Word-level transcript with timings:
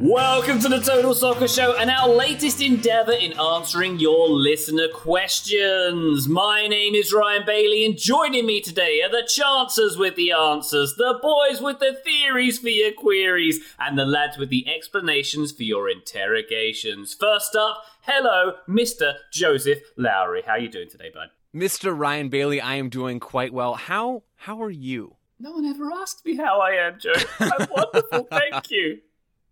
Welcome 0.00 0.60
to 0.60 0.68
the 0.68 0.78
Total 0.78 1.12
Soccer 1.12 1.48
Show 1.48 1.76
and 1.76 1.90
our 1.90 2.08
latest 2.08 2.62
endeavor 2.62 3.10
in 3.10 3.32
answering 3.36 3.98
your 3.98 4.28
listener 4.28 4.86
questions. 4.94 6.28
My 6.28 6.68
name 6.68 6.94
is 6.94 7.12
Ryan 7.12 7.42
Bailey, 7.44 7.84
and 7.84 7.98
joining 7.98 8.46
me 8.46 8.60
today 8.60 9.02
are 9.02 9.10
the 9.10 9.26
chancers 9.28 9.96
with 9.96 10.14
the 10.14 10.30
answers, 10.30 10.94
the 10.94 11.18
boys 11.20 11.60
with 11.60 11.80
the 11.80 11.98
theories 12.04 12.60
for 12.60 12.68
your 12.68 12.92
queries, 12.92 13.58
and 13.80 13.98
the 13.98 14.06
lads 14.06 14.38
with 14.38 14.50
the 14.50 14.68
explanations 14.72 15.50
for 15.50 15.64
your 15.64 15.90
interrogations. 15.90 17.12
First 17.12 17.56
up, 17.56 17.82
hello, 18.02 18.52
Mr. 18.68 19.14
Joseph 19.32 19.80
Lowry. 19.96 20.42
How 20.46 20.52
are 20.52 20.60
you 20.60 20.68
doing 20.68 20.88
today, 20.88 21.10
bud? 21.12 21.30
Mr. 21.52 21.92
Ryan 21.98 22.28
Bailey, 22.28 22.60
I 22.60 22.76
am 22.76 22.88
doing 22.88 23.18
quite 23.18 23.52
well. 23.52 23.74
How 23.74 24.22
how 24.36 24.62
are 24.62 24.70
you? 24.70 25.16
No 25.40 25.54
one 25.54 25.66
ever 25.66 25.90
asked 25.92 26.24
me 26.24 26.36
how 26.36 26.60
I 26.60 26.74
am, 26.86 27.00
Joe. 27.00 27.14
I'm 27.40 27.66
wonderful, 27.68 28.28
thank 28.30 28.70
you. 28.70 29.00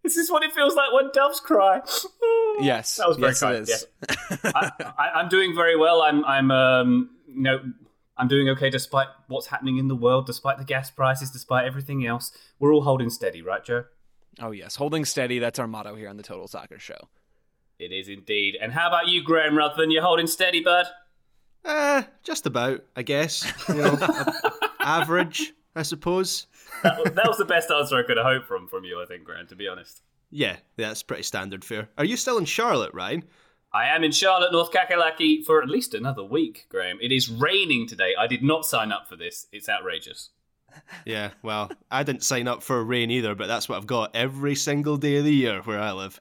This 0.06 0.16
is 0.16 0.30
what 0.30 0.44
it 0.44 0.52
feels 0.52 0.76
like 0.76 0.92
when 0.92 1.10
doves 1.12 1.40
cry. 1.40 1.82
Yes, 2.58 2.96
that 2.96 3.06
was 3.06 3.18
very 3.18 3.32
yes, 3.32 3.40
kind. 3.40 3.54
it 3.54 3.62
is. 3.64 3.86
Yes. 4.00 4.40
I, 4.54 4.70
I, 4.96 5.10
I'm 5.16 5.28
doing 5.28 5.54
very 5.54 5.76
well. 5.76 6.00
I'm, 6.00 6.24
I'm, 6.24 6.50
um, 6.50 7.10
you 7.28 7.42
know, 7.42 7.60
I'm 8.16 8.28
doing 8.28 8.48
okay 8.48 8.70
despite 8.70 9.08
what's 9.26 9.46
happening 9.48 9.76
in 9.76 9.88
the 9.88 9.94
world, 9.94 10.24
despite 10.24 10.56
the 10.56 10.64
gas 10.64 10.90
prices, 10.90 11.30
despite 11.30 11.66
everything 11.66 12.06
else. 12.06 12.32
We're 12.58 12.72
all 12.72 12.80
holding 12.80 13.10
steady, 13.10 13.42
right, 13.42 13.62
Joe? 13.62 13.84
Oh 14.40 14.52
yes, 14.52 14.76
holding 14.76 15.04
steady. 15.04 15.38
That's 15.38 15.58
our 15.58 15.66
motto 15.66 15.96
here 15.96 16.08
on 16.08 16.16
the 16.16 16.22
Total 16.22 16.48
Soccer 16.48 16.78
Show. 16.78 17.08
It 17.78 17.92
is 17.92 18.08
indeed. 18.08 18.56
And 18.58 18.72
how 18.72 18.88
about 18.88 19.08
you, 19.08 19.22
Graham 19.22 19.54
Ruthven? 19.54 19.90
You're 19.90 20.02
holding 20.02 20.26
steady, 20.26 20.62
bud. 20.62 20.86
Uh, 21.62 22.04
just 22.22 22.46
about, 22.46 22.82
I 22.96 23.02
guess. 23.02 23.52
You 23.68 23.74
know, 23.74 23.98
average, 24.80 25.52
I 25.74 25.82
suppose. 25.82 26.46
That, 26.82 26.98
was- 27.02 27.12
that 27.14 27.28
was 27.28 27.38
the 27.38 27.44
best 27.44 27.70
answer 27.70 27.96
I 27.96 28.02
could 28.02 28.16
have 28.16 28.26
hoped 28.26 28.46
from 28.46 28.68
from 28.68 28.84
you, 28.84 29.00
I 29.02 29.06
think, 29.06 29.24
Graham. 29.24 29.46
To 29.48 29.56
be 29.56 29.68
honest. 29.68 30.02
Yeah, 30.30 30.56
that's 30.76 31.02
pretty 31.02 31.22
standard 31.22 31.64
fare. 31.64 31.88
Are 31.96 32.04
you 32.04 32.16
still 32.16 32.38
in 32.38 32.44
Charlotte, 32.44 32.92
Ryan? 32.94 33.24
I 33.72 33.88
am 33.88 34.02
in 34.04 34.12
Charlotte, 34.12 34.52
North 34.52 34.72
Kakalaki 34.72 35.44
for 35.44 35.62
at 35.62 35.68
least 35.68 35.94
another 35.94 36.24
week, 36.24 36.66
Graham. 36.68 36.98
It 37.00 37.12
is 37.12 37.28
raining 37.28 37.86
today. 37.86 38.14
I 38.18 38.26
did 38.26 38.42
not 38.42 38.64
sign 38.64 38.90
up 38.90 39.08
for 39.08 39.16
this. 39.16 39.46
It's 39.52 39.68
outrageous. 39.68 40.30
Yeah, 41.04 41.30
well, 41.42 41.70
I 41.90 42.02
didn't 42.02 42.22
sign 42.24 42.48
up 42.48 42.62
for 42.62 42.82
rain 42.84 43.10
either, 43.10 43.34
but 43.34 43.46
that's 43.48 43.68
what 43.68 43.76
I've 43.76 43.86
got 43.86 44.14
every 44.14 44.54
single 44.54 44.96
day 44.96 45.16
of 45.16 45.24
the 45.24 45.32
year 45.32 45.62
where 45.62 45.80
I 45.80 45.92
live. 45.92 46.20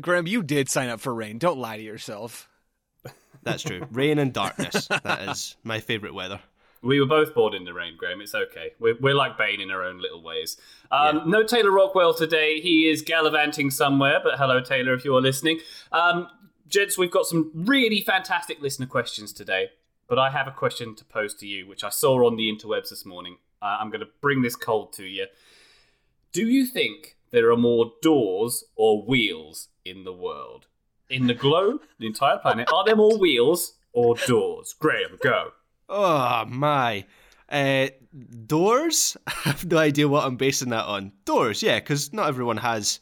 Graham, 0.00 0.26
you 0.26 0.42
did 0.42 0.68
sign 0.70 0.88
up 0.88 1.00
for 1.00 1.14
rain. 1.14 1.38
Don't 1.38 1.58
lie 1.58 1.76
to 1.76 1.82
yourself. 1.82 2.48
That's 3.42 3.62
true. 3.62 3.86
rain 3.90 4.18
and 4.18 4.32
darkness. 4.32 4.86
That 4.88 5.28
is 5.28 5.56
my 5.64 5.80
favourite 5.80 6.14
weather. 6.14 6.40
We 6.82 6.98
were 6.98 7.06
both 7.06 7.34
born 7.34 7.54
in 7.54 7.64
the 7.64 7.74
rain, 7.74 7.96
Graham. 7.96 8.20
It's 8.20 8.34
okay. 8.34 8.72
We're, 8.78 8.96
we're 9.00 9.14
like 9.14 9.36
Bane 9.36 9.60
in 9.60 9.70
our 9.70 9.84
own 9.84 10.00
little 10.00 10.22
ways. 10.22 10.56
Um, 10.90 11.28
No 11.28 11.42
Taylor 11.42 11.70
Rockwell 11.70 12.14
today. 12.14 12.60
He 12.60 12.88
is 12.88 13.02
gallivanting 13.02 13.70
somewhere, 13.70 14.20
but 14.22 14.38
hello, 14.38 14.60
Taylor, 14.60 14.94
if 14.94 15.04
you're 15.04 15.20
listening. 15.20 15.60
Um, 15.92 16.28
gents, 16.68 16.96
we've 16.96 17.10
got 17.10 17.26
some 17.26 17.50
really 17.54 18.00
fantastic 18.00 18.62
listener 18.62 18.86
questions 18.86 19.32
today, 19.34 19.70
but 20.08 20.18
I 20.18 20.30
have 20.30 20.48
a 20.48 20.52
question 20.52 20.94
to 20.94 21.04
pose 21.04 21.34
to 21.34 21.46
you, 21.46 21.66
which 21.68 21.84
I 21.84 21.90
saw 21.90 22.26
on 22.26 22.36
the 22.36 22.50
interwebs 22.50 22.88
this 22.88 23.04
morning. 23.04 23.36
Uh, 23.60 23.76
I'm 23.78 23.90
going 23.90 24.00
to 24.00 24.08
bring 24.22 24.40
this 24.40 24.56
cold 24.56 24.94
to 24.94 25.04
you. 25.04 25.26
Do 26.32 26.46
you 26.46 26.64
think 26.64 27.16
there 27.30 27.50
are 27.50 27.56
more 27.56 27.92
doors 28.00 28.64
or 28.74 29.02
wheels 29.02 29.68
in 29.84 30.04
the 30.04 30.14
world? 30.14 30.66
In 31.10 31.26
the 31.26 31.34
globe, 31.34 31.82
the 31.98 32.06
entire 32.06 32.38
planet, 32.38 32.72
are 32.72 32.84
there 32.84 32.96
more 32.96 33.18
wheels 33.18 33.74
or 33.92 34.14
doors? 34.14 34.74
Graham, 34.78 35.18
go. 35.20 35.50
Oh, 35.90 36.44
my. 36.46 37.04
Uh, 37.50 37.88
doors? 38.46 39.16
I 39.26 39.32
have 39.44 39.66
no 39.66 39.76
idea 39.76 40.08
what 40.08 40.24
I'm 40.24 40.36
basing 40.36 40.70
that 40.70 40.84
on. 40.86 41.12
Doors, 41.24 41.62
yeah, 41.62 41.80
because 41.80 42.12
not 42.12 42.28
everyone 42.28 42.56
has, 42.58 43.00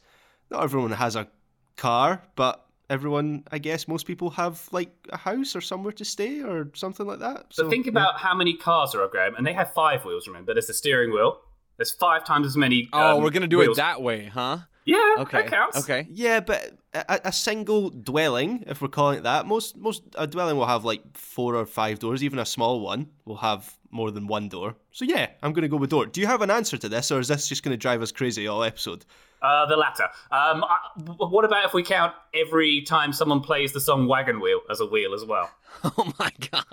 not 0.51 0.65
everyone 0.65 0.93
has 0.93 1.15
a 1.15 1.29
car, 1.77 2.23
but 2.35 2.67
everyone, 2.91 3.45
I 3.53 3.59
guess, 3.59 3.87
most 3.87 4.07
people 4.07 4.31
have 4.31 4.67
like 4.73 4.91
a 5.11 5.19
house 5.19 5.55
or 5.55 5.61
somewhere 5.61 5.93
to 5.93 6.05
stay 6.05 6.43
or 6.43 6.71
something 6.75 7.07
like 7.07 7.19
that. 7.19 7.47
So 7.51 7.69
think 7.69 7.87
about 7.87 8.19
how 8.19 8.35
many 8.35 8.57
cars 8.57 8.93
there 8.93 9.03
are, 9.03 9.09
Graham, 9.09 9.35
and 9.37 9.47
they 9.47 9.53
have 9.53 9.73
five 9.75 10.05
wheels. 10.05 10.27
Remember, 10.27 10.55
there's 10.55 10.67
the 10.67 10.75
steering 10.75 11.13
wheel. 11.13 11.41
There's 11.77 11.93
five 11.93 12.25
times 12.25 12.47
as 12.47 12.57
many. 12.57 12.89
Oh, 12.93 13.17
um, 13.17 13.23
we're 13.23 13.31
gonna 13.31 13.47
do 13.47 13.59
wheels. 13.59 13.79
it 13.79 13.83
that 13.83 14.03
way, 14.03 14.27
huh? 14.27 14.59
Yeah, 14.89 15.15
Okay. 15.23 15.43
that 15.43 15.51
counts. 15.51 15.77
Okay. 15.79 16.07
Yeah, 16.11 16.41
but 16.41 16.73
a, 16.95 17.21
a 17.29 17.33
single 17.33 17.91
dwelling, 17.91 18.65
if 18.67 18.81
we're 18.81 18.89
calling 18.89 19.19
it 19.19 19.23
that, 19.25 19.47
most 19.47 19.77
most 19.77 20.03
a 20.17 20.27
dwelling 20.27 20.57
will 20.57 20.67
have 20.67 20.85
like 20.85 21.03
four 21.17 21.55
or 21.57 21.67
five 21.67 21.99
doors. 21.99 22.23
Even 22.25 22.39
a 22.39 22.47
small 22.47 22.81
one 22.81 23.09
will 23.27 23.37
have 23.37 23.77
more 23.91 24.11
than 24.11 24.27
one 24.27 24.49
door. 24.49 24.77
So 24.93 25.05
yeah, 25.05 25.27
I'm 25.43 25.53
going 25.53 25.63
to 25.63 25.69
go 25.69 25.77
with 25.77 25.91
door. 25.91 26.07
Do 26.07 26.21
you 26.21 26.27
have 26.27 26.43
an 26.43 26.51
answer 26.51 26.77
to 26.79 26.89
this, 26.89 27.11
or 27.13 27.21
is 27.21 27.29
this 27.29 27.49
just 27.49 27.63
going 27.63 27.73
to 27.73 27.77
drive 27.79 28.01
us 28.03 28.13
crazy 28.13 28.47
all 28.49 28.65
episode? 28.65 29.05
Uh, 29.43 29.67
the 29.67 29.77
latter. 29.77 30.09
Um, 30.33 30.65
I, 30.65 30.79
w- 30.99 31.31
what 31.31 31.45
about 31.45 31.65
if 31.67 31.73
we 31.75 31.83
count 31.83 32.13
every 32.35 32.83
time 32.83 33.13
someone 33.13 33.41
plays 33.41 33.73
the 33.73 33.81
song 33.81 34.09
"Wagon 34.09 34.41
Wheel" 34.41 34.61
as 34.71 34.81
a 34.81 34.87
wheel 34.87 35.13
as 35.15 35.25
well? 35.25 35.51
Oh 35.85 36.13
my 36.19 36.31
god. 36.51 36.65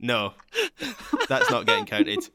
No, 0.00 0.32
that's 1.28 1.50
not 1.50 1.66
getting 1.66 1.84
counted. 1.86 2.18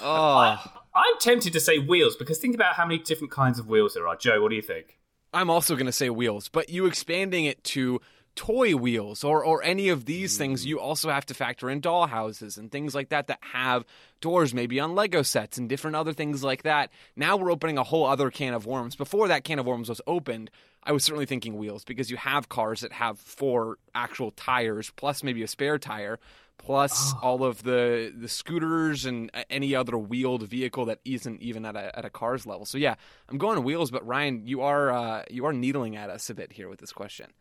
Oh, 0.00 0.56
I'm 0.98 1.18
tempted 1.20 1.52
to 1.52 1.60
say 1.60 1.78
wheels 1.78 2.16
because 2.16 2.38
think 2.38 2.56
about 2.56 2.74
how 2.74 2.84
many 2.84 2.98
different 2.98 3.30
kinds 3.30 3.60
of 3.60 3.68
wheels 3.68 3.94
there 3.94 4.08
are. 4.08 4.16
Joe, 4.16 4.42
what 4.42 4.50
do 4.50 4.56
you 4.56 4.62
think? 4.62 4.98
I'm 5.32 5.48
also 5.48 5.76
gonna 5.76 5.92
say 5.92 6.10
wheels, 6.10 6.48
but 6.48 6.70
you 6.70 6.86
expanding 6.86 7.44
it 7.44 7.62
to 7.64 8.00
toy 8.34 8.74
wheels 8.74 9.22
or 9.22 9.44
or 9.44 9.62
any 9.62 9.90
of 9.90 10.06
these 10.06 10.36
things, 10.36 10.66
you 10.66 10.80
also 10.80 11.08
have 11.08 11.26
to 11.26 11.34
factor 11.34 11.70
in 11.70 11.80
doll 11.80 12.08
houses 12.08 12.58
and 12.58 12.72
things 12.72 12.96
like 12.96 13.10
that 13.10 13.28
that 13.28 13.38
have 13.52 13.84
doors, 14.20 14.52
maybe 14.52 14.80
on 14.80 14.96
Lego 14.96 15.22
sets 15.22 15.56
and 15.56 15.68
different 15.68 15.94
other 15.94 16.12
things 16.12 16.42
like 16.42 16.64
that. 16.64 16.90
Now 17.14 17.36
we're 17.36 17.52
opening 17.52 17.78
a 17.78 17.84
whole 17.84 18.04
other 18.04 18.30
can 18.32 18.54
of 18.54 18.66
worms. 18.66 18.96
Before 18.96 19.28
that 19.28 19.44
can 19.44 19.60
of 19.60 19.66
worms 19.66 19.88
was 19.88 20.00
opened, 20.06 20.50
I 20.82 20.90
was 20.90 21.04
certainly 21.04 21.26
thinking 21.26 21.58
wheels 21.58 21.84
because 21.84 22.10
you 22.10 22.16
have 22.16 22.48
cars 22.48 22.80
that 22.80 22.92
have 22.92 23.20
four 23.20 23.78
actual 23.94 24.32
tires 24.32 24.90
plus 24.96 25.22
maybe 25.22 25.44
a 25.44 25.48
spare 25.48 25.78
tire. 25.78 26.18
Plus 26.58 27.14
all 27.22 27.44
of 27.44 27.62
the 27.62 28.12
the 28.14 28.28
scooters 28.28 29.06
and 29.06 29.30
any 29.48 29.74
other 29.74 29.96
wheeled 29.96 30.42
vehicle 30.46 30.84
that 30.84 31.00
isn't 31.04 31.40
even 31.40 31.64
at 31.64 31.76
a 31.76 31.96
at 31.98 32.04
a 32.04 32.10
car's 32.10 32.44
level. 32.44 32.66
So 32.66 32.76
yeah, 32.76 32.96
I'm 33.28 33.38
going 33.38 33.62
wheels. 33.64 33.90
But 33.90 34.06
Ryan, 34.06 34.46
you 34.46 34.60
are 34.60 34.90
uh, 34.90 35.24
you 35.30 35.46
are 35.46 35.52
needling 35.52 35.96
at 35.96 36.10
us 36.10 36.28
a 36.28 36.34
bit 36.34 36.52
here 36.52 36.68
with 36.68 36.80
this 36.80 36.92
question. 36.92 37.32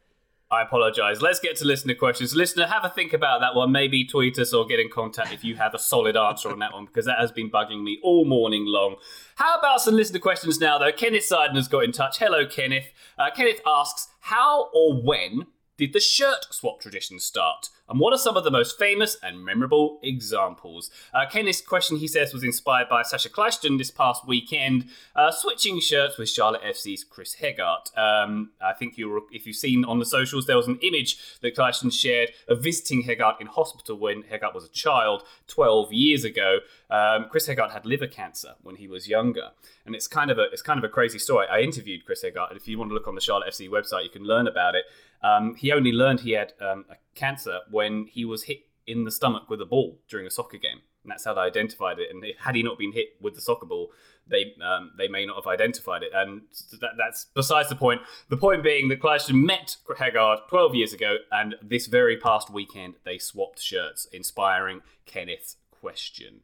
I 0.50 0.62
apologise. 0.62 1.22
Let's 1.22 1.42
get 1.42 1.58
to 1.58 1.66
listener 1.66 1.94
questions. 1.94 2.34
Listener, 2.34 2.68
have 2.68 2.86
a 2.86 2.90
think 2.90 3.12
about 3.12 3.42
that 3.42 3.54
one. 3.54 3.74
Maybe 3.74 4.06
tweet 4.06 4.40
us 4.40 4.54
or 4.54 4.66
get 4.66 4.80
in 4.80 4.90
contact 4.90 5.34
if 5.34 5.44
you 5.44 5.58
have 5.58 5.74
a 5.74 5.80
solid 5.80 6.16
answer 6.16 6.50
on 6.50 6.60
that 6.60 6.72
one, 6.72 6.86
because 6.86 7.06
that 7.06 7.20
has 7.20 7.34
been 7.34 7.52
bugging 7.52 7.84
me 7.84 8.00
all 8.02 8.24
morning 8.24 8.64
long. 8.66 8.96
How 9.36 9.60
about 9.60 9.82
some 9.82 9.96
listener 9.96 10.20
questions 10.20 10.58
now, 10.62 10.78
though? 10.78 10.94
Kenneth 10.94 11.28
Seiden 11.30 11.56
has 11.56 11.68
got 11.68 11.84
in 11.84 11.92
touch. 11.92 12.20
Hello, 12.20 12.48
Kenneth. 12.48 12.94
Uh, 13.18 13.30
Kenneth 13.36 13.60
asks, 13.66 14.08
how 14.22 14.70
or 14.74 15.02
when 15.02 15.48
did 15.78 15.94
the 15.94 16.00
shirt 16.00 16.48
swap 16.52 16.80
tradition 16.80 17.20
start? 17.20 17.70
And 17.90 18.00
what 18.00 18.14
are 18.14 18.18
some 18.18 18.36
of 18.36 18.44
the 18.44 18.52
most 18.52 18.78
famous 18.78 19.16
and 19.24 19.46
memorable 19.46 20.00
examples? 20.04 20.92
Uh, 21.14 21.26
Kenneth's 21.26 21.62
question, 21.62 21.98
he 21.98 22.08
says, 22.08 22.34
was 22.34 22.44
inspired 22.44 22.90
by 22.90 23.02
Sasha 23.02 23.30
Kljestan 23.30 23.78
this 23.78 23.92
past 23.92 24.28
weekend, 24.28 24.88
uh, 25.16 25.32
switching 25.32 25.80
shirts 25.80 26.18
with 26.18 26.28
Charlotte 26.28 26.64
FC's 26.64 27.06
Chris 27.06 27.38
Hegardt. 27.42 27.98
Um, 27.98 28.52
I 28.62 28.74
think 28.74 28.98
you 28.98 29.26
if 29.32 29.48
you've 29.48 29.56
seen 29.56 29.86
on 29.86 30.00
the 30.00 30.06
socials, 30.06 30.48
there 30.48 30.58
was 30.58 30.68
an 30.68 30.80
image 30.82 31.18
that 31.42 31.56
Kljestan 31.56 31.94
shared 31.94 32.32
of 32.50 32.62
visiting 32.62 33.04
Hegardt 33.04 33.40
in 33.40 33.48
hospital 33.48 33.98
when 33.98 34.24
Hegardt 34.24 34.54
was 34.54 34.66
a 34.66 34.70
child 34.70 35.24
12 35.48 35.94
years 35.94 36.24
ago. 36.26 36.60
Um, 36.90 37.28
Chris 37.30 37.48
Hegardt 37.48 37.72
had 37.72 37.86
liver 37.86 38.08
cancer 38.08 38.54
when 38.62 38.78
he 38.78 38.88
was 38.88 39.08
younger, 39.08 39.52
and 39.86 39.94
it's 39.94 40.08
kind 40.08 40.32
of 40.32 40.38
a 40.38 40.44
it's 40.52 40.62
kind 40.62 40.78
of 40.78 40.84
a 40.84 40.90
crazy 40.90 41.20
story. 41.20 41.46
I 41.52 41.60
interviewed 41.60 42.06
Chris 42.06 42.24
Hegardt, 42.24 42.50
and 42.50 42.58
if 42.58 42.68
you 42.68 42.78
want 42.78 42.92
to 42.92 42.94
look 42.94 43.08
on 43.08 43.16
the 43.16 43.22
Charlotte 43.22 43.52
FC 43.52 43.70
website, 43.70 44.04
you 44.04 44.10
can 44.10 44.24
learn 44.24 44.48
about 44.48 44.76
it. 44.76 44.86
Um, 45.22 45.56
he 45.56 45.72
only 45.72 45.92
learned 45.92 46.22
he 46.22 46.32
had 46.32 46.54
um, 46.62 46.86
a 46.90 46.96
cancer 47.16 47.60
when 47.70 48.06
he 48.06 48.24
was 48.24 48.44
hit 48.44 48.60
in 48.86 49.04
the 49.04 49.12
stomach 49.12 49.50
with 49.50 49.62
a 49.62 49.66
ball 49.66 50.00
during 50.08 50.26
a 50.26 50.30
soccer 50.30 50.58
game, 50.58 50.80
and 51.04 51.12
that's 51.12 51.26
how 51.26 51.34
they 51.34 51.42
identified 51.42 52.00
it. 52.00 52.10
And 52.10 52.24
had 52.40 52.56
he 52.56 52.64
not 52.64 52.78
been 52.78 52.94
hit 52.94 53.10
with 53.20 53.36
the 53.36 53.42
soccer 53.42 53.66
ball, 53.66 53.92
they 54.30 54.54
um, 54.64 54.92
they 54.98 55.08
may 55.08 55.26
not 55.26 55.36
have 55.36 55.48
identified 55.48 56.04
it. 56.04 56.12
And 56.14 56.42
that, 56.80 56.92
that's 56.98 57.26
besides 57.34 57.70
the 57.70 57.76
point. 57.76 58.02
The 58.30 58.38
point 58.38 58.64
being 58.64 58.88
that 58.90 59.02
Kljestan 59.02 59.44
met 59.44 59.76
Hegardt 59.90 60.48
12 60.50 60.76
years 60.76 60.94
ago, 60.94 61.18
and 61.32 61.56
this 61.62 61.88
very 61.88 62.18
past 62.18 62.50
weekend 62.50 62.96
they 63.04 63.18
swapped 63.18 63.62
shirts, 63.62 64.08
inspiring 64.12 64.82
Kenneth's 65.06 65.58
question. 65.70 66.42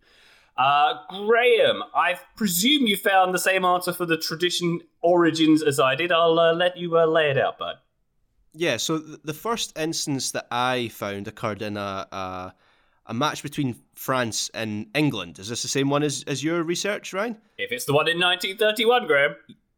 Uh, 0.56 0.96
Graham, 1.10 1.84
I 1.96 2.20
presume 2.36 2.86
you 2.86 2.96
found 2.96 3.34
the 3.34 3.40
same 3.40 3.66
answer 3.66 3.92
for 3.92 4.06
the 4.06 4.18
tradition 4.18 4.82
origins 5.02 5.64
as 5.64 5.80
I 5.80 5.96
did. 5.96 6.12
I'll 6.12 6.40
uh, 6.40 6.54
let 6.54 6.78
you 6.78 6.98
uh, 6.98 7.06
lay 7.06 7.32
it 7.32 7.38
out, 7.38 7.58
bud. 7.58 7.76
Yeah, 8.54 8.78
so 8.78 9.00
the 9.00 9.34
first 9.34 9.78
instance 9.78 10.32
that 10.32 10.48
I 10.52 10.90
found 10.90 11.28
occurred 11.28 11.64
in 11.64 11.76
a, 11.76 12.08
a, 12.12 12.54
a 13.08 13.14
match 13.14 13.42
between 13.42 13.76
France 13.96 14.52
and 14.54 14.88
England. 14.94 15.40
Is 15.40 15.50
this 15.50 15.64
the 15.64 15.68
same 15.68 15.90
one 15.90 16.04
as, 16.04 16.24
as 16.28 16.44
your 16.44 16.62
research, 16.62 17.14
Ryan? 17.14 17.38
If 17.58 17.72
it's 17.72 17.86
the 17.86 17.94
one 17.94 18.08
in 18.08 18.20
1931, 18.20 19.08
Graham. 19.08 19.36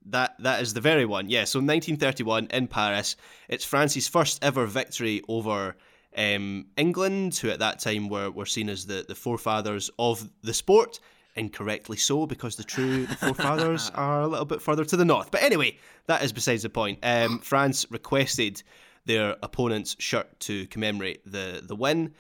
That 0.08 0.36
that 0.40 0.62
is 0.62 0.74
the 0.76 0.82
very 0.82 1.06
one. 1.06 1.30
Yeah, 1.30 1.46
so 1.46 1.60
1931 1.60 2.48
in 2.52 2.68
Paris, 2.68 3.16
it's 3.50 3.66
France's 3.66 4.08
first 4.08 4.44
ever 4.44 4.68
victory 4.68 5.24
over 5.28 5.78
um, 6.18 6.68
England, 6.78 7.36
who 7.36 7.50
at 7.50 7.60
that 7.60 7.80
time 7.80 8.10
were, 8.10 8.32
were 8.32 8.46
seen 8.46 8.70
as 8.70 8.86
the, 8.86 9.06
the 9.08 9.16
forefathers 9.16 9.90
of 10.00 10.30
the 10.42 10.54
sport 10.54 11.00
incorrectly 11.36 11.98
so 11.98 12.26
because 12.26 12.56
the 12.56 12.64
true 12.64 13.06
forefathers 13.06 13.92
are 13.96 14.22
a 14.22 14.28
little 14.28 14.46
bit 14.46 14.62
further 14.62 14.86
to 14.86 14.98
the 14.98 15.06
north. 15.06 15.32
But 15.32 15.44
anyway, 15.44 15.78
that 16.08 16.24
is 16.24 16.32
besides 16.32 16.64
the 16.64 16.70
point. 16.70 17.00
Um, 17.04 17.40
France 17.40 17.86
requested 17.90 18.64
their 19.06 19.36
opponent's 19.44 19.96
shirt 20.00 20.40
to 20.42 20.66
commemorate 20.68 21.30
the 21.30 21.62
the 21.64 21.76
win, 21.76 22.14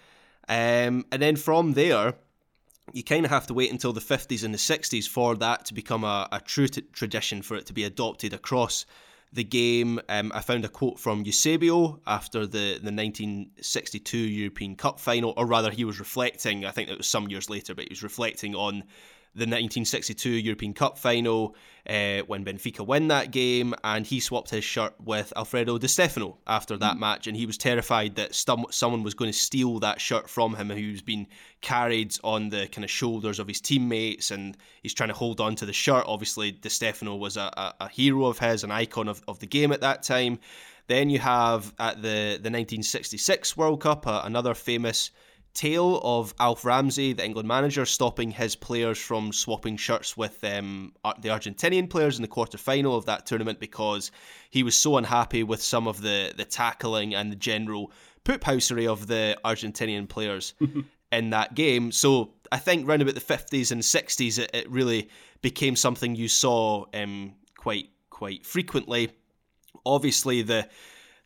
um, 0.47 1.05
and 1.11 1.21
then 1.21 1.35
from 1.35 1.73
there. 1.73 2.15
You 2.93 3.03
kind 3.03 3.25
of 3.25 3.31
have 3.31 3.47
to 3.47 3.55
wait 3.55 3.71
until 3.71 3.93
the 3.93 3.99
50s 3.99 4.43
and 4.43 4.53
the 4.53 4.59
60s 4.59 5.09
for 5.09 5.35
that 5.37 5.65
to 5.65 5.73
become 5.73 6.03
a, 6.03 6.29
a 6.31 6.39
true 6.39 6.67
t- 6.67 6.83
tradition, 6.93 7.41
for 7.41 7.57
it 7.57 7.65
to 7.65 7.73
be 7.73 7.83
adopted 7.83 8.31
across 8.31 8.85
the 9.35 9.43
game. 9.43 9.99
Um, 10.09 10.31
I 10.33 10.41
found 10.41 10.65
a 10.65 10.69
quote 10.69 10.97
from 10.97 11.23
Eusebio 11.25 11.99
after 12.07 12.47
the, 12.47 12.79
the 12.81 12.91
1962 12.91 14.17
European 14.17 14.75
Cup 14.75 14.99
final, 14.99 15.33
or 15.37 15.45
rather, 15.45 15.71
he 15.71 15.85
was 15.85 15.99
reflecting, 15.99 16.65
I 16.65 16.71
think 16.71 16.89
it 16.89 16.97
was 16.97 17.07
some 17.07 17.27
years 17.29 17.49
later, 17.49 17.75
but 17.75 17.83
he 17.83 17.91
was 17.91 18.01
reflecting 18.01 18.55
on 18.55 18.83
the 19.35 19.41
1962 19.41 20.29
European 20.29 20.73
Cup 20.73 20.97
final 20.97 21.55
uh, 21.89 22.19
when 22.21 22.45
Benfica 22.45 22.85
win 22.85 23.09
that 23.09 23.31
game, 23.31 23.75
and 23.83 24.07
he 24.07 24.19
swapped 24.19 24.49
his 24.49 24.63
shirt 24.63 24.93
with 25.03 25.33
Alfredo 25.35 25.77
Di 25.77 25.87
Stefano 25.87 26.37
after 26.47 26.77
that 26.77 26.95
mm. 26.95 26.99
match, 26.99 27.27
and 27.27 27.35
he 27.35 27.45
was 27.45 27.57
terrified 27.57 28.15
that 28.15 28.33
some, 28.33 28.65
someone 28.71 29.03
was 29.03 29.13
going 29.13 29.31
to 29.31 29.37
steal 29.37 29.79
that 29.79 29.99
shirt 29.99 30.29
from 30.29 30.55
him, 30.55 30.69
he 30.69 30.89
was 30.89 31.01
being 31.01 31.27
carried 31.61 32.15
on 32.23 32.49
the 32.49 32.67
kind 32.67 32.85
of 32.85 32.89
shoulders 32.89 33.37
of 33.37 33.47
his 33.47 33.59
teammates, 33.59 34.31
and 34.31 34.55
he's 34.81 34.93
trying 34.93 35.09
to 35.09 35.15
hold 35.15 35.41
on 35.41 35.53
to 35.55 35.65
the 35.65 35.73
shirt. 35.73 36.05
Obviously, 36.07 36.51
Di 36.51 36.69
Stefano 36.69 37.15
was 37.15 37.35
a, 37.35 37.51
a, 37.57 37.73
a 37.81 37.89
hero 37.89 38.25
of 38.25 38.39
his, 38.39 38.63
an 38.63 38.71
icon 38.71 39.09
of, 39.09 39.21
of 39.27 39.39
the 39.39 39.47
game 39.47 39.71
at 39.71 39.81
that 39.81 40.01
time. 40.01 40.39
Then 40.87 41.09
you 41.09 41.19
have 41.19 41.73
at 41.77 41.97
the, 41.97 42.39
the 42.41 42.51
1966 42.51 43.57
World 43.57 43.81
Cup, 43.81 44.07
uh, 44.07 44.21
another 44.23 44.53
famous 44.53 45.11
tale 45.55 45.99
of 46.03 46.35
Alf 46.39 46.65
Ramsey, 46.65 47.13
the 47.13 47.25
England 47.25 47.47
manager, 47.47 47.85
stopping 47.85 48.29
his 48.29 48.55
players 48.55 48.99
from 48.99 49.31
swapping 49.31 49.77
shirts 49.77 50.15
with 50.15 50.43
um, 50.43 50.93
the 51.21 51.29
Argentinian 51.29 51.89
players 51.89 52.17
in 52.17 52.21
the 52.21 52.27
quarter 52.27 52.57
final 52.57 52.95
of 52.95 53.05
that 53.05 53.25
tournament 53.25 53.59
because 53.59 54.11
he 54.49 54.61
was 54.61 54.77
so 54.77 54.97
unhappy 54.97 55.43
with 55.43 55.61
some 55.61 55.87
of 55.87 56.01
the, 56.01 56.33
the 56.37 56.45
tackling 56.45 57.15
and 57.15 57.31
the 57.31 57.35
general 57.35 57.91
poophousery 58.25 58.87
of 58.87 59.07
the 59.07 59.37
Argentinian 59.45 60.07
players 60.07 60.53
in 61.11 61.29
that 61.29 61.55
game. 61.55 61.91
So 61.91 62.33
I 62.51 62.57
think 62.57 62.87
round 62.87 63.01
about 63.01 63.15
the 63.15 63.21
50s 63.21 63.71
and 63.71 63.81
60s, 63.81 64.37
it, 64.37 64.51
it 64.53 64.69
really 64.69 65.09
became 65.41 65.75
something 65.75 66.15
you 66.15 66.27
saw 66.27 66.85
um, 66.93 67.33
quite 67.57 67.89
quite 68.09 68.45
frequently. 68.45 69.11
Obviously, 69.85 70.41
the 70.41 70.67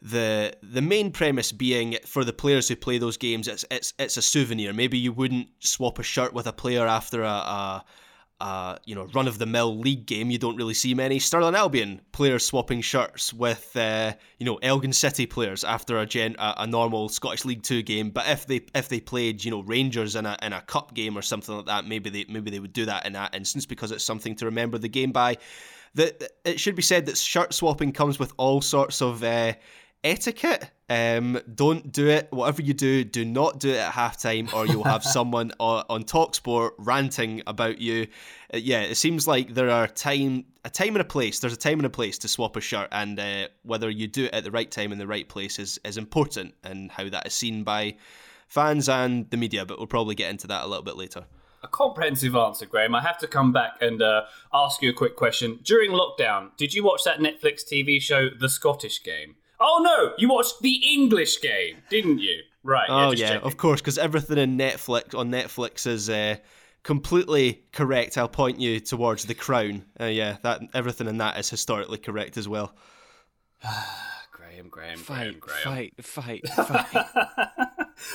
the 0.01 0.53
the 0.63 0.81
main 0.81 1.11
premise 1.11 1.51
being 1.51 1.97
for 2.05 2.23
the 2.23 2.31
players 2.31 2.67
who 2.67 2.75
play 2.75 2.97
those 2.97 3.17
games, 3.17 3.47
it's 3.47 3.65
it's 3.69 3.93
it's 3.99 4.17
a 4.17 4.21
souvenir. 4.21 4.71
Maybe 4.71 4.97
you 4.97 5.11
wouldn't 5.11 5.49
swap 5.59 5.99
a 5.99 6.03
shirt 6.03 6.33
with 6.33 6.47
a 6.47 6.53
player 6.53 6.87
after 6.87 7.21
a, 7.21 7.83
a, 8.39 8.79
you 8.85 8.95
know 8.95 9.07
run 9.13 9.27
of 9.27 9.39
the 9.39 9.45
mill 9.45 9.77
league 9.77 10.05
game. 10.05 10.31
You 10.31 10.37
don't 10.37 10.55
really 10.55 10.73
see 10.73 10.93
many 10.93 11.19
Stirling 11.19 11.53
Albion 11.53 11.99
players 12.13 12.45
swapping 12.45 12.79
shirts 12.79 13.33
with 13.33 13.75
uh, 13.75 14.13
you 14.37 14.45
know 14.45 14.55
Elgin 14.61 14.93
City 14.93 15.25
players 15.25 15.65
after 15.65 15.99
a, 15.99 16.05
gen, 16.05 16.37
a, 16.39 16.53
a 16.59 16.67
normal 16.67 17.09
Scottish 17.09 17.43
League 17.43 17.63
Two 17.63 17.81
game. 17.81 18.09
But 18.09 18.29
if 18.29 18.47
they 18.47 18.61
if 18.73 18.87
they 18.87 19.01
played 19.01 19.43
you 19.43 19.51
know 19.51 19.63
Rangers 19.63 20.15
in 20.15 20.25
a 20.25 20.37
in 20.41 20.53
a 20.53 20.61
cup 20.61 20.93
game 20.93 21.17
or 21.17 21.21
something 21.21 21.57
like 21.57 21.65
that, 21.65 21.85
maybe 21.85 22.09
they 22.09 22.25
maybe 22.29 22.51
they 22.51 22.59
would 22.59 22.73
do 22.73 22.85
that 22.85 23.05
in 23.05 23.13
that 23.13 23.35
instance 23.35 23.65
because 23.65 23.91
it's 23.91 24.05
something 24.05 24.35
to 24.35 24.45
remember 24.45 24.77
the 24.77 24.89
game 24.89 25.11
by. 25.11 25.37
That 25.95 26.31
it 26.45 26.59
should 26.59 26.75
be 26.75 26.83
said 26.83 27.07
that 27.07 27.17
shirt 27.17 27.53
swapping 27.53 27.91
comes 27.91 28.19
with 28.19 28.31
all 28.37 28.61
sorts 28.61 29.01
of 29.01 29.23
uh, 29.23 29.53
etiquette. 30.03 30.71
Um, 30.89 31.39
don't 31.53 31.91
do 31.91 32.07
it. 32.07 32.27
Whatever 32.31 32.61
you 32.61 32.73
do, 32.73 33.03
do 33.03 33.23
not 33.23 33.59
do 33.59 33.69
it 33.69 33.77
at 33.77 33.93
halftime, 33.93 34.51
or 34.53 34.65
you'll 34.65 34.83
have 34.83 35.03
someone 35.17 35.51
on, 35.59 35.83
on 35.89 36.03
Talksport 36.03 36.71
ranting 36.77 37.41
about 37.45 37.79
you. 37.79 38.07
Uh, 38.53 38.57
yeah, 38.57 38.81
it 38.81 38.95
seems 38.95 39.27
like 39.27 39.53
there 39.53 39.69
are 39.69 39.87
time, 39.87 40.45
a 40.65 40.69
time 40.69 40.89
and 40.89 41.01
a 41.01 41.05
place. 41.05 41.39
There's 41.39 41.53
a 41.53 41.57
time 41.57 41.79
and 41.79 41.85
a 41.85 41.91
place 41.91 42.17
to 42.19 42.27
swap 42.27 42.55
a 42.55 42.61
shirt, 42.61 42.87
and 42.91 43.19
uh, 43.19 43.47
whether 43.63 43.89
you 43.89 44.07
do 44.07 44.25
it 44.25 44.33
at 44.33 44.43
the 44.43 44.51
right 44.51 44.69
time 44.69 44.91
in 44.91 44.97
the 44.97 45.07
right 45.07 45.27
place 45.27 45.59
is 45.59 45.79
is 45.83 45.97
important, 45.97 46.55
and 46.63 46.91
how 46.91 47.07
that 47.09 47.27
is 47.27 47.33
seen 47.33 47.63
by 47.63 47.95
fans 48.47 48.89
and 48.89 49.29
the 49.29 49.37
media. 49.37 49.65
But 49.65 49.77
we'll 49.77 49.87
probably 49.87 50.15
get 50.15 50.31
into 50.31 50.47
that 50.47 50.63
a 50.63 50.67
little 50.67 50.83
bit 50.83 50.97
later 50.97 51.25
a 51.61 51.67
comprehensive 51.67 52.37
answer, 52.37 52.65
Graham. 52.65 52.95
I 52.95 53.01
have 53.01 53.17
to 53.17 53.27
come 53.27 53.51
back 53.51 53.73
and 53.81 54.01
uh, 54.01 54.23
ask 54.53 54.81
you 54.81 54.89
a 54.89 54.93
quick 54.93 55.15
question. 55.15 55.59
During 55.61 55.91
lockdown, 55.91 56.55
did 56.57 56.73
you 56.73 56.83
watch 56.83 57.03
that 57.03 57.19
Netflix 57.19 57.65
TV 57.65 58.01
show, 58.01 58.29
The 58.29 58.47
Scottish 58.47 59.03
Game? 59.03 59.35
Oh 59.59 59.81
no, 59.83 60.13
you 60.17 60.29
watched 60.29 60.61
the 60.61 60.81
English 60.93 61.41
game, 61.41 61.77
didn't 61.89 62.19
you? 62.19 62.41
Right. 62.63 62.89
Oh 62.89 63.11
yeah, 63.11 63.33
yeah 63.33 63.39
of 63.39 63.57
course, 63.57 63.81
because 63.81 63.97
everything 63.97 64.37
in 64.37 64.57
Netflix 64.57 65.17
on 65.17 65.31
Netflix 65.31 65.87
is 65.87 66.09
uh, 66.09 66.37
completely 66.83 67.63
correct. 67.71 68.17
I'll 68.17 68.27
point 68.27 68.59
you 68.59 68.79
towards 68.79 69.25
The 69.25 69.35
Crown. 69.35 69.85
Uh, 69.99 70.05
yeah, 70.05 70.37
that 70.43 70.61
everything 70.73 71.07
in 71.07 71.17
that 71.17 71.37
is 71.37 71.49
historically 71.49 71.97
correct 71.97 72.37
as 72.37 72.47
well. 72.47 72.75
Graham, 74.31 74.69
Graham, 74.69 74.97
fight, 74.97 75.39
Graham, 75.39 75.39
Graham. 75.39 75.61
Fight, 75.63 76.05
fight, 76.05 76.47
fight. 76.49 77.05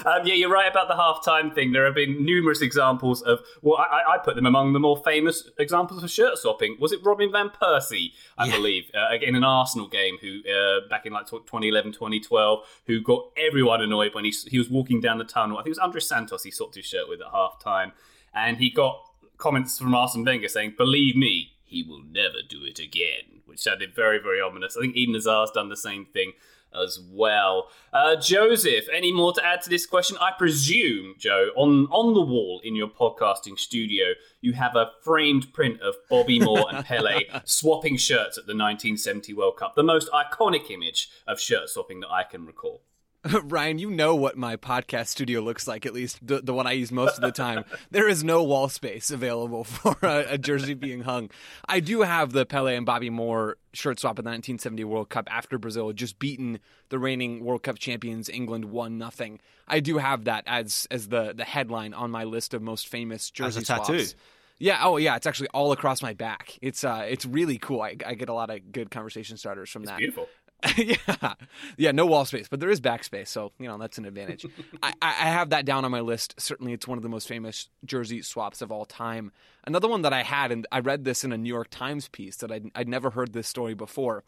um, 0.04 0.26
yeah, 0.26 0.34
you're 0.34 0.50
right 0.50 0.70
about 0.70 0.88
the 0.88 0.94
halftime 0.94 1.54
thing. 1.54 1.72
There 1.72 1.84
have 1.84 1.94
been 1.94 2.24
numerous 2.24 2.62
examples 2.62 3.22
of. 3.22 3.40
Well, 3.62 3.78
I, 3.78 4.14
I, 4.14 4.18
put 4.18 4.36
them 4.36 4.46
among 4.46 4.72
the 4.72 4.80
more 4.80 4.96
famous 5.04 5.50
examples 5.58 6.02
of 6.02 6.10
shirt 6.10 6.38
swapping. 6.38 6.76
Was 6.80 6.92
it 6.92 7.00
Robin 7.04 7.30
van 7.30 7.50
Persie, 7.50 8.12
I 8.38 8.46
yeah. 8.46 8.56
believe, 8.56 8.90
uh, 8.94 9.14
again 9.14 9.34
an 9.34 9.44
Arsenal 9.44 9.88
game, 9.88 10.18
who 10.20 10.40
uh, 10.50 10.88
back 10.88 11.06
in 11.06 11.12
like 11.12 11.26
2011, 11.26 11.92
2012, 11.92 12.60
who 12.86 13.00
got 13.00 13.30
everyone 13.36 13.80
annoyed 13.80 14.14
when 14.14 14.24
he 14.24 14.34
he 14.48 14.58
was 14.58 14.70
walking 14.70 15.00
down 15.00 15.18
the 15.18 15.24
tunnel. 15.24 15.58
I 15.58 15.60
think 15.60 15.68
it 15.68 15.70
was 15.70 15.78
Andres 15.78 16.08
Santos 16.08 16.42
he 16.42 16.50
swapped 16.50 16.74
his 16.74 16.86
shirt 16.86 17.08
with 17.08 17.20
at 17.20 17.32
halftime, 17.32 17.92
and 18.34 18.58
he 18.58 18.70
got 18.70 19.00
comments 19.36 19.78
from 19.78 19.94
Arsene 19.94 20.24
Wenger 20.24 20.48
saying, 20.48 20.74
"Believe 20.76 21.16
me, 21.16 21.52
he 21.64 21.82
will 21.82 22.02
never 22.02 22.38
do 22.48 22.64
it 22.64 22.78
again," 22.78 23.42
which 23.46 23.60
sounded 23.60 23.94
very, 23.94 24.18
very 24.18 24.40
ominous. 24.40 24.76
I 24.76 24.80
think 24.80 24.96
Eden 24.96 25.14
Hazard's 25.14 25.52
done 25.52 25.68
the 25.68 25.76
same 25.76 26.06
thing 26.06 26.32
as 26.74 27.00
well. 27.10 27.68
Uh, 27.92 28.16
Joseph, 28.16 28.84
any 28.92 29.12
more 29.12 29.32
to 29.32 29.44
add 29.44 29.62
to 29.62 29.70
this 29.70 29.86
question? 29.86 30.16
I 30.20 30.32
presume, 30.36 31.14
Joe, 31.18 31.50
on, 31.56 31.86
on 31.90 32.14
the 32.14 32.20
wall 32.20 32.60
in 32.64 32.74
your 32.74 32.88
podcasting 32.88 33.58
studio, 33.58 34.06
you 34.40 34.52
have 34.52 34.76
a 34.76 34.90
framed 35.02 35.52
print 35.52 35.80
of 35.80 35.94
Bobby 36.10 36.40
Moore 36.40 36.66
and 36.72 36.84
Pele 36.84 37.22
swapping 37.44 37.96
shirts 37.96 38.38
at 38.38 38.46
the 38.46 38.52
1970 38.52 39.34
World 39.34 39.56
Cup, 39.56 39.74
the 39.74 39.82
most 39.82 40.10
iconic 40.12 40.70
image 40.70 41.10
of 41.26 41.40
shirt 41.40 41.68
swapping 41.68 42.00
that 42.00 42.10
I 42.10 42.24
can 42.24 42.46
recall. 42.46 42.82
Ryan, 43.44 43.78
you 43.78 43.90
know 43.90 44.14
what 44.14 44.36
my 44.36 44.56
podcast 44.56 45.06
studio 45.06 45.40
looks 45.40 45.66
like, 45.66 45.86
at 45.86 45.94
least 45.94 46.26
the, 46.26 46.40
the 46.40 46.52
one 46.52 46.66
I 46.66 46.72
use 46.72 46.92
most 46.92 47.16
of 47.16 47.22
the 47.22 47.32
time. 47.32 47.64
there 47.90 48.08
is 48.08 48.22
no 48.22 48.42
wall 48.42 48.68
space 48.68 49.10
available 49.10 49.64
for 49.64 49.96
a, 50.02 50.34
a, 50.34 50.38
jersey 50.38 50.74
being 50.74 51.02
hung. 51.02 51.30
I 51.66 51.80
do 51.80 52.02
have 52.02 52.32
the 52.32 52.44
Pele 52.44 52.76
and 52.76 52.84
Bobby 52.84 53.08
Moore 53.08 53.56
shirt 53.72 53.98
swap 53.98 54.18
in 54.18 54.24
the 54.24 54.30
1970 54.30 54.84
World 54.84 55.08
Cup 55.08 55.28
after 55.30 55.58
Brazil 55.58 55.88
had 55.88 55.96
just 55.96 56.18
beaten 56.18 56.60
the 56.90 56.98
reigning 56.98 57.44
World 57.44 57.62
Cup 57.62 57.78
champions 57.78 58.28
England 58.28 58.66
1 58.66 58.98
nothing. 58.98 59.40
I 59.66 59.80
do 59.80 59.98
have 59.98 60.24
that 60.24 60.44
as 60.46 60.86
as 60.90 61.08
the, 61.08 61.32
the 61.32 61.44
headline 61.44 61.94
on 61.94 62.10
my 62.10 62.24
list 62.24 62.52
of 62.52 62.60
most 62.60 62.88
famous 62.88 63.30
jersey 63.30 63.46
as 63.46 63.56
a 63.56 63.64
tattoo. 63.64 64.00
swaps. 64.00 64.14
Yeah. 64.58 64.78
Oh, 64.82 64.98
yeah. 64.98 65.16
It's 65.16 65.26
actually 65.26 65.48
all 65.48 65.72
across 65.72 66.02
my 66.02 66.12
back. 66.12 66.58
It's 66.62 66.84
uh, 66.84 67.06
it's 67.08 67.26
really 67.26 67.58
cool. 67.58 67.80
I, 67.80 67.96
I 68.06 68.14
get 68.14 68.28
a 68.28 68.34
lot 68.34 68.50
of 68.50 68.70
good 68.70 68.90
conversation 68.90 69.36
starters 69.36 69.70
from 69.70 69.82
It's 69.82 69.90
that. 69.90 69.98
beautiful. 69.98 70.28
yeah, 70.76 71.34
yeah, 71.76 71.92
no 71.92 72.06
wall 72.06 72.24
space, 72.24 72.48
but 72.48 72.60
there 72.60 72.70
is 72.70 72.80
backspace, 72.80 73.28
so 73.28 73.52
you 73.58 73.68
know 73.68 73.76
that's 73.78 73.98
an 73.98 74.04
advantage. 74.04 74.46
I, 74.82 74.92
I 75.02 75.10
have 75.10 75.50
that 75.50 75.64
down 75.64 75.84
on 75.84 75.90
my 75.90 76.00
list. 76.00 76.34
Certainly, 76.38 76.72
it's 76.72 76.88
one 76.88 76.98
of 76.98 77.02
the 77.02 77.08
most 77.08 77.28
famous 77.28 77.68
jersey 77.84 78.22
swaps 78.22 78.62
of 78.62 78.70
all 78.70 78.84
time. 78.84 79.32
Another 79.66 79.88
one 79.88 80.02
that 80.02 80.12
I 80.12 80.22
had, 80.22 80.52
and 80.52 80.66
I 80.70 80.80
read 80.80 81.04
this 81.04 81.24
in 81.24 81.32
a 81.32 81.38
New 81.38 81.48
York 81.48 81.68
Times 81.70 82.08
piece 82.08 82.36
that 82.36 82.52
I'd, 82.52 82.70
I'd 82.74 82.88
never 82.88 83.10
heard 83.10 83.32
this 83.32 83.48
story 83.48 83.74
before. 83.74 84.24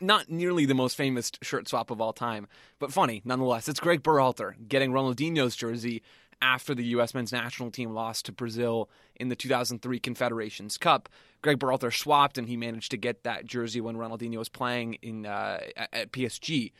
Not 0.00 0.30
nearly 0.30 0.64
the 0.64 0.74
most 0.74 0.96
famous 0.96 1.30
shirt 1.42 1.68
swap 1.68 1.90
of 1.90 2.00
all 2.00 2.12
time, 2.12 2.46
but 2.78 2.92
funny 2.92 3.20
nonetheless. 3.24 3.68
It's 3.68 3.80
Greg 3.80 4.02
Berhalter 4.02 4.54
getting 4.68 4.90
Ronaldinho's 4.92 5.56
jersey 5.56 6.02
after 6.42 6.74
the 6.74 6.84
U.S. 6.84 7.14
men's 7.14 7.32
national 7.32 7.70
team 7.70 7.92
lost 7.92 8.26
to 8.26 8.32
Brazil 8.32 8.90
in 9.16 9.28
the 9.28 9.36
2003 9.36 9.98
Confederations 10.00 10.76
Cup. 10.76 11.08
Greg 11.40 11.58
Berhalter 11.58 11.92
swapped, 11.96 12.36
and 12.36 12.48
he 12.48 12.56
managed 12.56 12.90
to 12.90 12.96
get 12.96 13.24
that 13.24 13.46
jersey 13.46 13.80
when 13.80 13.96
Ronaldinho 13.96 14.38
was 14.38 14.48
playing 14.48 14.94
in 14.94 15.24
uh, 15.24 15.60
at 15.76 16.12
PSG. 16.12 16.72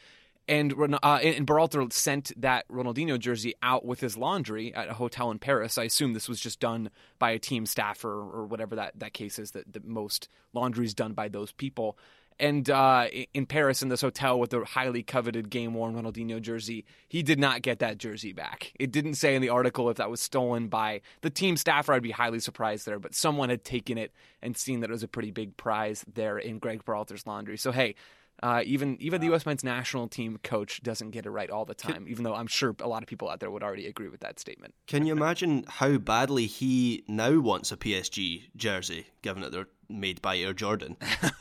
And, 0.49 0.75
uh, 1.03 1.21
and 1.23 1.47
Berhalter 1.47 1.91
sent 1.93 2.33
that 2.41 2.67
Ronaldinho 2.69 3.19
jersey 3.19 3.55
out 3.63 3.85
with 3.85 4.01
his 4.01 4.17
laundry 4.17 4.75
at 4.75 4.89
a 4.89 4.95
hotel 4.95 5.31
in 5.31 5.39
Paris. 5.39 5.79
I 5.79 5.85
assume 5.85 6.13
this 6.13 6.29
was 6.29 6.41
just 6.41 6.59
done 6.59 6.91
by 7.21 7.31
a 7.31 7.39
team 7.39 7.65
staffer 7.65 8.11
or 8.11 8.47
whatever 8.47 8.75
that, 8.75 8.99
that 8.99 9.15
case 9.15 9.39
is, 9.39 9.53
that, 9.53 9.73
that 9.73 9.85
most 9.85 10.29
laundry 10.53 10.85
is 10.85 10.95
done 10.95 11.13
by 11.13 11.29
those 11.29 11.53
people 11.53 11.97
and 12.43 12.69
uh, 12.69 13.07
in 13.33 13.47
Paris 13.47 13.83
in 13.83 13.89
this 13.89 14.01
hotel 14.01 14.39
with 14.39 14.51
the 14.51 14.65
highly 14.65 15.05
coveted 15.05 15.49
game 15.49 15.75
worn 15.75 15.95
Ronaldinho 15.95 16.43
jersey, 16.43 16.85
he 17.09 17.23
did 17.23 17.39
not 17.39 17.63
get 17.63 17.79
that 17.79 17.99
jersey 17.99 18.33
back. 18.33 18.73
It 18.81 18.91
didn't 18.91 19.15
say 19.15 19.37
in 19.37 19.43
the 19.43 19.49
article 19.49 19.89
if 19.89 19.97
that 19.99 20.11
was 20.11 20.21
stolen 20.21 20.67
by 20.67 21.03
the 21.21 21.31
team 21.31 21.57
staffer. 21.57 21.93
I'd 21.93 22.03
be 22.03 22.11
highly 22.11 22.41
surprised 22.41 22.85
there, 22.85 22.99
but 22.99 23.15
someone 23.15 23.49
had 23.49 23.65
taken 23.65 23.97
it 23.97 24.13
and 24.43 24.57
seen 24.57 24.81
that 24.81 24.91
it 24.91 24.93
was 24.93 25.05
a 25.05 25.09
pretty 25.09 25.31
big 25.31 25.57
prize 25.57 26.05
there 26.13 26.37
in 26.37 26.59
Greg 26.59 26.85
Berhalter's 26.85 27.27
laundry. 27.27 27.57
So 27.57 27.71
hey. 27.71 27.95
Uh, 28.43 28.63
even 28.65 28.97
even 29.01 29.21
the 29.21 29.29
U.S. 29.29 29.47
men's 29.47 29.63
national 29.63 30.09
team 30.09 30.39
coach 30.43 30.83
doesn't 30.83 31.11
get 31.11 31.27
it 31.27 31.31
right 31.31 31.49
all 31.49 31.65
the 31.65 31.75
time, 31.75 32.07
even 32.09 32.25
though 32.25 32.35
I'm 32.35 32.49
sure 32.49 32.75
a 32.81 32.89
lot 32.89 33.03
of 33.03 33.09
people 33.09 33.29
out 33.29 33.39
there 33.41 33.51
would 33.51 33.63
already 33.63 33.87
agree 33.87 34.09
with 34.09 34.21
that 34.21 34.41
statement. 34.41 34.75
Can 34.89 35.07
you 35.07 35.13
imagine 35.13 35.65
how 35.69 35.99
badly 35.99 36.47
he 36.47 37.05
now 37.07 37.39
wants 37.39 37.71
a 37.71 37.77
PSG 37.77 38.49
jersey, 38.57 39.07
given 39.23 39.43
that 39.43 39.53
they're 39.53 39.69
made 39.93 40.23
by 40.23 40.39
Air 40.39 40.53
Jordan. 40.53 40.97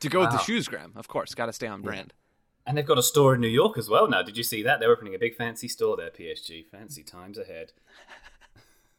to 0.00 0.08
go 0.08 0.20
wow. 0.20 0.26
with 0.26 0.32
the 0.32 0.42
shoes, 0.44 0.68
Graham. 0.68 0.92
Of 0.96 1.08
course, 1.08 1.34
got 1.34 1.46
to 1.46 1.52
stay 1.52 1.66
on 1.66 1.82
brand. 1.82 2.12
And 2.66 2.76
they've 2.76 2.86
got 2.86 2.98
a 2.98 3.02
store 3.02 3.34
in 3.34 3.40
New 3.40 3.48
York 3.48 3.78
as 3.78 3.88
well 3.88 4.08
now. 4.08 4.22
Did 4.22 4.36
you 4.36 4.42
see 4.42 4.62
that? 4.64 4.80
They're 4.80 4.90
opening 4.90 5.14
a 5.14 5.18
big 5.18 5.36
fancy 5.36 5.68
store 5.68 5.96
there, 5.96 6.10
PSG. 6.10 6.66
Fancy 6.66 7.04
times 7.04 7.38
ahead. 7.38 7.72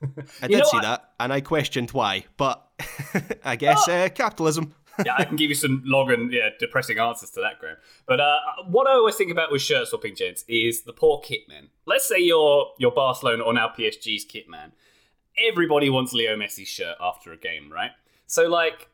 I 0.41 0.47
did 0.47 0.65
see 0.65 0.77
I... 0.77 0.81
that, 0.81 1.11
and 1.19 1.33
I 1.33 1.41
questioned 1.41 1.91
why, 1.91 2.25
but 2.37 2.65
I 3.43 3.55
guess 3.55 3.87
oh. 3.89 3.93
uh, 3.93 4.09
capitalism. 4.09 4.73
Yeah, 5.05 5.15
I 5.17 5.23
can 5.25 5.35
give 5.35 5.49
you 5.49 5.55
some 5.55 5.81
long 5.85 6.11
and 6.11 6.31
yeah, 6.31 6.49
depressing 6.59 6.99
answers 6.99 7.29
to 7.31 7.41
that, 7.41 7.59
Graham. 7.59 7.77
But 8.05 8.19
uh, 8.19 8.37
what 8.67 8.87
I 8.87 8.93
always 8.93 9.15
think 9.15 9.31
about 9.31 9.51
with 9.51 9.61
shirt 9.61 9.87
swapping, 9.87 10.15
gents, 10.15 10.43
is 10.47 10.83
the 10.83 10.93
poor 10.93 11.19
kit 11.19 11.41
man. 11.47 11.69
Let's 11.85 12.07
say 12.07 12.19
you're 12.19 12.67
you're 12.77 12.91
Barcelona 12.91 13.43
or 13.43 13.53
now 13.53 13.69
PSG's 13.77 14.25
kit 14.25 14.49
man. 14.49 14.73
Everybody 15.37 15.89
wants 15.89 16.13
Leo 16.13 16.35
Messi's 16.35 16.67
shirt 16.67 16.97
after 16.99 17.31
a 17.31 17.37
game, 17.37 17.71
right? 17.71 17.91
So 18.25 18.47
like 18.47 18.89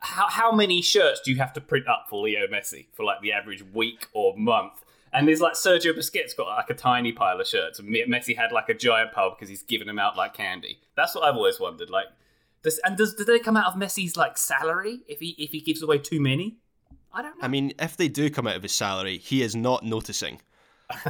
how 0.00 0.28
how 0.28 0.52
many 0.52 0.82
shirts 0.82 1.20
do 1.24 1.30
you 1.30 1.38
have 1.38 1.52
to 1.54 1.60
print 1.60 1.88
up 1.88 2.06
for 2.08 2.22
Leo 2.22 2.46
Messi 2.46 2.86
for 2.92 3.04
like 3.04 3.20
the 3.20 3.32
average 3.32 3.64
week 3.72 4.06
or 4.12 4.36
month? 4.36 4.84
And 5.12 5.26
there's 5.26 5.40
like 5.40 5.54
Sergio 5.54 5.96
Busquets 5.96 6.36
got 6.36 6.46
like 6.46 6.70
a 6.70 6.74
tiny 6.74 7.12
pile 7.12 7.40
of 7.40 7.46
shirts, 7.46 7.78
and 7.78 7.88
Messi 7.88 8.36
had 8.36 8.52
like 8.52 8.68
a 8.68 8.74
giant 8.74 9.12
pile 9.12 9.30
because 9.30 9.48
he's 9.48 9.62
given 9.62 9.86
them 9.86 9.98
out 9.98 10.16
like 10.16 10.34
candy. 10.34 10.80
That's 10.96 11.14
what 11.14 11.24
I've 11.24 11.36
always 11.36 11.58
wondered. 11.58 11.88
Like, 11.88 12.06
does 12.62 12.80
and 12.84 12.96
does 12.96 13.14
do 13.14 13.24
they 13.24 13.38
come 13.38 13.56
out 13.56 13.66
of 13.66 13.74
Messi's 13.74 14.16
like 14.16 14.38
salary 14.38 15.00
if 15.08 15.20
he 15.20 15.30
if 15.38 15.50
he 15.50 15.60
gives 15.60 15.82
away 15.82 15.98
too 15.98 16.20
many? 16.20 16.56
I 17.12 17.22
don't 17.22 17.38
know. 17.38 17.44
I 17.44 17.48
mean, 17.48 17.72
if 17.78 17.96
they 17.96 18.08
do 18.08 18.30
come 18.30 18.46
out 18.46 18.56
of 18.56 18.62
his 18.62 18.72
salary, 18.72 19.18
he 19.18 19.42
is 19.42 19.56
not 19.56 19.84
noticing. 19.84 20.40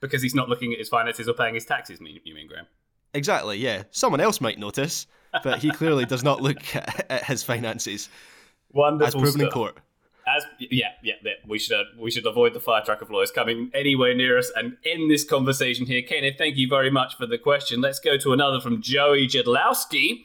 because 0.00 0.22
he's 0.22 0.34
not 0.34 0.48
looking 0.48 0.72
at 0.72 0.78
his 0.78 0.88
finances 0.88 1.28
or 1.28 1.34
paying 1.34 1.54
his 1.54 1.64
taxes. 1.64 2.00
You 2.00 2.34
mean, 2.34 2.46
Graham? 2.46 2.66
Exactly. 3.14 3.58
Yeah, 3.58 3.84
someone 3.90 4.20
else 4.20 4.40
might 4.40 4.58
notice 4.58 5.06
but 5.42 5.58
he 5.60 5.70
clearly 5.70 6.04
does 6.04 6.22
not 6.22 6.40
look 6.40 6.58
at 7.10 7.24
his 7.24 7.42
finances. 7.42 8.08
Wonderful 8.72 9.06
as 9.06 9.14
proven 9.14 9.32
stuff. 9.32 9.42
in 9.42 9.50
court. 9.50 9.78
As 10.26 10.44
yeah, 10.58 10.92
yeah, 11.02 11.14
we 11.46 11.58
should 11.58 11.80
uh, 11.80 11.84
we 11.98 12.10
should 12.10 12.26
avoid 12.26 12.54
the 12.54 12.60
fire 12.60 12.82
truck 12.84 13.02
of 13.02 13.10
lawyers 13.10 13.30
coming 13.30 13.70
anywhere 13.74 14.14
near 14.14 14.38
us 14.38 14.50
and 14.54 14.76
end 14.84 15.10
this 15.10 15.24
conversation 15.24 15.86
here. 15.86 16.02
Kenneth, 16.02 16.36
thank 16.38 16.56
you 16.56 16.68
very 16.68 16.90
much 16.90 17.16
for 17.16 17.26
the 17.26 17.38
question. 17.38 17.80
Let's 17.80 18.00
go 18.00 18.16
to 18.18 18.32
another 18.32 18.60
from 18.60 18.82
Joey 18.82 19.26
Jedlowski. 19.26 20.24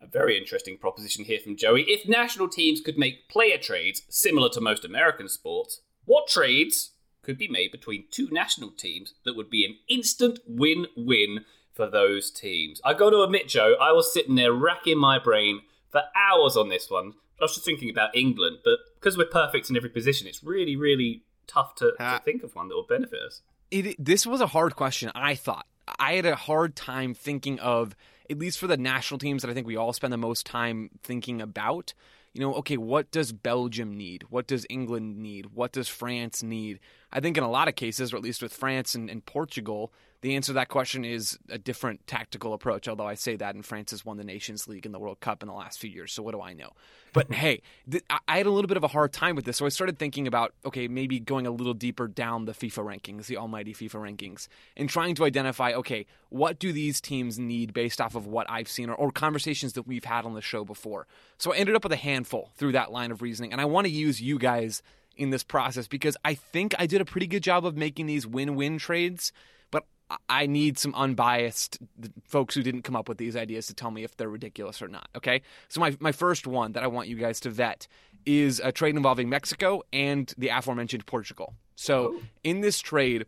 A 0.00 0.06
very 0.06 0.38
interesting 0.38 0.78
proposition 0.78 1.24
here 1.24 1.40
from 1.40 1.56
Joey. 1.56 1.82
If 1.82 2.08
national 2.08 2.48
teams 2.48 2.80
could 2.80 2.98
make 2.98 3.28
player 3.28 3.58
trades 3.58 4.02
similar 4.08 4.48
to 4.50 4.60
most 4.60 4.84
American 4.84 5.28
sports, 5.28 5.80
what 6.04 6.28
trades 6.28 6.92
could 7.22 7.36
be 7.36 7.48
made 7.48 7.70
between 7.70 8.04
two 8.10 8.28
national 8.30 8.70
teams 8.70 9.12
that 9.24 9.36
would 9.36 9.50
be 9.50 9.64
an 9.64 9.76
instant 9.88 10.38
win-win 10.46 11.44
for 11.74 11.86
those 11.86 12.30
teams. 12.30 12.80
I 12.84 12.94
got 12.94 13.10
to 13.10 13.22
admit, 13.22 13.48
Joe, 13.48 13.74
I 13.80 13.92
was 13.92 14.12
sitting 14.12 14.34
there 14.34 14.52
racking 14.52 14.98
my 14.98 15.18
brain 15.18 15.60
for 15.90 16.02
hours 16.16 16.56
on 16.56 16.70
this 16.70 16.90
one. 16.90 17.14
I 17.40 17.44
was 17.44 17.54
just 17.54 17.64
thinking 17.64 17.90
about 17.90 18.16
England, 18.16 18.58
but 18.64 18.78
because 18.94 19.16
we're 19.16 19.26
perfect 19.26 19.70
in 19.70 19.76
every 19.76 19.90
position, 19.90 20.26
it's 20.26 20.42
really, 20.42 20.76
really 20.76 21.22
tough 21.46 21.74
to, 21.76 21.92
to 21.98 22.20
think 22.24 22.42
of 22.42 22.54
one 22.54 22.68
that 22.68 22.74
will 22.74 22.86
benefit 22.86 23.20
us. 23.26 23.42
It, 23.70 23.96
this 24.02 24.26
was 24.26 24.40
a 24.40 24.48
hard 24.48 24.76
question, 24.76 25.10
I 25.14 25.34
thought. 25.34 25.66
I 25.98 26.14
had 26.14 26.26
a 26.26 26.36
hard 26.36 26.76
time 26.76 27.14
thinking 27.14 27.58
of, 27.60 27.94
at 28.28 28.38
least 28.38 28.58
for 28.58 28.66
the 28.66 28.76
national 28.76 29.18
teams 29.18 29.42
that 29.42 29.50
I 29.50 29.54
think 29.54 29.66
we 29.66 29.76
all 29.76 29.92
spend 29.92 30.12
the 30.12 30.18
most 30.18 30.46
time 30.46 30.90
thinking 31.02 31.40
about, 31.40 31.94
you 32.34 32.40
know, 32.40 32.54
okay, 32.56 32.76
what 32.76 33.10
does 33.10 33.32
Belgium 33.32 33.96
need? 33.96 34.24
What 34.30 34.46
does 34.46 34.66
England 34.68 35.18
need? 35.18 35.54
What 35.54 35.72
does 35.72 35.88
France 35.88 36.42
need? 36.42 36.80
I 37.12 37.20
think 37.20 37.38
in 37.38 37.44
a 37.44 37.50
lot 37.50 37.68
of 37.68 37.74
cases, 37.74 38.12
or 38.12 38.16
at 38.16 38.22
least 38.22 38.42
with 38.42 38.52
France 38.52 38.94
and, 38.94 39.08
and 39.08 39.24
Portugal, 39.24 39.92
the 40.20 40.34
answer 40.34 40.48
to 40.48 40.54
that 40.54 40.68
question 40.68 41.04
is 41.04 41.38
a 41.48 41.58
different 41.58 42.06
tactical 42.06 42.52
approach. 42.52 42.88
Although 42.88 43.06
I 43.06 43.14
say 43.14 43.36
that, 43.36 43.54
and 43.54 43.64
France 43.64 43.92
has 43.92 44.04
won 44.04 44.16
the 44.16 44.24
Nations 44.24 44.66
League 44.66 44.84
and 44.84 44.94
the 44.94 44.98
World 44.98 45.20
Cup 45.20 45.42
in 45.42 45.48
the 45.48 45.54
last 45.54 45.78
few 45.78 45.90
years, 45.90 46.12
so 46.12 46.22
what 46.22 46.32
do 46.32 46.40
I 46.40 46.54
know? 46.54 46.72
But 47.12 47.32
hey, 47.32 47.62
th- 47.88 48.04
I 48.10 48.38
had 48.38 48.46
a 48.46 48.50
little 48.50 48.66
bit 48.68 48.76
of 48.76 48.84
a 48.84 48.88
hard 48.88 49.12
time 49.12 49.36
with 49.36 49.44
this, 49.44 49.56
so 49.56 49.66
I 49.66 49.68
started 49.68 49.98
thinking 49.98 50.26
about 50.26 50.54
okay, 50.64 50.88
maybe 50.88 51.20
going 51.20 51.46
a 51.46 51.50
little 51.50 51.74
deeper 51.74 52.08
down 52.08 52.46
the 52.46 52.52
FIFA 52.52 52.98
rankings, 53.00 53.26
the 53.26 53.36
almighty 53.36 53.72
FIFA 53.72 54.16
rankings, 54.16 54.48
and 54.76 54.88
trying 54.88 55.14
to 55.16 55.24
identify 55.24 55.72
okay, 55.72 56.06
what 56.30 56.58
do 56.58 56.72
these 56.72 57.00
teams 57.00 57.38
need 57.38 57.72
based 57.72 58.00
off 58.00 58.14
of 58.14 58.26
what 58.26 58.50
I've 58.50 58.68
seen 58.68 58.90
or, 58.90 58.94
or 58.94 59.12
conversations 59.12 59.74
that 59.74 59.86
we've 59.86 60.04
had 60.04 60.24
on 60.24 60.34
the 60.34 60.42
show 60.42 60.64
before. 60.64 61.06
So 61.38 61.52
I 61.52 61.56
ended 61.56 61.76
up 61.76 61.84
with 61.84 61.92
a 61.92 61.96
handful 61.96 62.50
through 62.56 62.72
that 62.72 62.90
line 62.90 63.12
of 63.12 63.22
reasoning, 63.22 63.52
and 63.52 63.60
I 63.60 63.66
want 63.66 63.86
to 63.86 63.92
use 63.92 64.20
you 64.20 64.38
guys 64.38 64.82
in 65.16 65.30
this 65.30 65.42
process 65.44 65.88
because 65.88 66.16
I 66.24 66.34
think 66.34 66.74
I 66.78 66.86
did 66.86 67.00
a 67.00 67.04
pretty 67.04 67.26
good 67.26 67.42
job 67.42 67.66
of 67.66 67.76
making 67.76 68.06
these 68.06 68.26
win-win 68.26 68.78
trades 68.78 69.32
I 70.28 70.46
need 70.46 70.78
some 70.78 70.94
unbiased 70.94 71.78
folks 72.24 72.54
who 72.54 72.62
didn't 72.62 72.82
come 72.82 72.96
up 72.96 73.08
with 73.08 73.18
these 73.18 73.36
ideas 73.36 73.66
to 73.66 73.74
tell 73.74 73.90
me 73.90 74.04
if 74.04 74.16
they're 74.16 74.28
ridiculous 74.28 74.80
or 74.80 74.88
not. 74.88 75.08
Okay. 75.16 75.42
So, 75.68 75.80
my, 75.80 75.96
my 76.00 76.12
first 76.12 76.46
one 76.46 76.72
that 76.72 76.82
I 76.82 76.86
want 76.86 77.08
you 77.08 77.16
guys 77.16 77.40
to 77.40 77.50
vet 77.50 77.86
is 78.24 78.60
a 78.64 78.72
trade 78.72 78.96
involving 78.96 79.28
Mexico 79.28 79.82
and 79.92 80.32
the 80.38 80.48
aforementioned 80.48 81.06
Portugal. 81.06 81.54
So, 81.76 82.14
oh. 82.16 82.22
in 82.42 82.60
this 82.60 82.80
trade, 82.80 83.26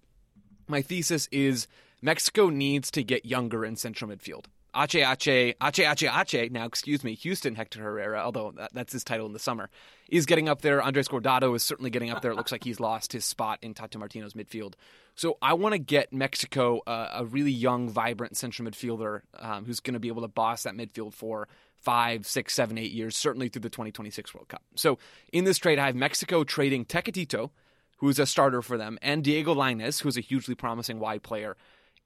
my 0.69 0.83
thesis 0.83 1.29
is 1.31 1.67
Mexico 2.03 2.49
needs 2.49 2.91
to 2.93 3.03
get 3.03 3.27
younger 3.27 3.65
in 3.65 3.77
central 3.77 4.11
midfield. 4.11 4.47
Ache 4.75 4.97
Ache, 4.97 5.57
Ache 5.63 5.79
Ache 5.81 6.35
Ache, 6.35 6.53
now 6.53 6.65
excuse 6.65 7.03
me, 7.03 7.15
Houston 7.17 7.55
Hector 7.55 7.83
Herrera, 7.83 8.21
although 8.21 8.53
that, 8.57 8.73
that's 8.73 8.93
his 8.93 9.05
title 9.05 9.27
in 9.27 9.33
the 9.33 9.39
summer, 9.39 9.71
is 10.09 10.27
getting 10.27 10.49
up 10.49 10.63
there. 10.63 10.83
Andres 10.83 11.09
Guardado 11.09 11.55
is 11.55 11.63
certainly 11.63 11.91
getting 11.91 12.11
up 12.11 12.23
there. 12.23 12.33
It 12.33 12.37
looks 12.37 12.53
like 12.53 12.65
he's 12.65 12.81
lost 12.81 13.13
his 13.13 13.25
spot 13.25 13.59
in 13.63 13.75
Tata 13.75 13.99
Martino's 13.99 14.35
midfield. 14.35 14.75
So 15.15 15.37
I 15.43 15.55
want 15.55 15.73
to 15.73 15.79
get 15.79 16.13
Mexico 16.13 16.81
uh, 16.87 17.11
a 17.15 17.25
really 17.25 17.51
young, 17.51 17.91
vibrant 17.91 18.37
central 18.37 18.69
midfielder 18.69 19.23
um, 19.39 19.65
who's 19.65 19.81
going 19.81 19.95
to 19.95 20.01
be 20.01 20.09
able 20.09 20.23
to 20.23 20.29
boss 20.29 20.63
that 20.63 20.75
midfield 20.75 21.15
for 21.15 21.49
five, 21.81 22.27
six, 22.27 22.55
seven, 22.55 22.79
eight 22.79 22.93
years, 22.93 23.17
certainly 23.17 23.49
through 23.49 23.63
the 23.63 23.71
2026 23.71 24.35
World 24.35 24.49
Cup. 24.49 24.63
So 24.77 24.99
in 25.33 25.45
this 25.45 25.59
trade, 25.59 25.79
I 25.79 25.87
have 25.87 25.97
Mexico 25.97 26.45
trading 26.45 26.85
Tecatito, 26.85 27.51
who's 27.99 28.19
a 28.19 28.27
starter 28.27 28.63
for 28.63 28.79
them, 28.79 28.99
and 29.03 29.25
Diego 29.25 29.55
Lainez, 29.55 30.01
who's 30.01 30.17
a 30.17 30.21
hugely 30.21 30.55
promising 30.55 30.99
wide 30.99 31.23
player, 31.23 31.57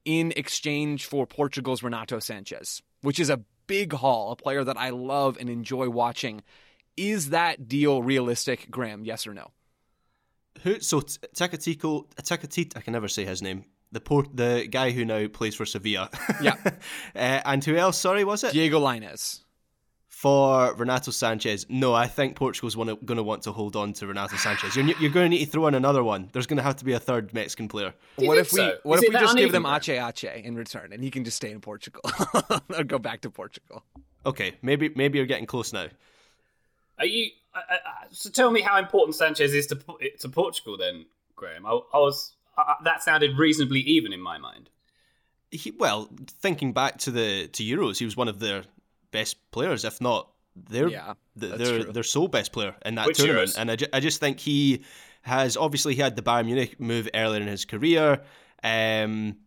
in 0.05 0.31
exchange 0.35 1.05
for 1.05 1.25
Portugal's 1.25 1.83
Renato 1.83 2.17
Sanches, 2.17 2.81
which 3.01 3.19
is 3.19 3.29
a 3.29 3.41
big 3.67 3.93
haul, 3.93 4.31
a 4.31 4.35
player 4.35 4.63
that 4.63 4.77
I 4.77 4.91
love 4.91 5.37
and 5.39 5.49
enjoy 5.49 5.89
watching. 5.89 6.43
Is 6.95 7.31
that 7.31 7.67
deal 7.67 8.01
realistic, 8.01 8.69
Graham? 8.71 9.03
Yes 9.03 9.27
or 9.27 9.33
no? 9.33 9.51
Who? 10.61 10.79
So 10.79 11.01
Tecatito, 11.01 12.05
Tecatito, 12.15 12.77
I 12.77 12.81
can 12.81 12.93
never 12.93 13.07
say 13.07 13.25
his 13.25 13.41
name. 13.41 13.65
The 13.91 13.99
port, 13.99 14.35
the 14.35 14.67
guy 14.69 14.91
who 14.91 15.05
now 15.05 15.27
plays 15.27 15.55
for 15.55 15.65
Sevilla. 15.65 16.09
Yeah. 16.41 16.55
uh, 17.15 17.41
and 17.45 17.63
who 17.63 17.75
else? 17.75 17.97
Sorry, 17.97 18.23
was 18.23 18.43
it 18.43 18.53
Diego 18.53 18.79
Lainez? 18.79 19.41
For 20.15 20.73
Renato 20.75 21.11
Sanches? 21.11 21.65
No, 21.67 21.93
I 21.93 22.07
think 22.07 22.37
Portugal's 22.37 22.73
going 22.73 23.17
to 23.17 23.21
want 23.21 23.43
to 23.43 23.51
hold 23.51 23.75
on 23.75 23.91
to 23.91 24.07
Renato 24.07 24.37
Sanches. 24.37 24.73
You're, 24.73 24.97
you're 24.97 25.11
going 25.11 25.29
to 25.29 25.37
need 25.37 25.43
to 25.43 25.51
throw 25.51 25.67
in 25.67 25.75
another 25.75 26.05
one. 26.05 26.29
There's 26.31 26.47
going 26.47 26.55
to 26.55 26.63
have 26.63 26.77
to 26.77 26.85
be 26.85 26.93
a 26.93 27.01
third 27.01 27.33
Mexican 27.33 27.67
player. 27.67 27.93
What 28.15 28.37
if 28.37 28.53
we 28.53 28.59
so? 28.59 28.77
what 28.83 28.99
Is 28.99 29.03
if 29.03 29.13
we 29.13 29.19
just 29.19 29.35
give 29.35 29.51
them 29.51 29.65
Ache 29.65 29.89
Ache 29.89 30.23
in 30.23 30.55
return, 30.55 30.93
and 30.93 31.03
he 31.03 31.11
can 31.11 31.25
just 31.25 31.35
stay 31.35 31.51
in 31.51 31.59
Portugal 31.59 32.01
or 32.73 32.85
go 32.85 32.97
back 32.97 33.21
to 33.21 33.29
Portugal? 33.29 33.83
Okay, 34.25 34.55
maybe 34.61 34.89
maybe 34.95 35.17
you're 35.17 35.27
getting 35.27 35.45
close 35.45 35.73
now. 35.73 35.87
Are 36.97 37.05
you? 37.05 37.31
Uh, 37.53 37.59
uh, 37.69 37.77
so 38.09 38.29
tell 38.29 38.51
me 38.51 38.61
how 38.61 38.79
important 38.79 39.17
Sanches 39.17 39.53
is 39.53 39.67
to 39.67 39.77
to 40.19 40.29
Portugal, 40.29 40.77
then, 40.77 41.07
Graham. 41.35 41.65
I, 41.65 41.71
I 41.71 41.97
was 41.97 42.37
uh, 42.57 42.75
that 42.85 43.03
sounded 43.03 43.37
reasonably 43.37 43.81
even 43.81 44.13
in 44.13 44.21
my 44.21 44.37
mind. 44.37 44.69
He, 45.51 45.71
well, 45.71 46.09
thinking 46.25 46.71
back 46.71 46.99
to 46.99 47.11
the 47.11 47.47
to 47.47 47.63
Euros, 47.65 47.97
he 47.97 48.05
was 48.05 48.15
one 48.15 48.29
of 48.29 48.39
their 48.39 48.63
best 49.19 49.51
players, 49.51 49.85
if 49.85 49.99
not 50.01 50.29
their 50.55 50.87
Yeah, 50.87 51.13
their 51.35 51.81
true. 51.81 51.91
their 51.91 52.03
sole 52.03 52.27
best 52.27 52.51
player 52.51 52.75
in 52.85 52.95
that 52.95 53.07
Which 53.07 53.17
tournament. 53.17 53.55
And 53.57 53.71
I, 53.71 53.75
ju- 53.75 53.91
I 53.91 53.99
just 53.99 54.19
think 54.19 54.39
he 54.39 54.83
has 55.21 55.57
obviously 55.57 55.95
he 55.95 56.01
had 56.01 56.15
the 56.15 56.21
Bayern 56.21 56.45
Munich 56.45 56.79
move 56.79 57.09
earlier 57.13 57.41
in 57.41 57.47
his 57.47 57.65
career, 57.65 58.21
um, 58.63 59.37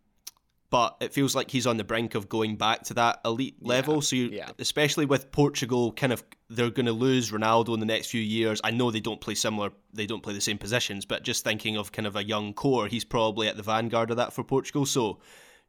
but 0.69 0.97
it 0.99 1.13
feels 1.13 1.33
like 1.35 1.49
he's 1.49 1.65
on 1.65 1.77
the 1.77 1.83
brink 1.83 2.15
of 2.15 2.29
going 2.29 2.57
back 2.57 2.83
to 2.83 2.93
that 2.95 3.21
elite 3.25 3.57
level. 3.61 4.01
So, 4.01 4.15
you, 4.15 4.25
yeah. 4.29 4.51
especially 4.59 5.05
with 5.05 5.31
Portugal, 5.31 5.91
kind 5.93 6.13
of 6.13 6.23
they're 6.49 6.69
going 6.69 6.85
to 6.85 6.91
lose 7.07 7.31
Ronaldo 7.31 7.73
in 7.73 7.79
the 7.79 7.85
next 7.87 8.07
few 8.07 8.21
years. 8.21 8.61
I 8.63 8.71
know 8.71 8.91
they 8.91 8.99
don't 8.99 9.21
play 9.21 9.35
similar, 9.35 9.71
they 9.93 10.05
don't 10.05 10.21
play 10.21 10.33
the 10.33 10.41
same 10.41 10.57
positions, 10.57 11.05
but 11.05 11.23
just 11.23 11.43
thinking 11.43 11.77
of 11.77 11.91
kind 11.91 12.07
of 12.07 12.15
a 12.15 12.23
young 12.23 12.53
core, 12.53 12.87
he's 12.87 13.05
probably 13.05 13.47
at 13.47 13.57
the 13.57 13.63
vanguard 13.63 14.11
of 14.11 14.17
that 14.17 14.33
for 14.33 14.43
Portugal. 14.43 14.85
So. 14.85 15.19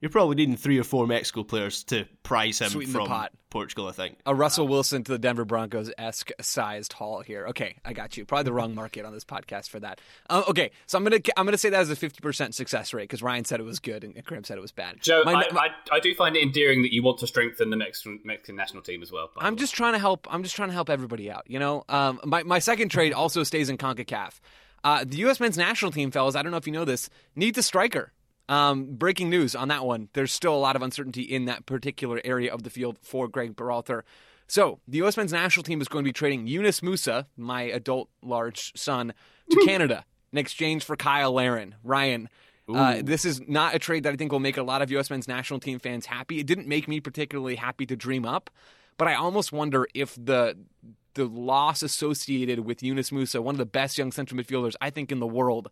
You're 0.00 0.11
probably 0.11 0.37
needing 0.37 0.57
three 0.57 0.78
or 0.78 0.85
four 0.85 1.07
Mexico 1.07 1.42
players 1.42 1.85
to 1.85 2.07
prize 2.23 2.59
him 2.61 2.71
Sweeten 2.71 2.92
the 2.92 2.99
from 3.00 3.09
pot. 3.09 3.33
Portugal, 3.50 3.87
I 3.87 3.92
think. 3.92 4.16
A 4.25 4.35
Russell 4.35 4.66
Wilson 4.66 5.04
to 5.04 5.12
the 5.12 5.19
Denver 5.19 5.45
Broncos 5.45 5.90
esque 5.99 6.30
sized 6.40 6.95
haul 6.95 7.21
here. 7.21 7.49
Okay, 7.49 7.76
I 7.85 7.92
got 7.92 8.16
you. 8.16 8.25
Probably 8.25 8.45
the 8.45 8.52
wrong 8.52 8.75
market 8.75 9.04
on 9.04 9.12
this 9.12 9.25
podcast 9.25 9.69
for 9.69 9.78
that. 9.80 10.00
Uh, 10.30 10.45
okay, 10.49 10.71
so 10.87 10.97
I'm 10.97 11.04
gonna 11.04 11.21
I'm 11.37 11.45
gonna 11.45 11.59
say 11.59 11.69
that 11.69 11.80
as 11.80 11.90
a 11.90 11.97
50 11.97 12.21
percent 12.23 12.54
success 12.54 12.95
rate 12.95 13.04
because 13.04 13.23
Ryan 13.23 13.45
said 13.45 13.61
it 13.61 13.64
was 13.64 13.78
good 13.78 14.02
and 14.04 14.25
Graham 14.25 14.45
said 14.45 14.57
it 14.57 14.62
was 14.62 14.73
bad. 14.73 15.02
Joe, 15.02 15.23
My- 15.25 15.35
I, 15.35 15.49
I, 15.54 15.69
I 15.97 16.00
do 16.00 16.14
find 16.14 16.35
it 16.35 16.42
endearing 16.42 16.80
that 16.83 16.95
you 16.95 17.02
want 17.02 17.19
to 17.19 17.26
strengthen 17.26 17.69
the 17.69 17.76
Mexican 17.76 18.21
Mexican 18.25 18.57
national 18.57 18.83
team 18.83 19.02
as 19.02 19.12
well. 19.12 19.30
I'm 19.37 19.57
just 19.57 19.75
trying 19.75 19.92
to 19.92 19.99
help. 19.99 20.26
I'm 20.30 20.42
just 20.42 20.57
trying 20.57 20.69
to 20.71 20.75
help 20.75 20.88
everybody 20.88 21.30
out. 21.30 21.45
You 21.47 21.59
know, 21.59 21.85
um, 21.90 22.21
my 22.25 22.42
my 22.45 22.59
second 22.59 22.88
trade 22.88 23.12
also 23.12 23.42
stays 23.42 23.69
in 23.69 23.76
Concacaf. 23.76 24.40
Uh, 24.83 25.04
the 25.04 25.19
U.S. 25.19 25.40
men's 25.40 25.59
national 25.59 25.90
team, 25.90 26.11
fellas. 26.11 26.35
I 26.35 26.42
don't 26.42 26.52
know 26.52 26.57
if 26.57 26.66
you 26.66 26.73
know 26.73 26.87
this. 26.87 27.11
Needs 27.37 27.59
a 27.59 27.62
striker. 27.62 28.12
Um, 28.50 28.97
breaking 28.97 29.30
news 29.30 29.54
on 29.54 29.69
that 29.69 29.87
one. 29.87 30.09
There's 30.12 30.33
still 30.33 30.54
a 30.54 30.59
lot 30.59 30.75
of 30.75 30.83
uncertainty 30.83 31.23
in 31.23 31.45
that 31.45 31.66
particular 31.66 32.21
area 32.25 32.52
of 32.52 32.64
the 32.64 32.71
field 32.71 32.99
for 33.00 33.28
Greg 33.28 33.54
Berhalter. 33.54 34.02
So 34.49 34.80
the 34.88 34.99
U.S. 34.99 35.16
men's 35.16 35.33
national 35.33 35.62
team 35.62 35.80
is 35.80 35.87
going 35.87 36.04
to 36.04 36.09
be 36.09 36.12
trading 36.12 36.49
Yunus 36.49 36.80
Musah, 36.80 37.26
my 37.37 37.62
adult 37.62 38.09
large 38.23 38.73
son, 38.76 39.14
to 39.50 39.57
Canada 39.64 40.04
in 40.33 40.38
exchange 40.38 40.83
for 40.83 40.97
Kyle 40.97 41.33
Larin. 41.33 41.76
Ryan, 41.85 42.28
uh, 42.69 43.02
this 43.04 43.25
is 43.25 43.40
not 43.47 43.76
a 43.76 43.78
trade 43.78 44.02
that 44.02 44.12
I 44.12 44.16
think 44.16 44.33
will 44.33 44.40
make 44.40 44.57
a 44.57 44.64
lot 44.64 44.83
of 44.83 44.90
U.S. 44.90 45.11
men's 45.11 45.28
national 45.28 45.61
team 45.61 45.78
fans 45.78 46.07
happy. 46.07 46.40
It 46.40 46.47
didn't 46.47 46.66
make 46.66 46.88
me 46.88 46.99
particularly 46.99 47.54
happy 47.54 47.87
to 47.87 47.95
dream 47.95 48.26
up, 48.26 48.50
but 48.99 49.07
I 49.07 49.14
almost 49.14 49.52
wonder 49.52 49.87
if 49.95 50.16
the 50.16 50.57
the 51.14 51.25
loss 51.25 51.83
associated 51.83 52.61
with 52.61 52.83
Yunus 52.83 53.11
Musah, 53.11 53.40
one 53.40 53.54
of 53.54 53.59
the 53.59 53.66
best 53.66 53.99
young 53.99 54.12
central 54.12 54.40
midfielders 54.40 54.75
I 54.80 54.90
think 54.90 55.11
in 55.11 55.19
the 55.19 55.26
world, 55.26 55.69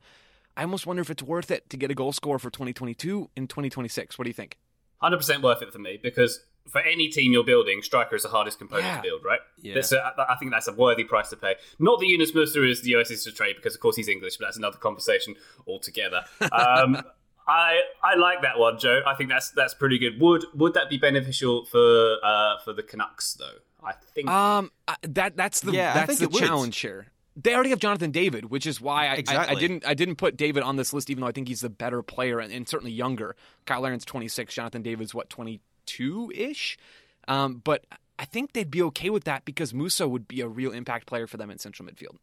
I 0.56 0.62
almost 0.62 0.86
wonder 0.86 1.00
if 1.02 1.10
it's 1.10 1.22
worth 1.22 1.50
it 1.50 1.68
to 1.70 1.76
get 1.76 1.90
a 1.90 1.94
goal 1.94 2.12
scorer 2.12 2.38
for 2.38 2.50
2022 2.50 3.30
and 3.36 3.48
2026. 3.48 4.18
What 4.18 4.24
do 4.24 4.30
you 4.30 4.34
think? 4.34 4.58
hundred 5.00 5.18
percent 5.18 5.44
worth 5.44 5.62
it 5.62 5.72
for 5.72 5.78
me 5.78 5.96
because 6.02 6.40
for 6.68 6.80
any 6.80 7.06
team 7.08 7.32
you're 7.32 7.44
building, 7.44 7.80
striker 7.82 8.16
is 8.16 8.24
the 8.24 8.28
hardest 8.28 8.58
component 8.58 8.84
Yeah. 8.86 8.96
to 8.96 9.02
build, 9.02 9.24
right? 9.24 9.38
Yeah. 9.62 9.74
That's 9.74 9.92
a, 9.92 10.12
I 10.28 10.34
think 10.40 10.50
that's 10.50 10.66
a 10.66 10.72
worthy 10.72 11.04
price 11.04 11.30
to 11.30 11.36
pay. 11.36 11.54
Not 11.78 12.00
that 12.00 12.06
Yunus 12.06 12.32
Musah 12.32 12.68
is 12.68 12.82
the 12.82 12.90
US's 12.90 13.22
to 13.24 13.32
trade 13.32 13.54
because 13.54 13.74
of 13.76 13.80
course 13.80 13.94
he's 13.94 14.08
English, 14.08 14.36
but 14.38 14.46
that's 14.46 14.56
another 14.56 14.76
conversation 14.78 15.36
altogether. 15.68 16.24
Um, 16.52 17.00
I 17.46 17.80
I 18.02 18.16
like 18.16 18.42
that 18.42 18.58
one, 18.58 18.78
Joe. 18.78 19.00
I 19.06 19.14
think 19.14 19.30
that's 19.30 19.50
that's 19.52 19.72
pretty 19.72 19.98
good. 19.98 20.20
Would 20.20 20.44
would 20.54 20.74
that 20.74 20.90
be 20.90 20.98
beneficial 20.98 21.64
for 21.64 22.16
uh, 22.22 22.58
for 22.64 22.72
the 22.74 22.82
Canucks 22.82 23.34
though? 23.34 23.58
I 23.82 23.92
think 24.14 24.28
Um, 24.28 24.70
I- 24.88 24.96
that 25.02 25.36
that's 25.36 25.60
the 25.60 25.70
Yeah, 25.72 25.94
that's 25.94 26.18
the 26.18 26.24
it 26.24 26.32
would. 26.32 26.42
challenge 26.42 26.76
here. 26.78 27.06
They 27.40 27.54
already 27.54 27.70
have 27.70 27.78
Jonathan 27.78 28.10
David, 28.10 28.46
which 28.46 28.66
is 28.66 28.80
why 28.80 29.06
I, 29.06 29.22
I, 29.28 29.46
I 29.50 29.54
didn't 29.54 29.86
I 29.86 29.94
didn't 29.94 30.16
put 30.16 30.36
David 30.36 30.62
on 30.62 30.76
this 30.76 30.92
list, 30.92 31.08
even 31.08 31.20
though 31.20 31.28
I 31.28 31.32
think 31.32 31.48
he's 31.48 31.60
the 31.60 31.70
better 31.70 32.02
player 32.02 32.40
and, 32.40 32.52
and 32.52 32.68
certainly 32.68 32.92
younger. 32.92 33.36
Kyle 33.64 33.80
Larin's 33.80 34.04
26, 34.04 34.54
Jonathan 34.54 34.82
David's 34.82 35.14
what 35.14 35.30
22 35.30 36.32
ish. 36.34 36.78
Um, 37.28 37.60
but 37.62 37.84
I 38.18 38.24
think 38.24 38.52
they'd 38.52 38.70
be 38.70 38.82
okay 38.82 39.10
with 39.10 39.24
that 39.24 39.44
because 39.44 39.72
Musah 39.72 40.10
would 40.10 40.26
be 40.26 40.40
a 40.40 40.48
real 40.48 40.72
impact 40.72 41.06
player 41.06 41.26
for 41.26 41.36
them 41.36 41.50
in 41.50 41.58
central 41.58 41.88
midfield. 41.88 42.16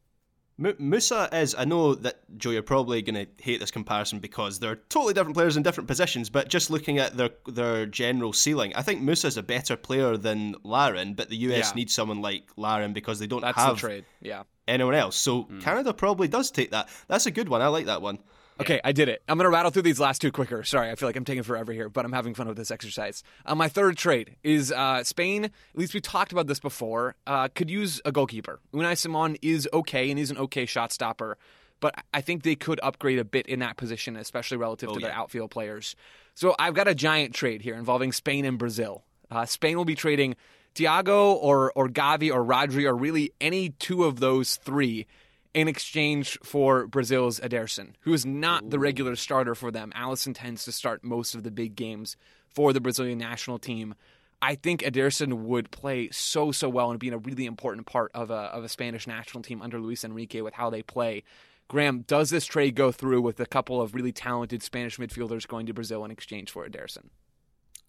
M- 0.57 0.73
Musah 0.73 1.33
is. 1.33 1.53
I 1.57 1.65
know 1.65 1.95
that 1.95 2.19
Joe, 2.37 2.51
you're 2.51 2.61
probably 2.63 3.01
going 3.01 3.25
to 3.25 3.43
hate 3.43 3.59
this 3.59 3.71
comparison 3.71 4.19
because 4.19 4.59
they're 4.59 4.77
totally 4.77 5.13
different 5.13 5.35
players 5.35 5.57
in 5.57 5.63
different 5.63 5.87
positions. 5.87 6.29
But 6.29 6.47
just 6.47 6.69
looking 6.69 6.97
at 6.97 7.17
their 7.17 7.31
their 7.45 7.85
general 7.85 8.31
ceiling, 8.31 8.73
I 8.75 8.81
think 8.81 9.01
Musah 9.01 9.25
is 9.25 9.37
a 9.37 9.43
better 9.43 9.75
player 9.75 10.15
than 10.17 10.55
Larin. 10.63 11.13
But 11.13 11.29
the 11.29 11.35
US 11.37 11.69
Yeah. 11.69 11.75
needs 11.75 11.93
someone 11.93 12.21
like 12.21 12.43
Larin 12.55 12.93
because 12.93 13.19
they 13.19 13.27
don't 13.27 13.41
That's 13.41 13.57
have 13.57 13.75
the 13.75 13.79
trade. 13.81 14.05
Yeah. 14.21 14.43
anyone 14.67 14.95
else. 14.95 15.17
So 15.17 15.43
hmm. 15.43 15.59
Canada 15.59 15.93
probably 15.93 16.27
does 16.29 16.51
take 16.51 16.71
that. 16.71 16.87
That's 17.07 17.25
a 17.25 17.31
good 17.31 17.49
one. 17.49 17.61
I 17.61 17.67
like 17.67 17.87
that 17.87 18.01
one. 18.01 18.19
Okay, 18.59 18.79
I 18.83 18.93
did 18.93 19.09
it. 19.09 19.21
I'm 19.27 19.37
going 19.37 19.45
to 19.45 19.49
rattle 19.49 19.69
through 19.69 19.81
these 19.81 19.99
last 19.99 20.21
two 20.21 20.31
quicker. 20.31 20.63
Sorry, 20.63 20.89
I 20.89 20.95
feel 20.95 21.09
like 21.09 21.17
I'm 21.17 21.25
taking 21.25 21.43
forever 21.43 21.73
here, 21.73 21.89
but 21.89 22.05
I'm 22.05 22.13
having 22.13 22.33
fun 22.33 22.47
with 22.47 22.55
this 22.55 22.71
exercise. 22.71 23.21
Uh, 23.45 23.53
my 23.53 23.67
third 23.67 23.97
trade 23.97 24.37
is 24.43 24.71
uh, 24.71 25.03
Spain. 25.03 25.45
At 25.45 25.51
least 25.73 25.93
we 25.93 25.99
talked 25.99 26.31
about 26.31 26.47
this 26.47 26.59
before. 26.61 27.15
Uh, 27.27 27.49
could 27.53 27.69
use 27.69 28.01
a 28.05 28.13
goalkeeper. 28.13 28.61
Unai 28.73 28.97
Simon 28.97 29.37
is 29.41 29.67
okay 29.73 30.09
and 30.09 30.17
is 30.17 30.31
an 30.31 30.37
okay 30.37 30.65
shot 30.65 30.93
stopper, 30.93 31.37
but 31.81 31.95
I 32.13 32.21
think 32.21 32.43
they 32.43 32.55
could 32.55 32.79
upgrade 32.81 33.19
a 33.19 33.25
bit 33.25 33.45
in 33.47 33.59
that 33.59 33.75
position, 33.75 34.15
especially 34.15 34.57
relative 34.57 34.93
to 34.93 34.99
their 34.99 35.11
outfield 35.11 35.51
players. 35.51 35.97
So 36.33 36.55
I've 36.57 36.73
got 36.73 36.87
a 36.87 36.95
giant 36.95 37.35
trade 37.35 37.61
here 37.61 37.75
involving 37.75 38.13
Spain 38.13 38.45
and 38.45 38.57
Brazil. 38.57 39.03
Uh, 39.29 39.45
Spain 39.45 39.75
will 39.75 39.85
be 39.85 39.95
trading 39.95 40.35
Thiago 40.75 41.33
or 41.35 41.73
or 41.75 41.89
Gavi 41.89 42.33
or 42.33 42.43
Rodri 42.43 42.85
or 42.85 42.95
really 42.95 43.33
any 43.41 43.69
two 43.69 44.05
of 44.05 44.19
those 44.19 44.55
three 44.57 45.07
in 45.55 45.69
exchange 45.69 46.37
for 46.43 46.85
Brazil's 46.85 47.39
Ederson, 47.39 47.93
who 48.01 48.13
is 48.13 48.25
not 48.25 48.69
the 48.69 48.77
regular 48.77 49.15
starter 49.15 49.55
for 49.55 49.71
them. 49.71 49.91
Alisson 49.95 50.35
tends 50.35 50.65
to 50.65 50.71
start 50.71 51.01
most 51.01 51.33
of 51.33 51.43
the 51.43 51.49
big 51.49 51.75
games 51.75 52.17
for 52.53 52.73
the 52.73 52.81
Brazilian 52.81 53.17
national 53.17 53.57
team. 53.57 53.95
I 54.41 54.55
think 54.55 54.81
Ederson 54.81 55.33
would 55.45 55.71
play 55.71 56.09
so 56.11 56.51
so 56.51 56.67
well 56.67 56.91
and 56.91 56.99
be 56.99 57.07
a 57.07 57.17
really 57.17 57.45
important 57.45 57.87
part 57.87 58.11
of 58.13 58.29
a 58.29 58.33
of 58.33 58.65
a 58.65 58.69
Spanish 58.69 59.07
national 59.07 59.43
team 59.43 59.61
under 59.61 59.79
Luis 59.79 60.03
Enrique 60.03 60.41
with 60.41 60.53
how 60.53 60.69
they 60.69 60.83
play. 60.83 61.23
Graham, 61.69 62.01
does 62.01 62.29
this 62.29 62.45
trade 62.45 62.75
go 62.75 62.91
through 62.91 63.21
with 63.21 63.39
a 63.39 63.45
couple 63.45 63.81
of 63.81 63.95
really 63.95 64.11
talented 64.11 64.61
Spanish 64.61 64.97
midfielders 64.97 65.47
going 65.47 65.65
to 65.67 65.73
Brazil 65.73 66.03
in 66.03 66.11
exchange 66.11 66.51
for 66.51 66.67
Ederson? 66.67 67.05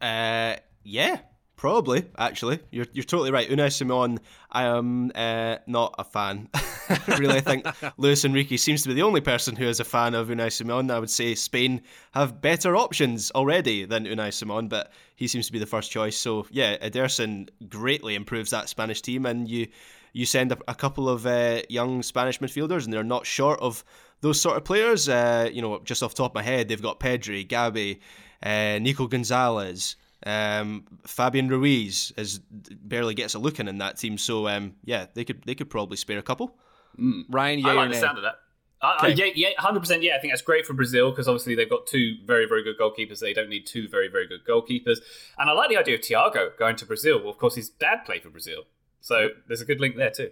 Uh, 0.01 0.57
yeah, 0.85 1.19
probably. 1.57 2.07
Actually, 2.17 2.61
you're 2.71 2.87
you're 2.93 3.05
totally 3.05 3.33
right. 3.33 3.49
Unai 3.49 3.73
Simon, 3.73 4.21
I 4.53 4.65
am 4.67 5.11
uh, 5.17 5.57
not 5.67 5.97
a 5.99 6.05
fan. 6.05 6.49
really, 7.19 7.37
I 7.37 7.41
think 7.41 7.67
Luis 7.97 8.25
Enrique 8.25 8.57
seems 8.57 8.83
to 8.83 8.89
be 8.89 8.95
the 8.95 9.03
only 9.03 9.21
person 9.21 9.57
who 9.57 9.67
is 9.67 9.81
a 9.81 9.85
fan 9.85 10.15
of 10.15 10.29
Unai 10.29 10.53
Simon. 10.53 10.91
I 10.91 10.99
would 10.99 11.11
say 11.11 11.35
Spain 11.35 11.83
have 12.13 12.41
better 12.41 12.77
options 12.77 13.31
already 13.33 13.85
than 13.85 14.05
Unai 14.05 14.33
Simon, 14.33 14.69
but 14.69 14.93
he 15.17 15.29
seems 15.29 15.47
to 15.47 15.53
be 15.53 15.59
the 15.59 15.67
first 15.67 15.91
choice. 15.91 16.17
So 16.17 16.47
yeah, 16.51 16.77
Ederson 16.79 17.49
greatly 17.69 18.15
improves 18.15 18.51
that 18.51 18.69
Spanish 18.69 19.03
team, 19.03 19.27
and 19.27 19.49
you 19.49 19.69
you 20.13 20.25
send 20.25 20.53
a, 20.53 20.59
a 20.69 20.75
couple 20.75 21.09
of 21.09 21.27
uh, 21.27 21.63
young 21.69 22.03
Spanish 22.03 22.39
midfielders, 22.39 22.85
and 22.85 22.93
they're 22.93 23.05
not 23.05 23.27
short 23.27 23.61
of 23.61 23.85
those 24.21 24.41
sort 24.41 24.57
of 24.57 24.65
players. 24.65 25.09
Uh, 25.09 25.49
you 25.53 25.63
know, 25.63 25.81
just 25.85 26.03
off 26.03 26.15
top 26.15 26.33
of 26.33 26.35
my 26.35 26.43
head, 26.43 26.69
they've 26.69 26.83
got 26.83 27.01
Pedri, 27.01 27.47
Gavi, 27.47 28.01
uh, 28.43 28.79
Nico 28.79 29.07
Gonzalez. 29.07 29.97
Um, 30.25 30.85
Fabian 31.07 31.49
Ruiz 31.49 32.13
is 32.17 32.41
barely 32.41 33.15
gets 33.15 33.35
a 33.35 33.39
look 33.39 33.61
in 33.61 33.69
in 33.69 33.79
that 33.79 33.99
team, 33.99 34.19
so 34.19 34.49
um, 34.49 34.75
yeah, 34.85 35.07
they 35.15 35.25
could 35.25 35.43
they 35.45 35.55
could 35.55 35.71
probably 35.71 35.97
spare 35.97 36.19
a 36.19 36.23
couple. 36.23 36.59
Mm. 36.99 37.25
Ryan, 37.29 37.59
yeah, 37.61 37.69
I 37.69 37.73
like 37.73 37.91
the 37.91 37.97
sound 37.97 38.19
of 38.19 38.25
that. 38.25 38.37
Uh, 38.81 38.95
okay. 38.99 39.13
uh, 39.13 39.17
yeah, 39.17 39.33
yeah, 39.35 39.49
hundred 39.59 39.81
percent. 39.81 40.03
Yeah, 40.03 40.17
I 40.17 40.21
think 40.21 40.33
that's 40.33 40.43
great 40.43 40.67
for 40.67 40.75
Brazil 40.75 41.11
because 41.11 41.29
obviously 41.29 41.55
they've 41.55 41.69
got 41.69 41.87
two 41.87 42.17
very, 42.27 42.47
very 42.47 42.63
good 42.63 42.79
goalkeepers. 42.79 43.21
They 43.21 43.33
don't 43.33 43.49
need 43.49 43.67
two 43.67 43.89
very, 43.89 44.09
very 44.09 44.27
good 44.27 44.45
goalkeepers. 44.47 44.99
And 45.39 45.49
I 45.49 45.53
like 45.53 45.71
the 45.71 45.79
idea 45.79 45.95
of 45.95 46.03
Thiago 46.03 46.57
going 46.59 46.77
to 46.77 46.87
Brazil. 46.87 47.21
Well, 47.21 47.31
of 47.31 47.39
course, 47.39 47.55
his 47.55 47.71
dad 47.71 48.05
played 48.05 48.23
for 48.23 48.31
Brazil, 48.31 48.65
so 49.01 49.31
there's 49.47 49.63
a 49.63 49.65
good 49.65 49.81
link 49.81 49.97
there 49.97 50.11
too. 50.11 50.31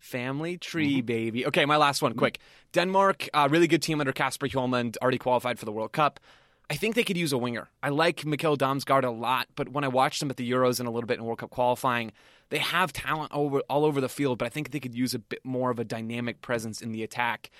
Family 0.00 0.58
tree, 0.58 0.96
mm-hmm. 0.96 1.06
baby. 1.06 1.46
Okay, 1.46 1.64
my 1.64 1.76
last 1.76 2.02
one, 2.02 2.12
mm-hmm. 2.12 2.18
quick. 2.18 2.38
Denmark, 2.72 3.28
uh, 3.32 3.48
really 3.50 3.68
good 3.68 3.80
team 3.80 4.00
under 4.00 4.12
Kasper 4.12 4.48
Hjulmand, 4.48 4.96
already 5.00 5.18
qualified 5.18 5.58
for 5.58 5.64
the 5.64 5.72
World 5.72 5.92
Cup. 5.92 6.20
I 6.68 6.74
think 6.74 6.94
they 6.94 7.04
could 7.04 7.16
use 7.16 7.32
a 7.32 7.38
winger. 7.38 7.68
I 7.82 7.90
like 7.90 8.22
Mikkel 8.22 8.56
Damsgaard 8.56 9.04
a 9.04 9.10
lot, 9.10 9.48
but 9.54 9.68
when 9.68 9.84
I 9.84 9.88
watched 9.88 10.22
him 10.22 10.30
at 10.30 10.36
the 10.36 10.50
Euros 10.50 10.80
and 10.80 10.88
a 10.88 10.90
little 10.90 11.06
bit 11.06 11.18
in 11.18 11.24
World 11.24 11.38
Cup 11.38 11.50
qualifying, 11.50 12.12
they 12.50 12.58
have 12.58 12.92
talent 12.92 13.32
over 13.32 13.60
all 13.68 13.84
over 13.84 14.00
the 14.00 14.08
field, 14.08 14.38
but 14.38 14.46
I 14.46 14.48
think 14.48 14.70
they 14.70 14.80
could 14.80 14.94
use 14.94 15.14
a 15.14 15.18
bit 15.18 15.44
more 15.44 15.70
of 15.70 15.78
a 15.78 15.84
dynamic 15.84 16.40
presence 16.40 16.80
in 16.80 16.92
the 16.92 17.02
attack. 17.02 17.50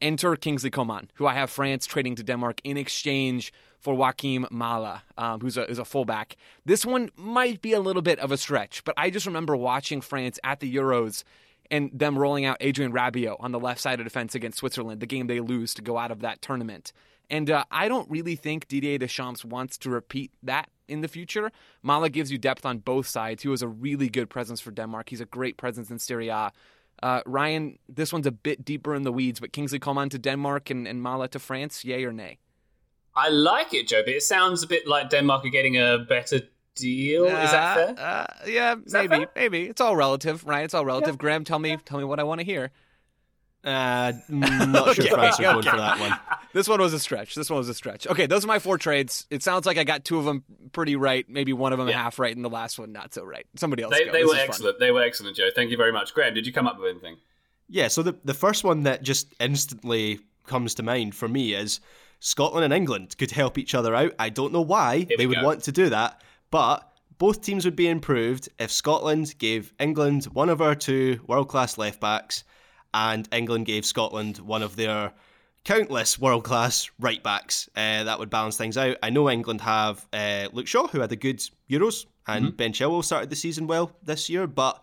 Enter 0.00 0.36
Kingsley 0.36 0.70
Coman, 0.70 1.10
who 1.14 1.26
I 1.26 1.34
have 1.34 1.50
France 1.50 1.86
trading 1.86 2.16
to 2.16 2.22
Denmark 2.22 2.60
in 2.64 2.76
exchange 2.76 3.52
for 3.78 3.94
Joakim 3.94 4.48
Mæhle, 4.50 5.00
um, 5.16 5.40
who's 5.40 5.56
a, 5.56 5.64
who's 5.64 5.78
a 5.78 5.84
fullback. 5.84 6.36
This 6.64 6.84
one 6.84 7.10
might 7.16 7.62
be 7.62 7.72
a 7.72 7.80
little 7.80 8.02
bit 8.02 8.18
of 8.18 8.32
a 8.32 8.36
stretch, 8.36 8.82
but 8.84 8.94
I 8.98 9.10
just 9.10 9.26
remember 9.26 9.56
watching 9.56 10.00
France 10.00 10.38
at 10.42 10.60
the 10.60 10.74
Euros 10.74 11.22
and 11.70 11.90
them 11.92 12.18
rolling 12.18 12.44
out 12.44 12.62
Adrien 12.62 12.92
Rabiot 12.92 13.36
on 13.40 13.52
the 13.52 13.60
left 13.60 13.80
side 13.80 14.00
of 14.00 14.06
defense 14.06 14.34
against 14.34 14.58
Switzerland, 14.58 15.00
the 15.00 15.06
game 15.06 15.26
they 15.26 15.40
lose 15.40 15.74
to 15.74 15.82
go 15.82 15.96
out 15.96 16.10
of 16.10 16.20
that 16.20 16.42
tournament. 16.42 16.92
And 17.30 17.50
uh, 17.50 17.64
I 17.70 17.88
don't 17.88 18.10
really 18.10 18.36
think 18.36 18.68
Didier 18.68 18.98
Deschamps 18.98 19.44
wants 19.44 19.78
to 19.78 19.90
repeat 19.90 20.30
that 20.42 20.68
in 20.88 21.00
the 21.00 21.08
future. 21.08 21.50
Mæhle 21.84 22.12
gives 22.12 22.30
you 22.30 22.38
depth 22.38 22.66
on 22.66 22.78
both 22.78 23.06
sides. 23.06 23.42
He 23.42 23.48
was 23.48 23.62
a 23.62 23.68
really 23.68 24.08
good 24.08 24.28
presence 24.28 24.60
for 24.60 24.70
Denmark. 24.70 25.08
He's 25.08 25.20
a 25.20 25.26
great 25.26 25.56
presence 25.56 25.90
in 25.90 25.98
Serie 25.98 26.28
A. 26.28 26.52
Uh, 27.02 27.20
Ryan, 27.26 27.78
this 27.88 28.12
one's 28.12 28.26
a 28.26 28.32
bit 28.32 28.64
deeper 28.64 28.94
in 28.94 29.02
the 29.02 29.12
weeds, 29.12 29.40
but 29.40 29.52
Kingsley 29.52 29.78
Coman 29.78 30.08
to 30.10 30.18
Denmark 30.18 30.70
and, 30.70 30.86
and 30.86 31.02
Mæhle 31.02 31.28
to 31.30 31.38
France, 31.38 31.84
yay 31.84 32.04
or 32.04 32.12
nay? 32.12 32.38
I 33.16 33.28
like 33.28 33.72
it, 33.74 33.88
Joe, 33.88 34.02
but 34.04 34.14
it 34.14 34.22
sounds 34.22 34.62
a 34.62 34.66
bit 34.66 34.86
like 34.86 35.10
Denmark 35.10 35.44
are 35.44 35.48
getting 35.48 35.76
a 35.76 35.98
better 35.98 36.40
deal. 36.74 37.24
Uh, 37.24 37.42
Is 37.44 37.50
that 37.50 37.74
fair? 37.74 37.94
Uh, 37.98 38.26
yeah, 38.46 38.76
Is 38.84 38.92
maybe, 38.92 39.26
maybe. 39.36 39.62
It's 39.64 39.80
all 39.80 39.96
relative, 39.96 40.44
right? 40.44 40.64
It's 40.64 40.74
all 40.74 40.84
relative. 40.84 41.14
Yeah. 41.14 41.18
Graham, 41.18 41.44
tell 41.44 41.58
me, 41.58 41.76
tell 41.84 41.98
me 41.98 42.04
what 42.04 42.18
I 42.18 42.24
want 42.24 42.40
to 42.40 42.44
hear. 42.44 42.70
Uh, 43.64 44.12
not 44.28 44.94
sure 44.94 45.04
okay, 45.04 45.14
France 45.14 45.40
are 45.40 45.42
going 45.42 45.62
for 45.62 45.76
that 45.76 45.98
one. 45.98 46.38
This 46.52 46.68
one 46.68 46.80
was 46.80 46.92
a 46.92 46.98
stretch. 46.98 47.34
This 47.34 47.48
one 47.48 47.58
was 47.58 47.68
a 47.68 47.74
stretch. 47.74 48.06
Okay, 48.06 48.26
those 48.26 48.44
are 48.44 48.48
my 48.48 48.58
four 48.58 48.76
trades. 48.76 49.26
It 49.30 49.42
sounds 49.42 49.64
like 49.64 49.78
I 49.78 49.84
got 49.84 50.04
two 50.04 50.18
of 50.18 50.24
them 50.26 50.44
pretty 50.72 50.96
right, 50.96 51.24
maybe 51.28 51.52
one 51.52 51.72
of 51.72 51.78
them 51.78 51.88
yeah. 51.88 52.02
half 52.02 52.18
right, 52.18 52.34
and 52.34 52.44
the 52.44 52.50
last 52.50 52.78
one 52.78 52.92
not 52.92 53.14
so 53.14 53.24
right. 53.24 53.46
Somebody 53.56 53.82
else. 53.82 53.94
They, 53.94 54.08
they 54.08 54.24
were 54.24 54.36
excellent. 54.36 54.74
Fun. 54.74 54.80
They 54.80 54.90
were 54.90 55.02
excellent, 55.02 55.36
Joe. 55.36 55.48
Thank 55.54 55.70
you 55.70 55.76
very 55.76 55.92
much, 55.92 56.14
Graham. 56.14 56.34
Did 56.34 56.46
you 56.46 56.52
come 56.52 56.66
up 56.66 56.78
with 56.78 56.90
anything? 56.90 57.16
Yeah. 57.68 57.88
So 57.88 58.02
the 58.02 58.16
the 58.24 58.34
first 58.34 58.64
one 58.64 58.82
that 58.82 59.02
just 59.02 59.34
instantly 59.40 60.20
comes 60.46 60.74
to 60.74 60.82
mind 60.82 61.14
for 61.14 61.26
me 61.26 61.54
is 61.54 61.80
Scotland 62.20 62.64
and 62.64 62.74
England 62.74 63.16
could 63.18 63.30
help 63.30 63.58
each 63.58 63.74
other 63.74 63.94
out. 63.94 64.12
I 64.18 64.28
don't 64.28 64.52
know 64.52 64.60
why 64.60 65.06
they 65.16 65.26
would 65.26 65.38
go. 65.38 65.44
want 65.44 65.62
to 65.64 65.72
do 65.72 65.88
that, 65.88 66.22
but 66.50 66.90
both 67.18 67.42
teams 67.42 67.64
would 67.64 67.76
be 67.76 67.88
improved 67.88 68.48
if 68.58 68.70
Scotland 68.70 69.34
gave 69.38 69.72
England 69.78 70.24
one 70.26 70.48
of 70.48 70.60
our 70.60 70.74
two 70.74 71.20
world 71.26 71.48
class 71.48 71.78
left 71.78 72.00
backs, 72.00 72.44
and 72.94 73.28
England 73.32 73.66
gave 73.66 73.84
Scotland 73.84 74.38
one 74.38 74.62
of 74.62 74.76
their 74.76 75.12
countless 75.64 76.18
world 76.18 76.44
class 76.44 76.90
right 77.00 77.22
backs. 77.22 77.68
Uh, 77.74 78.04
that 78.04 78.18
would 78.18 78.30
balance 78.30 78.56
things 78.56 78.78
out. 78.78 78.96
I 79.02 79.10
know 79.10 79.28
England 79.28 79.60
have 79.62 80.06
uh, 80.12 80.48
Luke 80.52 80.68
Shaw, 80.68 80.86
who 80.86 81.00
had 81.00 81.12
a 81.12 81.16
good 81.16 81.42
Euros, 81.68 82.06
and 82.26 82.46
mm-hmm. 82.46 82.56
Ben 82.56 82.72
Chilwell 82.72 83.04
started 83.04 83.30
the 83.30 83.36
season 83.36 83.66
well 83.66 83.90
this 84.02 84.30
year, 84.30 84.46
but 84.46 84.82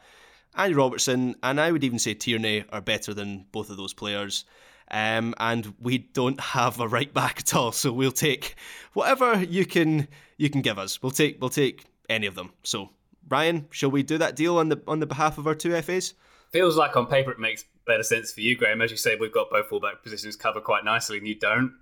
Andy 0.56 0.76
Robertson 0.76 1.36
and 1.41 1.60
I 1.60 1.71
would 1.71 1.84
even 1.84 2.00
say 2.00 2.13
Tierney 2.13 2.65
are 2.71 2.82
better 2.82 3.13
than 3.13 3.45
both 3.52 3.69
of 3.69 3.78
those 3.78 3.93
players. 3.93 4.45
Um, 4.89 5.34
and 5.39 5.74
we 5.80 6.00
don't 6.00 6.39
have 6.39 6.82
a 6.82 6.88
right 6.88 7.12
back 7.13 7.39
at 7.39 7.56
all, 7.56 7.71
so 7.71 7.93
we'll 7.93 8.12
take 8.12 8.56
whatever 8.91 9.41
you 9.41 9.65
can 9.65 10.10
you 10.38 10.50
can 10.50 10.62
give 10.62 10.78
us. 10.78 11.02
We'll 11.02 11.12
take 11.12 11.39
we'll 11.39 11.50
take 11.50 11.86
any 12.10 12.28
of 12.28 12.36
them. 12.36 12.52
So, 12.63 12.89
Ryan, 13.30 13.67
shall 13.69 13.89
we 13.89 14.04
do 14.04 14.17
that 14.17 14.36
deal 14.36 14.58
on 14.58 14.67
the 14.67 14.82
on 14.88 15.00
the 15.00 15.06
behalf 15.06 15.38
of 15.38 15.47
our 15.47 15.56
two 15.56 15.80
FAs? 15.82 16.13
Feels 16.52 16.76
like 16.76 16.97
on 16.97 17.06
paper 17.06 17.32
it 17.32 17.39
makes 17.39 17.63
better 17.86 18.04
sense 18.04 18.32
for 18.32 18.41
you, 18.41 18.56
Graham. 18.56 18.82
As 18.82 18.91
you 18.91 18.98
say, 18.98 19.15
we've 19.15 19.34
got 19.34 19.50
both 19.50 19.67
fullback 19.67 20.04
positions 20.04 20.36
covered 20.36 20.63
quite 20.63 20.86
nicely, 20.86 21.17
and 21.17 21.28
you 21.28 21.36
don't. 21.36 21.74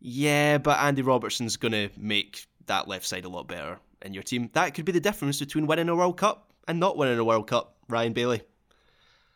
Yeah, 0.00 0.58
but 0.58 0.78
Andy 0.78 1.02
Robertson's 1.02 1.56
going 1.56 1.72
to 1.72 1.88
make 1.96 2.46
that 2.66 2.88
left 2.88 3.06
side 3.06 3.24
a 3.24 3.28
lot 3.28 3.48
better 3.48 3.78
in 4.02 4.14
your 4.14 4.22
team. 4.22 4.50
That 4.52 4.74
could 4.74 4.84
be 4.84 4.92
the 4.92 5.00
difference 5.00 5.38
between 5.38 5.66
winning 5.66 5.88
a 5.88 5.96
World 5.96 6.16
Cup 6.16 6.52
and 6.68 6.78
not 6.78 6.96
winning 6.96 7.18
a 7.18 7.24
World 7.24 7.46
Cup, 7.46 7.76
Ryan 7.88 8.12
Bailey. 8.12 8.42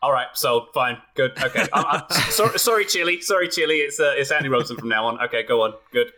All 0.02 0.12
right, 0.12 0.28
so 0.32 0.68
fine, 0.72 0.96
good, 1.14 1.32
okay. 1.42 1.66
I'm, 1.74 1.84
I'm, 1.86 2.02
sorry, 2.30 2.58
sorry, 2.58 2.84
Chili, 2.86 3.20
sorry, 3.20 3.48
Chili. 3.48 3.76
It's 3.76 4.00
uh, 4.00 4.14
it's 4.16 4.30
Andy 4.30 4.48
Robertson 4.48 4.78
from 4.78 4.88
now 4.88 5.06
on. 5.06 5.20
Okay, 5.20 5.42
go 5.42 5.62
on, 5.62 5.74
good. 5.92 6.10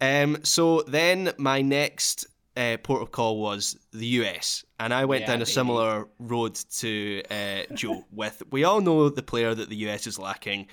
Um, 0.00 0.38
so 0.44 0.82
then 0.82 1.32
my 1.36 1.60
next 1.60 2.26
uh, 2.56 2.76
port 2.82 3.02
of 3.02 3.10
call 3.10 3.38
was 3.38 3.76
the 3.92 4.06
US, 4.06 4.64
and 4.80 4.92
I 4.92 5.04
went 5.04 5.22
yeah, 5.22 5.28
down 5.28 5.42
a 5.42 5.46
similar 5.46 6.08
road 6.18 6.54
to 6.78 7.22
uh, 7.30 7.74
Joe. 7.74 8.04
With 8.12 8.42
we 8.50 8.64
all 8.64 8.80
know 8.80 9.08
the 9.08 9.22
player 9.22 9.54
that 9.54 9.68
the 9.68 9.76
US 9.88 10.06
is 10.06 10.18
lacking. 10.18 10.68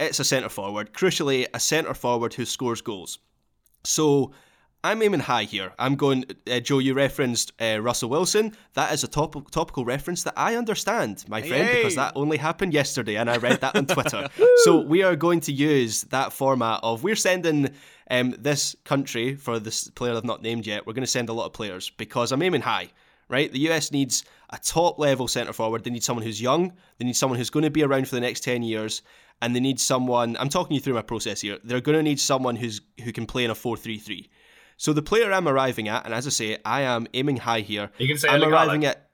It's 0.00 0.20
a 0.20 0.24
centre 0.24 0.48
forward, 0.48 0.92
crucially 0.92 1.46
a 1.52 1.60
centre 1.60 1.94
forward 1.94 2.34
who 2.34 2.44
scores 2.44 2.80
goals. 2.80 3.18
So 3.84 4.32
I'm 4.84 5.02
aiming 5.02 5.20
high 5.20 5.42
here. 5.42 5.72
I'm 5.78 5.96
going, 5.96 6.24
uh, 6.48 6.60
Joe. 6.60 6.78
You 6.78 6.94
referenced 6.94 7.52
uh, 7.60 7.80
Russell 7.80 8.10
Wilson. 8.10 8.56
That 8.74 8.92
is 8.92 9.02
a 9.02 9.08
top- 9.08 9.50
topical 9.50 9.84
reference 9.84 10.22
that 10.22 10.34
I 10.36 10.54
understand, 10.54 11.24
my 11.28 11.42
friend, 11.42 11.66
hey. 11.66 11.76
because 11.78 11.96
that 11.96 12.12
only 12.14 12.36
happened 12.36 12.72
yesterday, 12.72 13.16
and 13.16 13.28
I 13.28 13.38
read 13.38 13.60
that 13.60 13.74
on 13.74 13.86
Twitter. 13.86 14.28
so 14.64 14.80
we 14.80 15.02
are 15.02 15.16
going 15.16 15.40
to 15.40 15.52
use 15.52 16.02
that 16.04 16.32
format 16.32 16.80
of 16.84 17.02
we're 17.02 17.16
sending 17.16 17.70
um, 18.10 18.34
this 18.38 18.74
country 18.84 19.34
for 19.34 19.58
this 19.58 19.88
player 19.88 20.14
I've 20.14 20.24
not 20.24 20.42
named 20.42 20.66
yet. 20.66 20.86
We're 20.86 20.92
going 20.92 21.02
to 21.02 21.06
send 21.06 21.28
a 21.28 21.32
lot 21.32 21.46
of 21.46 21.52
players 21.52 21.90
because 21.90 22.32
I'm 22.32 22.42
aiming 22.42 22.62
high. 22.62 22.90
Right, 23.30 23.52
the 23.52 23.68
US 23.70 23.92
needs 23.92 24.24
a 24.48 24.58
top 24.58 24.98
level 24.98 25.28
centre 25.28 25.52
forward. 25.52 25.84
They 25.84 25.90
need 25.90 26.02
someone 26.02 26.24
who's 26.24 26.40
young. 26.40 26.72
They 26.96 27.04
need 27.04 27.16
someone 27.16 27.38
who's 27.38 27.50
going 27.50 27.64
to 27.64 27.70
be 27.70 27.82
around 27.82 28.08
for 28.08 28.14
the 28.14 28.22
next 28.22 28.40
ten 28.40 28.62
years, 28.62 29.02
and 29.42 29.54
they 29.54 29.60
need 29.60 29.78
someone. 29.78 30.34
I'm 30.40 30.48
talking 30.48 30.74
you 30.74 30.80
through 30.80 30.94
my 30.94 31.02
process 31.02 31.42
here. 31.42 31.58
They're 31.62 31.82
going 31.82 31.98
to 31.98 32.02
need 32.02 32.20
someone 32.20 32.56
who's 32.56 32.80
who 33.04 33.12
can 33.12 33.26
play 33.26 33.44
in 33.44 33.50
a 33.50 33.54
four-three-three. 33.54 34.30
So 34.78 34.94
the 34.94 35.02
player 35.02 35.30
I'm 35.30 35.46
arriving 35.46 35.88
at, 35.88 36.06
and 36.06 36.14
as 36.14 36.26
I 36.26 36.30
say, 36.30 36.56
I 36.64 36.82
am 36.82 37.06
aiming 37.12 37.36
high 37.36 37.60
here. 37.60 37.90
You 37.98 38.08
can 38.08 38.16
say 38.16 38.28
I'm 38.28 38.42
arriving 38.42 38.86
at. 38.86 39.07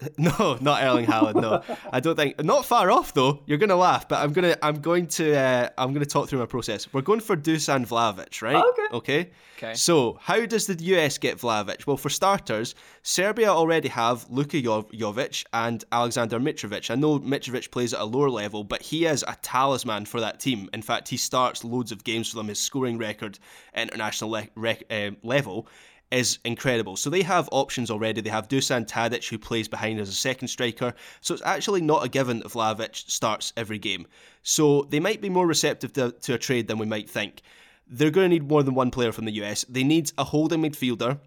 No, 0.18 0.56
not 0.60 0.82
Erling 0.82 1.06
Haaland. 1.06 1.36
No, 1.42 1.62
I 1.92 2.00
don't 2.00 2.14
think. 2.14 2.42
Not 2.42 2.64
far 2.64 2.90
off 2.90 3.14
though. 3.14 3.40
You're 3.46 3.58
gonna 3.58 3.76
laugh, 3.76 4.08
but 4.08 4.20
I'm 4.20 4.32
gonna. 4.32 4.56
I'm 4.62 4.80
going 4.80 5.06
to. 5.08 5.36
Uh, 5.36 5.68
I'm 5.76 5.92
gonna 5.92 6.06
talk 6.06 6.28
through 6.28 6.38
my 6.38 6.46
process. 6.46 6.92
We're 6.92 7.02
going 7.02 7.20
for 7.20 7.36
Dusan 7.36 7.86
Vlahovic, 7.86 8.40
right? 8.42 8.56
okay. 8.64 8.96
Okay. 8.96 9.30
Okay. 9.56 9.74
So, 9.74 10.18
how 10.20 10.46
does 10.46 10.66
the 10.68 10.74
US 10.94 11.18
get 11.18 11.38
Vlahovic? 11.38 11.84
Well, 11.86 11.96
for 11.96 12.10
starters, 12.10 12.76
Serbia 13.02 13.48
already 13.48 13.88
have 13.88 14.24
Luka 14.30 14.58
Jovic 14.62 15.44
and 15.52 15.84
Alexander 15.90 16.38
Mitrovic. 16.38 16.90
I 16.92 16.94
know 16.94 17.18
Mitrovic 17.18 17.70
plays 17.72 17.92
at 17.92 18.00
a 18.00 18.04
lower 18.04 18.30
level, 18.30 18.62
but 18.62 18.82
he 18.82 19.04
is 19.04 19.24
a 19.26 19.36
talisman 19.42 20.04
for 20.04 20.20
that 20.20 20.38
team. 20.38 20.70
In 20.72 20.82
fact, 20.82 21.08
he 21.08 21.16
starts 21.16 21.64
loads 21.64 21.90
of 21.90 22.04
games 22.04 22.30
for 22.30 22.36
them. 22.36 22.46
His 22.48 22.60
scoring 22.60 22.98
record 22.98 23.40
international 23.74 24.30
le- 24.30 24.48
rec- 24.54 24.84
uh, 24.90 25.10
level 25.24 25.66
is 26.10 26.38
incredible. 26.44 26.96
So 26.96 27.10
they 27.10 27.22
have 27.22 27.48
options 27.52 27.90
already. 27.90 28.20
They 28.20 28.30
have 28.30 28.48
Dusan 28.48 28.88
Tadic, 28.88 29.28
who 29.28 29.38
plays 29.38 29.68
behind 29.68 30.00
as 30.00 30.08
a 30.08 30.14
second 30.14 30.48
striker. 30.48 30.94
So 31.20 31.34
it's 31.34 31.42
actually 31.44 31.82
not 31.82 32.04
a 32.04 32.08
given 32.08 32.42
if 32.44 32.54
Vlahovic 32.54 32.94
starts 32.94 33.52
every 33.56 33.78
game. 33.78 34.06
So 34.42 34.86
they 34.88 35.00
might 35.00 35.20
be 35.20 35.28
more 35.28 35.46
receptive 35.46 35.92
to, 35.94 36.12
to 36.12 36.34
a 36.34 36.38
trade 36.38 36.68
than 36.68 36.78
we 36.78 36.86
might 36.86 37.10
think 37.10 37.42
they're 37.90 38.10
going 38.10 38.26
to 38.26 38.28
need 38.28 38.48
more 38.48 38.62
than 38.62 38.74
one 38.74 38.90
player 38.90 39.12
from 39.12 39.24
the 39.24 39.32
US. 39.42 39.64
They 39.68 39.84
need 39.84 40.12
a 40.18 40.24
holding 40.24 40.62
midfielder 40.62 41.18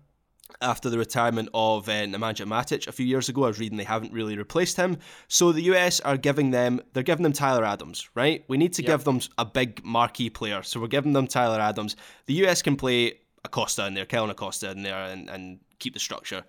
after 0.61 0.89
the 0.89 0.97
retirement 0.97 1.49
of 1.53 1.87
uh, 1.87 1.91
Nemanja 1.91 2.45
Matic 2.45 2.87
a 2.87 2.91
few 2.91 3.05
years 3.05 3.29
ago. 3.29 3.45
I 3.45 3.47
was 3.47 3.59
reading 3.59 3.77
they 3.77 3.83
haven't 3.83 4.13
really 4.13 4.37
replaced 4.37 4.77
him. 4.77 4.97
So 5.27 5.51
the 5.51 5.63
US 5.63 5.99
are 6.01 6.17
giving 6.17 6.51
them, 6.51 6.81
they're 6.93 7.03
giving 7.03 7.23
them 7.23 7.33
Tyler 7.33 7.63
Adams, 7.63 8.09
right? 8.15 8.43
We 8.47 8.57
need 8.57 8.73
to 8.73 8.83
yep. 8.83 8.91
give 8.91 9.03
them 9.05 9.21
a 9.37 9.45
big 9.45 9.83
marquee 9.83 10.29
player. 10.29 10.61
So 10.61 10.79
we're 10.79 10.87
giving 10.87 11.13
them 11.13 11.27
Tyler 11.27 11.59
Adams. 11.59 11.95
The 12.25 12.45
US 12.45 12.61
can 12.61 12.75
play 12.75 13.19
Acosta 13.43 13.87
in 13.87 13.93
there, 13.93 14.05
Kellyn 14.05 14.29
Acosta 14.29 14.71
in 14.71 14.83
there, 14.83 15.03
and, 15.03 15.29
and 15.29 15.59
keep 15.79 15.93
the 15.93 15.99
structure. 15.99 16.43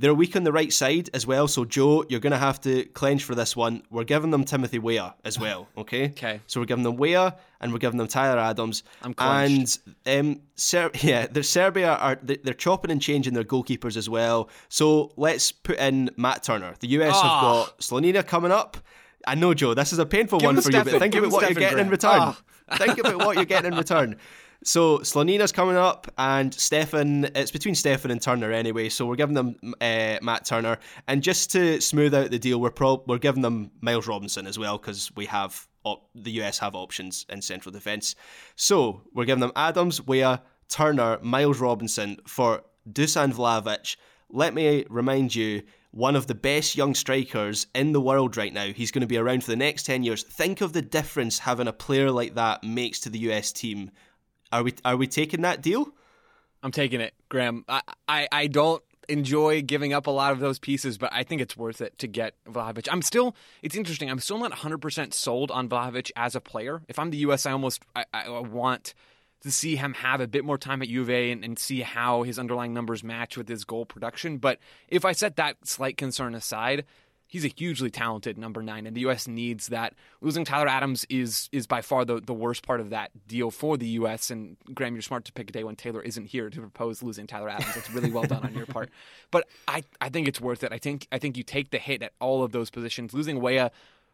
They're 0.00 0.14
weak 0.14 0.36
on 0.36 0.44
the 0.44 0.52
right 0.52 0.72
side 0.72 1.10
as 1.12 1.26
well. 1.26 1.48
So, 1.48 1.64
Joe, 1.64 2.04
you're 2.08 2.20
going 2.20 2.32
to 2.32 2.38
have 2.38 2.60
to 2.60 2.84
clench 2.84 3.24
for 3.24 3.34
this 3.34 3.56
one. 3.56 3.82
We're 3.90 4.04
giving 4.04 4.30
them 4.30 4.44
Timothy 4.44 4.78
Weah 4.78 5.14
as 5.24 5.38
well. 5.38 5.66
Okay. 5.76 6.06
okay. 6.10 6.40
So 6.46 6.60
we're 6.60 6.66
giving 6.66 6.84
them 6.84 6.96
Weah 6.96 7.34
and 7.60 7.72
we're 7.72 7.78
giving 7.78 7.98
them 7.98 8.06
Tyler 8.06 8.38
Adams. 8.38 8.84
I'm 9.02 9.14
clenched. 9.14 9.80
And 10.06 10.36
um, 10.36 10.40
Ser- 10.54 10.90
yeah, 11.02 11.26
the 11.26 11.42
Serbia 11.42 11.94
are 11.94 12.18
they're 12.22 12.54
chopping 12.54 12.90
and 12.90 13.00
changing 13.02 13.34
their 13.34 13.44
goalkeepers 13.44 13.96
as 13.96 14.08
well. 14.08 14.50
So 14.68 15.12
let's 15.16 15.50
put 15.50 15.78
in 15.78 16.10
Matt 16.16 16.42
Turner. 16.42 16.74
The 16.78 16.88
US 16.88 17.16
oh. 17.16 17.22
have 17.22 17.30
ah. 17.30 17.40
got 17.40 17.78
Slonina 17.78 18.26
coming 18.26 18.52
up. 18.52 18.76
I 19.26 19.34
know, 19.34 19.54
Joe. 19.54 19.74
This 19.74 19.92
is 19.92 19.98
a 19.98 20.06
painful 20.06 20.40
Give 20.40 20.46
one 20.46 20.56
for 20.56 20.70
Steffen, 20.70 20.86
you, 20.86 20.92
but 20.92 20.98
think 21.00 21.14
about 21.14 21.32
what 21.32 21.44
Steffen 21.44 21.50
you're 21.50 21.60
getting 21.60 21.78
in 21.78 21.88
return. 21.88 22.20
Oh. 22.20 22.36
think 22.76 22.98
about 22.98 23.18
what 23.18 23.36
you're 23.36 23.44
getting 23.44 23.72
in 23.72 23.78
return. 23.78 24.16
So 24.64 24.98
Slonina's 24.98 25.52
coming 25.52 25.76
up, 25.76 26.12
and 26.18 26.52
Steffen. 26.52 27.30
It's 27.36 27.50
between 27.50 27.74
Steffen 27.74 28.10
and 28.10 28.20
Turner 28.20 28.50
anyway. 28.50 28.88
So 28.88 29.06
we're 29.06 29.16
giving 29.16 29.34
them 29.34 29.56
uh, 29.80 30.18
Matt 30.20 30.44
Turner, 30.46 30.78
and 31.06 31.22
just 31.22 31.50
to 31.52 31.80
smooth 31.80 32.14
out 32.14 32.30
the 32.30 32.38
deal, 32.38 32.60
we're 32.60 32.72
we're 33.06 33.18
giving 33.18 33.42
them 33.42 33.70
Miles 33.80 34.08
Robinson 34.08 34.46
as 34.46 34.58
well 34.58 34.76
because 34.78 35.14
we 35.14 35.26
have 35.26 35.68
op- 35.84 36.10
the 36.14 36.32
US 36.42 36.58
have 36.58 36.74
options 36.74 37.24
in 37.28 37.40
central 37.40 37.72
defence. 37.72 38.14
So 38.56 39.02
we're 39.14 39.24
giving 39.26 39.40
them 39.40 39.52
Adams, 39.54 40.04
Weah, 40.06 40.42
Turner, 40.68 41.18
Miles 41.22 41.60
Robinson 41.60 42.18
for 42.26 42.62
Dusan 42.90 43.32
Vlahovic. 43.32 43.96
Let 44.30 44.54
me 44.54 44.84
remind 44.90 45.34
you, 45.34 45.62
one 45.90 46.16
of 46.16 46.26
the 46.26 46.34
best 46.34 46.76
young 46.76 46.94
strikers 46.94 47.66
in 47.74 47.92
the 47.92 48.00
world 48.00 48.36
right 48.36 48.52
now. 48.52 48.66
He's 48.66 48.90
going 48.90 49.00
to 49.00 49.06
be 49.06 49.16
around 49.16 49.42
for 49.42 49.50
the 49.50 49.56
next 49.56 49.84
10 49.84 50.02
years. 50.02 50.22
Think 50.22 50.60
of 50.60 50.72
the 50.72 50.82
difference 50.82 51.38
having 51.38 51.66
a 51.66 51.72
player 51.72 52.10
like 52.10 52.34
that 52.34 52.62
makes 52.62 53.00
to 53.00 53.10
the 53.10 53.18
US 53.30 53.52
team. 53.52 53.90
Are 54.52 54.62
we 54.62 54.74
are 54.84 54.96
we 54.96 55.06
taking 55.06 55.42
that 55.42 55.62
deal? 55.62 55.88
I'm 56.62 56.72
taking 56.72 57.00
it, 57.00 57.14
Graham. 57.28 57.64
I, 57.68 57.82
I, 58.08 58.28
I 58.32 58.46
don't 58.48 58.82
enjoy 59.08 59.62
giving 59.62 59.92
up 59.92 60.06
a 60.06 60.10
lot 60.10 60.32
of 60.32 60.40
those 60.40 60.58
pieces, 60.58 60.98
but 60.98 61.10
I 61.12 61.22
think 61.22 61.40
it's 61.40 61.56
worth 61.56 61.80
it 61.80 61.96
to 61.98 62.06
get 62.06 62.34
Vlahovic. 62.44 62.88
I'm 62.90 63.02
still, 63.02 63.34
it's 63.62 63.76
interesting. 63.76 64.10
I'm 64.10 64.18
still 64.18 64.38
not 64.38 64.52
100% 64.52 65.14
sold 65.14 65.50
on 65.50 65.68
Vlahovic 65.68 66.10
as 66.16 66.34
a 66.34 66.40
player. 66.40 66.82
If 66.88 66.98
I'm 66.98 67.10
the 67.10 67.18
U.S., 67.18 67.46
I 67.46 67.52
almost 67.52 67.82
I, 67.96 68.04
I 68.12 68.40
want 68.40 68.94
to 69.42 69.50
see 69.52 69.76
him 69.76 69.94
have 69.94 70.20
a 70.20 70.26
bit 70.26 70.44
more 70.44 70.58
time 70.58 70.82
at 70.82 70.88
U 70.88 71.02
of 71.02 71.10
A 71.10 71.30
and, 71.30 71.44
and, 71.44 71.58
see 71.58 71.82
how 71.82 72.24
his 72.24 72.40
underlying 72.40 72.74
numbers 72.74 73.04
match 73.04 73.36
with 73.36 73.48
his 73.48 73.64
goal 73.64 73.86
production. 73.86 74.38
But 74.38 74.58
if 74.88 75.04
I 75.04 75.12
set 75.12 75.36
that 75.36 75.56
slight 75.64 75.96
concern 75.96 76.34
aside, 76.34 76.84
he's 77.28 77.44
a 77.44 77.48
hugely 77.48 77.90
talented 77.90 78.36
number 78.36 78.62
nine, 78.62 78.86
and 78.86 78.96
the 78.96 79.02
U.S. 79.02 79.28
needs 79.28 79.68
that. 79.68 79.94
Losing 80.20 80.44
Tyler 80.44 80.66
Adams 80.66 81.06
is 81.08 81.48
is 81.52 81.68
by 81.68 81.82
far 81.82 82.04
the, 82.04 82.20
the 82.20 82.34
worst 82.34 82.66
part 82.66 82.80
of 82.80 82.90
that 82.90 83.10
deal 83.28 83.52
for 83.52 83.76
the 83.76 83.86
U.S. 83.88 84.30
And 84.30 84.56
Graham, 84.74 84.94
you're 84.94 85.02
smart 85.02 85.26
to 85.26 85.32
pick 85.32 85.50
a 85.50 85.52
day 85.52 85.62
when 85.62 85.76
Taylor 85.76 86.02
isn't 86.02 86.26
here 86.26 86.50
to 86.50 86.60
propose 86.60 87.02
losing 87.02 87.28
Tyler 87.28 87.48
Adams. 87.48 87.76
It's 87.76 87.90
really 87.92 88.10
well 88.10 88.24
done 88.24 88.44
on 88.44 88.54
your 88.54 88.66
part. 88.66 88.90
But 89.30 89.46
I, 89.66 89.82
I 90.00 90.08
think 90.08 90.26
it's 90.26 90.40
worth 90.40 90.64
it. 90.64 90.72
I 90.72 90.78
think 90.78 91.06
I 91.12 91.18
think 91.18 91.36
you 91.36 91.42
take 91.42 91.70
the 91.70 91.78
hit 91.78 92.02
at 92.02 92.12
all 92.18 92.42
of 92.42 92.50
those 92.50 92.70
positions. 92.70 93.12
Losing 93.12 93.42
Weah 93.42 93.70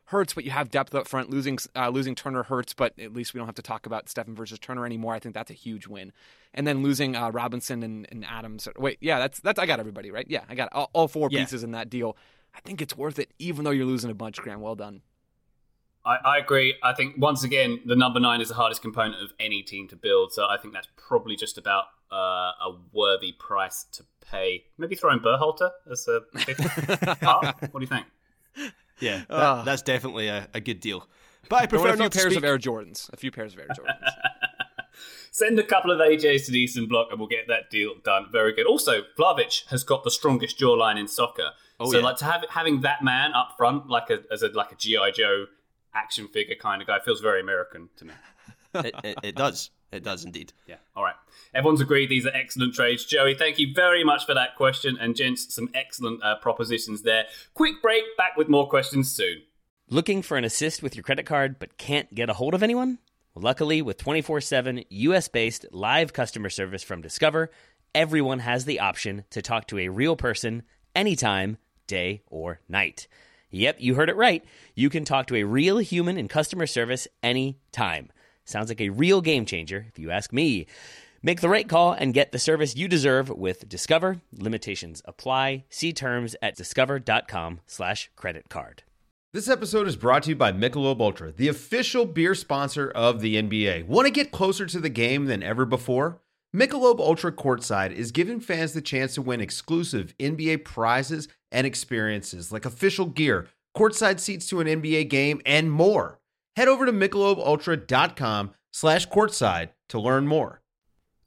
hurts, 0.06 0.34
but 0.34 0.44
you 0.44 0.50
have 0.50 0.70
depth 0.70 0.94
up 0.94 1.06
front. 1.06 1.30
Losing 1.30 1.58
uh, 1.76 1.88
losing 1.88 2.14
Turner 2.14 2.42
hurts, 2.42 2.74
but 2.74 2.98
at 2.98 3.12
least 3.12 3.32
we 3.32 3.38
don't 3.38 3.46
have 3.46 3.54
to 3.56 3.62
talk 3.62 3.86
about 3.86 4.06
Steffen 4.06 4.34
versus 4.34 4.58
Turner 4.58 4.84
anymore. 4.84 5.14
I 5.14 5.20
think 5.20 5.34
that's 5.34 5.50
a 5.50 5.54
huge 5.54 5.86
win. 5.86 6.12
And 6.52 6.66
then 6.66 6.82
losing 6.82 7.14
uh, 7.14 7.30
Robinson 7.30 7.82
and, 7.82 8.06
and, 8.10 8.24
Adams. 8.24 8.68
Wait, 8.76 8.98
yeah, 9.00 9.18
that's 9.18 9.40
that's 9.40 9.58
I 9.58 9.66
got 9.66 9.80
everybody 9.80 10.10
right. 10.10 10.26
Yeah, 10.28 10.42
I 10.48 10.54
got 10.54 10.68
all, 10.72 10.90
all 10.92 11.08
four 11.08 11.28
yeah. 11.30 11.40
pieces 11.40 11.62
in 11.62 11.72
that 11.72 11.90
deal. 11.90 12.16
I 12.54 12.60
think 12.60 12.80
it's 12.80 12.96
worth 12.96 13.18
it, 13.18 13.30
even 13.38 13.64
though 13.64 13.70
you're 13.70 13.86
losing 13.86 14.10
a 14.10 14.14
bunch. 14.14 14.40
Graham, 14.40 14.60
well 14.60 14.74
done. 14.74 15.02
I, 16.04 16.16
I 16.24 16.38
agree. 16.38 16.74
I 16.82 16.92
think 16.92 17.16
once 17.18 17.44
again, 17.44 17.80
the 17.86 17.96
number 17.96 18.20
nine 18.20 18.40
is 18.40 18.48
the 18.48 18.54
hardest 18.54 18.82
component 18.82 19.22
of 19.22 19.32
any 19.40 19.62
team 19.62 19.88
to 19.88 19.96
build. 19.96 20.32
So 20.32 20.46
I 20.48 20.58
think 20.58 20.74
that's 20.74 20.88
probably 20.96 21.34
just 21.34 21.56
about 21.56 21.84
uh, 22.12 22.52
a 22.66 22.76
worthy 22.92 23.32
price 23.32 23.84
to 23.92 24.04
pay. 24.30 24.64
Maybe 24.78 24.94
throw 24.94 25.12
in 25.12 25.20
Berhalter 25.20 25.70
as 25.90 26.06
a 26.08 26.20
What 27.70 27.72
do 27.72 27.80
you 27.80 27.86
think? 27.86 28.06
Yeah, 29.00 29.22
that, 29.28 29.36
uh, 29.36 29.62
that's 29.62 29.82
definitely 29.82 30.28
a, 30.28 30.48
a, 30.54 30.60
good 30.60 30.80
deal. 30.80 31.08
But 31.48 31.62
I 31.62 31.66
prefer 31.66 31.88
a 31.88 31.96
few 31.96 32.10
pairs 32.10 32.26
speak... 32.26 32.38
of 32.38 32.44
Air 32.44 32.58
Jordans. 32.58 33.12
A 33.12 33.16
few 33.16 33.32
pairs 33.32 33.54
of 33.54 33.60
Air 33.60 33.68
Jordans. 33.68 34.10
Send 35.32 35.58
a 35.58 35.64
couple 35.64 35.90
of 35.90 35.98
AJs 35.98 36.46
to 36.46 36.52
the 36.52 36.60
Eastern 36.60 36.86
Bloc 36.86 37.08
and 37.10 37.18
we'll 37.18 37.28
get 37.28 37.48
that 37.48 37.70
deal 37.70 37.94
done. 38.04 38.26
Very 38.30 38.54
good. 38.54 38.66
Also, 38.66 39.02
Vlahovic 39.18 39.66
has 39.68 39.82
got 39.82 40.04
the 40.04 40.10
strongest 40.10 40.60
jawline 40.60 40.98
in 40.98 41.08
soccer. 41.08 41.50
Oh, 41.80 41.90
so 41.90 41.98
yeah. 41.98 42.04
like 42.04 42.16
to 42.18 42.24
have 42.24 42.44
having 42.50 42.82
that 42.82 43.02
man 43.02 43.32
up 43.32 43.54
front, 43.56 43.88
like 43.88 44.10
a 44.10 44.22
as 44.32 44.42
a 44.42 44.48
like 44.48 44.72
a 44.72 44.76
GI 44.76 45.12
Joe 45.14 45.46
action 45.94 46.28
figure 46.28 46.56
kind 46.56 46.80
of 46.80 46.88
guy, 46.88 46.98
feels 47.00 47.20
very 47.20 47.40
American 47.40 47.88
to 47.96 48.04
me. 48.04 48.14
it, 48.74 48.94
it, 49.04 49.18
it 49.22 49.36
does. 49.36 49.70
It 49.92 50.02
does 50.02 50.24
indeed. 50.24 50.52
Yeah. 50.66 50.76
All 50.96 51.04
right. 51.04 51.14
Everyone's 51.54 51.80
agreed 51.80 52.10
these 52.10 52.26
are 52.26 52.34
excellent 52.34 52.74
trades. 52.74 53.04
Joey, 53.04 53.34
thank 53.34 53.60
you 53.60 53.72
very 53.72 54.02
much 54.02 54.26
for 54.26 54.34
that 54.34 54.56
question. 54.56 54.98
And 55.00 55.14
gents, 55.14 55.54
some 55.54 55.70
excellent 55.72 56.22
uh, 56.22 56.36
propositions 56.36 57.02
there. 57.02 57.26
Quick 57.54 57.80
break, 57.80 58.02
back 58.18 58.36
with 58.36 58.48
more 58.48 58.68
questions 58.68 59.12
soon. 59.12 59.42
Looking 59.88 60.22
for 60.22 60.36
an 60.36 60.44
assist 60.44 60.82
with 60.82 60.96
your 60.96 61.04
credit 61.04 61.26
card 61.26 61.60
but 61.60 61.78
can't 61.78 62.12
get 62.12 62.28
a 62.28 62.32
hold 62.32 62.54
of 62.54 62.62
anyone? 62.62 62.98
Well, 63.34 63.42
luckily, 63.42 63.82
with 63.82 63.98
24 63.98 64.40
7 64.40 64.84
US 64.88 65.28
based 65.28 65.66
live 65.70 66.12
customer 66.12 66.50
service 66.50 66.82
from 66.82 67.00
Discover, 67.00 67.50
everyone 67.94 68.40
has 68.40 68.64
the 68.64 68.80
option 68.80 69.24
to 69.30 69.42
talk 69.42 69.68
to 69.68 69.78
a 69.78 69.88
real 69.88 70.16
person 70.16 70.64
anytime, 70.94 71.58
day 71.86 72.22
or 72.28 72.60
night. 72.68 73.08
Yep, 73.50 73.76
you 73.78 73.94
heard 73.94 74.10
it 74.10 74.16
right. 74.16 74.44
You 74.74 74.90
can 74.90 75.04
talk 75.04 75.26
to 75.28 75.36
a 75.36 75.44
real 75.44 75.78
human 75.78 76.18
in 76.18 76.28
customer 76.28 76.66
service 76.66 77.06
anytime. 77.22 78.10
Sounds 78.44 78.68
like 78.68 78.80
a 78.80 78.90
real 78.90 79.20
game 79.20 79.46
changer, 79.46 79.86
if 79.88 79.98
you 79.98 80.10
ask 80.10 80.32
me. 80.32 80.66
Make 81.22 81.40
the 81.40 81.48
right 81.48 81.68
call 81.68 81.92
and 81.92 82.12
get 82.12 82.32
the 82.32 82.38
service 82.38 82.76
you 82.76 82.86
deserve 82.88 83.30
with 83.30 83.66
Discover. 83.68 84.20
Limitations 84.36 85.00
apply. 85.06 85.64
See 85.70 85.92
terms 85.92 86.36
at 86.42 86.56
discover.com 86.56 87.60
slash 87.66 88.10
credit 88.14 88.50
card. 88.50 88.82
This 89.32 89.48
episode 89.48 89.88
is 89.88 89.96
brought 89.96 90.24
to 90.24 90.28
you 90.30 90.36
by 90.36 90.52
Michelob 90.52 91.00
Ultra, 91.00 91.32
the 91.32 91.48
official 91.48 92.04
beer 92.04 92.34
sponsor 92.34 92.90
of 92.90 93.20
the 93.20 93.36
NBA. 93.36 93.86
Want 93.86 94.06
to 94.06 94.12
get 94.12 94.32
closer 94.32 94.66
to 94.66 94.78
the 94.78 94.90
game 94.90 95.24
than 95.24 95.42
ever 95.42 95.64
before? 95.64 96.20
Michelob 96.54 97.00
Ultra 97.00 97.32
Courtside 97.32 97.90
is 97.90 98.12
giving 98.12 98.38
fans 98.38 98.74
the 98.74 98.80
chance 98.80 99.14
to 99.14 99.22
win 99.22 99.40
exclusive 99.40 100.14
NBA 100.20 100.64
prizes 100.64 101.26
and 101.50 101.66
experiences 101.66 102.52
like 102.52 102.64
official 102.64 103.06
gear, 103.06 103.48
courtside 103.76 104.20
seats 104.20 104.46
to 104.50 104.60
an 104.60 104.68
NBA 104.68 105.08
game, 105.08 105.42
and 105.44 105.72
more. 105.72 106.20
Head 106.54 106.68
over 106.68 106.86
to 106.86 106.92
michelobultra.com 106.92 108.52
slash 108.72 109.08
courtside 109.08 109.70
to 109.88 109.98
learn 109.98 110.28
more. 110.28 110.62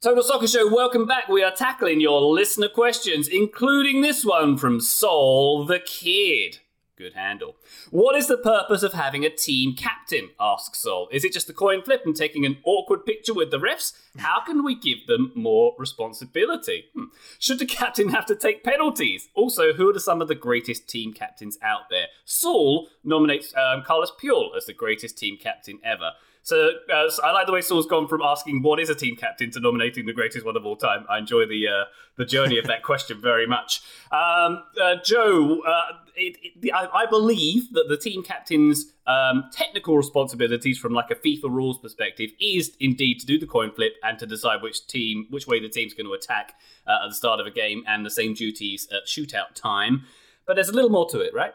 Total 0.00 0.22
Soccer 0.22 0.46
Show, 0.46 0.72
welcome 0.72 1.04
back. 1.04 1.28
We 1.28 1.42
are 1.42 1.54
tackling 1.54 2.00
your 2.00 2.22
listener 2.22 2.68
questions, 2.68 3.28
including 3.28 4.00
this 4.00 4.24
one 4.24 4.56
from 4.56 4.80
Soul 4.80 5.66
the 5.66 5.80
Kid. 5.80 6.60
Good 6.98 7.14
handle. 7.14 7.54
What 7.92 8.16
is 8.16 8.26
the 8.26 8.36
purpose 8.36 8.82
of 8.82 8.92
having 8.92 9.24
a 9.24 9.30
team 9.30 9.76
captain? 9.76 10.30
asks 10.40 10.80
Sol. 10.80 11.08
Is 11.12 11.24
it 11.24 11.32
just 11.32 11.48
a 11.48 11.52
coin 11.52 11.80
flip 11.80 12.02
and 12.04 12.16
taking 12.16 12.44
an 12.44 12.58
awkward 12.64 13.06
picture 13.06 13.32
with 13.32 13.52
the 13.52 13.60
refs? 13.60 13.92
How 14.16 14.40
can 14.40 14.64
we 14.64 14.74
give 14.74 15.06
them 15.06 15.30
more 15.36 15.76
responsibility? 15.78 16.86
Hmm. 16.96 17.04
Should 17.38 17.60
the 17.60 17.66
captain 17.66 18.08
have 18.08 18.26
to 18.26 18.34
take 18.34 18.64
penalties? 18.64 19.28
Also, 19.34 19.74
who 19.74 19.94
are 19.94 19.98
some 20.00 20.20
of 20.20 20.26
the 20.26 20.34
greatest 20.34 20.88
team 20.88 21.12
captains 21.12 21.56
out 21.62 21.82
there? 21.88 22.06
Saul 22.24 22.88
nominates 23.04 23.54
um, 23.56 23.84
Carlos 23.84 24.10
Puyol 24.20 24.56
as 24.56 24.66
the 24.66 24.72
greatest 24.72 25.16
team 25.16 25.36
captain 25.40 25.78
ever. 25.84 26.14
So, 26.42 26.70
uh, 26.92 27.10
I 27.22 27.32
like 27.32 27.46
the 27.46 27.52
way 27.52 27.60
Saul's 27.60 27.86
gone 27.86 28.08
from 28.08 28.22
asking 28.22 28.62
what 28.62 28.80
is 28.80 28.88
a 28.88 28.94
team 28.94 29.16
captain 29.16 29.50
to 29.52 29.60
nominating 29.60 30.06
the 30.06 30.12
greatest 30.12 30.46
one 30.46 30.56
of 30.56 30.64
all 30.64 30.76
time. 30.76 31.04
I 31.08 31.18
enjoy 31.18 31.46
the 31.46 31.68
uh, 31.68 31.84
the 32.16 32.24
journey 32.24 32.58
of 32.58 32.66
that 32.66 32.82
question 32.88 33.20
very 33.20 33.46
much. 33.46 33.82
Um, 34.10 34.62
uh, 34.82 34.96
Joe, 35.04 35.60
uh, 35.66 35.92
it, 36.16 36.36
it, 36.42 36.72
I, 36.74 37.02
I, 37.02 37.06
believe 37.06 37.72
that 37.72 37.86
the 37.88 37.96
team 37.96 38.22
captain's 38.22 38.92
um, 39.06 39.44
technical 39.52 39.96
responsibilities 39.96 40.78
from 40.78 40.92
like 40.92 41.10
a 41.10 41.14
FIFA 41.14 41.50
rules 41.50 41.78
perspective 41.78 42.30
is 42.40 42.76
indeed 42.80 43.20
to 43.20 43.26
do 43.26 43.38
the 43.38 43.46
coin 43.46 43.70
flip 43.70 43.94
and 44.02 44.18
to 44.18 44.26
decide 44.26 44.62
which 44.62 44.86
team, 44.86 45.26
which 45.30 45.46
way 45.46 45.60
the 45.60 45.68
team's 45.68 45.94
going 45.94 46.06
to 46.06 46.12
attack 46.12 46.54
uh, 46.86 47.04
at 47.04 47.08
the 47.08 47.14
start 47.14 47.40
of 47.40 47.46
a 47.46 47.50
game, 47.50 47.84
and 47.86 48.04
the 48.04 48.10
same 48.10 48.34
duties 48.34 48.88
at 48.90 49.06
shootout 49.06 49.54
time. 49.54 50.04
But 50.46 50.54
there's 50.54 50.70
a 50.70 50.74
little 50.74 50.90
more 50.90 51.08
to 51.10 51.20
it, 51.20 51.34
right? 51.34 51.52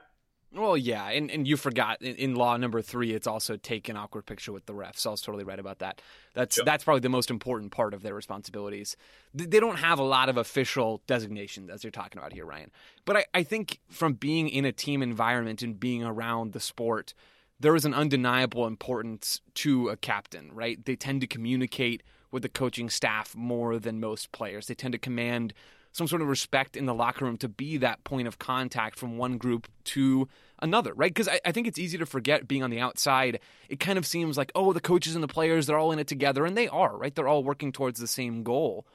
Well, 0.55 0.77
yeah, 0.77 1.09
and, 1.09 1.31
and 1.31 1.47
you 1.47 1.57
forgot 1.57 2.01
in, 2.01 2.15
in, 2.15 2.35
law 2.35 2.55
number 2.57 2.81
three, 2.81 3.11
it's 3.11 3.25
also 3.25 3.57
take 3.57 3.89
an 3.89 3.97
awkward 3.97 4.27
picture 4.27 4.51
with 4.51 4.67
the 4.67 4.73
ref. 4.75 4.97
So 4.97 5.09
I 5.09 5.11
was 5.11 5.21
totally 5.21 5.43
right 5.43 5.57
about 5.57 5.79
that. 5.79 5.99
That's 6.35 6.57
sure. 6.57 6.65
that's 6.65 6.83
probably 6.83 6.99
the 6.99 7.09
most 7.09 7.31
important 7.31 7.71
part 7.71 7.93
of 7.95 8.03
their 8.03 8.13
responsibilities. 8.13 8.95
They 9.33 9.59
don't 9.59 9.79
have 9.79 9.97
a 9.97 10.03
lot 10.03 10.29
of 10.29 10.37
official 10.37 11.01
designations 11.07 11.71
as 11.71 11.83
you're 11.83 11.91
talking 11.91 12.19
about 12.19 12.33
here, 12.33 12.45
Ryan. 12.45 12.69
But 13.03 13.17
I, 13.17 13.25
I 13.33 13.43
think 13.43 13.79
from 13.89 14.13
being 14.13 14.47
in 14.47 14.63
a 14.63 14.71
team 14.71 15.01
environment 15.01 15.63
and 15.63 15.79
being 15.79 16.03
around 16.03 16.53
the 16.53 16.59
sport, 16.59 17.15
there 17.59 17.75
is 17.75 17.85
an 17.85 17.95
undeniable 17.95 18.67
importance 18.67 19.41
to 19.55 19.89
a 19.89 19.97
captain, 19.97 20.51
right? 20.53 20.83
They 20.85 20.95
tend 20.95 21.21
to 21.21 21.27
communicate 21.27 22.03
with 22.29 22.43
the 22.43 22.49
coaching 22.49 22.89
staff 22.89 23.35
more 23.35 23.79
than 23.79 23.99
most 23.99 24.31
players. 24.31 24.67
They 24.67 24.75
tend 24.75 24.91
to 24.91 24.99
command 24.99 25.53
some 25.93 26.07
sort 26.07 26.21
of 26.21 26.27
respect 26.27 26.75
in 26.75 26.85
the 26.85 26.93
locker 26.93 27.23
room 27.23 27.37
to 27.37 27.47
be 27.47 27.77
that 27.77 28.03
point 28.03 28.27
of 28.27 28.39
contact 28.39 28.97
from 28.99 29.17
one 29.17 29.37
group 29.37 29.67
to 29.85 30.27
another, 30.59 30.93
right? 30.93 31.11
Because 31.11 31.27
I, 31.27 31.39
I, 31.45 31.51
think 31.51 31.67
it's 31.67 31.79
easy 31.79 31.97
to 31.99 32.05
forget 32.05 32.47
being 32.47 32.63
on 32.63 32.71
the 32.71 32.79
outside. 32.79 33.39
It 33.69 33.79
kind 33.79 33.97
of 33.99 34.05
seems 34.05 34.35
like, 34.35 34.51
oh, 34.55 34.73
the 34.73 34.81
coaches 34.81 35.13
and 35.15 35.23
the 35.23 35.27
players, 35.27 35.67
they're 35.67 35.77
all 35.77 35.91
in 35.91 35.99
it 35.99 36.07
together, 36.07 36.45
and 36.45 36.57
they 36.57 36.67
are, 36.67 36.97
right? 36.97 37.13
They're 37.13 37.27
all 37.27 37.43
working 37.43 37.71
towards 37.71 37.99
the 37.99 38.07
same 38.07 38.43
goal. 38.43 38.85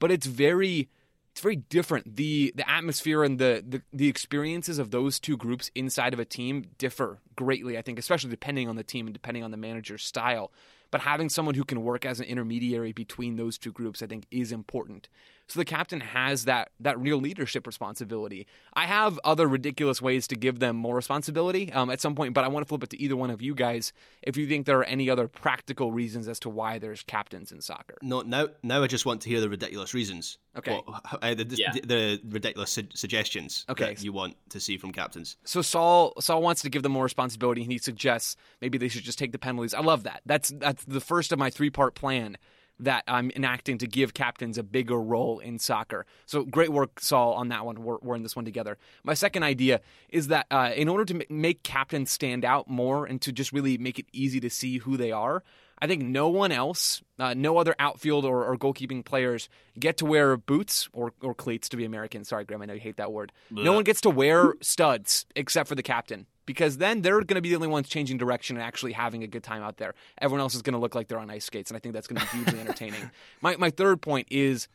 But 0.00 0.10
it's 0.10 0.26
very 0.26 0.88
it's 1.32 1.42
very 1.44 1.56
different. 1.56 2.16
The 2.16 2.52
the 2.56 2.68
atmosphere 2.68 3.22
and 3.22 3.38
the, 3.38 3.64
the 3.66 3.82
the 3.92 4.08
experiences 4.08 4.80
of 4.80 4.90
those 4.90 5.20
two 5.20 5.36
groups 5.36 5.70
inside 5.76 6.12
of 6.12 6.18
a 6.18 6.24
team 6.24 6.64
differ 6.78 7.20
greatly, 7.36 7.78
I 7.78 7.82
think, 7.82 8.00
especially 8.00 8.30
depending 8.30 8.68
on 8.68 8.74
the 8.74 8.82
team 8.82 9.06
and 9.06 9.14
depending 9.14 9.44
on 9.44 9.52
the 9.52 9.56
manager's 9.56 10.04
style. 10.04 10.50
But 10.90 11.02
having 11.02 11.28
someone 11.28 11.54
who 11.54 11.64
can 11.64 11.84
work 11.84 12.04
as 12.04 12.18
an 12.18 12.26
intermediary 12.26 12.92
between 12.92 13.36
those 13.36 13.58
two 13.58 13.70
groups, 13.70 14.02
I 14.02 14.06
think, 14.06 14.26
is 14.32 14.50
important. 14.50 15.08
So 15.48 15.58
the 15.58 15.64
captain 15.64 16.00
has 16.00 16.44
that 16.44 16.70
that 16.80 16.98
real 17.00 17.16
leadership 17.16 17.66
responsibility. 17.66 18.46
I 18.74 18.84
have 18.86 19.18
other 19.24 19.48
ridiculous 19.48 20.02
ways 20.02 20.26
to 20.28 20.36
give 20.36 20.58
them 20.58 20.76
more 20.76 20.94
responsibility 20.94 21.72
um, 21.72 21.88
at 21.88 22.00
some 22.02 22.14
point, 22.14 22.34
but 22.34 22.44
I 22.44 22.48
want 22.48 22.66
to 22.66 22.68
flip 22.68 22.82
it 22.82 22.90
to 22.90 23.00
either 23.02 23.16
one 23.16 23.30
of 23.30 23.40
you 23.40 23.54
guys 23.54 23.94
if 24.22 24.36
you 24.36 24.46
think 24.46 24.66
there 24.66 24.78
are 24.78 24.84
any 24.84 25.08
other 25.08 25.26
practical 25.26 25.90
reasons 25.90 26.28
as 26.28 26.38
to 26.40 26.50
why 26.50 26.78
there's 26.78 27.02
captains 27.02 27.50
in 27.50 27.62
soccer. 27.62 27.96
No, 28.02 28.20
now 28.20 28.48
now 28.62 28.82
I 28.82 28.86
just 28.88 29.06
want 29.06 29.22
to 29.22 29.28
hear 29.30 29.40
the 29.40 29.48
ridiculous 29.48 29.94
reasons. 29.94 30.36
Okay. 30.56 30.80
What- 30.84 31.02
uh, 31.22 31.34
the, 31.34 31.46
Yeah. 31.56 31.72
the, 31.72 31.80
the 31.80 32.20
ridiculous 32.28 32.70
su- 32.70 32.88
suggestions 32.94 33.64
Okay. 33.70 33.94
that 33.94 34.04
you 34.04 34.12
want 34.12 34.36
to 34.50 34.60
see 34.60 34.76
from 34.76 34.92
captains. 34.92 35.38
So 35.44 35.62
Saul 35.62 36.12
Saul 36.20 36.42
wants 36.42 36.60
to 36.62 36.68
give 36.68 36.82
them 36.82 36.92
more 36.92 37.04
responsibility 37.04 37.62
and 37.62 37.72
he 37.72 37.78
suggests 37.78 38.36
maybe 38.60 38.76
they 38.76 38.88
should 38.88 39.04
just 39.04 39.18
take 39.18 39.32
the 39.32 39.38
penalties. 39.38 39.72
I 39.72 39.80
love 39.80 40.02
that. 40.02 40.20
That's 40.26 40.52
that's 40.58 40.84
the 40.84 41.00
first 41.00 41.32
of 41.32 41.38
my 41.38 41.48
three 41.48 41.70
part 41.70 41.94
plan 41.94 42.36
that 42.80 43.04
I'm 43.08 43.30
enacting 43.34 43.78
to 43.78 43.86
give 43.86 44.14
captains 44.14 44.58
a 44.58 44.62
bigger 44.62 45.00
role 45.00 45.38
in 45.38 45.58
soccer. 45.58 46.06
So 46.26 46.44
great 46.44 46.70
work, 46.70 47.00
Saul, 47.00 47.34
on 47.34 47.48
that 47.48 47.64
one. 47.64 47.82
We're, 47.82 47.98
we're 48.00 48.16
in 48.16 48.22
this 48.22 48.36
one 48.36 48.44
together. 48.44 48.78
My 49.04 49.14
second 49.14 49.42
idea 49.42 49.80
is 50.08 50.28
that 50.28 50.46
uh, 50.50 50.70
in 50.74 50.88
order 50.88 51.04
to 51.06 51.14
ma- 51.14 51.24
make 51.28 51.62
captains 51.62 52.10
stand 52.10 52.44
out 52.44 52.68
more 52.68 53.06
and 53.06 53.20
to 53.22 53.32
just 53.32 53.52
really 53.52 53.78
make 53.78 53.98
it 53.98 54.06
easy 54.12 54.40
to 54.40 54.50
see 54.50 54.78
who 54.78 54.96
they 54.96 55.12
are, 55.12 55.42
I 55.80 55.86
think 55.86 56.02
no 56.02 56.28
one 56.28 56.50
else, 56.50 57.02
uh, 57.18 57.34
no 57.34 57.56
other 57.58 57.74
outfield 57.78 58.24
or, 58.24 58.44
or 58.44 58.56
goalkeeping 58.56 59.04
players 59.04 59.48
get 59.78 59.96
to 59.98 60.06
wear 60.06 60.36
boots 60.36 60.88
or, 60.92 61.12
or 61.22 61.34
cleats 61.34 61.68
to 61.70 61.76
be 61.76 61.84
American. 61.84 62.24
Sorry, 62.24 62.44
Graham, 62.44 62.62
I 62.62 62.66
know 62.66 62.74
you 62.74 62.80
hate 62.80 62.96
that 62.96 63.12
word. 63.12 63.32
No 63.50 63.72
one 63.72 63.84
gets 63.84 64.00
to 64.02 64.10
wear 64.10 64.54
studs 64.60 65.26
except 65.36 65.68
for 65.68 65.76
the 65.76 65.82
captain 65.82 66.26
because 66.48 66.78
then 66.78 67.02
they're 67.02 67.20
going 67.20 67.34
to 67.34 67.42
be 67.42 67.50
the 67.50 67.56
only 67.56 67.68
ones 67.68 67.90
changing 67.90 68.16
direction 68.16 68.56
and 68.56 68.64
actually 68.64 68.92
having 68.92 69.22
a 69.22 69.26
good 69.26 69.42
time 69.42 69.62
out 69.62 69.76
there. 69.76 69.92
Everyone 70.18 70.40
else 70.40 70.54
is 70.54 70.62
going 70.62 70.72
to 70.72 70.78
look 70.78 70.94
like 70.94 71.06
they're 71.06 71.18
on 71.18 71.28
ice 71.28 71.44
skates, 71.44 71.70
and 71.70 71.76
I 71.76 71.78
think 71.78 71.92
that's 71.92 72.06
going 72.06 72.18
to 72.18 72.26
be 72.32 72.38
hugely 72.38 72.60
entertaining. 72.62 73.10
My, 73.42 73.54
my 73.56 73.68
third 73.68 74.00
point 74.00 74.28
is 74.30 74.66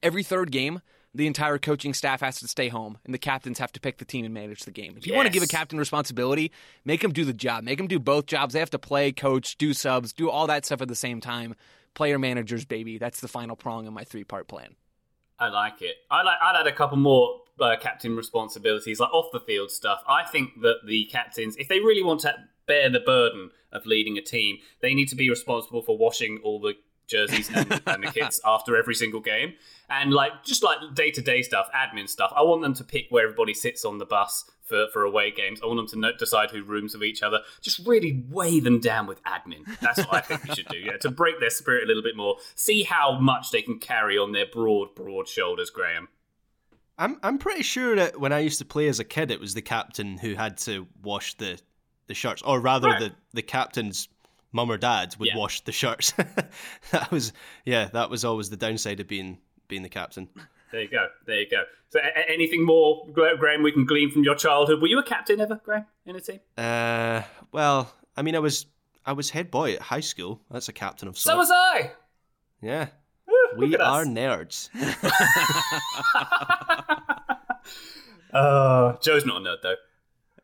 every 0.00 0.22
third 0.22 0.52
game, 0.52 0.80
the 1.12 1.26
entire 1.26 1.58
coaching 1.58 1.92
staff 1.92 2.20
has 2.20 2.38
to 2.38 2.46
stay 2.46 2.68
home, 2.68 2.98
and 3.04 3.12
the 3.12 3.18
captains 3.18 3.58
have 3.58 3.72
to 3.72 3.80
pick 3.80 3.98
the 3.98 4.04
team 4.04 4.24
and 4.24 4.32
manage 4.32 4.62
the 4.62 4.70
game. 4.70 4.94
If 4.96 5.04
you 5.04 5.14
want 5.14 5.26
to 5.26 5.32
give 5.32 5.42
a 5.42 5.48
captain 5.48 5.76
responsibility, 5.76 6.52
make 6.84 7.00
them 7.00 7.12
do 7.12 7.24
the 7.24 7.32
job. 7.32 7.64
Make 7.64 7.78
them 7.78 7.88
do 7.88 7.98
both 7.98 8.26
jobs. 8.26 8.52
They 8.52 8.60
have 8.60 8.70
to 8.70 8.78
play, 8.78 9.10
coach, 9.10 9.58
do 9.58 9.74
subs, 9.74 10.12
do 10.12 10.30
all 10.30 10.46
that 10.46 10.64
stuff 10.64 10.82
at 10.82 10.88
the 10.88 10.94
same 10.94 11.20
time. 11.20 11.56
Player 11.94 12.18
managers, 12.18 12.64
baby. 12.64 12.96
That's 12.96 13.20
the 13.20 13.26
final 13.26 13.56
prong 13.56 13.88
in 13.88 13.92
my 13.92 14.04
three 14.04 14.24
part 14.24 14.46
plan. 14.46 14.76
I 15.42 15.48
like 15.48 15.82
it. 15.82 15.96
I 16.08 16.22
like. 16.22 16.38
I'd 16.40 16.60
add 16.60 16.68
a 16.68 16.72
couple 16.72 16.98
more 16.98 17.40
uh, 17.60 17.74
captain 17.80 18.14
responsibilities, 18.14 19.00
like 19.00 19.12
off 19.12 19.32
the 19.32 19.40
field 19.40 19.72
stuff. 19.72 20.00
I 20.06 20.22
think 20.24 20.60
that 20.62 20.86
the 20.86 21.06
captains, 21.06 21.56
if 21.56 21.66
they 21.66 21.80
really 21.80 22.04
want 22.04 22.20
to 22.20 22.34
bear 22.68 22.88
the 22.88 23.00
burden 23.00 23.50
of 23.72 23.84
leading 23.84 24.16
a 24.16 24.22
team, 24.22 24.58
they 24.82 24.94
need 24.94 25.08
to 25.08 25.16
be 25.16 25.28
responsible 25.28 25.82
for 25.82 25.98
washing 25.98 26.38
all 26.44 26.60
the 26.60 26.74
jerseys 27.12 27.48
and, 27.54 27.80
and 27.86 28.02
the 28.02 28.10
kits 28.10 28.40
after 28.44 28.76
every 28.76 28.94
single 28.94 29.20
game, 29.20 29.54
and 29.88 30.12
like 30.12 30.42
just 30.44 30.64
like 30.64 30.78
day 30.94 31.10
to 31.12 31.20
day 31.22 31.42
stuff, 31.42 31.68
admin 31.74 32.08
stuff. 32.08 32.32
I 32.34 32.42
want 32.42 32.62
them 32.62 32.74
to 32.74 32.84
pick 32.84 33.06
where 33.10 33.24
everybody 33.24 33.54
sits 33.54 33.84
on 33.84 33.98
the 33.98 34.06
bus 34.06 34.44
for, 34.62 34.86
for 34.92 35.02
away 35.04 35.30
games. 35.30 35.60
I 35.62 35.66
want 35.66 35.76
them 35.78 35.88
to 35.88 35.98
know, 35.98 36.12
decide 36.18 36.50
who 36.50 36.62
rooms 36.62 36.94
with 36.94 37.04
each 37.04 37.22
other. 37.22 37.40
Just 37.60 37.86
really 37.86 38.24
weigh 38.30 38.58
them 38.58 38.80
down 38.80 39.06
with 39.06 39.22
admin. 39.24 39.64
That's 39.80 39.98
what 39.98 40.14
I 40.14 40.20
think 40.20 40.44
we 40.44 40.54
should 40.54 40.68
do. 40.68 40.78
Yeah, 40.78 40.96
to 40.98 41.10
break 41.10 41.38
their 41.40 41.50
spirit 41.50 41.84
a 41.84 41.86
little 41.86 42.02
bit 42.02 42.16
more. 42.16 42.36
See 42.54 42.82
how 42.82 43.18
much 43.18 43.50
they 43.50 43.62
can 43.62 43.78
carry 43.78 44.16
on 44.18 44.32
their 44.32 44.46
broad, 44.46 44.94
broad 44.94 45.28
shoulders, 45.28 45.70
Graham. 45.70 46.08
I'm 46.98 47.18
I'm 47.22 47.38
pretty 47.38 47.62
sure 47.62 47.96
that 47.96 48.20
when 48.20 48.32
I 48.32 48.40
used 48.40 48.58
to 48.58 48.64
play 48.64 48.88
as 48.88 49.00
a 49.00 49.04
kid, 49.04 49.30
it 49.30 49.40
was 49.40 49.54
the 49.54 49.62
captain 49.62 50.18
who 50.18 50.34
had 50.34 50.58
to 50.58 50.86
wash 51.02 51.34
the 51.34 51.58
the 52.06 52.14
shirts, 52.14 52.42
or 52.42 52.60
rather, 52.60 52.88
Right. 52.88 53.00
the 53.00 53.12
the 53.32 53.42
captain's 53.42 54.08
mum 54.52 54.70
or 54.70 54.78
dad 54.78 55.14
would 55.18 55.28
Yeah. 55.28 55.36
wash 55.36 55.60
the 55.62 55.72
shirts. 55.72 56.12
that 56.92 57.10
was 57.10 57.32
yeah, 57.64 57.86
that 57.92 58.10
was 58.10 58.24
always 58.24 58.50
the 58.50 58.56
downside 58.56 59.00
of 59.00 59.08
being 59.08 59.38
being 59.68 59.82
the 59.82 59.88
captain. 59.88 60.28
There 60.70 60.82
you 60.82 60.88
go. 60.88 61.06
There 61.26 61.40
you 61.40 61.50
go. 61.50 61.64
So, 61.90 62.00
a- 62.00 62.30
anything 62.30 62.64
more, 62.64 63.06
Graham? 63.12 63.62
We 63.62 63.72
can 63.72 63.84
glean 63.84 64.10
from 64.10 64.24
your 64.24 64.34
childhood. 64.34 64.80
Were 64.80 64.88
you 64.88 64.98
a 64.98 65.02
captain 65.02 65.40
ever, 65.40 65.60
Graham, 65.62 65.84
in 66.06 66.16
a 66.16 66.20
team? 66.20 66.40
Uh, 66.56 67.22
well, 67.52 67.92
I 68.16 68.22
mean, 68.22 68.34
I 68.34 68.38
was 68.38 68.66
I 69.04 69.12
was 69.12 69.30
head 69.30 69.50
boy 69.50 69.74
at 69.74 69.82
high 69.82 70.00
school. 70.00 70.40
That's 70.50 70.68
a 70.68 70.72
captain 70.72 71.08
of 71.08 71.18
sorts. 71.18 71.34
So 71.34 71.36
was 71.36 71.50
I. 71.50 71.92
yeah, 72.62 72.86
we 73.56 73.76
us. 73.76 73.80
are 73.82 74.04
nerds. 74.04 74.70
Uh, 78.32 78.96
Joe's 79.02 79.26
not 79.26 79.42
a 79.42 79.44
nerd 79.44 79.56
though. 79.62 79.74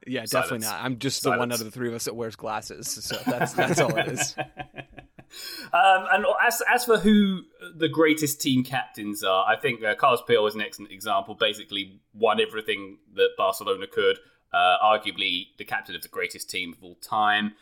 Yeah, 0.08 0.24
Silence. 0.24 0.32
definitely 0.32 0.66
not. 0.66 0.82
I'm 0.84 0.98
just 0.98 1.22
the 1.22 1.30
one 1.30 1.52
out 1.52 1.58
of 1.60 1.64
the 1.64 1.70
three 1.70 1.88
of 1.88 1.94
us 1.94 2.04
that 2.06 2.16
wears 2.16 2.34
glasses. 2.36 2.88
So 2.88 3.16
that's 3.26 3.52
that's 3.52 3.80
all 3.80 3.94
it 3.96 4.08
is. 4.08 4.34
Um, 5.74 6.06
and 6.10 6.24
as 6.42 6.62
as 6.72 6.84
for 6.86 6.96
who 6.98 7.42
the 7.76 7.88
greatest 7.88 8.40
team 8.40 8.64
captains 8.64 9.22
are, 9.22 9.44
I 9.46 9.56
think 9.56 9.84
uh, 9.84 9.94
Carlos 9.94 10.22
Puyol 10.26 10.48
is 10.48 10.54
an 10.54 10.62
excellent 10.62 10.90
example. 10.90 11.34
Basically, 11.34 12.00
won 12.14 12.40
everything 12.40 12.96
that 13.14 13.30
Barcelona 13.36 13.86
could. 13.86 14.16
Uh, 14.54 14.76
arguably, 14.82 15.48
the 15.58 15.64
captain 15.66 15.94
of 15.94 16.00
the 16.00 16.08
greatest 16.08 16.48
team 16.48 16.72
of 16.72 16.82
all 16.82 16.94
time. 16.96 17.52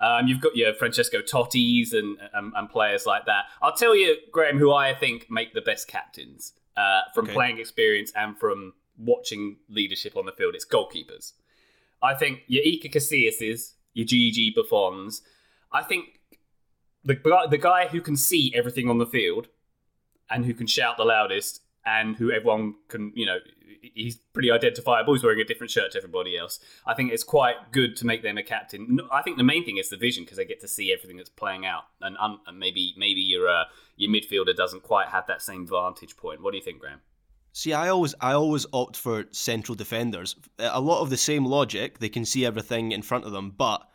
Um, 0.00 0.26
you've 0.28 0.42
got 0.42 0.54
your 0.54 0.74
Francesco 0.74 1.22
Totti's 1.22 1.94
and, 1.94 2.18
and 2.34 2.52
and 2.54 2.68
players 2.68 3.06
like 3.06 3.24
that. 3.24 3.44
I'll 3.62 3.74
tell 3.74 3.96
you, 3.96 4.16
Graham, 4.30 4.58
who 4.58 4.70
I 4.74 4.92
think 4.92 5.30
make 5.30 5.54
the 5.54 5.62
best 5.62 5.88
captains 5.88 6.52
uh, 6.76 7.00
from 7.14 7.24
Okay. 7.24 7.32
playing 7.32 7.58
experience 7.58 8.12
and 8.14 8.38
from 8.38 8.74
watching 8.98 9.56
leadership 9.70 10.14
on 10.16 10.26
the 10.26 10.32
field. 10.32 10.54
It's 10.54 10.66
goalkeepers. 10.66 11.32
I 12.04 12.14
think 12.14 12.42
your 12.46 12.62
Iker 12.62 12.92
Casillas, 12.92 13.72
your 13.94 14.06
Gigi 14.06 14.52
Buffons. 14.54 15.22
I 15.72 15.82
think 15.82 16.20
the 17.04 17.18
the 17.50 17.58
guy 17.58 17.88
who 17.88 18.00
can 18.00 18.16
see 18.16 18.52
everything 18.54 18.88
on 18.88 18.98
the 18.98 19.06
field 19.06 19.48
and 20.30 20.44
who 20.44 20.54
can 20.54 20.66
shout 20.66 20.96
the 20.96 21.04
loudest 21.04 21.60
and 21.86 22.16
who 22.16 22.30
everyone 22.30 22.74
can, 22.88 23.12
you 23.14 23.26
know, 23.26 23.38
he's 23.82 24.16
pretty 24.32 24.50
identifiable. 24.50 25.12
He's 25.14 25.22
wearing 25.22 25.40
a 25.40 25.44
different 25.44 25.70
shirt 25.70 25.92
to 25.92 25.98
everybody 25.98 26.36
else. 26.36 26.58
I 26.86 26.94
think 26.94 27.12
it's 27.12 27.24
quite 27.24 27.72
good 27.72 27.96
to 27.96 28.06
make 28.06 28.22
them 28.22 28.38
a 28.38 28.42
captain. 28.42 29.00
I 29.12 29.22
think 29.22 29.36
the 29.36 29.44
main 29.44 29.64
thing 29.64 29.76
is 29.76 29.90
the 29.90 29.96
vision 29.96 30.24
because 30.24 30.38
they 30.38 30.44
get 30.44 30.60
to 30.60 30.68
see 30.68 30.92
everything 30.92 31.18
that's 31.18 31.30
playing 31.30 31.66
out, 31.66 31.84
and, 32.00 32.16
um, 32.18 32.40
and 32.46 32.58
maybe 32.58 32.94
maybe 32.96 33.20
your 33.20 33.48
uh, 33.48 33.64
your 33.96 34.10
midfielder 34.10 34.56
doesn't 34.56 34.82
quite 34.82 35.08
have 35.08 35.26
that 35.26 35.42
same 35.42 35.66
vantage 35.66 36.16
point. 36.16 36.42
What 36.42 36.52
do 36.52 36.58
you 36.58 36.64
think, 36.64 36.80
Graham? 36.80 37.00
See, 37.56 37.72
I 37.72 37.88
always 37.88 38.16
I 38.20 38.32
always 38.32 38.66
opt 38.72 38.96
for 38.96 39.26
central 39.30 39.76
defenders. 39.76 40.34
A 40.58 40.80
lot 40.80 41.02
of 41.02 41.10
the 41.10 41.16
same 41.16 41.46
logic. 41.46 42.00
They 42.00 42.08
can 42.08 42.24
see 42.24 42.44
everything 42.44 42.90
in 42.90 43.00
front 43.00 43.24
of 43.24 43.30
them, 43.30 43.54
but 43.56 43.88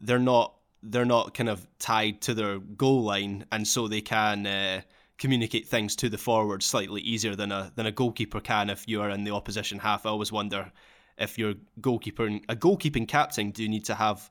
they're 0.00 0.18
not 0.18 0.54
they're 0.82 1.04
not 1.04 1.34
kind 1.34 1.50
of 1.50 1.68
tied 1.78 2.22
to 2.22 2.32
their 2.32 2.58
goal 2.58 3.02
line, 3.02 3.44
and 3.52 3.68
so 3.68 3.86
they 3.86 4.00
can 4.00 4.46
uh, 4.46 4.80
communicate 5.18 5.68
things 5.68 5.94
to 5.96 6.08
the 6.08 6.16
forward 6.16 6.62
slightly 6.62 7.02
easier 7.02 7.36
than 7.36 7.52
a 7.52 7.70
than 7.76 7.84
a 7.84 7.92
goalkeeper 7.92 8.40
can 8.40 8.70
if 8.70 8.88
you 8.88 9.02
are 9.02 9.10
in 9.10 9.24
the 9.24 9.34
opposition 9.34 9.78
half. 9.78 10.06
I 10.06 10.08
always 10.08 10.32
wonder 10.32 10.72
if 11.18 11.36
your 11.36 11.52
goalkeeper 11.82 12.28
a 12.48 12.56
goalkeeping 12.56 13.06
captain 13.06 13.50
do 13.50 13.62
you 13.62 13.68
need 13.68 13.84
to 13.84 13.94
have 13.94 14.30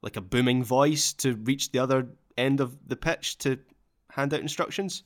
like 0.00 0.16
a 0.16 0.22
booming 0.22 0.64
voice 0.64 1.12
to 1.12 1.34
reach 1.34 1.70
the 1.70 1.80
other 1.80 2.08
end 2.38 2.60
of 2.60 2.78
the 2.88 2.96
pitch 2.96 3.36
to 3.38 3.58
hand 4.10 4.32
out 4.32 4.40
instructions? 4.40 5.02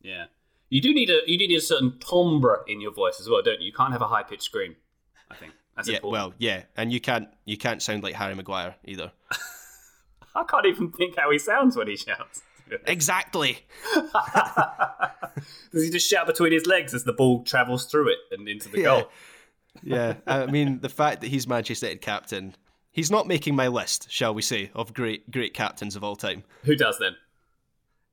Yeah, 0.00 0.26
you 0.70 0.80
do 0.80 0.94
need 0.94 1.10
a 1.10 1.20
you 1.26 1.38
do 1.38 1.46
need 1.46 1.56
a 1.56 1.60
certain 1.60 1.98
timbre 1.98 2.64
in 2.66 2.80
your 2.80 2.92
voice 2.92 3.20
as 3.20 3.28
well, 3.28 3.42
don't 3.42 3.60
you? 3.60 3.66
You 3.66 3.72
can't 3.72 3.92
have 3.92 4.02
a 4.02 4.06
high 4.08 4.22
pitched 4.22 4.44
scream. 4.44 4.76
I 5.30 5.34
think 5.34 5.52
that's 5.76 5.88
yeah, 5.88 5.96
important. 5.96 6.12
well, 6.12 6.34
yeah, 6.38 6.62
and 6.76 6.92
you 6.92 7.00
can't 7.00 7.28
you 7.44 7.56
can't 7.58 7.82
sound 7.82 8.02
like 8.02 8.14
Harry 8.14 8.34
Maguire 8.34 8.76
either. 8.84 9.12
I 10.34 10.44
can't 10.44 10.66
even 10.66 10.92
think 10.92 11.18
how 11.18 11.30
he 11.30 11.38
sounds 11.38 11.76
when 11.76 11.88
he 11.88 11.96
shouts. 11.96 12.42
Exactly. 12.86 13.58
Does 15.72 15.84
he 15.84 15.90
just 15.90 16.08
shout 16.08 16.26
between 16.26 16.52
his 16.52 16.66
legs 16.66 16.94
as 16.94 17.04
the 17.04 17.12
ball 17.12 17.42
travels 17.42 17.86
through 17.86 18.10
it 18.10 18.18
and 18.30 18.48
into 18.48 18.68
the 18.68 18.78
Yeah. 18.78 18.84
goal? 18.84 19.10
Yeah, 19.82 20.14
I 20.26 20.46
mean 20.46 20.80
the 20.80 20.88
fact 20.88 21.20
that 21.20 21.28
he's 21.28 21.46
Manchester 21.46 21.86
United 21.86 22.02
captain, 22.02 22.56
he's 22.90 23.10
not 23.10 23.26
making 23.28 23.54
my 23.54 23.68
list, 23.68 24.10
shall 24.10 24.34
we 24.34 24.42
say, 24.42 24.70
of 24.74 24.92
great 24.92 25.30
great 25.30 25.54
captains 25.54 25.96
of 25.96 26.02
all 26.04 26.16
time. 26.16 26.44
Who 26.64 26.74
does 26.76 26.98
then? 26.98 27.16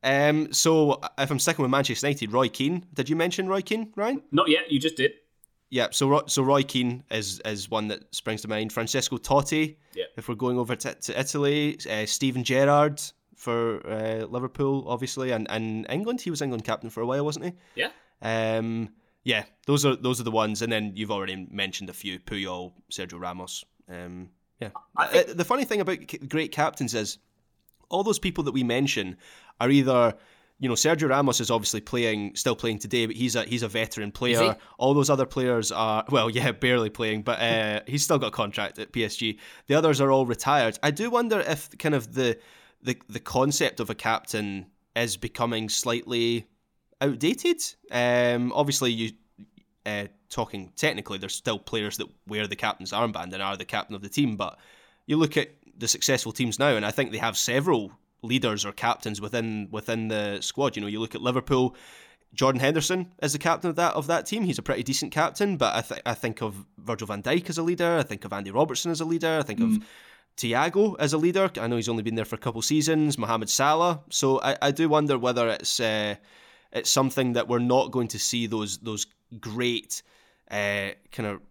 Um, 0.08 0.54
so 0.54 1.00
if 1.18 1.30
I'm 1.32 1.40
sticking 1.40 1.64
with 1.64 1.72
Manchester 1.72 2.08
United, 2.08 2.32
Roy 2.32 2.48
Keane. 2.50 2.86
Did 2.94 3.10
you 3.10 3.16
mention 3.16 3.48
Roy 3.48 3.62
Keane, 3.62 3.92
Ryan? 3.96 4.22
Not 4.32 4.48
yet. 4.50 4.72
You 4.72 4.80
just 4.80 4.96
did. 4.96 5.12
Yeah. 5.70 5.88
So 5.92 6.24
so 6.28 6.44
Roy 6.44 6.64
Keane 6.64 7.04
is 7.12 7.42
is 7.46 7.70
one 7.70 7.88
that 7.90 8.16
springs 8.16 8.42
to 8.44 8.48
mind. 8.48 8.72
Francesco 8.72 9.18
Totti. 9.18 9.76
Yeah. 9.94 10.06
If 10.16 10.30
we're 10.30 10.36
going 10.36 10.58
over 10.58 10.76
to, 10.76 10.94
to 10.94 11.20
Italy, 11.20 11.78
uh, 11.90 12.06
Steven 12.06 12.44
Gerrard 12.44 13.02
for 13.36 13.86
uh, 13.86 14.26
Liverpool, 14.26 14.86
obviously, 14.88 15.32
and 15.32 15.46
and 15.52 15.86
England. 15.90 16.22
He 16.22 16.30
was 16.30 16.42
England 16.42 16.64
captain 16.64 16.90
for 16.90 17.02
a 17.02 17.06
while, 17.06 17.26
wasn't 17.26 17.46
he? 17.46 17.52
Yeah. 17.76 17.90
Um, 18.22 18.90
yeah, 19.24 19.44
those 19.66 19.86
are 19.86 19.96
those 19.98 20.22
are 20.22 20.24
the 20.24 20.32
ones, 20.32 20.62
and 20.62 20.72
then 20.72 20.94
you've 20.96 21.12
already 21.12 21.48
mentioned 21.52 21.90
a 21.90 21.94
few: 21.94 22.18
Puyol, 22.20 22.72
Sergio 22.92 23.20
Ramos. 23.20 23.66
Um, 23.90 24.30
yeah, 24.62 24.70
I 24.96 25.08
think- 25.08 25.30
Uh, 25.30 25.34
the 25.34 25.46
funny 25.46 25.66
thing 25.66 25.82
about 25.82 26.00
great 26.30 26.52
captains 26.54 26.94
is 26.96 27.20
all 27.90 28.04
those 28.04 28.20
people 28.20 28.44
that 28.46 28.52
we 28.52 28.64
mention 28.64 29.18
are 29.60 29.70
either 29.70 30.16
you 30.60 30.68
know, 30.68 30.76
Sergio 30.76 31.10
Ramos 31.10 31.40
is 31.40 31.52
obviously 31.52 31.82
playing, 31.82 32.36
still 32.36 32.56
playing 32.56 32.80
today, 32.80 33.06
but 33.06 33.16
he's 33.16 33.36
a 33.36 33.44
he's 33.44 33.62
a 33.62 33.68
veteran 33.68 34.12
player. 34.12 34.56
All 34.80 34.94
those 34.94 35.10
other 35.10 35.26
players 35.26 35.72
are, 35.72 36.04
well, 36.10 36.30
yeah, 36.32 36.52
barely 36.52 36.90
playing, 36.90 37.22
but 37.22 37.40
uh, 37.40 37.82
he's 37.86 38.04
still 38.04 38.18
got 38.18 38.28
a 38.28 38.32
contract 38.32 38.80
at 38.80 38.92
PSG. 38.92 39.38
The 39.68 39.76
others 39.76 40.02
are 40.02 40.12
all 40.12 40.26
retired. 40.26 40.80
I 40.82 40.92
do 40.92 41.10
wonder 41.10 41.40
if 41.42 41.70
kind 41.78 41.94
of 41.94 42.14
the 42.14 42.40
the 42.82 42.98
the 43.08 43.20
concept 43.20 43.80
of 43.80 43.90
a 43.90 43.96
captain 43.96 44.68
is 44.96 45.16
becoming 45.16 45.70
slightly 45.70 46.48
outdated. 47.02 47.62
Um, 47.92 48.52
obviously, 48.54 48.92
you 48.92 49.12
uh, 49.86 50.08
talking 50.30 50.72
technically, 50.76 51.20
there's 51.20 51.36
still 51.36 51.60
players 51.60 51.98
that 51.98 52.08
wear 52.26 52.48
the 52.48 52.56
captain's 52.56 52.94
armband 52.94 53.32
and 53.32 53.44
are 53.44 53.58
the 53.58 53.66
captain 53.66 53.96
of 53.96 54.02
the 54.02 54.10
team, 54.10 54.36
but 54.36 54.58
you 55.06 55.18
look 55.18 55.38
at 55.38 55.52
the 55.78 55.88
successful 55.88 56.32
teams 56.32 56.60
now, 56.60 56.70
and 56.70 56.86
I 56.86 56.92
think 56.92 57.12
they 57.12 57.18
have 57.18 57.38
several 57.38 57.92
leaders 58.22 58.66
or 58.66 58.72
captains 58.72 59.22
within 59.22 59.68
within 59.72 60.08
the 60.08 60.40
squad. 60.42 60.76
You 60.76 60.82
know, 60.82 60.88
you 60.88 61.00
look 61.00 61.16
at 61.16 61.22
Liverpool. 61.22 61.76
Jordan 62.34 62.60
Henderson 62.60 63.12
is 63.22 63.34
the 63.34 63.40
captain 63.40 63.70
of 63.70 63.78
that 63.78 63.94
of 63.94 64.08
that 64.08 64.26
team. 64.26 64.44
He's 64.44 64.60
a 64.60 64.62
pretty 64.62 64.84
decent 64.84 65.12
captain, 65.12 65.58
but 65.58 65.76
I, 65.76 65.82
th- 65.82 66.02
I 66.06 66.14
think 66.14 66.42
of 66.42 66.66
Virgil 66.78 67.08
van 67.08 67.24
Dijk 67.24 67.50
as 67.50 67.58
a 67.58 67.64
leader. 67.64 67.98
I 67.98 68.04
think 68.04 68.26
of 68.26 68.34
Andy 68.34 68.52
Robertson 68.52 68.92
as 68.92 69.02
a 69.02 69.06
leader. 69.06 69.38
I 69.40 69.44
think 69.44 69.60
mm. 69.60 69.78
of 69.78 69.84
Thiago 70.38 70.96
as 71.00 71.14
a 71.14 71.18
leader. 71.18 71.50
I 71.60 71.68
know 71.68 71.78
he's 71.78 71.90
only 71.90 72.04
been 72.04 72.16
there 72.16 72.26
for 72.26 72.36
a 72.36 72.40
couple 72.40 72.62
seasons. 72.62 73.18
Mohamed 73.18 73.50
Salah. 73.50 74.02
So 74.10 74.42
I, 74.42 74.58
I 74.62 74.72
do 74.72 74.90
wonder 74.90 75.18
whether 75.18 75.48
it's 75.50 75.80
uh, 75.80 76.16
it's 76.72 76.92
something 76.92 77.34
that 77.34 77.48
we're 77.48 77.60
not 77.60 77.92
going 77.92 78.10
to 78.10 78.20
see 78.20 78.46
those 78.46 78.78
those 78.80 79.08
great 79.40 80.04
uh, 80.52 80.90
kind 81.12 81.28
of 81.28 81.42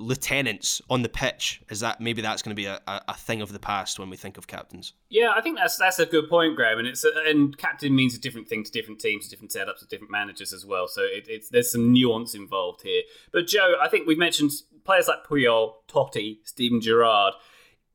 lieutenants 0.00 0.80
on 0.88 1.02
the 1.02 1.08
pitch? 1.08 1.60
Is 1.68 1.80
that 1.80 2.00
maybe 2.00 2.22
that's 2.22 2.42
going 2.42 2.56
to 2.56 2.60
be 2.60 2.66
a, 2.66 2.80
a, 2.86 3.14
thing 3.14 3.42
of 3.42 3.52
the 3.52 3.58
past 3.58 3.98
when 3.98 4.08
we 4.08 4.16
think 4.16 4.38
of 4.38 4.46
captains? 4.46 4.94
Yeah 5.08 5.32
i 5.36 5.40
think 5.40 5.58
that's 5.58 5.76
that's 5.76 5.98
a 5.98 6.06
good 6.06 6.28
point 6.28 6.56
graham 6.56 6.78
and 6.78 6.88
it's 6.88 7.04
a, 7.04 7.10
and 7.26 7.56
captain 7.58 7.94
means 7.94 8.14
a 8.14 8.20
different 8.20 8.48
thing 8.48 8.64
to 8.64 8.70
different 8.70 9.00
teams 9.00 9.28
different 9.28 9.52
setups 9.52 9.86
different 9.88 10.10
managers 10.10 10.52
as 10.52 10.64
well. 10.64 10.88
So 10.88 11.02
it, 11.02 11.26
it's 11.28 11.48
there's 11.50 11.70
some 11.70 11.92
nuance 11.92 12.34
involved 12.34 12.82
here. 12.82 13.02
But 13.32 13.46
joe 13.46 13.74
i 13.80 13.88
think 13.88 14.06
we've 14.06 14.18
mentioned 14.18 14.50
players 14.84 15.08
like 15.08 15.24
puyol 15.28 15.74
totti 15.88 16.38
steven 16.44 16.80
gerrard. 16.80 17.34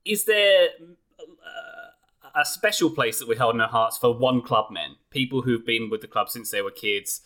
Is 0.05 0.25
there 0.25 0.69
uh, 1.19 2.39
a 2.39 2.45
special 2.45 2.91
place 2.91 3.17
that 3.19 3.27
we 3.27 3.35
hold 3.35 3.55
in 3.55 3.61
our 3.61 3.67
hearts 3.67 3.97
for 3.97 4.15
one 4.15 4.41
club 4.41 4.69
men? 4.69 4.97
People 5.09 5.41
who've 5.41 5.65
been 5.65 5.89
with 5.89 6.01
the 6.01 6.07
club 6.07 6.29
since 6.29 6.51
they 6.51 6.61
were 6.61 6.71
kids 6.71 7.21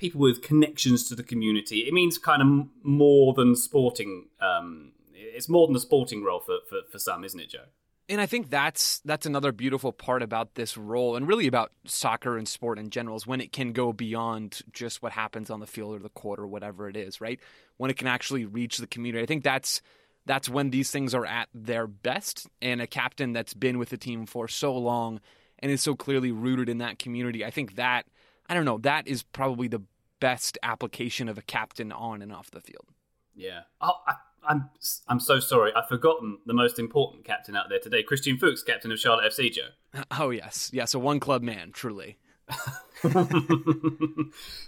people 0.00 0.20
with 0.20 0.42
connections 0.42 1.06
to 1.08 1.14
the 1.14 1.22
community. 1.22 1.80
It 1.80 1.94
means 1.94 2.18
kind 2.18 2.42
of 2.42 2.68
more 2.82 3.34
than 3.34 3.54
sporting. 3.54 4.28
Um, 4.40 4.92
it's 5.14 5.48
more 5.48 5.66
than 5.66 5.76
a 5.76 5.80
sporting 5.80 6.24
role 6.24 6.40
for, 6.40 6.58
for, 6.68 6.80
for 6.90 6.98
some, 6.98 7.22
isn't 7.22 7.38
it, 7.38 7.50
Joe? 7.50 7.66
And 8.08 8.20
I 8.20 8.26
think 8.26 8.50
that's 8.50 8.98
that's 9.04 9.24
another 9.24 9.52
beautiful 9.52 9.92
part 9.92 10.22
about 10.22 10.56
this 10.56 10.76
role, 10.76 11.14
and 11.14 11.28
really 11.28 11.46
about 11.46 11.70
soccer 11.84 12.36
and 12.36 12.48
sport 12.48 12.76
in 12.76 12.90
general, 12.90 13.16
is 13.16 13.24
when 13.24 13.40
it 13.40 13.52
can 13.52 13.72
go 13.72 13.92
beyond 13.92 14.62
just 14.72 15.00
what 15.00 15.12
happens 15.12 15.48
on 15.48 15.60
the 15.60 15.66
field 15.66 15.94
or 15.94 16.00
the 16.00 16.08
court 16.08 16.40
or 16.40 16.48
whatever 16.48 16.88
it 16.88 16.96
is, 16.96 17.20
right? 17.20 17.38
When 17.76 17.88
it 17.88 17.96
can 17.96 18.08
actually 18.08 18.46
reach 18.46 18.78
the 18.78 18.88
community. 18.88 19.22
I 19.22 19.26
think 19.26 19.44
that's 19.44 19.80
that's 20.26 20.48
when 20.48 20.70
these 20.70 20.90
things 20.90 21.14
are 21.14 21.24
at 21.24 21.48
their 21.54 21.86
best. 21.86 22.48
And 22.60 22.80
a 22.80 22.86
captain 22.88 23.32
that's 23.32 23.54
been 23.54 23.78
with 23.78 23.90
the 23.90 23.96
team 23.96 24.26
for 24.26 24.48
so 24.48 24.76
long 24.76 25.20
and 25.60 25.70
is 25.70 25.82
so 25.82 25.94
clearly 25.94 26.32
rooted 26.32 26.68
in 26.68 26.78
that 26.78 26.98
community, 26.98 27.44
I 27.44 27.50
think 27.50 27.76
that 27.76 28.06
I 28.50 28.54
don't 28.54 28.64
know, 28.64 28.78
that 28.78 29.06
is 29.06 29.22
probably 29.22 29.68
the 29.68 29.82
best 30.18 30.58
application 30.62 31.28
of 31.28 31.38
a 31.38 31.42
captain 31.42 31.92
on 31.92 32.20
and 32.20 32.32
off 32.32 32.50
the 32.50 32.60
field. 32.60 32.86
Yeah. 33.34 33.60
Oh, 33.80 33.94
I, 34.06 34.14
I'm 34.46 34.68
I'm 35.06 35.20
so 35.20 35.38
sorry. 35.38 35.72
I've 35.74 35.88
forgotten 35.88 36.38
the 36.46 36.52
most 36.52 36.78
important 36.80 37.24
captain 37.24 37.54
out 37.56 37.68
there 37.68 37.78
today, 37.78 38.02
Christian 38.02 38.36
Fuchs, 38.36 38.62
captain 38.62 38.90
of 38.90 38.98
Charlotte 38.98 39.32
FC. 39.32 39.52
Joe. 39.52 39.68
Oh 40.18 40.30
yes, 40.30 40.70
yes, 40.72 40.94
a 40.94 40.98
one 40.98 41.20
club 41.20 41.42
man, 41.42 41.70
truly. 41.72 42.18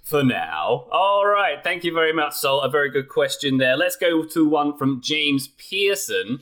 For 0.04 0.22
now. 0.22 0.86
All 0.92 1.26
right. 1.26 1.58
Thank 1.64 1.82
you 1.82 1.92
very 1.92 2.12
much, 2.12 2.34
Sol. 2.34 2.60
A 2.60 2.70
very 2.70 2.88
good 2.90 3.08
question 3.08 3.58
there. 3.58 3.76
Let's 3.76 3.96
go 3.96 4.24
to 4.24 4.48
one 4.48 4.76
from 4.76 5.00
James 5.02 5.48
Pearson. 5.48 6.38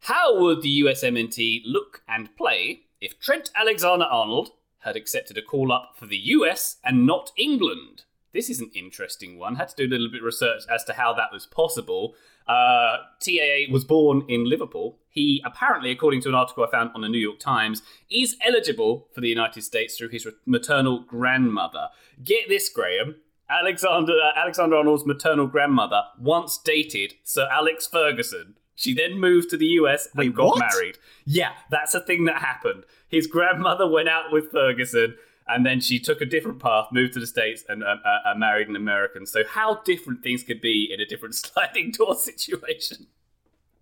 How 0.00 0.40
would 0.40 0.62
the 0.62 0.80
USMNT 0.80 1.62
look 1.66 2.02
and 2.08 2.34
play 2.36 2.84
if 3.02 3.20
Trent 3.20 3.50
Alexander 3.54 4.06
Arnold 4.06 4.52
had 4.84 4.96
accepted 4.96 5.38
a 5.38 5.42
call 5.42 5.72
up 5.72 5.94
for 5.96 6.06
the 6.06 6.16
US 6.16 6.76
and 6.84 7.06
not 7.06 7.30
England. 7.36 8.04
This 8.32 8.48
is 8.48 8.60
an 8.60 8.70
interesting 8.74 9.38
one. 9.38 9.56
Had 9.56 9.68
to 9.68 9.76
do 9.76 9.84
a 9.84 9.90
little 9.92 10.10
bit 10.10 10.20
of 10.20 10.26
research 10.26 10.62
as 10.70 10.84
to 10.84 10.94
how 10.94 11.12
that 11.14 11.32
was 11.32 11.46
possible. 11.46 12.14
Uh, 12.48 12.96
TAA 13.20 13.70
was 13.70 13.84
born 13.84 14.24
in 14.28 14.48
Liverpool. 14.48 14.98
He 15.10 15.42
apparently, 15.44 15.90
according 15.90 16.22
to 16.22 16.28
an 16.28 16.34
article 16.34 16.64
I 16.64 16.70
found 16.70 16.90
on 16.94 17.02
the 17.02 17.08
New 17.08 17.18
York 17.18 17.38
Times, 17.38 17.82
is 18.10 18.36
eligible 18.44 19.08
for 19.14 19.20
the 19.20 19.28
United 19.28 19.62
States 19.62 19.96
through 19.96 20.08
his 20.08 20.26
maternal 20.46 21.00
grandmother. 21.00 21.88
Get 22.24 22.48
this, 22.48 22.68
Graham. 22.68 23.16
Alexander 23.50 24.14
uh, 24.14 24.38
Alexander 24.38 24.76
Arnold's 24.76 25.04
maternal 25.04 25.46
grandmother 25.46 26.02
once 26.18 26.56
dated 26.56 27.14
Sir 27.22 27.48
Alex 27.52 27.86
Ferguson. 27.86 28.56
She 28.82 28.94
then 28.94 29.20
moved 29.20 29.50
to 29.50 29.56
the 29.56 29.66
US 29.66 30.06
and 30.06 30.18
Wait, 30.18 30.34
got 30.34 30.46
what? 30.46 30.58
married. 30.58 30.98
Yeah, 31.24 31.52
that's 31.70 31.94
a 31.94 32.00
thing 32.00 32.24
that 32.24 32.38
happened. 32.38 32.82
His 33.08 33.28
grandmother 33.28 33.88
went 33.88 34.08
out 34.08 34.32
with 34.32 34.50
Ferguson, 34.50 35.14
and 35.46 35.64
then 35.64 35.80
she 35.80 36.00
took 36.00 36.20
a 36.20 36.24
different 36.24 36.58
path, 36.58 36.88
moved 36.90 37.12
to 37.12 37.20
the 37.20 37.28
States, 37.28 37.62
and 37.68 37.84
uh, 37.84 37.96
uh, 38.04 38.30
uh, 38.30 38.34
married 38.36 38.66
an 38.66 38.74
American. 38.74 39.24
So, 39.24 39.44
how 39.48 39.82
different 39.84 40.24
things 40.24 40.42
could 40.42 40.60
be 40.60 40.90
in 40.92 41.00
a 41.00 41.06
different 41.06 41.34
sliding 41.44 41.92
door 41.92 42.16
situation. 42.16 43.06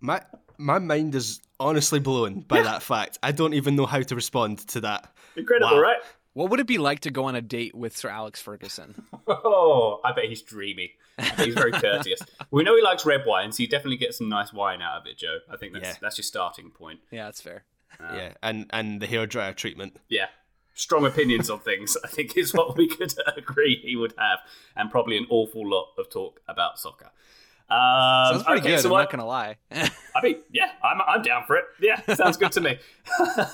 My 0.01 0.21
my 0.59 0.77
mind 0.77 1.15
is 1.15 1.41
honestly 1.59 1.99
blown 1.99 2.41
by 2.41 2.61
that 2.61 2.83
fact. 2.83 3.17
I 3.23 3.31
don't 3.31 3.55
even 3.55 3.75
know 3.75 3.87
how 3.87 4.01
to 4.03 4.15
respond 4.15 4.59
to 4.67 4.81
that. 4.81 5.11
Incredible, 5.35 5.77
wow. 5.77 5.81
right? 5.81 6.01
What 6.33 6.49
would 6.49 6.59
it 6.59 6.67
be 6.67 6.77
like 6.77 7.01
to 7.01 7.11
go 7.11 7.25
on 7.25 7.35
a 7.35 7.41
date 7.41 7.75
with 7.75 7.95
Sir 7.95 8.09
Alex 8.09 8.41
Ferguson? 8.41 9.03
Oh, 9.27 10.01
I 10.03 10.11
bet 10.11 10.25
he's 10.25 10.41
dreamy. 10.41 10.93
he's 11.37 11.53
very 11.53 11.71
courteous. 11.71 12.19
we 12.51 12.63
know 12.63 12.75
he 12.75 12.81
likes 12.81 13.05
red 13.05 13.23
wine, 13.25 13.53
so 13.53 13.63
you 13.63 13.69
definitely 13.69 13.95
get 13.95 14.13
some 14.13 14.27
nice 14.27 14.51
wine 14.51 14.81
out 14.81 14.99
of 14.99 15.07
it, 15.07 15.17
Joe. 15.17 15.37
I 15.49 15.55
think 15.55 15.71
that's 15.73 15.85
yeah. 15.85 15.95
that's 16.01 16.17
your 16.17 16.23
starting 16.23 16.69
point. 16.69 16.99
Yeah, 17.11 17.25
that's 17.25 17.39
fair. 17.39 17.63
Um, 17.99 18.15
yeah, 18.15 18.33
and 18.43 18.65
and 18.71 19.01
the 19.01 19.07
hair 19.07 19.25
dryer 19.25 19.53
treatment. 19.53 19.95
Yeah, 20.09 20.25
strong 20.73 21.05
opinions 21.05 21.49
on 21.49 21.59
things. 21.59 21.95
I 22.03 22.07
think 22.07 22.35
is 22.35 22.53
what 22.53 22.75
we 22.75 22.87
could 22.87 23.13
agree 23.37 23.79
he 23.81 23.95
would 23.95 24.13
have, 24.17 24.39
and 24.75 24.91
probably 24.91 25.17
an 25.17 25.27
awful 25.29 25.69
lot 25.69 25.89
of 25.97 26.09
talk 26.09 26.41
about 26.47 26.77
soccer. 26.77 27.11
Um, 27.71 28.33
sounds 28.33 28.43
pretty 28.43 28.61
okay, 28.61 28.69
good. 28.71 28.81
So 28.81 28.89
I'm 28.93 29.01
not 29.03 29.11
gonna 29.11 29.25
lie. 29.25 29.55
I 29.71 30.21
mean, 30.21 30.37
yeah, 30.51 30.71
I'm 30.83 31.01
I'm 31.07 31.21
down 31.21 31.43
for 31.47 31.55
it. 31.55 31.65
Yeah, 31.79 32.01
sounds 32.15 32.37
good 32.37 32.51
to 32.53 32.61
me. 32.61 32.79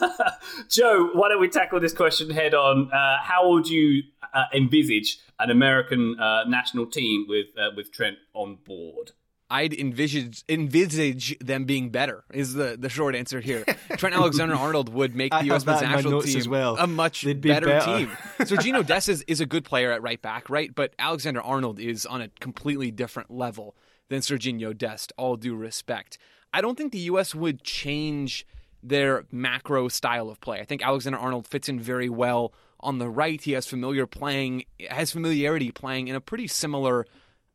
Joe, 0.69 1.11
why 1.13 1.29
don't 1.29 1.39
we 1.39 1.49
tackle 1.49 1.79
this 1.79 1.93
question 1.93 2.29
head 2.31 2.55
on? 2.55 2.91
Uh, 2.91 3.17
how 3.21 3.51
would 3.51 3.67
you 3.67 4.03
uh, 4.33 4.45
envisage 4.53 5.19
an 5.39 5.51
American 5.51 6.19
uh, 6.19 6.45
national 6.45 6.87
team 6.87 7.25
with 7.29 7.47
uh, 7.57 7.69
with 7.75 7.91
Trent 7.91 8.17
on 8.33 8.57
board? 8.65 9.11
I'd 9.49 9.73
envisage 9.73 10.43
envisage 10.49 11.37
them 11.39 11.65
being 11.65 11.89
better. 11.89 12.23
Is 12.33 12.55
the, 12.55 12.75
the 12.77 12.89
short 12.89 13.15
answer 13.15 13.39
here? 13.39 13.63
Trent 13.97 14.15
Alexander 14.15 14.55
Arnold 14.55 14.91
would 14.93 15.15
make 15.15 15.31
the 15.31 15.45
U.S. 15.45 15.65
men's 15.65 15.83
national 15.83 16.21
team 16.23 16.49
well. 16.49 16.75
a 16.77 16.87
much 16.87 17.23
be 17.23 17.33
better, 17.35 17.67
better, 17.67 17.97
team. 17.97 18.09
Serginho 18.39 18.85
Dest 18.85 19.07
is, 19.07 19.23
is 19.27 19.39
a 19.39 19.45
good 19.45 19.63
player 19.63 19.91
at 19.91 20.01
right 20.01 20.21
back, 20.21 20.49
right? 20.49 20.73
But 20.73 20.93
Alexander 20.99 21.41
Arnold 21.41 21.79
is 21.79 22.05
on 22.05 22.21
a 22.21 22.27
completely 22.41 22.91
different 22.91 23.31
level 23.31 23.75
than 24.09 24.21
Serginho 24.21 24.77
Dest. 24.77 25.13
All 25.17 25.35
due 25.35 25.55
respect, 25.55 26.17
I 26.53 26.61
don't 26.61 26.77
think 26.77 26.91
the 26.91 26.99
U.S. 26.99 27.35
would 27.35 27.63
change 27.63 28.45
their 28.83 29.25
macro 29.31 29.87
style 29.87 30.29
of 30.29 30.39
play. 30.39 30.59
I 30.59 30.65
think 30.65 30.83
Alexander 30.83 31.19
Arnold 31.19 31.47
fits 31.47 31.67
in 31.67 31.79
very 31.79 32.09
well 32.09 32.53
on 32.79 32.99
the 32.99 33.09
right. 33.09 33.41
He 33.41 33.53
has 33.53 33.67
familiar 33.67 34.05
playing, 34.05 34.63
has 34.89 35.11
familiarity 35.11 35.71
playing 35.71 36.07
in 36.07 36.15
a 36.15 36.21
pretty 36.21 36.47
similar 36.47 37.05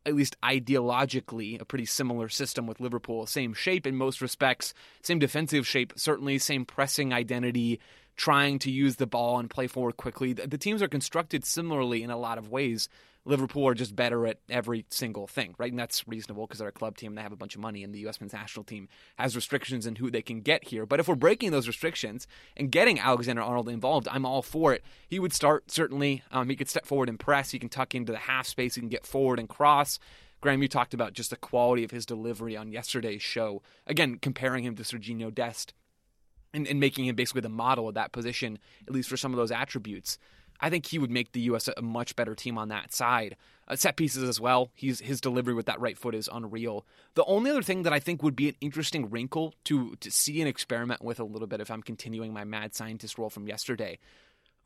at 0.04 0.14
least 0.14 0.36
ideologically, 0.42 1.60
a 1.60 1.64
pretty 1.64 1.86
similar 1.86 2.28
system 2.28 2.66
with 2.66 2.80
Liverpool. 2.80 3.26
Same 3.26 3.54
shape 3.54 3.86
in 3.86 3.96
most 3.96 4.20
respects, 4.20 4.74
same 5.02 5.18
defensive 5.18 5.66
shape, 5.66 5.92
certainly, 5.96 6.38
same 6.38 6.64
pressing 6.64 7.12
identity, 7.12 7.80
trying 8.16 8.58
to 8.60 8.70
use 8.70 8.96
the 8.96 9.06
ball 9.06 9.38
and 9.38 9.48
play 9.48 9.66
forward 9.66 9.96
quickly. 9.96 10.32
The 10.32 10.58
teams 10.58 10.82
are 10.82 10.88
constructed 10.88 11.44
similarly 11.44 12.02
in 12.02 12.10
a 12.10 12.16
lot 12.16 12.38
of 12.38 12.50
ways. 12.50 12.88
Liverpool 13.24 13.68
are 13.68 13.74
just 13.74 13.94
better 13.94 14.26
at 14.26 14.38
every 14.48 14.84
single 14.88 15.26
thing, 15.26 15.54
right? 15.56 15.70
And 15.70 15.78
that's 15.78 16.06
reasonable 16.08 16.46
because 16.46 16.58
they're 16.58 16.68
a 16.68 16.72
club 16.72 16.96
team 16.96 17.12
and 17.12 17.18
they 17.18 17.22
have 17.22 17.32
a 17.32 17.36
bunch 17.36 17.54
of 17.54 17.60
money, 17.60 17.84
and 17.84 17.94
the 17.94 18.00
U.S. 18.00 18.20
men's 18.20 18.32
national 18.32 18.64
team 18.64 18.88
has 19.16 19.36
restrictions 19.36 19.86
in 19.86 19.96
who 19.96 20.10
they 20.10 20.22
can 20.22 20.40
get 20.40 20.64
here. 20.64 20.86
But 20.86 20.98
if 20.98 21.06
we're 21.06 21.14
breaking 21.14 21.52
those 21.52 21.68
restrictions 21.68 22.26
and 22.56 22.72
getting 22.72 22.98
Alexander 22.98 23.42
Arnold 23.42 23.68
involved, 23.68 24.08
I'm 24.10 24.26
all 24.26 24.42
for 24.42 24.72
it. 24.72 24.82
He 25.08 25.20
would 25.20 25.32
start, 25.32 25.70
certainly. 25.70 26.22
Um, 26.32 26.48
he 26.48 26.56
could 26.56 26.68
step 26.68 26.84
forward 26.84 27.08
and 27.08 27.18
press. 27.18 27.52
He 27.52 27.60
can 27.60 27.68
tuck 27.68 27.94
into 27.94 28.12
the 28.12 28.18
half 28.18 28.46
space. 28.46 28.74
He 28.74 28.80
can 28.80 28.88
get 28.88 29.06
forward 29.06 29.38
and 29.38 29.48
cross. 29.48 30.00
Graham, 30.40 30.60
you 30.60 30.68
talked 30.68 30.92
about 30.92 31.12
just 31.12 31.30
the 31.30 31.36
quality 31.36 31.84
of 31.84 31.92
his 31.92 32.04
delivery 32.04 32.56
on 32.56 32.72
yesterday's 32.72 33.22
show. 33.22 33.62
Again, 33.86 34.18
comparing 34.20 34.64
him 34.64 34.74
to 34.74 34.82
Serginho 34.82 35.32
Dest 35.32 35.72
and, 36.52 36.66
and 36.66 36.80
making 36.80 37.06
him 37.06 37.14
basically 37.14 37.40
the 37.40 37.48
model 37.48 37.88
of 37.88 37.94
that 37.94 38.10
position, 38.10 38.58
at 38.86 38.92
least 38.92 39.08
for 39.08 39.16
some 39.16 39.32
of 39.32 39.36
those 39.36 39.52
attributes. 39.52 40.18
I 40.62 40.70
think 40.70 40.86
he 40.86 40.98
would 41.00 41.10
make 41.10 41.32
the 41.32 41.40
U.S. 41.40 41.68
a 41.76 41.82
much 41.82 42.14
better 42.14 42.36
team 42.36 42.56
on 42.56 42.68
that 42.68 42.94
side. 42.94 43.36
Uh, 43.66 43.74
set 43.74 43.96
pieces 43.96 44.22
as 44.22 44.40
well. 44.40 44.70
He's 44.74 45.00
his 45.00 45.20
delivery 45.20 45.54
with 45.54 45.66
that 45.66 45.80
right 45.80 45.98
foot 45.98 46.14
is 46.14 46.30
unreal. 46.32 46.86
The 47.14 47.24
only 47.24 47.50
other 47.50 47.62
thing 47.62 47.82
that 47.82 47.92
I 47.92 47.98
think 47.98 48.22
would 48.22 48.36
be 48.36 48.48
an 48.48 48.54
interesting 48.60 49.10
wrinkle 49.10 49.54
to 49.64 49.96
to 49.96 50.10
see 50.10 50.40
and 50.40 50.48
experiment 50.48 51.02
with 51.02 51.18
a 51.18 51.24
little 51.24 51.48
bit, 51.48 51.60
if 51.60 51.70
I'm 51.70 51.82
continuing 51.82 52.32
my 52.32 52.44
mad 52.44 52.74
scientist 52.74 53.18
role 53.18 53.28
from 53.28 53.48
yesterday, 53.48 53.98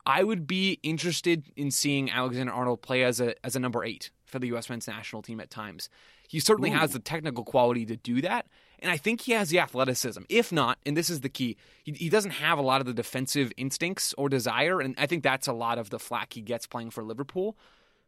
I 0.05 0.23
would 0.23 0.45
be 0.45 0.79
interested 0.83 1.51
in 1.55 1.71
seeing 1.71 2.11
Alexander 2.11 2.53
Arnold 2.53 2.81
play 2.83 3.03
as 3.03 3.19
a 3.19 3.33
as 3.45 3.55
a 3.55 3.59
number 3.59 3.83
eight 3.83 4.11
for 4.25 4.37
the 4.37 4.47
U.S. 4.47 4.69
men's 4.69 4.87
national 4.87 5.23
team 5.23 5.39
at 5.39 5.49
times. 5.49 5.89
He 6.27 6.39
certainly 6.39 6.71
Ooh. 6.71 6.77
has 6.77 6.93
the 6.93 6.99
technical 6.99 7.43
quality 7.43 7.85
to 7.87 7.95
do 7.95 8.21
that, 8.21 8.47
and 8.79 8.91
I 8.91 8.97
think 8.97 9.21
he 9.21 9.31
has 9.31 9.49
the 9.49 9.59
athleticism. 9.59 10.21
If 10.29 10.51
not, 10.51 10.77
and 10.85 10.95
this 10.95 11.09
is 11.09 11.21
the 11.21 11.29
key, 11.29 11.57
he, 11.83 11.91
he 11.93 12.09
doesn't 12.09 12.31
have 12.31 12.59
a 12.59 12.61
lot 12.61 12.81
of 12.81 12.87
the 12.87 12.93
defensive 12.93 13.51
instincts 13.57 14.13
or 14.17 14.29
desire, 14.29 14.79
and 14.79 14.95
I 14.97 15.05
think 15.05 15.23
that's 15.23 15.47
a 15.47 15.53
lot 15.53 15.77
of 15.77 15.89
the 15.89 15.99
flack 15.99 16.33
he 16.33 16.41
gets 16.41 16.67
playing 16.67 16.91
for 16.91 17.03
Liverpool. 17.03 17.57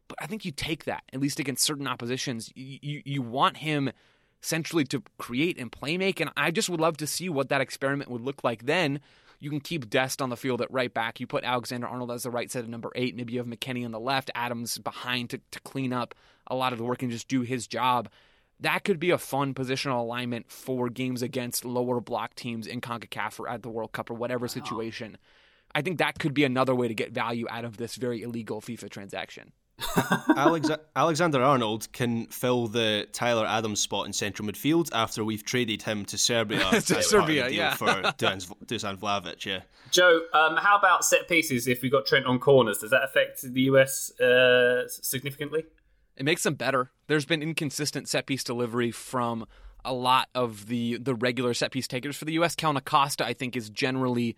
But 0.08 0.18
I 0.20 0.26
think 0.26 0.44
you 0.44 0.50
take 0.50 0.84
that 0.84 1.04
at 1.12 1.20
least 1.20 1.38
against 1.38 1.64
certain 1.64 1.86
oppositions. 1.86 2.52
You 2.54 2.78
you, 2.82 3.02
you 3.04 3.22
want 3.22 3.58
him 3.58 3.90
centrally 4.40 4.84
to 4.84 5.02
create 5.18 5.58
and 5.58 5.70
play 5.70 5.96
make, 5.96 6.20
and 6.20 6.30
I 6.36 6.50
just 6.50 6.68
would 6.68 6.80
love 6.80 6.96
to 6.98 7.06
see 7.06 7.28
what 7.28 7.48
that 7.48 7.60
experiment 7.60 8.10
would 8.10 8.22
look 8.22 8.42
like 8.44 8.66
then. 8.66 9.00
You 9.42 9.48
can 9.48 9.60
keep 9.60 9.88
Dest 9.88 10.20
on 10.20 10.28
the 10.28 10.36
field 10.36 10.60
at 10.60 10.70
right 10.70 10.92
back. 10.92 11.18
You 11.18 11.26
put 11.26 11.44
Alexander 11.44 11.86
Arnold 11.86 12.10
as 12.10 12.24
the 12.24 12.30
right 12.30 12.50
side 12.50 12.62
of 12.62 12.68
number 12.68 12.90
eight. 12.94 13.16
Maybe 13.16 13.32
you 13.32 13.38
have 13.38 13.48
McKennie 13.48 13.86
on 13.86 13.90
the 13.90 13.98
left, 13.98 14.30
Adams 14.34 14.76
behind 14.76 15.30
to, 15.30 15.40
to 15.50 15.60
clean 15.60 15.94
up 15.94 16.14
a 16.46 16.54
lot 16.54 16.72
of 16.72 16.78
the 16.78 16.84
work 16.84 17.02
and 17.02 17.10
just 17.10 17.26
do 17.26 17.40
his 17.40 17.66
job 17.66 18.10
that 18.60 18.84
could 18.84 18.98
be 18.98 19.10
a 19.10 19.18
fun 19.18 19.54
positional 19.54 20.00
alignment 20.00 20.50
for 20.50 20.88
games 20.88 21.22
against 21.22 21.64
lower 21.64 22.00
block 22.00 22.34
teams 22.34 22.66
in 22.66 22.80
CONCACAF 22.80 23.40
or 23.40 23.48
at 23.48 23.62
the 23.62 23.70
World 23.70 23.92
Cup 23.92 24.10
or 24.10 24.14
whatever 24.14 24.48
situation. 24.48 25.16
I 25.74 25.82
think 25.82 25.98
that 25.98 26.18
could 26.18 26.34
be 26.34 26.44
another 26.44 26.74
way 26.74 26.88
to 26.88 26.94
get 26.94 27.12
value 27.12 27.46
out 27.48 27.64
of 27.64 27.76
this 27.76 27.96
very 27.96 28.22
illegal 28.22 28.60
FIFA 28.60 28.90
transaction. 28.90 29.52
Alex- 30.36 30.70
Alexander 30.94 31.42
Arnold 31.42 31.90
can 31.92 32.26
fill 32.26 32.66
the 32.66 33.08
Tyler 33.12 33.46
Adams 33.46 33.80
spot 33.80 34.06
in 34.06 34.12
central 34.12 34.46
midfield 34.46 34.90
after 34.92 35.24
we've 35.24 35.44
traded 35.44 35.82
him 35.82 36.04
to 36.06 36.18
Serbia. 36.18 36.68
to 36.70 37.02
Serbia, 37.02 37.48
yeah. 37.48 37.74
for 37.74 37.86
Dusan, 38.18 38.52
Dusan 38.66 38.98
Vlahovic, 38.98 39.44
yeah. 39.44 39.60
Joe, 39.90 40.20
um, 40.34 40.56
how 40.56 40.76
about 40.76 41.04
set 41.04 41.28
pieces 41.28 41.66
if 41.66 41.82
we 41.82 41.88
got 41.88 42.04
Trent 42.06 42.26
on 42.26 42.38
corners? 42.38 42.78
Does 42.78 42.90
that 42.90 43.04
affect 43.04 43.42
the 43.42 43.62
US 43.62 44.18
uh, 44.20 44.86
significantly? 44.88 45.64
It 46.20 46.24
makes 46.24 46.42
them 46.42 46.52
better. 46.52 46.90
There's 47.06 47.24
been 47.24 47.42
inconsistent 47.42 48.06
set 48.06 48.26
piece 48.26 48.44
delivery 48.44 48.90
from 48.90 49.46
a 49.82 49.94
lot 49.94 50.28
of 50.34 50.66
the 50.66 50.98
the 50.98 51.14
regular 51.14 51.54
set 51.54 51.72
piece 51.72 51.88
takers 51.88 52.14
for 52.14 52.26
the 52.26 52.34
U.S. 52.34 52.54
Kellyn 52.54 52.76
Acosta, 52.76 53.24
I 53.24 53.32
think, 53.32 53.56
is 53.56 53.70
generally 53.70 54.36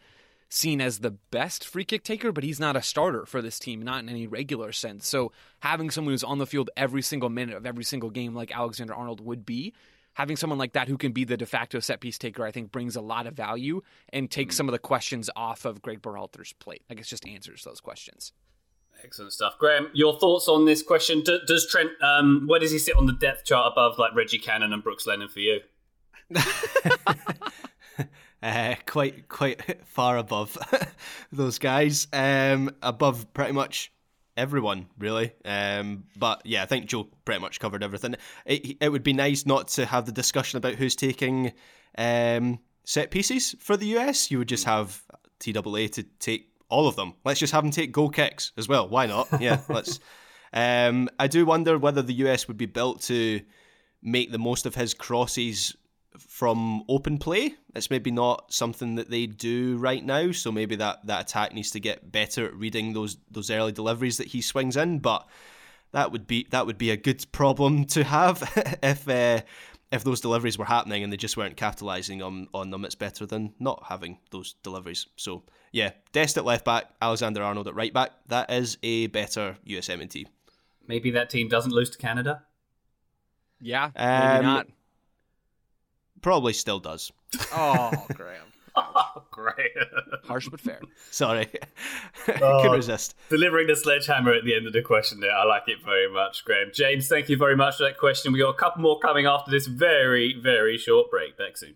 seen 0.48 0.80
as 0.80 1.00
the 1.00 1.10
best 1.10 1.66
free 1.66 1.84
kick 1.84 2.04
taker, 2.04 2.30
but 2.30 2.44
he's 2.44 2.60
not 2.60 2.76
a 2.76 2.82
starter 2.82 3.26
for 3.26 3.42
this 3.42 3.58
team, 3.58 3.82
not 3.82 3.98
in 3.98 4.08
any 4.08 4.28
regular 4.28 4.70
sense. 4.70 5.08
So 5.08 5.32
having 5.58 5.90
someone 5.90 6.12
who's 6.12 6.22
on 6.22 6.38
the 6.38 6.46
field 6.46 6.70
every 6.76 7.02
single 7.02 7.30
minute 7.30 7.56
of 7.56 7.66
every 7.66 7.82
single 7.82 8.10
game, 8.10 8.32
like 8.32 8.56
Alexander 8.56 8.94
Arnold 8.94 9.20
would 9.20 9.44
be, 9.44 9.74
having 10.12 10.36
someone 10.36 10.60
like 10.60 10.74
that 10.74 10.86
who 10.86 10.96
can 10.96 11.10
be 11.10 11.24
the 11.24 11.36
de 11.36 11.46
facto 11.46 11.80
set 11.80 12.00
piece 12.00 12.16
taker, 12.16 12.44
I 12.44 12.52
think 12.52 12.70
brings 12.70 12.94
a 12.94 13.00
lot 13.00 13.26
of 13.26 13.34
value 13.34 13.82
and 14.12 14.30
takes 14.30 14.54
mm. 14.54 14.58
some 14.58 14.68
of 14.68 14.72
the 14.72 14.78
questions 14.78 15.28
off 15.34 15.64
of 15.64 15.82
Greg 15.82 16.00
Berhalter's 16.00 16.52
plate. 16.52 16.84
I 16.88 16.94
guess 16.94 17.08
just 17.08 17.26
answers 17.26 17.64
those 17.64 17.80
questions. 17.80 18.32
Excellent 19.04 19.32
stuff, 19.32 19.58
Graham. 19.58 19.88
Your 19.92 20.18
thoughts 20.18 20.48
on 20.48 20.64
this 20.64 20.82
question? 20.82 21.22
Do, 21.22 21.40
does 21.46 21.66
Trent? 21.68 21.90
Um, 22.02 22.44
where 22.46 22.60
does 22.60 22.70
he 22.70 22.78
sit 22.78 22.96
on 22.96 23.06
the 23.06 23.12
depth 23.12 23.44
chart 23.44 23.72
above 23.72 23.98
like 23.98 24.14
Reggie 24.14 24.38
Cannon 24.38 24.72
and 24.72 24.82
Brooks 24.82 25.06
Lennon 25.06 25.28
for 25.28 25.40
you? 25.40 25.60
uh, 28.42 28.74
quite 28.86 29.28
quite 29.28 29.86
far 29.86 30.18
above 30.18 30.56
those 31.32 31.58
guys. 31.58 32.06
Um, 32.12 32.70
above 32.82 33.32
pretty 33.34 33.52
much 33.52 33.92
everyone, 34.36 34.86
really. 34.98 35.32
Um, 35.44 36.04
but 36.16 36.42
yeah, 36.44 36.62
I 36.62 36.66
think 36.66 36.86
Joe 36.86 37.08
pretty 37.24 37.40
much 37.40 37.60
covered 37.60 37.82
everything. 37.82 38.16
It, 38.46 38.76
it 38.80 38.90
would 38.90 39.02
be 39.02 39.12
nice 39.12 39.46
not 39.46 39.68
to 39.68 39.86
have 39.86 40.06
the 40.06 40.12
discussion 40.12 40.58
about 40.58 40.74
who's 40.74 40.96
taking 40.96 41.52
um, 41.98 42.60
set 42.84 43.10
pieces 43.10 43.54
for 43.58 43.76
the 43.76 43.98
US. 43.98 44.30
You 44.30 44.38
would 44.38 44.48
just 44.48 44.64
have 44.64 45.02
TAA 45.40 45.88
to 45.92 46.02
take 46.18 46.51
all 46.72 46.88
of 46.88 46.96
them. 46.96 47.14
Let's 47.24 47.38
just 47.38 47.52
have 47.52 47.62
them 47.62 47.70
take 47.70 47.92
goal 47.92 48.08
kicks 48.08 48.52
as 48.56 48.66
well. 48.66 48.88
Why 48.88 49.06
not? 49.06 49.28
Yeah, 49.40 49.60
let's. 49.68 49.98
Um, 50.52 51.08
I 51.18 51.26
do 51.26 51.44
wonder 51.44 51.78
whether 51.78 52.02
the 52.02 52.14
US 52.26 52.46
would 52.46 52.56
be 52.56 52.66
built 52.66 53.02
to 53.02 53.40
make 54.02 54.30
the 54.30 54.38
most 54.38 54.66
of 54.66 54.74
his 54.74 54.94
crosses 54.94 55.76
from 56.18 56.84
open 56.88 57.18
play. 57.18 57.54
It's 57.74 57.90
maybe 57.90 58.10
not 58.10 58.52
something 58.52 58.96
that 58.96 59.10
they 59.10 59.26
do 59.26 59.78
right 59.78 60.04
now, 60.04 60.32
so 60.32 60.52
maybe 60.52 60.76
that, 60.76 61.06
that 61.06 61.22
attack 61.22 61.54
needs 61.54 61.70
to 61.72 61.80
get 61.80 62.12
better 62.12 62.46
at 62.46 62.54
reading 62.54 62.92
those 62.92 63.16
those 63.30 63.50
early 63.50 63.72
deliveries 63.72 64.18
that 64.18 64.28
he 64.28 64.40
swings 64.40 64.76
in. 64.76 64.98
But 64.98 65.26
that 65.92 66.12
would 66.12 66.26
be 66.26 66.46
that 66.50 66.66
would 66.66 66.78
be 66.78 66.90
a 66.90 66.96
good 66.96 67.24
problem 67.32 67.84
to 67.86 68.04
have 68.04 68.42
if 68.82 69.08
uh, 69.08 69.42
if 69.92 70.02
those 70.02 70.20
deliveries 70.20 70.58
were 70.58 70.64
happening 70.64 71.04
and 71.04 71.12
they 71.12 71.16
just 71.16 71.36
weren't 71.36 71.56
capitalising 71.56 72.24
on 72.24 72.48
on 72.52 72.70
them. 72.70 72.84
It's 72.84 72.94
better 72.94 73.26
than 73.26 73.54
not 73.60 73.84
having 73.86 74.18
those 74.30 74.54
deliveries. 74.62 75.06
So 75.16 75.44
yeah, 75.70 75.90
Dest 76.12 76.36
at 76.38 76.44
left 76.44 76.64
back, 76.64 76.86
Alexander 77.00 77.42
Arnold 77.42 77.68
at 77.68 77.74
right 77.74 77.92
back. 77.92 78.10
That 78.28 78.50
is 78.50 78.78
a 78.82 79.06
better 79.08 79.56
USMNT. 79.68 80.26
Maybe 80.88 81.12
that 81.12 81.30
team 81.30 81.48
doesn't 81.48 81.72
lose 81.72 81.90
to 81.90 81.98
Canada. 81.98 82.42
Yeah, 83.60 83.90
maybe 83.94 84.08
um, 84.08 84.44
not. 84.44 84.66
Probably 86.22 86.52
still 86.52 86.80
does. 86.80 87.12
Oh, 87.52 88.06
Graham. 88.14 88.51
Great. 89.42 89.70
Harsh 90.24 90.48
but 90.48 90.60
fair. 90.60 90.80
Sorry. 91.10 91.48
Oh, 92.40 92.62
Could 92.62 92.76
resist. 92.76 93.16
Delivering 93.30 93.66
the 93.66 93.74
sledgehammer 93.76 94.32
at 94.32 94.44
the 94.44 94.54
end 94.54 94.66
of 94.66 94.72
the 94.72 94.82
question 94.82 95.18
there. 95.20 95.32
I 95.32 95.44
like 95.44 95.64
it 95.66 95.78
very 95.84 96.12
much, 96.12 96.44
Graham. 96.44 96.70
James, 96.72 97.08
thank 97.08 97.28
you 97.28 97.36
very 97.36 97.56
much 97.56 97.76
for 97.78 97.84
that 97.84 97.98
question. 97.98 98.32
We 98.32 98.38
got 98.38 98.50
a 98.50 98.58
couple 98.58 98.80
more 98.82 98.98
coming 99.00 99.26
after 99.26 99.50
this 99.50 99.66
very, 99.66 100.36
very 100.40 100.78
short 100.78 101.10
break. 101.10 101.36
Back 101.36 101.56
soon. 101.56 101.74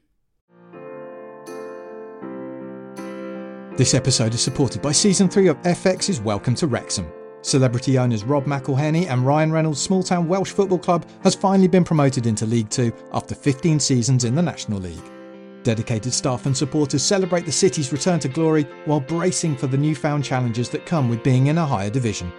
This 3.77 3.93
episode 3.93 4.35
is 4.35 4.41
supported 4.41 4.81
by 4.81 4.93
Season 4.93 5.29
3 5.29 5.49
of 5.49 5.61
FX's 5.63 6.21
Welcome 6.21 6.55
to 6.57 6.67
Wrexham. 6.67 7.11
Celebrity 7.43 7.99
owners 7.99 8.25
Rob 8.25 8.45
McElhenney 8.45 9.07
and 9.07 9.27
Ryan 9.27 9.53
Reynolds' 9.53 9.81
small 9.81 10.03
town 10.03 10.29
Welsh 10.29 10.51
football 10.51 10.79
club 10.79 11.07
has 11.23 11.35
finally 11.35 11.69
been 11.69 11.85
promoted 11.85 12.27
into 12.27 12.47
League 12.47 12.71
Two 12.71 12.93
after 13.13 13.35
15 13.35 13.79
seasons 13.79 14.25
in 14.25 14.35
the 14.35 14.43
National 14.43 14.81
League. 14.81 14.99
Dedicated 15.67 16.13
staff 16.13 16.47
and 16.47 16.57
supporters 16.57 17.03
celebrate 17.03 17.45
the 17.45 17.51
city's 17.51 17.91
return 17.91 18.21
to 18.21 18.29
glory 18.29 18.63
while 18.85 19.01
bracing 19.01 19.57
for 19.57 19.67
the 19.67 19.77
newfound 19.77 20.23
challenges 20.23 20.69
that 20.69 20.87
come 20.87 21.09
with 21.09 21.25
being 21.25 21.49
in 21.49 21.59
a 21.59 21.67
higher 21.67 21.91
division. 21.91 22.33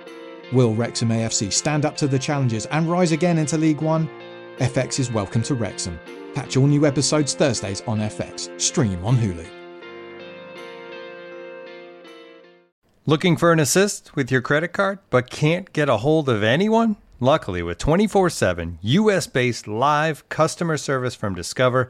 Will 0.53 0.73
Wrexham 0.73 1.09
AFC 1.09 1.51
stand 1.51 1.83
up 1.83 1.97
to 1.97 2.07
the 2.07 2.17
challenges 2.17 2.67
and 2.67 2.89
rise 2.89 3.11
again 3.11 3.37
into 3.37 3.57
League 3.57 3.81
One? 3.81 4.09
FX 4.59 4.97
is 5.01 5.11
Welcome 5.11 5.41
to 5.41 5.55
Wrexham. 5.55 5.99
Catch 6.35 6.55
all 6.55 6.67
new 6.67 6.85
episodes 6.85 7.33
Thursdays 7.33 7.81
on 7.81 7.99
FX. 7.99 8.49
Stream 8.61 9.03
on 9.03 9.17
Hulu. 9.17 9.45
Looking 13.05 13.35
for 13.35 13.51
an 13.51 13.59
assist 13.59 14.15
with 14.15 14.31
your 14.31 14.41
credit 14.41 14.71
card 14.71 14.99
but 15.09 15.29
can't 15.29 15.73
get 15.73 15.89
a 15.89 15.97
hold 15.97 16.29
of 16.29 16.43
anyone? 16.43 16.95
Luckily, 17.19 17.63
with 17.63 17.79
24 17.79 18.29
7 18.29 18.77
US 18.83 19.25
based 19.25 19.67
live 19.67 20.29
customer 20.29 20.77
service 20.77 21.15
from 21.15 21.33
Discover, 21.33 21.89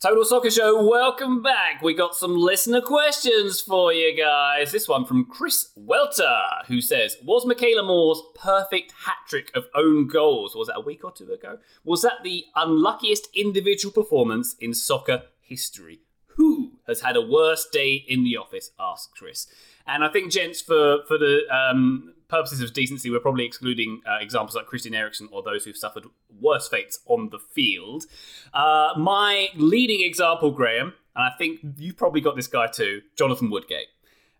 Total 0.00 0.24
Soccer 0.24 0.50
Show, 0.50 0.82
welcome 0.88 1.42
back. 1.42 1.82
We 1.82 1.92
got 1.92 2.14
some 2.14 2.34
listener 2.34 2.80
questions 2.80 3.60
for 3.60 3.92
you 3.92 4.16
guys. 4.16 4.72
This 4.72 4.88
one 4.88 5.04
from 5.04 5.26
Chris 5.26 5.72
Welter, 5.76 6.40
who 6.68 6.80
says, 6.80 7.18
Was 7.22 7.44
Meikayla 7.44 7.86
Moore's 7.86 8.22
perfect 8.34 8.94
hat 9.04 9.18
trick 9.28 9.50
of 9.54 9.66
own 9.74 10.06
goals, 10.06 10.56
was 10.56 10.68
that 10.68 10.78
a 10.78 10.80
week 10.80 11.04
or 11.04 11.12
two 11.12 11.30
ago? 11.30 11.58
Was 11.84 12.00
that 12.00 12.24
the 12.24 12.46
unluckiest 12.56 13.28
individual 13.34 13.92
performance 13.92 14.56
in 14.58 14.72
soccer 14.72 15.24
history? 15.38 16.00
Who 16.28 16.78
has 16.86 17.02
had 17.02 17.14
a 17.14 17.20
worse 17.20 17.68
day 17.70 18.02
in 18.08 18.24
the 18.24 18.38
office? 18.38 18.70
asked 18.80 19.10
Chris. 19.18 19.48
And 19.86 20.02
I 20.02 20.08
think, 20.08 20.32
gents, 20.32 20.62
for, 20.62 21.00
for 21.08 21.18
the 21.18 21.42
um, 21.54 22.14
purposes 22.30 22.60
of 22.60 22.72
decency, 22.72 23.10
we're 23.10 23.20
probably 23.20 23.44
excluding 23.44 24.00
uh, 24.08 24.18
examples 24.20 24.54
like 24.54 24.66
Christian 24.66 24.94
Eriksen 24.94 25.28
or 25.32 25.42
those 25.42 25.64
who've 25.64 25.76
suffered 25.76 26.04
worse 26.40 26.68
fates 26.68 27.00
on 27.06 27.30
the 27.30 27.38
field. 27.38 28.04
Uh, 28.54 28.92
my 28.96 29.48
leading 29.56 30.00
example, 30.02 30.50
Graham, 30.50 30.94
and 31.14 31.24
I 31.24 31.30
think 31.36 31.60
you've 31.76 31.96
probably 31.96 32.20
got 32.20 32.36
this 32.36 32.46
guy 32.46 32.68
too, 32.68 33.02
Jonathan 33.16 33.50
Woodgate. 33.50 33.88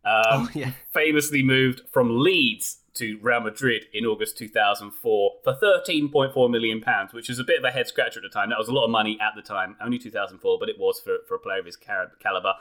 Um, 0.05 0.23
oh, 0.33 0.49
yeah. 0.55 0.73
Famously 0.93 1.43
moved 1.43 1.83
from 1.91 2.21
Leeds 2.23 2.79
to 2.95 3.19
Real 3.23 3.41
Madrid 3.41 3.85
in 3.93 4.05
August 4.05 4.37
2004 4.39 5.33
for 5.45 5.55
13.4 5.55 6.51
million 6.51 6.81
pounds, 6.81 7.13
which 7.13 7.29
was 7.29 7.39
a 7.39 7.45
bit 7.45 7.59
of 7.59 7.65
a 7.65 7.71
head 7.71 7.87
scratcher 7.87 8.19
at 8.19 8.23
the 8.23 8.29
time. 8.29 8.51
That 8.51 8.59
was 8.59 8.69
a 8.69 8.73
lot 8.73 8.85
of 8.85 8.91
money 8.91 9.19
at 9.21 9.35
the 9.37 9.43
time, 9.43 9.77
only 9.83 9.99
2004, 9.99 10.59
but 10.59 10.69
it 10.69 10.77
was 10.79 11.01
for, 11.01 11.19
for 11.29 11.35
a 11.35 11.39
player 11.39 11.61
of 11.61 11.67
his 11.67 11.77
caliber. 11.77 12.55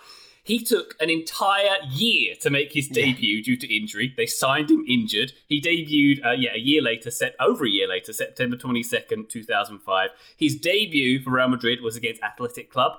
He 0.49 0.57
took 0.57 0.95
an 0.99 1.11
entire 1.11 1.77
year 1.91 2.33
to 2.41 2.49
make 2.49 2.73
his 2.73 2.87
debut 2.87 3.37
yeah. 3.37 3.43
due 3.43 3.55
to 3.55 3.71
injury. 3.71 4.15
They 4.17 4.25
signed 4.25 4.71
him 4.71 4.83
injured. 4.87 5.31
He 5.47 5.61
debuted, 5.61 6.25
uh, 6.25 6.31
yeah, 6.31 6.55
a 6.55 6.57
year 6.57 6.81
later, 6.81 7.11
set 7.11 7.35
over 7.39 7.65
a 7.67 7.69
year 7.69 7.87
later, 7.87 8.13
September 8.13 8.57
22nd, 8.57 9.29
2005. 9.29 10.09
His 10.35 10.55
debut 10.55 11.21
for 11.21 11.29
Real 11.29 11.49
Madrid 11.49 11.81
was 11.83 11.95
against 11.95 12.23
Athletic 12.23 12.71
Club. 12.71 12.93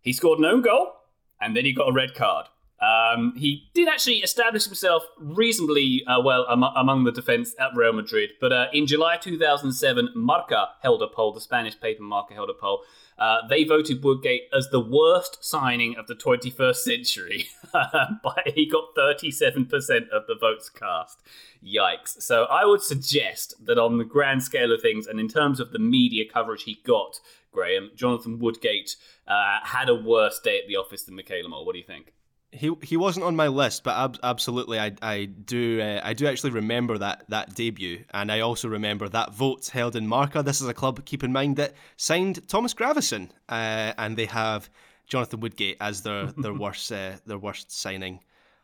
He 0.00 0.14
scored 0.14 0.38
an 0.38 0.46
own 0.46 0.62
goal, 0.62 0.94
and 1.38 1.54
then 1.54 1.66
he 1.66 1.74
got 1.74 1.90
a 1.90 1.92
red 1.92 2.14
card. 2.14 2.46
Um, 2.80 3.34
he 3.36 3.68
did 3.74 3.86
actually 3.86 4.20
establish 4.20 4.64
himself 4.64 5.04
reasonably 5.18 6.02
uh, 6.06 6.22
well 6.22 6.46
am- 6.48 6.62
among 6.62 7.04
the 7.04 7.12
defence 7.12 7.54
at 7.58 7.76
Real 7.76 7.92
Madrid, 7.92 8.30
but 8.40 8.54
uh, 8.54 8.66
in 8.72 8.86
July 8.86 9.18
2007, 9.18 10.12
Marca 10.14 10.68
held 10.80 11.02
a 11.02 11.06
poll, 11.06 11.34
the 11.34 11.42
Spanish 11.42 11.78
paper 11.78 12.02
Marca 12.02 12.32
held 12.32 12.48
a 12.48 12.54
poll. 12.54 12.84
Uh, 13.20 13.46
they 13.48 13.64
voted 13.64 14.02
Woodgate 14.02 14.48
as 14.56 14.70
the 14.70 14.80
worst 14.80 15.44
signing 15.44 15.94
of 15.96 16.06
the 16.06 16.14
21st 16.14 16.76
century, 16.76 17.48
but 17.72 18.48
he 18.54 18.64
got 18.64 18.94
37% 18.96 20.08
of 20.08 20.26
the 20.26 20.36
votes 20.40 20.70
cast. 20.70 21.22
Yikes. 21.62 22.22
So 22.22 22.44
I 22.44 22.64
would 22.64 22.80
suggest 22.80 23.54
that 23.66 23.78
on 23.78 23.98
the 23.98 24.04
grand 24.04 24.42
scale 24.42 24.72
of 24.72 24.80
things, 24.80 25.06
and 25.06 25.20
in 25.20 25.28
terms 25.28 25.60
of 25.60 25.70
the 25.70 25.78
media 25.78 26.24
coverage 26.26 26.62
he 26.62 26.80
got, 26.86 27.20
Graham, 27.52 27.90
Jonathan 27.94 28.38
Woodgate 28.38 28.96
uh, 29.28 29.58
had 29.64 29.90
a 29.90 29.94
worse 29.94 30.40
day 30.40 30.58
at 30.58 30.66
the 30.66 30.76
office 30.76 31.02
than 31.02 31.14
Meikayla 31.14 31.50
Moore. 31.50 31.66
What 31.66 31.72
do 31.74 31.78
you 31.78 31.84
think? 31.84 32.14
He 32.52 32.72
he 32.82 32.96
wasn't 32.96 33.26
on 33.26 33.36
my 33.36 33.46
list, 33.46 33.84
but 33.84 33.96
ab- 33.96 34.18
absolutely, 34.24 34.80
I 34.80 34.92
I 35.00 35.26
do 35.26 35.80
uh, 35.80 36.00
I 36.02 36.14
do 36.14 36.26
actually 36.26 36.50
remember 36.50 36.98
that 36.98 37.24
that 37.28 37.54
debut, 37.54 38.04
and 38.12 38.32
I 38.32 38.40
also 38.40 38.68
remember 38.68 39.08
that 39.08 39.32
vote 39.32 39.68
held 39.68 39.94
in 39.94 40.06
Marca. 40.06 40.42
This 40.42 40.60
is 40.60 40.66
a 40.66 40.74
club. 40.74 41.04
Keep 41.04 41.22
in 41.22 41.32
mind 41.32 41.56
that 41.56 41.74
signed 41.96 42.46
Thomas 42.48 42.74
Gravesen, 42.74 43.30
uh, 43.48 43.92
and 43.98 44.16
they 44.16 44.26
have 44.26 44.68
Jonathan 45.06 45.40
Woodgate 45.40 45.76
as 45.80 46.02
their 46.02 46.26
their 46.38 46.54
worst 46.54 46.90
uh, 46.90 47.12
their 47.24 47.38
worst 47.38 47.70
signing 47.70 48.20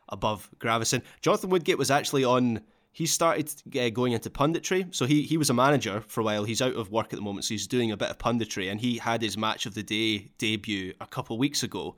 above 0.09 0.49
Gravesen. 0.59 1.01
Jonathan 1.21 1.49
Woodgate 1.49 1.77
was 1.77 1.91
actually 1.91 2.25
on. 2.25 2.61
He 2.91 3.05
started 3.05 3.53
uh, 3.79 3.89
going 3.89 4.13
into 4.13 4.29
punditry, 4.29 4.93
so 4.93 5.05
he 5.05 5.21
he 5.21 5.37
was 5.37 5.49
a 5.49 5.53
manager 5.53 6.03
for 6.07 6.21
a 6.21 6.23
while. 6.23 6.43
He's 6.43 6.61
out 6.61 6.75
of 6.75 6.91
work 6.91 7.13
at 7.13 7.17
the 7.17 7.21
moment, 7.21 7.45
so 7.45 7.53
he's 7.53 7.67
doing 7.67 7.91
a 7.91 7.97
bit 7.97 8.09
of 8.09 8.17
punditry, 8.17 8.69
and 8.71 8.81
he 8.81 8.97
had 8.97 9.21
his 9.21 9.37
match 9.37 9.65
of 9.65 9.75
the 9.75 9.83
day 9.83 10.31
debut 10.39 10.93
a 10.99 11.05
couple 11.05 11.35
of 11.35 11.39
weeks 11.39 11.63
ago 11.63 11.95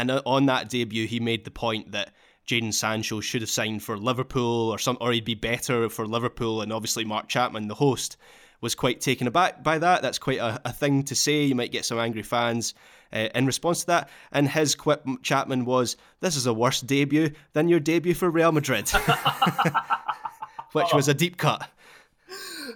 and 0.00 0.22
on 0.26 0.46
that 0.46 0.68
debut, 0.68 1.06
he 1.06 1.20
made 1.20 1.44
the 1.44 1.50
point 1.50 1.92
that 1.92 2.12
Jadon 2.46 2.72
Sancho 2.72 3.20
should 3.20 3.40
have 3.40 3.50
signed 3.50 3.82
for 3.82 3.96
Liverpool 3.96 4.70
or 4.70 4.78
some, 4.78 4.98
or 5.00 5.12
he'd 5.12 5.24
be 5.24 5.34
better 5.34 5.88
for 5.88 6.06
Liverpool. 6.06 6.62
And 6.62 6.72
obviously, 6.72 7.04
Mark 7.04 7.28
Chapman, 7.28 7.68
the 7.68 7.74
host, 7.74 8.16
was 8.60 8.74
quite 8.74 9.00
taken 9.00 9.26
aback 9.26 9.62
by 9.62 9.78
that. 9.78 10.02
That's 10.02 10.18
quite 10.18 10.38
a, 10.38 10.60
a 10.64 10.72
thing 10.72 11.02
to 11.04 11.14
say. 11.14 11.44
You 11.44 11.54
might 11.54 11.72
get 11.72 11.84
some 11.84 11.98
angry 11.98 12.22
fans 12.22 12.74
uh, 13.12 13.28
in 13.34 13.46
response 13.46 13.80
to 13.80 13.86
that. 13.88 14.10
And 14.32 14.48
his 14.48 14.74
quip, 14.74 15.04
Chapman, 15.22 15.64
was, 15.64 15.96
"This 16.20 16.36
is 16.36 16.46
a 16.46 16.52
worse 16.52 16.80
debut 16.80 17.32
than 17.52 17.68
your 17.68 17.80
debut 17.80 18.14
for 18.14 18.30
Real 18.30 18.52
Madrid," 18.52 18.88
which 20.72 20.92
was 20.92 21.08
a 21.08 21.14
deep 21.14 21.36
cut. 21.36 21.68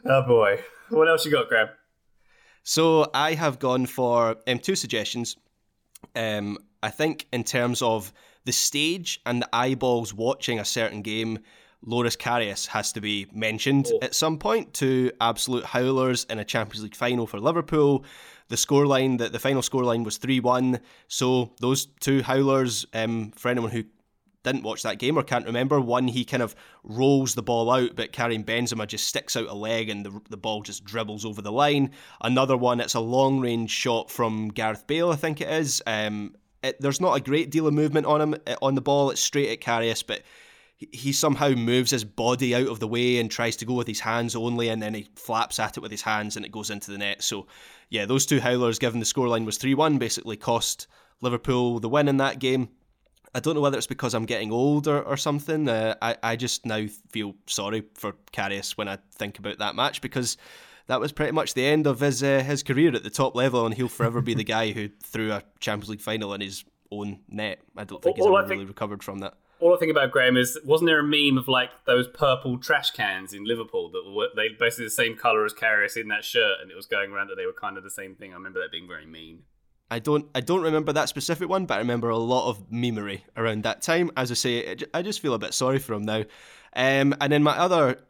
Oh 0.04 0.22
boy! 0.22 0.60
What 0.88 1.08
else 1.08 1.24
you 1.24 1.30
got, 1.30 1.48
Graham? 1.48 1.68
So 2.62 3.10
I 3.14 3.34
have 3.34 3.58
gone 3.58 3.86
for 3.86 4.36
um, 4.46 4.58
two 4.58 4.74
suggestions. 4.74 5.36
Um, 6.16 6.58
I 6.82 6.90
think 6.90 7.26
in 7.32 7.44
terms 7.44 7.82
of 7.82 8.12
the 8.44 8.52
stage 8.52 9.20
and 9.26 9.42
the 9.42 9.48
eyeballs 9.52 10.14
watching 10.14 10.58
a 10.58 10.64
certain 10.64 11.02
game, 11.02 11.38
Loris 11.84 12.16
Karius 12.16 12.66
has 12.68 12.92
to 12.92 13.00
be 13.00 13.26
mentioned 13.32 13.88
oh. 13.92 13.98
at 14.02 14.14
some 14.14 14.38
point. 14.38 14.74
Two 14.74 15.12
absolute 15.20 15.64
howlers 15.64 16.24
in 16.24 16.38
a 16.38 16.44
Champions 16.44 16.82
League 16.82 16.96
final 16.96 17.26
for 17.26 17.40
Liverpool. 17.40 18.04
The 18.48 18.56
scoreline, 18.56 19.18
the, 19.18 19.28
the 19.28 19.38
final 19.38 19.62
scoreline 19.62 20.04
was 20.04 20.18
3 20.18 20.40
1. 20.40 20.80
So 21.08 21.52
those 21.60 21.86
two 22.00 22.22
howlers, 22.22 22.84
um, 22.92 23.30
for 23.36 23.48
anyone 23.48 23.70
who 23.70 23.84
didn't 24.42 24.62
watch 24.62 24.82
that 24.82 24.98
game 24.98 25.18
or 25.18 25.22
can't 25.22 25.46
remember, 25.46 25.80
one 25.80 26.08
he 26.08 26.24
kind 26.24 26.42
of 26.42 26.54
rolls 26.82 27.34
the 27.34 27.42
ball 27.42 27.70
out, 27.70 27.94
but 27.94 28.12
Karim 28.12 28.42
Benzema 28.42 28.86
just 28.86 29.06
sticks 29.06 29.36
out 29.36 29.48
a 29.48 29.54
leg 29.54 29.88
and 29.88 30.04
the, 30.04 30.20
the 30.30 30.36
ball 30.36 30.62
just 30.62 30.84
dribbles 30.84 31.24
over 31.24 31.42
the 31.42 31.52
line. 31.52 31.90
Another 32.20 32.56
one, 32.56 32.80
it's 32.80 32.94
a 32.94 33.00
long 33.00 33.40
range 33.40 33.70
shot 33.70 34.10
from 34.10 34.48
Gareth 34.48 34.86
Bale, 34.86 35.10
I 35.10 35.16
think 35.16 35.40
it 35.40 35.48
is. 35.48 35.82
Um, 35.86 36.34
it, 36.62 36.80
there's 36.80 37.00
not 37.00 37.16
a 37.16 37.20
great 37.20 37.50
deal 37.50 37.66
of 37.66 37.74
movement 37.74 38.06
on 38.06 38.20
him 38.20 38.34
eh, 38.46 38.56
on 38.62 38.74
the 38.74 38.80
ball. 38.80 39.10
It's 39.10 39.22
straight 39.22 39.50
at 39.50 39.60
Karius, 39.60 40.06
but 40.06 40.22
he 40.76 41.12
somehow 41.12 41.50
moves 41.50 41.90
his 41.90 42.04
body 42.04 42.54
out 42.54 42.68
of 42.68 42.80
the 42.80 42.88
way 42.88 43.18
and 43.18 43.30
tries 43.30 43.56
to 43.56 43.66
go 43.66 43.74
with 43.74 43.86
his 43.86 44.00
hands 44.00 44.34
only, 44.34 44.68
and 44.68 44.82
then 44.82 44.94
he 44.94 45.08
flaps 45.14 45.58
at 45.58 45.76
it 45.76 45.80
with 45.80 45.90
his 45.90 46.02
hands 46.02 46.36
and 46.36 46.44
it 46.44 46.52
goes 46.52 46.70
into 46.70 46.90
the 46.90 46.98
net. 46.98 47.22
So, 47.22 47.46
yeah, 47.90 48.06
those 48.06 48.24
two 48.24 48.40
howlers, 48.40 48.78
given 48.78 49.00
the 49.00 49.06
scoreline 49.06 49.44
was 49.44 49.58
3 49.58 49.74
1, 49.74 49.98
basically 49.98 50.36
cost 50.36 50.86
Liverpool 51.20 51.80
the 51.80 51.88
win 51.88 52.08
in 52.08 52.16
that 52.16 52.38
game. 52.38 52.70
I 53.34 53.40
don't 53.40 53.54
know 53.54 53.60
whether 53.60 53.78
it's 53.78 53.86
because 53.86 54.14
I'm 54.14 54.24
getting 54.24 54.50
older 54.50 55.02
or 55.02 55.16
something. 55.16 55.68
Uh, 55.68 55.94
I, 56.02 56.16
I 56.22 56.36
just 56.36 56.66
now 56.66 56.86
feel 57.10 57.34
sorry 57.46 57.84
for 57.94 58.14
Karius 58.32 58.76
when 58.76 58.88
I 58.88 58.98
think 59.12 59.38
about 59.38 59.58
that 59.58 59.76
match 59.76 60.00
because 60.00 60.36
that 60.90 60.98
was 60.98 61.12
pretty 61.12 61.30
much 61.30 61.54
the 61.54 61.64
end 61.64 61.86
of 61.86 62.00
his 62.00 62.20
uh, 62.20 62.42
his 62.44 62.64
career 62.64 62.94
at 62.94 63.04
the 63.04 63.10
top 63.10 63.36
level, 63.36 63.64
and 63.64 63.76
he'll 63.76 63.88
forever 63.88 64.20
be 64.20 64.34
the 64.34 64.42
guy 64.42 64.72
who 64.72 64.88
threw 65.00 65.30
a 65.30 65.44
Champions 65.60 65.88
League 65.88 66.00
final 66.00 66.34
in 66.34 66.40
his 66.40 66.64
own 66.90 67.20
net. 67.28 67.60
I 67.76 67.84
don't 67.84 68.02
think 68.02 68.16
he's 68.16 68.26
ever 68.26 68.38
think, 68.40 68.50
really 68.50 68.64
recovered 68.64 69.04
from 69.04 69.20
that. 69.20 69.34
All 69.60 69.72
I 69.72 69.78
think 69.78 69.92
about 69.92 70.10
Graham 70.10 70.36
is, 70.36 70.58
wasn't 70.64 70.88
there 70.88 70.98
a 70.98 71.04
meme 71.04 71.38
of 71.38 71.46
like 71.46 71.70
those 71.84 72.08
purple 72.08 72.58
trash 72.58 72.90
cans 72.90 73.32
in 73.32 73.44
Liverpool 73.44 73.92
that 73.92 74.10
were 74.10 74.30
they 74.34 74.48
basically 74.48 74.86
the 74.86 74.90
same 74.90 75.16
color 75.16 75.44
as 75.44 75.54
Karius 75.54 75.96
in 75.96 76.08
that 76.08 76.24
shirt, 76.24 76.56
and 76.60 76.72
it 76.72 76.74
was 76.74 76.86
going 76.86 77.12
around 77.12 77.28
that 77.28 77.36
they 77.36 77.46
were 77.46 77.52
kind 77.52 77.78
of 77.78 77.84
the 77.84 77.90
same 77.90 78.16
thing. 78.16 78.32
I 78.32 78.34
remember 78.34 78.58
that 78.60 78.72
being 78.72 78.88
very 78.88 79.06
mean. 79.06 79.44
I 79.92 80.00
don't 80.00 80.26
I 80.34 80.40
don't 80.40 80.62
remember 80.62 80.92
that 80.92 81.08
specific 81.08 81.48
one, 81.48 81.66
but 81.66 81.74
I 81.74 81.78
remember 81.78 82.10
a 82.10 82.16
lot 82.16 82.48
of 82.48 82.68
memery 82.68 83.20
around 83.36 83.62
that 83.62 83.80
time. 83.80 84.10
As 84.16 84.32
I 84.32 84.34
say, 84.34 84.76
I 84.92 85.02
just 85.02 85.20
feel 85.20 85.34
a 85.34 85.38
bit 85.38 85.54
sorry 85.54 85.78
for 85.78 85.92
him 85.92 86.02
now. 86.04 86.24
Um, 86.74 87.14
and 87.20 87.32
then 87.32 87.44
my 87.44 87.56
other 87.56 88.00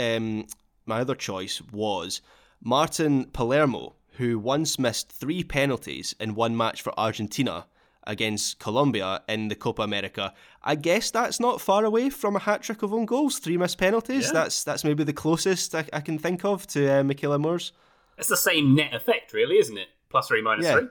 um, 0.00 0.46
my 0.86 1.00
other 1.00 1.14
choice 1.14 1.60
was 1.72 2.20
Martin 2.62 3.26
Palermo, 3.26 3.94
who 4.16 4.38
once 4.38 4.78
missed 4.78 5.10
three 5.10 5.44
penalties 5.44 6.14
in 6.18 6.34
one 6.34 6.56
match 6.56 6.82
for 6.82 6.98
Argentina 6.98 7.66
against 8.06 8.58
Colombia 8.58 9.22
in 9.28 9.48
the 9.48 9.54
Copa 9.54 9.82
America. 9.82 10.32
I 10.62 10.74
guess 10.74 11.10
that's 11.10 11.40
not 11.40 11.60
far 11.60 11.84
away 11.84 12.10
from 12.10 12.36
a 12.36 12.40
hat 12.40 12.62
trick 12.62 12.82
of 12.82 12.92
own 12.92 13.06
goals, 13.06 13.38
three 13.38 13.56
missed 13.56 13.78
penalties. 13.78 14.26
Yeah. 14.26 14.32
That's 14.32 14.64
that's 14.64 14.84
maybe 14.84 15.04
the 15.04 15.12
closest 15.12 15.74
I, 15.74 15.86
I 15.92 16.00
can 16.00 16.18
think 16.18 16.44
of 16.44 16.66
to 16.68 16.86
uh, 16.86 17.02
Meikayla 17.02 17.40
Moore's. 17.40 17.72
It's 18.18 18.28
the 18.28 18.36
same 18.36 18.74
net 18.74 18.94
effect, 18.94 19.32
really, 19.32 19.58
isn't 19.58 19.76
it? 19.76 19.88
Plus 20.10 20.28
three, 20.28 20.42
minus 20.42 20.66
yeah. 20.66 20.72
three. 20.74 20.82
Yeah. 20.82 20.88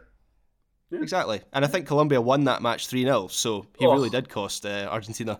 Exactly. 1.01 1.41
And 1.53 1.65
I 1.65 1.67
think 1.67 1.87
Colombia 1.87 2.21
won 2.21 2.43
that 2.43 2.61
match 2.61 2.87
3 2.87 3.03
0, 3.03 3.27
so 3.27 3.65
he 3.79 3.87
oh. 3.87 3.93
really 3.93 4.11
did 4.11 4.29
cost 4.29 4.63
uh, 4.63 4.87
Argentina. 4.91 5.39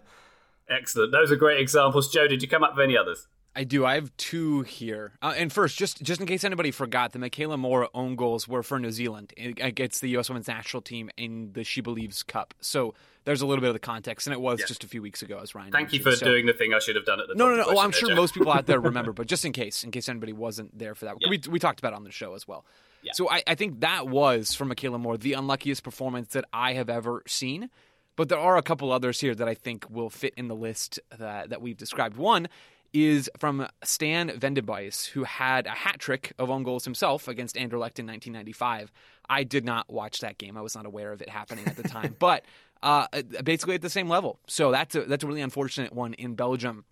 Excellent. 0.68 1.12
Those 1.12 1.32
are 1.32 1.36
great 1.36 1.60
examples. 1.60 2.12
Joe, 2.12 2.28
did 2.28 2.42
you 2.42 2.48
come 2.48 2.64
up 2.64 2.76
with 2.76 2.84
any 2.84 2.98
others? 2.98 3.28
I 3.56 3.64
do. 3.64 3.86
I 3.86 3.96
have 3.96 4.16
two 4.18 4.62
here. 4.62 5.12
Uh, 5.22 5.34
and 5.38 5.54
first, 5.54 5.78
just 5.78 6.02
just 6.02 6.20
in 6.20 6.26
case 6.26 6.44
anybody 6.44 6.72
forgot, 6.72 7.12
the 7.12 7.20
Meikayla 7.20 7.58
Moore 7.60 7.88
own 7.94 8.16
goals 8.16 8.48
were 8.48 8.64
for 8.64 8.80
New 8.80 8.92
Zealand 8.92 9.34
against 9.38 10.02
the 10.02 10.10
U.S. 10.10 10.30
Women's 10.30 10.48
National 10.48 10.82
Team 10.82 11.12
in 11.18 11.52
the 11.54 11.62
SheBelieves 11.62 12.26
Cup. 12.26 12.56
So 12.62 12.96
there's 13.26 13.42
a 13.42 13.46
little 13.46 13.62
bit 13.62 13.68
of 13.68 13.74
the 13.74 13.80
context, 13.80 14.26
and 14.26 14.34
it 14.34 14.42
was 14.42 14.60
yeah. 14.60 14.66
just 14.66 14.84
a 14.84 14.88
few 14.88 15.02
weeks 15.04 15.22
ago, 15.22 15.40
as 15.42 15.54
Ryan. 15.54 15.72
Thank 15.72 15.92
mentioned. 15.92 16.06
you 16.06 16.12
for 16.12 16.18
so, 16.18 16.26
doing 16.26 16.48
the 16.48 16.54
thing 16.54 16.74
I 16.74 16.80
should 16.80 16.96
have 16.96 17.06
done 17.06 17.20
at 17.20 17.28
the. 17.28 17.36
No, 17.36 17.48
no, 17.50 17.58
no. 17.58 17.68
Well, 17.68 17.80
I'm 17.80 17.92
sure 17.92 18.16
most 18.16 18.34
people 18.34 18.52
out 18.52 18.66
there 18.66 18.80
remember, 18.82 19.14
but 19.14 19.28
just 19.28 19.46
in 19.46 19.52
case, 19.52 19.84
in 19.84 19.92
case 19.92 20.10
anybody 20.10 20.34
wasn't 20.34 20.78
there 20.78 20.96
for 20.96 21.06
that, 21.06 21.18
yeah. 21.20 21.30
we 21.30 21.40
we 21.48 21.60
talked 21.60 21.80
about 21.80 21.94
it 21.94 21.98
on 21.98 22.06
the 22.06 22.12
show 22.12 22.34
as 22.34 22.48
well. 22.48 22.66
Yeah. 23.04 23.12
So 23.14 23.30
I, 23.30 23.44
I 23.46 23.56
think 23.56 23.82
that 23.82 24.08
was 24.08 24.56
for 24.56 24.66
Meikayla 24.66 25.00
Moore 25.00 25.18
the 25.18 25.34
unluckiest 25.34 25.84
performance 25.84 26.30
that 26.34 26.46
I 26.52 26.74
have 26.74 26.90
ever 26.90 27.22
seen. 27.28 27.70
But 28.16 28.30
there 28.30 28.40
are 28.40 28.58
a 28.58 28.62
couple 28.62 28.92
others 28.92 29.20
here 29.20 29.34
that 29.34 29.48
I 29.48 29.56
think 29.56 29.90
will 29.90 30.12
fit 30.12 30.36
in 30.38 30.48
the 30.48 30.56
list 30.56 31.00
that, 31.18 31.50
that 31.50 31.64
we've 31.64 31.76
described. 31.76 32.16
One 32.16 32.48
is 32.94 33.30
from 33.40 33.68
Stan 33.84 34.32
Van 34.38 34.54
den 34.54 34.66
Buys, 34.66 35.06
who 35.06 35.24
had 35.24 35.66
a 35.66 35.72
hat 35.72 36.00
trick 36.00 36.34
of 36.38 36.50
own 36.50 36.64
goals 36.64 36.86
himself 36.86 37.28
against 37.28 37.56
Anderlecht 37.56 38.00
in 38.00 38.08
1995. 38.08 38.92
I 39.28 39.44
did 39.44 39.66
not 39.66 39.92
watch 39.92 40.20
that 40.20 40.38
game. 40.38 40.56
I 40.56 40.62
was 40.62 40.76
not 40.76 40.86
aware 40.86 41.12
of 41.12 41.22
it 41.22 41.30
happening 41.30 41.66
at 41.68 41.76
the 41.76 41.84
time, 41.84 42.16
but 42.20 42.46
uh, 42.84 43.08
basically 43.44 43.76
at 43.76 43.82
the 43.82 43.90
same 43.90 44.08
level. 44.08 44.40
So 44.48 44.72
that's 44.72 44.96
a, 44.96 45.02
that's 45.06 45.24
a 45.24 45.28
really 45.28 45.42
unfortunate 45.42 45.94
one 45.94 46.14
in 46.14 46.36
Belgium. 46.36 46.86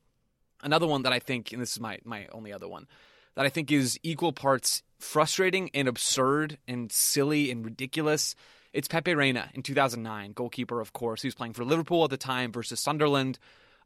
Another 0.64 0.88
one 0.88 1.04
that 1.04 1.14
I 1.14 1.20
think, 1.20 1.52
and 1.52 1.62
this 1.62 1.72
is 1.72 1.80
my, 1.80 2.00
my 2.04 2.28
only 2.32 2.52
other 2.52 2.68
one, 2.68 2.88
that 3.36 3.46
I 3.46 3.50
think 3.50 3.72
is 3.72 4.00
equal 4.04 4.34
parts 4.34 4.84
frustrating 5.00 5.70
and 5.74 5.88
absurd 5.88 6.58
and 6.68 6.92
silly 6.92 7.52
and 7.52 7.64
ridiculous. 7.66 8.36
It's 8.74 8.88
Pepe 8.88 9.14
Reina 9.14 9.50
in 9.54 9.64
2009, 9.64 10.34
goalkeeper, 10.34 10.80
of 10.80 10.94
course. 10.94 11.22
He 11.22 11.28
was 11.28 11.36
playing 11.36 11.54
for 11.54 11.66
Liverpool 11.66 12.04
at 12.04 12.10
the 12.10 12.18
time 12.18 12.52
versus 12.52 12.80
Sunderland 12.80 13.38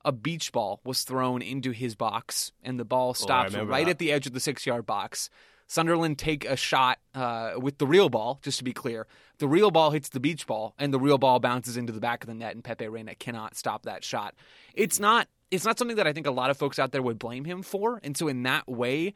a 0.06 0.12
beach 0.12 0.51
ball 0.51 0.80
was 0.86 1.03
thrown 1.03 1.41
into 1.41 1.72
his 1.72 1.95
box, 1.95 2.51
and 2.64 2.80
the 2.80 2.86
ball 2.86 3.14
stops 3.14 3.56
oh, 3.56 3.66
right 3.66 3.86
that. 3.86 3.91
at 3.91 3.97
the 3.97 4.12
edge 4.12 4.28
of 4.28 4.34
the 4.34 4.39
six 4.39 4.66
yard 4.66 4.86
box. 4.86 5.30
Sunderland 5.68 6.20
take 6.20 6.45
a 6.45 6.56
shot 6.56 6.99
uh, 7.16 7.53
with 7.58 7.80
the 7.80 7.88
real 7.88 8.08
ball, 8.08 8.39
just 8.43 8.60
to 8.60 8.64
be 8.64 8.72
clear. 8.72 9.08
The 9.39 9.47
real 9.47 9.72
ball 9.72 9.89
hits 9.89 10.10
the 10.10 10.20
beach 10.20 10.45
ball, 10.45 10.76
and 10.78 10.93
the 10.93 10.99
real 10.99 11.18
ball 11.18 11.39
bounces 11.39 11.76
into 11.76 11.91
the 11.91 11.99
back 11.99 12.24
of 12.24 12.28
the 12.28 12.36
net, 12.36 12.53
and 12.53 12.64
Pepe 12.64 12.88
Reina 12.88 13.16
cannot 13.16 13.58
stop 13.58 13.84
that 13.84 14.03
shot. 14.03 14.36
It's 14.76 14.99
not 14.99 15.28
it's 15.51 15.66
not 15.66 15.80
something 15.80 15.97
that 15.97 16.08
I 16.08 16.14
think 16.14 16.28
a 16.28 16.32
lot 16.32 16.49
of 16.49 16.58
folks 16.58 16.80
out 16.80 16.91
there 16.91 17.01
would 17.01 17.20
blame 17.20 17.45
him 17.45 17.64
for. 17.64 17.99
And 18.03 18.16
so, 18.16 18.28
in 18.28 18.43
that 18.43 18.68
way, 18.68 19.16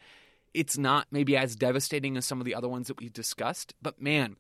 it's 0.53 0.77
not 0.77 1.07
maybe 1.11 1.37
as 1.37 1.55
devastating 1.55 2.17
as 2.17 2.25
some 2.25 2.39
of 2.39 2.45
the 2.45 2.55
other 2.55 2.67
ones 2.67 2.87
that 2.87 2.99
we've 2.99 3.13
discussed. 3.13 3.75
But 3.81 4.01
man, 4.01 4.35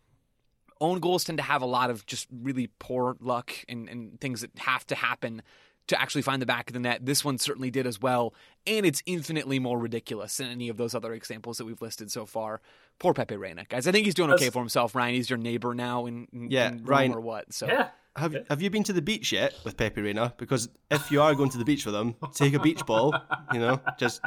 own 0.81 0.99
goals 0.99 1.23
tend 1.23 1.37
to 1.37 1.43
have 1.43 1.61
a 1.61 1.67
lot 1.67 1.89
of 1.89 2.05
just 2.05 2.27
really 2.31 2.69
poor 2.79 3.17
luck 3.19 3.51
and, 3.67 3.89
and 3.89 4.19
things 4.19 4.41
that 4.41 4.51
have 4.57 4.85
to 4.87 4.95
happen 4.95 5.41
to 5.89 5.99
actually 6.01 6.21
find 6.21 6.41
the 6.41 6.45
back 6.45 6.69
of 6.69 6.73
the 6.73 6.79
net. 6.79 7.05
This 7.05 7.25
one 7.25 7.37
certainly 7.37 7.69
did 7.69 7.85
as 7.85 8.01
well, 8.01 8.33
and 8.65 8.85
it's 8.85 9.03
infinitely 9.05 9.59
more 9.59 9.77
ridiculous 9.77 10.37
than 10.37 10.47
any 10.47 10.69
of 10.69 10.77
those 10.77 10.95
other 10.95 11.13
examples 11.13 11.57
that 11.57 11.65
we've 11.65 11.81
listed 11.81 12.11
so 12.11 12.25
far. 12.25 12.61
Poor 12.99 13.13
Pepe 13.13 13.35
Reina, 13.35 13.65
guys. 13.67 13.87
I 13.87 13.91
think 13.91 14.05
he's 14.05 14.15
doing 14.15 14.31
okay 14.31 14.49
for 14.49 14.59
himself. 14.59 14.95
Ryan, 14.95 15.15
he's 15.15 15.29
your 15.29 15.37
neighbor 15.37 15.73
now 15.73 16.05
in, 16.05 16.27
in 16.31 16.51
yeah, 16.51 16.69
in 16.69 16.85
Ryan 16.85 17.13
or 17.13 17.21
what? 17.21 17.53
So 17.53 17.67
yeah. 17.67 17.89
Have 18.19 18.35
Have 18.49 18.61
you 18.61 18.69
been 18.69 18.83
to 18.83 18.93
the 18.93 19.01
beach 19.01 19.31
yet 19.31 19.53
with 19.63 19.75
Pepe 19.77 20.01
Reina? 20.01 20.33
Because 20.37 20.69
if 20.91 21.09
you 21.11 21.21
are 21.21 21.33
going 21.35 21.49
to 21.51 21.57
the 21.57 21.65
beach 21.65 21.85
with 21.85 21.93
them, 21.95 22.15
take 22.33 22.53
a 22.53 22.59
beach 22.59 22.85
ball. 22.85 23.15
You 23.53 23.59
know, 23.59 23.81
just 23.97 24.21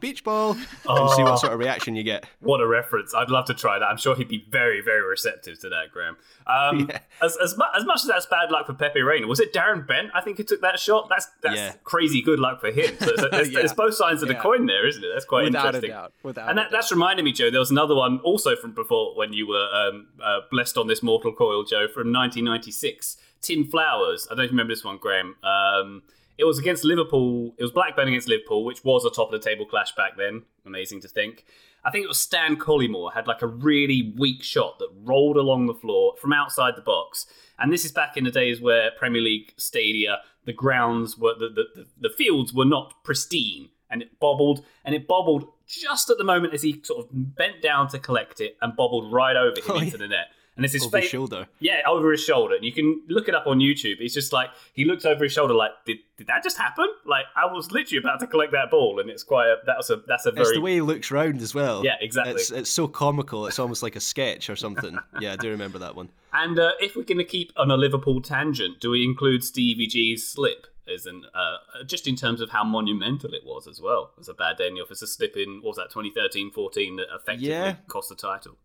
beach 0.00 0.24
ball, 0.24 0.52
and 0.88 1.10
see 1.10 1.22
what 1.22 1.38
sort 1.38 1.52
of 1.52 1.58
reaction 1.58 1.94
you 1.96 2.02
get. 2.02 2.26
What 2.40 2.60
a 2.60 2.66
reference! 2.66 3.14
I'd 3.14 3.30
love 3.30 3.44
to 3.46 3.54
try 3.54 3.78
that. 3.78 3.84
I'm 3.86 3.96
sure 3.96 4.16
he'd 4.16 4.28
be 4.28 4.44
very, 4.50 4.80
very 4.80 5.06
receptive 5.06 5.58
to 5.60 5.68
that, 5.68 5.92
Graham. 5.92 6.16
Um, 6.46 6.88
Yeah. 6.96 6.98
as, 7.22 7.36
as, 7.42 7.56
mu- 7.56 7.64
as 7.76 7.84
much 7.84 8.00
as 8.00 8.06
that's 8.06 8.26
bad 8.26 8.50
luck 8.50 8.66
for 8.66 8.74
Pepe 8.74 9.02
Reina, 9.02 9.26
was 9.26 9.40
it 9.40 9.52
Darren 9.52 9.86
Bent? 9.86 10.10
I 10.14 10.20
think 10.20 10.36
who 10.36 10.44
took 10.44 10.60
that 10.62 10.78
shot. 10.78 11.08
That's 11.08 11.28
that's 11.42 11.56
Yeah. 11.56 11.72
crazy 11.84 12.22
good 12.22 12.38
luck 12.38 12.60
for 12.60 12.68
him. 12.70 12.96
So 13.00 13.12
it's, 13.12 13.22
it's, 13.32 13.50
Yeah. 13.50 13.60
it's 13.60 13.72
both 13.72 13.94
sides 13.94 14.22
of 14.22 14.28
the 14.28 14.34
coin 14.34 14.66
there, 14.66 14.86
isn't 14.86 15.02
it? 15.02 15.08
That's 15.12 15.24
quite 15.24 15.44
without 15.44 15.66
interesting. 15.66 15.90
a 15.90 15.94
doubt, 15.94 16.12
without 16.22 16.48
And 16.48 16.58
that, 16.58 16.70
that's 16.70 16.90
reminded 16.92 17.24
me, 17.24 17.32
Joe. 17.32 17.50
There 17.50 17.60
was 17.60 17.70
another 17.70 17.94
one 17.94 18.18
also 18.20 18.54
from 18.56 18.72
before 18.72 19.16
when 19.16 19.32
you 19.32 19.46
were 19.48 19.68
um, 19.74 20.08
uh, 20.22 20.40
blessed 20.50 20.76
on 20.78 20.86
this 20.86 21.02
mortal 21.02 21.32
coil, 21.32 21.64
Joe, 21.64 21.86
from 21.88 22.12
1996. 22.12 23.16
Tim 23.40 23.64
Flowers. 23.64 24.26
I 24.30 24.34
don't 24.34 24.50
remember 24.50 24.72
this 24.72 24.84
one, 24.84 24.98
Graham. 24.98 25.36
Um, 25.42 26.02
it 26.38 26.44
was 26.44 26.58
against 26.58 26.84
Liverpool. 26.84 27.54
It 27.56 27.62
was 27.62 27.72
Blackburn 27.72 28.08
against 28.08 28.28
Liverpool, 28.28 28.64
which 28.64 28.84
was 28.84 29.04
a 29.04 29.10
top 29.10 29.32
of 29.32 29.40
the 29.40 29.48
table 29.48 29.64
clash 29.64 29.94
back 29.94 30.16
then. 30.16 30.42
Amazing 30.66 31.00
to 31.02 31.08
think. 31.08 31.44
I 31.84 31.90
think 31.90 32.04
it 32.04 32.08
was 32.08 32.18
Stan 32.18 32.56
Collymore 32.56 33.12
had 33.14 33.28
like 33.28 33.42
a 33.42 33.46
really 33.46 34.12
weak 34.18 34.42
shot 34.42 34.80
that 34.80 34.88
rolled 35.04 35.36
along 35.36 35.66
the 35.66 35.74
floor 35.74 36.14
from 36.20 36.32
outside 36.32 36.74
the 36.76 36.82
box. 36.82 37.26
And 37.58 37.72
this 37.72 37.84
is 37.84 37.92
back 37.92 38.16
in 38.16 38.24
the 38.24 38.30
days 38.30 38.60
where 38.60 38.90
Premier 38.98 39.22
League 39.22 39.54
stadia, 39.56 40.18
the 40.44 40.52
grounds 40.52 41.16
were 41.16 41.34
the, 41.38 41.48
the, 41.48 41.86
the, 42.00 42.10
fields 42.10 42.52
were 42.52 42.64
not 42.64 42.92
pristine 43.04 43.68
and 43.88 44.02
it 44.02 44.18
bobbled 44.18 44.64
and 44.84 44.94
it 44.94 45.06
bobbled 45.06 45.48
just 45.66 46.10
at 46.10 46.18
the 46.18 46.24
moment 46.24 46.54
as 46.54 46.62
he 46.62 46.80
sort 46.82 47.04
of 47.04 47.08
bent 47.12 47.62
down 47.62 47.88
to 47.88 47.98
collect 47.98 48.40
it 48.40 48.56
and 48.60 48.76
bobbled 48.76 49.12
right 49.12 49.36
over 49.36 49.56
him 49.56 49.64
Oh, 49.68 49.78
into 49.78 49.96
the 49.96 50.08
net. 50.08 50.26
And 50.56 50.64
it's 50.64 50.72
his 50.74 50.84
Over 50.84 50.98
his 51.00 51.08
shoulder. 51.10 51.46
yeah, 51.60 51.82
over 51.86 52.10
his 52.10 52.22
shoulder. 52.24 52.54
And 52.54 52.64
you 52.64 52.72
can 52.72 53.02
look 53.08 53.28
it 53.28 53.34
up 53.34 53.46
on 53.46 53.58
YouTube. 53.58 53.96
It's 54.00 54.14
just 54.14 54.32
like 54.32 54.48
he 54.72 54.84
looks 54.86 55.04
over 55.04 55.24
his 55.24 55.32
shoulder, 55.32 55.52
like, 55.52 55.72
did, 55.84 55.98
did 56.16 56.26
that 56.28 56.42
just 56.42 56.56
happen? 56.56 56.86
Like 57.04 57.26
I 57.36 57.44
was 57.44 57.70
literally 57.72 57.98
about 57.98 58.20
to 58.20 58.26
collect 58.26 58.52
that 58.52 58.70
ball, 58.70 58.98
and 58.98 59.10
it's 59.10 59.22
quite 59.22 59.48
a 59.48 59.56
that's 59.66 59.90
a 59.90 59.96
that's 60.08 60.24
a 60.24 60.30
It's 60.30 60.38
very 60.38 60.54
the 60.56 60.60
way 60.62 60.74
he 60.74 60.80
looks 60.80 61.10
round 61.10 61.42
as 61.42 61.54
well. 61.54 61.84
Yeah, 61.84 61.96
exactly. 62.00 62.34
It's 62.34 62.50
it's 62.50 62.70
so 62.70 62.88
comical. 62.88 63.46
It's 63.46 63.58
almost 63.58 63.82
like 63.82 63.96
a 63.96 64.00
sketch 64.00 64.48
or 64.48 64.56
something. 64.56 64.98
yeah, 65.20 65.34
I 65.34 65.36
do 65.36 65.50
remember 65.50 65.78
that 65.80 65.94
one. 65.94 66.08
And 66.32 66.58
uh, 66.58 66.72
if 66.80 66.96
we're 66.96 67.04
going 67.04 67.16
to 67.16 67.24
keep 67.24 67.50
on 67.56 67.70
a 67.70 67.78
Liverpool 67.78 68.20
tangent, 68.20 68.78
do 68.80 68.90
we 68.90 69.04
include 69.04 69.42
Stevie 69.42 69.86
G's 69.86 70.26
slip 70.26 70.66
as 70.92 71.06
an 71.06 71.24
uh, 71.34 71.82
just 71.86 72.06
in 72.06 72.14
terms 72.14 72.42
of 72.42 72.50
how 72.50 72.62
monumental 72.62 73.32
it 73.32 73.40
was 73.42 73.66
as 73.66 73.80
well? 73.80 74.10
It 74.16 74.18
was 74.18 74.28
a 74.28 74.34
bad 74.34 74.58
day 74.58 74.66
in 74.68 74.74
the 74.74 74.82
office. 74.82 75.00
A 75.00 75.06
slip 75.06 75.34
in 75.38 75.60
what 75.62 75.68
was 75.68 75.76
that 75.78 75.90
2013-14 75.90 76.96
that 76.98 77.06
effectively 77.14 77.48
Yeah. 77.48 77.76
cost 77.88 78.10
the 78.10 78.16
title. 78.16 78.56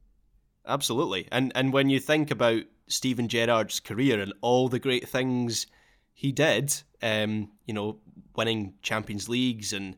Absolutely. 0.65 1.27
And 1.31 1.51
and 1.55 1.73
when 1.73 1.89
you 1.89 1.99
think 1.99 2.31
about 2.31 2.63
Steven 2.87 3.27
Gerrard's 3.27 3.79
career 3.79 4.19
and 4.19 4.33
all 4.41 4.67
the 4.69 4.79
great 4.79 5.07
things 5.07 5.67
he 6.13 6.31
did, 6.31 6.73
um, 7.01 7.49
you 7.65 7.73
know, 7.73 7.97
winning 8.35 8.73
Champions 8.81 9.27
Leagues 9.27 9.73
and 9.73 9.95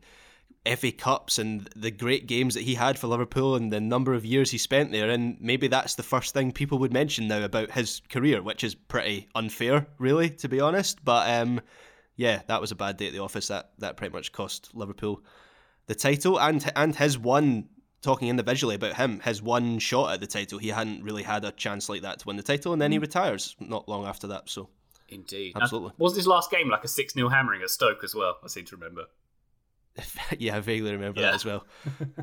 FA 0.76 0.90
Cups 0.90 1.38
and 1.38 1.68
the 1.76 1.90
great 1.90 2.26
games 2.26 2.54
that 2.54 2.62
he 2.62 2.74
had 2.74 2.98
for 2.98 3.08
Liverpool 3.08 3.54
and 3.54 3.70
the 3.70 3.80
number 3.80 4.14
of 4.14 4.24
years 4.24 4.50
he 4.50 4.58
spent 4.58 4.92
there, 4.92 5.10
and 5.10 5.36
maybe 5.38 5.68
that's 5.68 5.96
the 5.96 6.02
first 6.02 6.32
thing 6.32 6.52
people 6.52 6.78
would 6.78 6.92
mention 6.92 7.28
now 7.28 7.44
about 7.44 7.70
his 7.72 8.00
career, 8.08 8.40
which 8.40 8.64
is 8.64 8.74
pretty 8.74 9.28
unfair, 9.34 9.86
really, 9.98 10.30
to 10.30 10.48
be 10.48 10.60
honest. 10.60 11.04
But 11.04 11.28
um, 11.28 11.60
yeah, 12.16 12.40
that 12.46 12.62
was 12.62 12.70
a 12.70 12.76
bad 12.76 12.96
day 12.96 13.08
at 13.08 13.12
the 13.12 13.22
office. 13.22 13.48
That 13.48 13.72
that 13.78 13.98
pretty 13.98 14.14
much 14.14 14.32
cost 14.32 14.70
Liverpool 14.74 15.22
the 15.86 15.94
title 15.94 16.40
and 16.40 16.72
and 16.76 16.96
his 16.96 17.18
one 17.18 17.68
talking 18.04 18.28
individually 18.28 18.74
about 18.76 18.94
him 18.94 19.18
his 19.20 19.42
one 19.42 19.78
shot 19.78 20.12
at 20.12 20.20
the 20.20 20.26
title 20.26 20.58
he 20.58 20.68
hadn't 20.68 21.02
really 21.02 21.22
had 21.24 21.44
a 21.44 21.50
chance 21.52 21.88
like 21.88 22.02
that 22.02 22.18
to 22.20 22.26
win 22.28 22.36
the 22.36 22.42
title 22.42 22.72
and 22.72 22.80
then 22.80 22.92
he 22.92 22.98
retires 22.98 23.56
not 23.58 23.88
long 23.88 24.06
after 24.06 24.26
that 24.28 24.48
so 24.48 24.68
Indeed, 25.08 25.52
Absolutely. 25.60 25.90
Now, 25.90 25.94
was 25.98 26.16
his 26.16 26.26
last 26.26 26.50
game 26.50 26.68
like 26.70 26.82
a 26.82 26.88
six 26.88 27.12
0 27.12 27.28
hammering 27.28 27.60
at 27.62 27.68
Stoke 27.70 28.02
as 28.02 28.14
well? 28.14 28.38
I 28.42 28.48
seem 28.48 28.64
to 28.66 28.76
remember. 28.76 29.04
yeah 30.38 30.56
i 30.56 30.60
vaguely 30.60 30.90
remember 30.92 31.20
Yeah. 31.20 31.26
that 31.28 31.34
as 31.36 31.44
well 31.44 31.66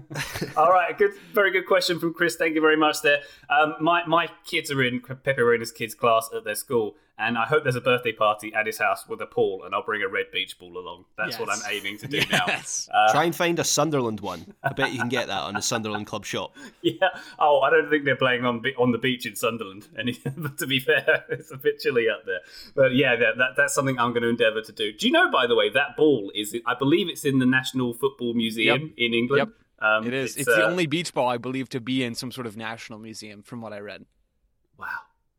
All 0.57 0.69
right, 0.71 0.97
good, 0.97 1.11
very 1.33 1.51
good 1.51 1.65
question 1.65 1.99
from 1.99 2.13
Chris. 2.13 2.35
Thank 2.35 2.55
you 2.55 2.61
very 2.61 2.75
much. 2.75 3.01
There, 3.01 3.21
um, 3.49 3.75
my 3.79 4.05
my 4.05 4.27
kids 4.45 4.69
are 4.71 4.83
in 4.83 4.99
Pepe 4.99 5.41
Reina's 5.41 5.71
kids 5.71 5.95
class 5.95 6.29
at 6.35 6.43
their 6.43 6.55
school, 6.55 6.95
and 7.17 7.37
I 7.37 7.45
hope 7.45 7.63
there's 7.63 7.75
a 7.75 7.81
birthday 7.81 8.11
party 8.11 8.53
at 8.53 8.65
his 8.65 8.77
house 8.77 9.07
with 9.07 9.21
a 9.21 9.25
pool, 9.25 9.63
and 9.63 9.75
I'll 9.75 9.83
bring 9.83 10.01
a 10.01 10.07
red 10.07 10.31
beach 10.31 10.57
ball 10.57 10.77
along. 10.77 11.05
That's 11.17 11.39
what 11.39 11.49
I'm 11.49 11.61
aiming 11.71 11.97
to 11.99 12.07
do 12.07 12.17
Yes. 12.31 12.89
now. 12.91 13.05
Uh, 13.05 13.11
try 13.11 13.23
and 13.25 13.35
find 13.35 13.59
a 13.59 13.63
sunderland 13.63 14.19
one 14.21 14.53
i 14.63 14.73
bet 14.73 14.91
you 14.91 14.99
can 14.99 15.09
get 15.09 15.27
that 15.27 15.41
on 15.41 15.53
the 15.53 15.61
sunderland 15.61 16.07
club 16.07 16.25
shop 16.25 16.55
yeah. 16.81 16.93
Oh, 17.39 17.59
I 17.61 17.69
don't 17.69 17.89
think 17.89 18.05
they're 18.05 18.15
playing 18.15 18.45
on 18.45 18.63
on 18.77 18.91
the 18.91 18.97
beach 18.97 19.25
in 19.25 19.35
Sunderland. 19.35 19.87
Any, 19.97 20.19
but 20.37 20.57
to 20.59 20.67
be 20.67 20.79
fair, 20.79 21.25
it's 21.29 21.51
a 21.51 21.57
bit 21.57 21.79
chilly 21.79 22.07
up 22.09 22.25
there. 22.25 22.39
But 22.75 22.93
yeah, 22.95 23.15
that, 23.15 23.37
that 23.37 23.49
that's 23.57 23.73
something 23.73 23.97
I'm 23.99 24.11
going 24.11 24.23
to 24.23 24.29
endeavour 24.29 24.61
to 24.61 24.71
do. 24.71 24.91
Do 24.93 25.05
you 25.07 25.11
know, 25.13 25.31
by 25.31 25.47
the 25.47 25.55
way, 25.55 25.69
that 25.69 25.95
ball 25.97 26.31
is? 26.35 26.55
I 26.65 26.75
believe 26.75 27.07
it's 27.09 27.25
in 27.25 27.39
the 27.39 27.45
National 27.45 27.93
Football 27.93 28.33
Museum 28.33 28.93
in 28.97 29.13
England. 29.13 29.51
Yep. 29.79 29.87
Um, 29.87 30.07
It 30.07 30.13
is. 30.13 30.37
It's, 30.37 30.45
the 30.45 30.65
uh, 30.65 30.69
only 30.69 30.85
beach 30.85 31.13
ball 31.13 31.27
I 31.29 31.37
believe 31.37 31.69
to 31.69 31.79
be 31.79 32.03
in 32.03 32.15
some 32.15 32.31
sort 32.31 32.47
of 32.47 32.55
national 32.55 32.99
museum, 32.99 33.41
from 33.41 33.61
what 33.61 33.73
I 33.73 33.79
read. 33.79 34.05
Wow, 34.77 34.87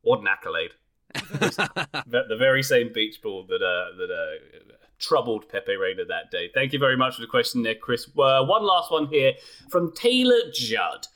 what 0.02 0.20
an 0.20 0.26
accolade! 0.28 0.70
The, 1.14 2.36
very 2.38 2.62
same 2.62 2.92
beach 2.92 3.20
ball 3.22 3.44
that 3.48 3.62
uh, 3.62 3.96
that 3.96 4.10
uh, 4.10 4.74
troubled 4.98 5.48
Pepe 5.48 5.76
Reina 5.76 6.04
that 6.04 6.30
day. 6.30 6.50
Thank 6.54 6.72
you 6.72 6.78
very 6.78 6.96
much 6.96 7.16
for 7.16 7.20
the 7.20 7.26
question 7.26 7.62
there, 7.62 7.74
Chris. 7.74 8.06
Uh, 8.08 8.44
one 8.44 8.64
last 8.64 8.90
one 8.90 9.08
here 9.08 9.34
from 9.68 9.92
Taylor 9.92 10.40
Judd. 10.52 11.06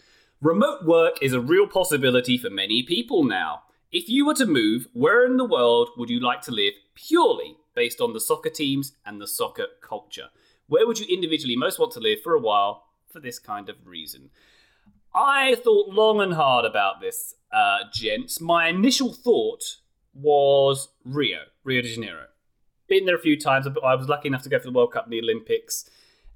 Remote 0.41 0.85
work 0.85 1.23
is 1.23 1.33
a 1.33 1.41
real 1.41 1.67
possibility 1.67 2.37
for 2.37 2.51
many 2.51 2.83
people 2.83 3.25
now. 3.25 3.63
If 3.91 4.09
you 4.09 4.27
were 4.27 4.35
to 4.35 4.47
move, 4.47 4.87
where 4.93 5.25
in 5.25 5.37
the 5.37 5.45
world 5.45 5.91
would 5.97 6.11
you 6.11 6.21
like 6.21 6.43
to 6.43 6.51
live 6.51 6.75
purely 6.95 7.57
based 7.75 8.01
on 8.01 8.13
the 8.13 8.21
soccer 8.21 8.51
teams 8.51 8.93
and 9.07 9.21
the 9.21 9.27
soccer 9.27 9.67
culture? 9.81 10.29
Where 10.67 10.87
would 10.87 10.99
you 10.99 11.07
individually 11.07 11.57
most 11.57 11.79
want 11.79 11.93
to 11.93 12.01
live 12.01 12.21
for 12.21 12.35
a 12.35 12.41
while 12.41 12.85
for 13.11 13.21
this 13.21 13.39
kind 13.39 13.69
of 13.69 13.87
reason? 13.87 14.31
I 15.15 15.55
thought 15.55 15.89
long 15.89 16.21
and 16.21 16.35
hard 16.35 16.67
about 16.67 17.01
this, 17.01 17.35
uh, 17.51 17.79
gents. 17.93 18.41
My 18.41 18.69
initial 18.69 19.15
thought 19.15 19.77
was 20.21 20.89
Rio, 21.05 21.41
Rio 21.65 21.83
de 21.83 21.89
Janeiro. 21.95 22.27
Been 22.89 23.05
there 23.05 23.17
a 23.17 23.21
few 23.21 23.39
times. 23.39 23.67
I 23.67 23.95
was 23.95 24.09
lucky 24.09 24.29
enough 24.29 24.43
to 24.43 24.49
go 24.49 24.59
for 24.59 24.67
the 24.67 24.73
World 24.73 24.93
Cup 24.93 25.05
and 25.05 25.13
the 25.13 25.21
Olympics. 25.21 25.89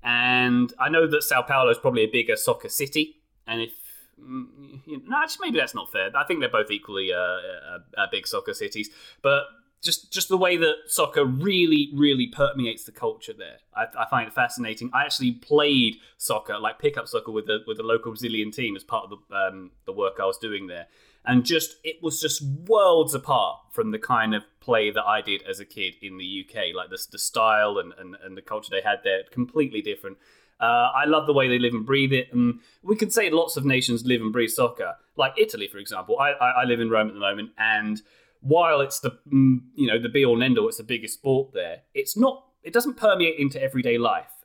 And 0.02 0.72
I 0.78 0.88
know 0.88 1.06
that 1.06 1.22
Sao 1.22 1.42
Paulo 1.42 1.70
is 1.70 1.78
probably 1.78 2.02
a 2.02 2.10
bigger 2.10 2.36
soccer 2.36 2.68
city. 2.68 3.16
And 3.46 3.62
if. 3.62 3.72
mm, 4.20 4.46
You 4.86 4.98
know, 4.98 5.04
no, 5.08 5.16
actually, 5.22 5.48
maybe 5.48 5.58
that's 5.58 5.74
not 5.74 5.92
fair. 5.92 6.10
I 6.14 6.24
think 6.24 6.40
they're 6.40 6.48
both 6.48 6.70
equally 6.70 7.12
uh, 7.12 7.18
uh, 7.18 7.78
uh, 7.96 8.06
big 8.10 8.26
soccer 8.26 8.54
cities. 8.54 8.90
But 9.22 9.44
just 9.82 10.12
just 10.12 10.28
the 10.28 10.36
way 10.36 10.56
that 10.56 10.74
soccer 10.86 11.24
really 11.24 11.90
really 11.94 12.26
permeates 12.26 12.84
the 12.84 12.92
culture 12.92 13.32
there 13.32 13.58
I, 13.74 13.86
I 13.98 14.06
find 14.08 14.28
it 14.28 14.34
fascinating 14.34 14.90
i 14.92 15.04
actually 15.04 15.32
played 15.32 15.96
soccer 16.18 16.58
like 16.58 16.78
pickup 16.78 17.08
soccer 17.08 17.30
with 17.30 17.46
the 17.46 17.60
with 17.66 17.78
the 17.78 17.82
local 17.82 18.12
brazilian 18.12 18.50
team 18.50 18.76
as 18.76 18.84
part 18.84 19.04
of 19.04 19.18
the 19.28 19.34
um, 19.34 19.70
the 19.86 19.92
work 19.92 20.14
i 20.20 20.26
was 20.26 20.36
doing 20.36 20.66
there 20.66 20.86
and 21.24 21.44
just 21.44 21.76
it 21.84 22.02
was 22.02 22.20
just 22.20 22.42
worlds 22.66 23.14
apart 23.14 23.58
from 23.70 23.90
the 23.90 23.98
kind 23.98 24.34
of 24.34 24.42
play 24.60 24.90
that 24.90 25.04
i 25.04 25.20
did 25.20 25.42
as 25.42 25.60
a 25.60 25.64
kid 25.64 25.94
in 26.02 26.18
the 26.18 26.44
uk 26.44 26.54
like 26.74 26.90
the, 26.90 27.06
the 27.12 27.18
style 27.18 27.78
and, 27.78 27.92
and, 27.98 28.16
and 28.24 28.36
the 28.36 28.42
culture 28.42 28.70
they 28.70 28.82
had 28.82 28.98
there 29.04 29.22
completely 29.30 29.82
different 29.82 30.16
uh, 30.60 30.92
I 30.94 31.06
love 31.06 31.26
the 31.26 31.32
way 31.32 31.48
they 31.48 31.58
live 31.58 31.72
and 31.72 31.86
breathe 31.86 32.12
it. 32.12 32.28
And 32.32 32.60
we 32.82 32.94
can 32.94 33.10
say 33.10 33.30
lots 33.30 33.56
of 33.56 33.64
nations 33.64 34.04
live 34.04 34.20
and 34.20 34.32
breathe 34.32 34.50
soccer, 34.50 34.96
like 35.16 35.32
Italy, 35.38 35.66
for 35.66 35.78
example. 35.78 36.18
I, 36.18 36.32
I, 36.32 36.50
I 36.50 36.64
live 36.64 36.80
in 36.80 36.90
Rome 36.90 37.08
at 37.08 37.14
the 37.14 37.20
moment, 37.20 37.52
and 37.56 38.02
while 38.40 38.80
it's 38.80 39.00
the 39.00 39.12
mm, 39.32 39.60
you 39.74 39.86
know 39.86 39.98
the 39.98 40.08
be 40.08 40.24
all 40.24 40.34
and 40.34 40.44
end 40.44 40.58
all, 40.58 40.68
it's 40.68 40.76
the 40.76 40.84
biggest 40.84 41.14
sport 41.14 41.52
there. 41.54 41.82
It's 41.94 42.16
not. 42.16 42.44
It 42.62 42.74
doesn't 42.74 42.98
permeate 42.98 43.38
into 43.38 43.60
everyday 43.60 43.96
life. 43.96 44.39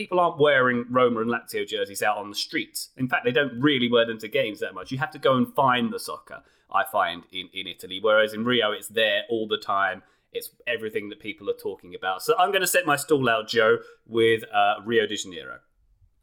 People 0.00 0.18
aren't 0.18 0.38
wearing 0.38 0.86
Roma 0.88 1.20
and 1.20 1.30
Lazio 1.30 1.68
jerseys 1.68 2.02
out 2.02 2.16
on 2.16 2.30
the 2.30 2.34
streets. 2.34 2.88
In 2.96 3.06
fact, 3.06 3.26
they 3.26 3.32
don't 3.32 3.60
really 3.60 3.86
wear 3.86 4.06
them 4.06 4.18
to 4.20 4.28
games 4.28 4.58
that 4.60 4.72
much. 4.74 4.90
You 4.90 4.96
have 4.96 5.10
to 5.10 5.18
go 5.18 5.36
and 5.36 5.52
find 5.54 5.92
the 5.92 5.98
soccer. 5.98 6.42
I 6.72 6.84
find 6.90 7.24
in 7.30 7.50
in 7.52 7.66
Italy, 7.66 8.00
whereas 8.00 8.32
in 8.32 8.46
Rio, 8.46 8.72
it's 8.72 8.88
there 8.88 9.24
all 9.28 9.46
the 9.46 9.58
time. 9.58 10.02
It's 10.32 10.48
everything 10.66 11.10
that 11.10 11.20
people 11.20 11.50
are 11.50 11.60
talking 11.68 11.94
about. 11.94 12.22
So 12.22 12.34
I'm 12.38 12.50
going 12.50 12.62
to 12.62 12.66
set 12.66 12.86
my 12.86 12.96
stall 12.96 13.28
out, 13.28 13.46
Joe, 13.46 13.80
with 14.06 14.42
uh, 14.54 14.76
Rio 14.86 15.06
de 15.06 15.16
Janeiro. 15.16 15.58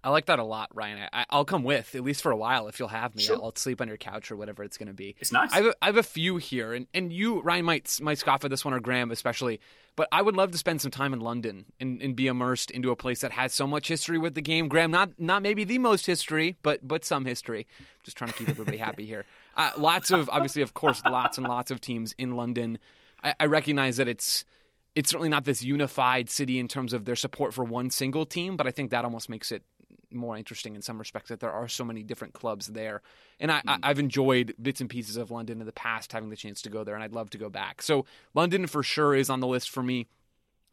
I 0.03 0.09
like 0.09 0.27
that 0.27 0.39
a 0.39 0.43
lot, 0.43 0.69
Ryan. 0.73 1.09
I, 1.11 1.25
will 1.35 1.45
come 1.45 1.63
with 1.63 1.95
at 1.95 2.03
least 2.03 2.21
for 2.21 2.31
a 2.31 2.37
while 2.37 2.67
if 2.67 2.79
you'll 2.79 2.87
have 2.87 3.15
me. 3.15 3.23
Sure. 3.23 3.35
I'll, 3.35 3.45
I'll, 3.45 3.55
sleep 3.55 3.81
on 3.81 3.87
your 3.87 3.97
couch 3.97 4.31
or 4.31 4.35
whatever 4.35 4.63
it's 4.63 4.77
going 4.77 4.87
to 4.87 4.93
be. 4.93 5.15
It's 5.19 5.31
nice. 5.31 5.51
I 5.51 5.57
have, 5.57 5.65
a, 5.65 5.75
I 5.81 5.85
have 5.87 5.97
a 5.97 6.03
few 6.03 6.37
here, 6.37 6.73
and, 6.73 6.87
and 6.93 7.11
you, 7.11 7.41
Ryan, 7.41 7.65
might 7.65 7.99
might 8.01 8.17
scoff 8.17 8.45
at 8.45 8.51
this 8.51 8.63
one 8.63 8.73
or 8.73 8.79
Graham 8.79 9.11
especially, 9.11 9.59
but 9.95 10.07
I 10.11 10.21
would 10.21 10.37
love 10.37 10.51
to 10.51 10.57
spend 10.57 10.81
some 10.81 10.91
time 10.91 11.11
in 11.13 11.19
London 11.19 11.65
and, 11.79 12.01
and 12.01 12.15
be 12.15 12.27
immersed 12.27 12.69
into 12.71 12.91
a 12.91 12.95
place 12.95 13.21
that 13.21 13.31
has 13.31 13.53
so 13.53 13.65
much 13.65 13.87
history 13.87 14.19
with 14.19 14.35
the 14.35 14.41
game. 14.41 14.67
Graham, 14.67 14.91
not 14.91 15.19
not 15.19 15.41
maybe 15.41 15.63
the 15.63 15.79
most 15.79 16.05
history, 16.05 16.55
but 16.61 16.87
but 16.87 17.03
some 17.03 17.25
history. 17.25 17.67
Just 18.03 18.15
trying 18.15 18.31
to 18.31 18.37
keep 18.37 18.49
everybody 18.49 18.77
happy 18.77 19.05
here. 19.05 19.25
Uh, 19.57 19.71
lots 19.75 20.11
of 20.11 20.29
obviously, 20.29 20.61
of 20.61 20.75
course, 20.75 21.01
lots 21.03 21.39
and 21.39 21.47
lots 21.47 21.71
of 21.71 21.81
teams 21.81 22.13
in 22.19 22.35
London. 22.35 22.77
I, 23.23 23.33
I 23.39 23.45
recognize 23.47 23.97
that 23.97 24.07
it's 24.07 24.45
it's 24.93 25.09
certainly 25.09 25.29
not 25.29 25.45
this 25.45 25.63
unified 25.63 26.29
city 26.29 26.59
in 26.59 26.67
terms 26.67 26.93
of 26.93 27.05
their 27.05 27.15
support 27.15 27.55
for 27.55 27.63
one 27.63 27.89
single 27.89 28.27
team, 28.27 28.55
but 28.55 28.67
I 28.67 28.71
think 28.71 28.91
that 28.91 29.03
almost 29.03 29.29
makes 29.29 29.51
it 29.51 29.63
more 30.11 30.37
interesting 30.37 30.75
in 30.75 30.81
some 30.81 30.97
respects 30.97 31.29
that 31.29 31.39
there 31.39 31.51
are 31.51 31.67
so 31.67 31.83
many 31.83 32.03
different 32.03 32.33
clubs 32.33 32.67
there. 32.67 33.01
And 33.39 33.51
I, 33.51 33.61
mm. 33.61 33.79
I've 33.83 33.99
enjoyed 33.99 34.53
bits 34.61 34.81
and 34.81 34.89
pieces 34.89 35.17
of 35.17 35.31
London 35.31 35.59
in 35.59 35.65
the 35.65 35.73
past, 35.73 36.11
having 36.11 36.29
the 36.29 36.35
chance 36.35 36.61
to 36.63 36.69
go 36.69 36.83
there, 36.83 36.95
and 36.95 37.03
I'd 37.03 37.13
love 37.13 37.29
to 37.31 37.37
go 37.37 37.49
back. 37.49 37.81
So 37.81 38.05
London 38.33 38.67
for 38.67 38.83
sure 38.83 39.15
is 39.15 39.29
on 39.29 39.39
the 39.39 39.47
list 39.47 39.69
for 39.69 39.83
me. 39.83 40.07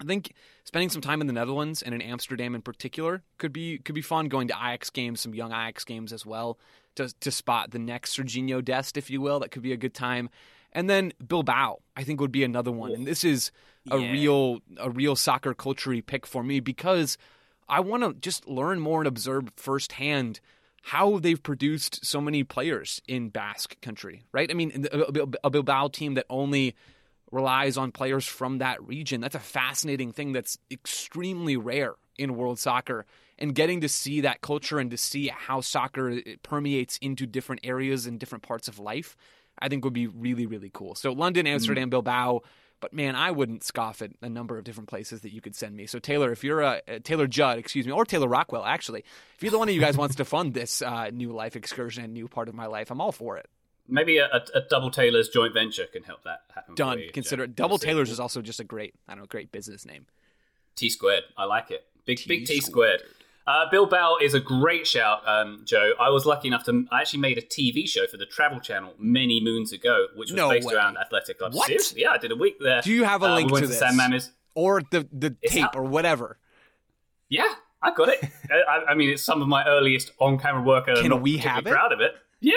I 0.00 0.04
think 0.04 0.32
spending 0.64 0.90
some 0.90 1.02
time 1.02 1.20
in 1.20 1.28
the 1.28 1.32
Netherlands 1.32 1.80
and 1.80 1.94
in 1.94 2.02
Amsterdam 2.02 2.54
in 2.54 2.62
particular 2.62 3.22
could 3.38 3.52
be 3.52 3.78
could 3.78 3.94
be 3.94 4.02
fun. 4.02 4.28
Going 4.28 4.48
to 4.48 4.54
Ajax 4.54 4.90
games, 4.90 5.20
some 5.20 5.34
young 5.34 5.52
Ajax 5.52 5.84
games 5.84 6.12
as 6.12 6.26
well, 6.26 6.58
to 6.96 7.14
to 7.20 7.30
spot 7.30 7.70
the 7.70 7.78
next 7.78 8.16
Serginho 8.16 8.64
Dest, 8.64 8.96
if 8.96 9.08
you 9.08 9.20
will. 9.20 9.40
That 9.40 9.50
could 9.50 9.62
be 9.62 9.72
a 9.72 9.76
good 9.76 9.94
time. 9.94 10.30
And 10.72 10.90
then 10.90 11.12
Bilbao, 11.24 11.78
I 11.96 12.02
think 12.02 12.20
would 12.20 12.32
be 12.32 12.42
another 12.42 12.72
one. 12.72 12.90
And 12.90 13.06
this 13.06 13.22
is 13.22 13.52
a 13.90 13.98
yeah. 13.98 14.10
real 14.10 14.58
a 14.78 14.90
real 14.90 15.14
soccer 15.14 15.54
culture 15.54 16.02
pick 16.02 16.26
for 16.26 16.42
me 16.42 16.58
because 16.58 17.16
I 17.68 17.80
want 17.80 18.02
to 18.02 18.14
just 18.14 18.48
learn 18.48 18.80
more 18.80 19.00
and 19.00 19.08
observe 19.08 19.48
firsthand 19.56 20.40
how 20.82 21.18
they've 21.18 21.42
produced 21.42 22.04
so 22.04 22.20
many 22.20 22.44
players 22.44 23.00
in 23.08 23.30
Basque 23.30 23.80
country, 23.80 24.22
right? 24.32 24.50
I 24.50 24.54
mean, 24.54 24.86
a 24.92 25.48
Bilbao 25.48 25.88
team 25.88 26.14
that 26.14 26.26
only 26.28 26.74
relies 27.32 27.78
on 27.78 27.90
players 27.90 28.26
from 28.26 28.58
that 28.58 28.86
region. 28.86 29.22
That's 29.22 29.34
a 29.34 29.40
fascinating 29.40 30.12
thing 30.12 30.32
that's 30.32 30.58
extremely 30.70 31.56
rare 31.56 31.94
in 32.18 32.36
world 32.36 32.58
soccer. 32.58 33.06
And 33.38 33.54
getting 33.54 33.80
to 33.80 33.88
see 33.88 34.20
that 34.20 34.42
culture 34.42 34.78
and 34.78 34.90
to 34.90 34.98
see 34.98 35.28
how 35.28 35.60
soccer 35.62 36.20
permeates 36.42 36.98
into 36.98 37.26
different 37.26 37.62
areas 37.64 38.06
and 38.06 38.20
different 38.20 38.44
parts 38.44 38.68
of 38.68 38.78
life, 38.78 39.16
I 39.58 39.68
think 39.68 39.84
would 39.84 39.94
be 39.94 40.06
really, 40.06 40.46
really 40.46 40.70
cool. 40.72 40.94
So, 40.94 41.12
London, 41.12 41.46
Amsterdam, 41.46 41.88
mm. 41.88 41.92
Bilbao, 41.92 42.42
but 42.84 42.92
man, 42.92 43.16
I 43.16 43.30
wouldn't 43.30 43.64
scoff 43.64 44.02
at 44.02 44.10
a 44.20 44.28
number 44.28 44.58
of 44.58 44.64
different 44.64 44.90
places 44.90 45.22
that 45.22 45.32
you 45.32 45.40
could 45.40 45.56
send 45.56 45.74
me. 45.74 45.86
So 45.86 45.98
Taylor, 45.98 46.30
if 46.32 46.44
you're 46.44 46.60
a 46.60 46.82
uh, 46.86 46.98
Taylor 47.02 47.26
Judd, 47.26 47.56
excuse 47.56 47.86
me, 47.86 47.92
or 47.92 48.04
Taylor 48.04 48.28
Rockwell, 48.28 48.62
actually, 48.62 49.06
if 49.36 49.42
you're 49.42 49.50
the 49.50 49.58
one 49.58 49.70
of 49.70 49.74
you 49.74 49.80
guys 49.80 49.96
wants 49.96 50.16
to 50.16 50.24
fund 50.26 50.52
this 50.52 50.82
uh, 50.82 51.08
new 51.08 51.32
life 51.32 51.56
excursion 51.56 52.04
and 52.04 52.12
new 52.12 52.28
part 52.28 52.46
of 52.46 52.54
my 52.54 52.66
life, 52.66 52.90
I'm 52.90 53.00
all 53.00 53.10
for 53.10 53.38
it. 53.38 53.48
Maybe 53.88 54.18
a, 54.18 54.28
a, 54.54 54.60
double 54.68 54.90
Taylor's 54.90 55.30
joint 55.30 55.54
venture 55.54 55.86
can 55.86 56.02
help 56.02 56.24
that 56.24 56.42
happen. 56.54 56.74
Done. 56.74 56.98
You, 56.98 57.10
Consider 57.10 57.44
it. 57.44 57.56
Double 57.56 57.78
Taylor's 57.78 58.10
is 58.10 58.20
also 58.20 58.42
just 58.42 58.60
a 58.60 58.64
great, 58.64 58.92
I 59.08 59.12
don't 59.12 59.20
know, 59.20 59.26
great 59.28 59.50
business 59.50 59.86
name. 59.86 60.04
T 60.76 60.90
squared. 60.90 61.24
I 61.38 61.46
like 61.46 61.70
it. 61.70 61.86
Big 62.04 62.18
T 62.18 62.28
big 62.28 62.44
T 62.44 62.60
squared. 62.60 63.02
Uh, 63.46 63.68
Bilbao 63.70 64.16
is 64.22 64.32
a 64.32 64.40
great 64.40 64.86
shout, 64.86 65.20
um, 65.28 65.62
Joe. 65.64 65.92
I 66.00 66.08
was 66.08 66.24
lucky 66.24 66.48
enough 66.48 66.64
to. 66.64 66.86
I 66.90 67.02
actually 67.02 67.20
made 67.20 67.36
a 67.36 67.42
TV 67.42 67.86
show 67.86 68.06
for 68.06 68.16
the 68.16 68.24
Travel 68.24 68.58
Channel 68.58 68.94
many 68.98 69.42
moons 69.42 69.70
ago, 69.70 70.06
which 70.14 70.30
was 70.30 70.36
no 70.36 70.48
based 70.48 70.66
way. 70.66 70.74
around 70.74 70.96
athletic 70.96 71.38
clubs. 71.38 71.54
What? 71.54 71.66
Seriously? 71.66 72.02
Yeah, 72.02 72.12
I 72.12 72.18
did 72.18 72.32
a 72.32 72.36
week 72.36 72.56
there. 72.58 72.80
Do 72.80 72.90
you 72.90 73.04
have 73.04 73.22
a 73.22 73.26
uh, 73.26 73.34
link 73.34 73.52
we 73.52 73.60
to 73.60 73.66
this? 73.66 73.78
San 73.78 73.98
Mamés. 73.98 74.30
or 74.54 74.80
the 74.90 75.06
the 75.12 75.36
tape 75.46 75.74
or 75.74 75.82
whatever? 75.82 76.38
Yeah, 77.28 77.52
I 77.82 77.92
got 77.92 78.08
it. 78.08 78.24
I, 78.50 78.84
I, 78.90 78.94
mean, 78.94 79.10
it's 79.10 79.22
some 79.22 79.42
of 79.42 79.48
my 79.48 79.66
earliest 79.66 80.12
on-camera 80.18 80.62
work. 80.62 80.88
And 80.88 80.98
Can 80.98 81.12
I'm 81.12 81.20
we 81.20 81.36
have 81.38 81.66
it? 81.66 81.70
Proud 81.70 81.92
of 81.92 82.00
it. 82.00 82.14
Yeah, 82.40 82.54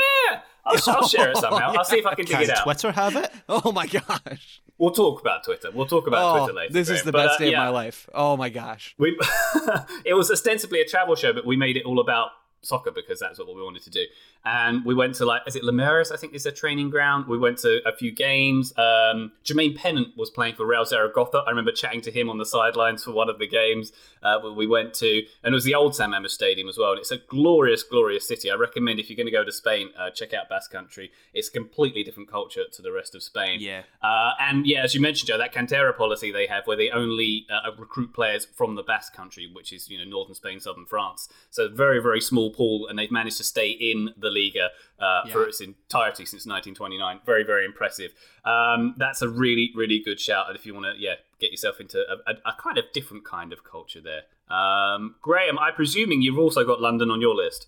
I'll, 0.68 0.95
I'll 0.95 1.07
share 1.07 1.32
it 1.32 1.38
somehow. 1.38 1.74
I'll 1.78 1.86
see 1.86 1.97
if 1.97 2.05
I 2.05 2.15
can, 2.15 2.26
can 2.26 2.39
dig 2.39 2.49
it 2.49 2.57
out. 2.57 2.63
Twitter 2.63 2.91
have 2.91 3.15
it? 3.15 3.32
Oh 3.49 3.72
my 3.72 3.88
gosh. 3.88 4.61
We'll 4.78 4.91
talk 4.91 5.22
about 5.22 5.43
Twitter. 5.43 5.70
We'll 5.74 5.88
talk 5.88 6.07
about 6.07 6.36
oh, 6.36 6.39
Twitter 6.39 6.53
later. 6.53 6.74
This 6.74 6.89
is 6.89 7.03
the 7.03 7.11
but, 7.11 7.28
best 7.28 7.41
uh, 7.41 7.45
day 7.45 7.51
yeah. 7.51 7.61
of 7.61 7.74
my 7.74 7.80
life. 7.80 8.09
Oh 8.13 8.38
my 8.38 8.49
gosh. 8.49 8.93
We, 8.97 9.18
it 10.05 10.13
was 10.13 10.30
ostensibly 10.30 10.82
a 10.82 10.86
travel 10.86 11.15
show, 11.15 11.34
but 11.34 11.45
we 11.45 11.57
made 11.57 11.78
it 11.78 11.86
all 11.86 11.99
about 11.99 12.30
soccer 12.61 12.91
because 12.91 13.20
that's 13.20 13.39
what 13.39 13.47
we 13.47 13.61
wanted 13.61 13.84
to 13.84 13.89
do. 13.89 14.03
And 14.45 14.85
we 14.85 14.95
went 14.95 15.15
to 15.15 15.25
like, 15.25 15.41
is 15.45 15.55
it 15.55 15.63
Lemurius? 15.63 16.11
I 16.11 16.17
think 16.17 16.33
is 16.33 16.45
a 16.45 16.51
training 16.51 16.89
ground. 16.89 17.27
We 17.27 17.38
went 17.38 17.57
to 17.59 17.81
a 17.85 17.95
few 17.95 18.11
games. 18.11 18.71
Um, 18.77 19.31
Jermaine 19.43 19.75
Pennant 19.75 20.09
was 20.15 20.29
playing 20.29 20.55
for 20.55 20.65
Real 20.65 20.85
Zaragoza. 20.85 21.43
I 21.45 21.49
remember 21.49 21.71
chatting 21.71 22.01
to 22.01 22.11
him 22.11 22.29
on 22.29 22.38
the 22.38 22.45
sidelines 22.45 23.03
for 23.03 23.11
one 23.11 23.29
of 23.29 23.39
the 23.39 23.47
games 23.47 23.91
uh, 24.23 24.39
we 24.55 24.67
went 24.67 24.93
to, 24.95 25.23
and 25.43 25.53
it 25.53 25.55
was 25.55 25.63
the 25.63 25.75
old 25.75 25.95
San 25.95 26.11
Mamés 26.11 26.31
Stadium 26.31 26.67
as 26.67 26.77
well. 26.77 26.91
And 26.91 26.99
it's 26.99 27.11
a 27.11 27.17
glorious, 27.17 27.83
glorious 27.83 28.27
city. 28.27 28.51
I 28.51 28.55
recommend 28.55 28.99
if 28.99 29.09
you're 29.09 29.17
going 29.17 29.27
to 29.27 29.31
go 29.31 29.43
to 29.43 29.51
Spain, 29.51 29.89
uh, 29.97 30.09
check 30.09 30.33
out 30.33 30.49
Basque 30.49 30.71
Country. 30.71 31.11
It's 31.33 31.49
a 31.49 31.51
completely 31.51 32.03
different 32.03 32.29
culture 32.29 32.63
to 32.71 32.81
the 32.81 32.91
rest 32.91 33.15
of 33.15 33.23
Spain. 33.23 33.59
Yeah. 33.61 33.83
Uh, 34.01 34.31
and 34.39 34.65
yeah, 34.65 34.83
as 34.83 34.93
you 34.95 35.01
mentioned, 35.01 35.27
Joe, 35.27 35.38
that 35.38 35.53
Cantera 35.53 35.95
policy 35.95 36.31
they 36.31 36.47
have, 36.47 36.65
where 36.67 36.77
they 36.77 36.89
only 36.89 37.45
uh, 37.49 37.71
recruit 37.77 38.13
players 38.13 38.45
from 38.45 38.75
the 38.75 38.83
Basque 38.83 39.13
Country, 39.13 39.49
which 39.51 39.71
is 39.71 39.89
you 39.89 39.97
know 39.97 40.05
northern 40.05 40.35
Spain, 40.35 40.59
southern 40.59 40.85
France. 40.85 41.29
So 41.49 41.69
very, 41.69 42.01
very 42.01 42.21
small 42.21 42.51
pool, 42.51 42.88
and 42.88 42.97
they've 42.97 43.11
managed 43.11 43.38
to 43.38 43.43
stay 43.43 43.69
in 43.69 44.13
the 44.17 44.26
Liga 44.30 44.69
uh, 44.99 45.21
yeah. 45.25 45.34
for 45.34 45.47
its 45.47 45.61
entirety 45.61 46.25
since 46.25 46.45
1929. 46.45 47.19
Very, 47.25 47.43
very 47.43 47.65
impressive. 47.65 48.13
Um, 48.45 48.95
that's 48.97 49.21
a 49.21 49.30
really, 49.30 49.71
really 49.75 49.99
good 49.99 50.19
shout. 50.19 50.47
And 50.47 50.57
if 50.57 50.65
you 50.65 50.73
want 50.73 50.86
to, 50.86 50.93
yeah, 50.97 51.15
get 51.39 51.51
yourself 51.51 51.80
into 51.80 51.99
a, 51.99 52.32
a, 52.32 52.36
a, 52.45 52.53
kind 52.59 52.78
of 52.78 52.86
different 52.93 53.25
kind 53.25 53.53
of 53.53 53.63
culture 53.63 54.01
there. 54.01 54.23
Um, 54.55 55.15
Graham, 55.21 55.59
I'm 55.59 55.73
presuming 55.73 56.21
you've 56.21 56.39
also 56.39 56.65
got 56.65 56.82
London 56.82 57.11
on 57.11 57.21
your 57.21 57.36
list. 57.36 57.67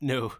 No, 0.00 0.32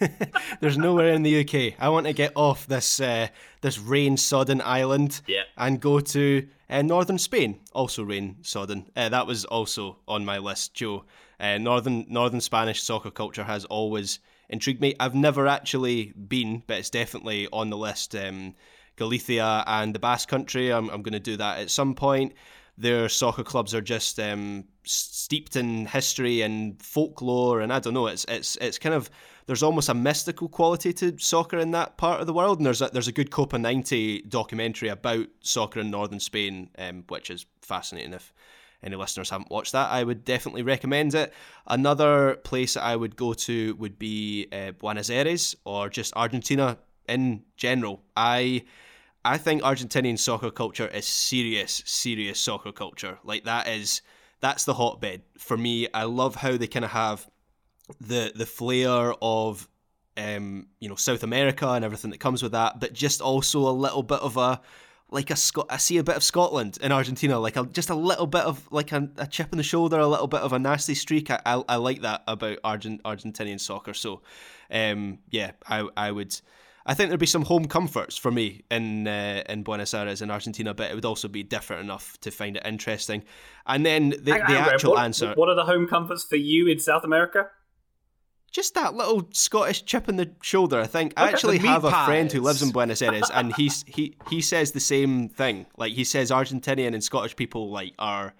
there's 0.60 0.78
nowhere 0.78 1.12
in 1.12 1.22
the 1.22 1.40
UK. 1.40 1.74
I 1.78 1.90
want 1.90 2.06
to 2.06 2.14
get 2.14 2.32
off 2.34 2.66
this 2.66 2.98
uh, 2.98 3.28
this 3.60 3.78
rain 3.78 4.16
sodden 4.16 4.62
island 4.62 5.20
yeah. 5.26 5.42
and 5.58 5.80
go 5.80 6.00
to 6.00 6.48
uh, 6.70 6.80
northern 6.80 7.18
Spain, 7.18 7.60
also 7.72 8.02
rain 8.04 8.36
sodden. 8.40 8.90
Uh, 8.96 9.10
that 9.10 9.26
was 9.26 9.44
also 9.44 9.98
on 10.08 10.24
my 10.24 10.38
list, 10.38 10.72
Joe. 10.72 11.04
Uh, 11.38 11.58
northern 11.58 12.06
northern 12.08 12.40
Spanish 12.40 12.82
soccer 12.82 13.10
culture 13.10 13.44
has 13.44 13.66
always 13.66 14.18
intrigued 14.48 14.80
me. 14.80 14.94
I've 15.00 15.14
never 15.14 15.46
actually 15.46 16.12
been, 16.12 16.62
but 16.66 16.78
it's 16.78 16.90
definitely 16.90 17.48
on 17.52 17.70
the 17.70 17.76
list. 17.76 18.14
Um, 18.14 18.54
Galicia 18.96 19.62
and 19.66 19.94
the 19.94 19.98
Basque 19.98 20.28
Country. 20.28 20.72
I'm, 20.72 20.88
I'm 20.90 21.02
going 21.02 21.12
to 21.12 21.20
do 21.20 21.36
that 21.36 21.58
at 21.58 21.70
some 21.70 21.94
point. 21.94 22.32
Their 22.78 23.08
soccer 23.08 23.44
clubs 23.44 23.74
are 23.74 23.80
just 23.80 24.18
um, 24.20 24.64
steeped 24.84 25.56
in 25.56 25.86
history 25.86 26.42
and 26.42 26.80
folklore, 26.82 27.60
and 27.60 27.72
I 27.72 27.78
don't 27.78 27.94
know. 27.94 28.06
It's 28.06 28.26
it's 28.28 28.56
it's 28.56 28.78
kind 28.78 28.94
of 28.94 29.08
there's 29.46 29.62
almost 29.62 29.88
a 29.88 29.94
mystical 29.94 30.48
quality 30.48 30.92
to 30.92 31.16
soccer 31.18 31.58
in 31.58 31.70
that 31.70 31.96
part 31.96 32.20
of 32.20 32.26
the 32.26 32.34
world. 32.34 32.58
And 32.58 32.66
there's 32.66 32.82
a, 32.82 32.90
there's 32.92 33.08
a 33.08 33.12
good 33.12 33.30
Copa 33.30 33.58
90 33.58 34.22
documentary 34.22 34.88
about 34.88 35.28
soccer 35.40 35.80
in 35.80 35.90
northern 35.90 36.20
Spain, 36.20 36.68
um, 36.78 37.04
which 37.08 37.30
is 37.30 37.46
fascinating. 37.62 38.12
If 38.12 38.34
any 38.82 38.96
listeners 38.96 39.30
haven't 39.30 39.50
watched 39.50 39.72
that, 39.72 39.90
I 39.90 40.04
would 40.04 40.24
definitely 40.24 40.62
recommend 40.62 41.14
it. 41.14 41.32
Another 41.66 42.36
place 42.36 42.76
I 42.76 42.96
would 42.96 43.16
go 43.16 43.34
to 43.34 43.74
would 43.76 43.98
be 43.98 44.48
uh, 44.52 44.72
Buenos 44.72 45.10
Aires 45.10 45.56
or 45.64 45.88
just 45.88 46.14
Argentina 46.14 46.78
in 47.08 47.42
general. 47.56 48.02
I 48.16 48.64
I 49.24 49.38
think 49.38 49.62
Argentinian 49.62 50.18
soccer 50.18 50.50
culture 50.50 50.86
is 50.86 51.04
serious, 51.04 51.82
serious 51.84 52.38
soccer 52.38 52.72
culture. 52.72 53.18
Like 53.24 53.44
that 53.44 53.66
is 53.66 54.02
that's 54.40 54.64
the 54.64 54.74
hotbed 54.74 55.22
for 55.38 55.56
me. 55.56 55.88
I 55.92 56.04
love 56.04 56.36
how 56.36 56.56
they 56.56 56.66
kind 56.66 56.84
of 56.84 56.92
have 56.92 57.28
the 58.00 58.32
the 58.34 58.46
flair 58.46 59.14
of 59.20 59.68
um, 60.16 60.68
you 60.80 60.88
know 60.88 60.94
South 60.94 61.22
America 61.22 61.68
and 61.68 61.84
everything 61.84 62.10
that 62.10 62.20
comes 62.20 62.42
with 62.42 62.52
that, 62.52 62.80
but 62.80 62.92
just 62.92 63.20
also 63.20 63.68
a 63.68 63.70
little 63.70 64.02
bit 64.02 64.20
of 64.20 64.36
a 64.36 64.60
like 65.10 65.30
a 65.30 65.36
Scot. 65.36 65.66
I 65.70 65.76
see 65.76 65.98
a 65.98 66.04
bit 66.04 66.16
of 66.16 66.24
Scotland 66.24 66.78
in 66.80 66.92
Argentina, 66.92 67.38
like 67.38 67.56
a, 67.56 67.64
just 67.66 67.90
a 67.90 67.94
little 67.94 68.26
bit 68.26 68.42
of 68.42 68.66
like 68.72 68.92
a, 68.92 69.08
a, 69.18 69.26
chip 69.26 69.52
in 69.52 69.58
the 69.58 69.64
shoulder, 69.64 69.98
a 69.98 70.06
little 70.06 70.26
bit 70.26 70.40
of 70.40 70.52
a 70.52 70.58
nasty 70.58 70.94
streak. 70.94 71.30
I, 71.30 71.40
I, 71.46 71.62
I 71.68 71.76
like 71.76 72.02
that 72.02 72.22
about 72.26 72.58
Argent 72.64 73.02
Argentinian 73.04 73.60
soccer. 73.60 73.94
So, 73.94 74.22
um, 74.70 75.18
yeah, 75.30 75.52
I 75.68 75.88
I 75.96 76.10
would. 76.10 76.38
I 76.88 76.94
think 76.94 77.10
there'd 77.10 77.18
be 77.18 77.26
some 77.26 77.42
home 77.42 77.66
comforts 77.66 78.16
for 78.16 78.30
me 78.30 78.62
in 78.70 79.06
uh, 79.06 79.42
in 79.48 79.62
Buenos 79.62 79.94
Aires 79.94 80.22
in 80.22 80.30
Argentina, 80.30 80.74
but 80.74 80.90
it 80.90 80.94
would 80.94 81.04
also 81.04 81.28
be 81.28 81.42
different 81.42 81.82
enough 81.82 82.18
to 82.20 82.30
find 82.30 82.56
it 82.56 82.66
interesting. 82.66 83.24
And 83.66 83.84
then 83.84 84.10
the, 84.10 84.22
the 84.22 84.58
actual 84.58 84.92
what, 84.92 85.04
answer. 85.04 85.34
What 85.34 85.48
are 85.48 85.56
the 85.56 85.64
home 85.64 85.88
comforts 85.88 86.24
for 86.24 86.36
you 86.36 86.68
in 86.68 86.78
South 86.78 87.04
America? 87.04 87.48
Just 88.50 88.74
that 88.74 88.94
little 88.94 89.28
Scottish 89.32 89.84
chip 89.84 90.08
in 90.08 90.16
the 90.16 90.30
shoulder. 90.42 90.80
I 90.80 90.86
think 90.86 91.12
I 91.16 91.28
actually 91.28 91.58
have 91.58 91.84
a 91.84 91.90
friend 92.06 92.30
who 92.30 92.40
lives 92.40 92.62
in 92.62 92.70
Buenos 92.72 93.02
Aires, 93.02 93.30
and 93.34 93.54
he's 93.54 93.84
he 93.86 94.16
he 94.30 94.40
says 94.40 94.72
the 94.72 94.80
same 94.80 95.28
thing. 95.28 95.66
Like 95.76 95.92
he 95.92 96.04
says, 96.04 96.30
Argentinian 96.30 96.94
and 96.94 97.02
Scottish 97.04 97.36
people 97.36 97.70
like 97.70 97.92
are 97.98 98.34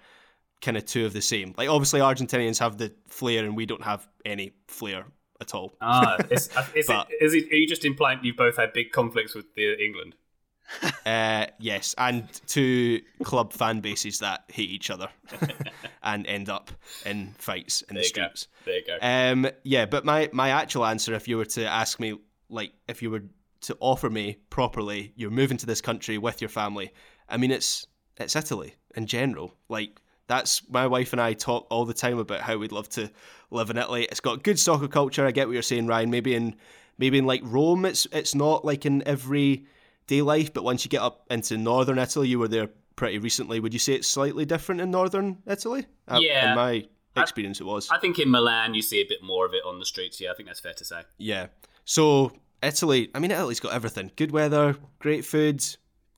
kind 0.61 0.75
of 0.77 0.85
two 0.85 1.05
of 1.05 1.13
the 1.13 1.21
same. 1.21 1.53
Like 1.57 1.69
obviously 1.69 1.99
Argentinians 1.99 2.59
have 2.59 2.77
the 2.77 2.93
flair, 3.07 3.45
and 3.45 3.55
we 3.55 3.65
don't 3.65 3.83
have 3.83 4.07
any 4.25 4.53
flair 4.67 5.05
at 5.39 5.53
all. 5.53 5.73
Ah, 5.81 6.17
is, 6.31 6.49
is, 6.75 6.87
But- 6.87 7.07
it, 7.11 7.23
is 7.23 7.33
it? 7.35 7.51
Are 7.51 7.55
you 7.55 7.67
just 7.67 7.85
implying 7.85 8.19
you've 8.23 8.37
both 8.37 8.57
had 8.57 8.73
big 8.73 8.91
conflicts 8.91 9.35
with 9.35 9.53
the 9.55 9.83
England? 9.83 10.15
Uh, 11.05 11.45
yes, 11.59 11.95
and 11.97 12.27
two 12.47 13.01
club 13.23 13.53
fan 13.53 13.79
bases 13.79 14.19
that 14.19 14.43
hate 14.49 14.69
each 14.69 14.89
other. 14.89 15.07
and 16.07 16.25
end 16.25 16.49
up 16.49 16.71
in 17.05 17.35
fights 17.37 17.83
in 17.83 17.95
There 17.95 18.01
the 18.01 18.07
you 18.07 18.13
go. 18.13 18.21
streets. 18.23 18.47
There 18.65 18.75
you 18.77 18.85
go. 18.85 18.97
Um, 19.01 19.47
yeah, 19.63 19.85
but 19.85 20.05
my 20.05 20.29
my 20.31 20.49
actual 20.49 20.85
answer, 20.85 21.13
if 21.13 21.27
you 21.27 21.37
were 21.37 21.45
to 21.45 21.65
ask 21.67 21.99
me, 21.99 22.17
like, 22.49 22.71
if 22.87 23.01
you 23.01 23.11
were 23.11 23.23
to 23.61 23.77
offer 23.79 24.09
me 24.09 24.37
properly, 24.49 25.11
you're 25.15 25.29
moving 25.29 25.57
to 25.57 25.65
this 25.65 25.81
country 25.81 26.17
with 26.17 26.41
your 26.41 26.49
family. 26.49 26.91
I 27.29 27.37
mean, 27.37 27.51
it's 27.51 27.85
it's 28.17 28.35
Italy 28.35 28.75
in 28.95 29.05
general. 29.05 29.53
Like, 29.69 30.01
that's 30.27 30.67
my 30.69 30.87
wife 30.87 31.11
and 31.13 31.21
I 31.21 31.33
talk 31.33 31.67
all 31.69 31.85
the 31.85 31.93
time 31.93 32.17
about 32.17 32.41
how 32.41 32.57
we'd 32.57 32.71
love 32.71 32.89
to 32.89 33.11
live 33.51 33.69
in 33.69 33.77
Italy. 33.77 34.05
It's 34.09 34.19
got 34.21 34.43
good 34.43 34.59
soccer 34.59 34.87
culture. 34.87 35.25
I 35.25 35.31
get 35.31 35.47
what 35.47 35.53
you're 35.53 35.61
saying, 35.61 35.87
Ryan. 35.87 36.09
Maybe 36.09 36.35
in 36.35 36.55
maybe 36.97 37.17
in 37.17 37.25
like 37.25 37.41
Rome, 37.43 37.85
it's 37.85 38.07
it's 38.11 38.33
not 38.33 38.63
like 38.63 38.85
in 38.85 39.05
every 39.05 39.65
day 40.07 40.21
life, 40.21 40.53
but 40.53 40.63
once 40.63 40.85
you 40.85 40.89
get 40.89 41.01
up 41.01 41.25
into 41.29 41.57
northern 41.57 41.99
Italy, 41.99 42.29
you 42.29 42.39
were 42.39 42.47
there 42.47 42.69
pretty 42.97 43.17
recently. 43.19 43.61
Would 43.61 43.71
you 43.71 43.79
say 43.79 43.93
it's 43.93 44.07
slightly 44.09 44.43
different 44.43 44.81
in 44.81 44.91
northern 44.91 45.37
Italy? 45.47 45.85
Uh, 46.09 46.19
Yeah. 46.21 46.49
in 46.49 46.55
my 46.57 46.85
experience, 47.15 47.61
it 47.61 47.63
was. 47.65 47.89
I 47.89 47.97
think 47.99 48.19
in 48.19 48.29
Milan 48.29 48.73
you 48.73 48.81
see 48.81 48.99
a 48.99 49.05
bit 49.07 49.23
more 49.23 49.45
of 49.45 49.53
it 49.53 49.63
on 49.65 49.79
the 49.79 49.85
streets. 49.85 50.19
Yeah, 50.19 50.31
I 50.31 50.33
think 50.35 50.49
that's 50.49 50.59
fair 50.59 50.73
to 50.73 50.83
say. 50.83 51.03
Yeah. 51.17 51.47
So 51.85 52.33
Italy, 52.61 53.09
I 53.15 53.19
mean, 53.19 53.31
Italy's 53.31 53.61
got 53.61 53.71
everything: 53.71 54.11
good 54.17 54.31
weather, 54.31 54.75
great 54.99 55.23
food, 55.23 55.63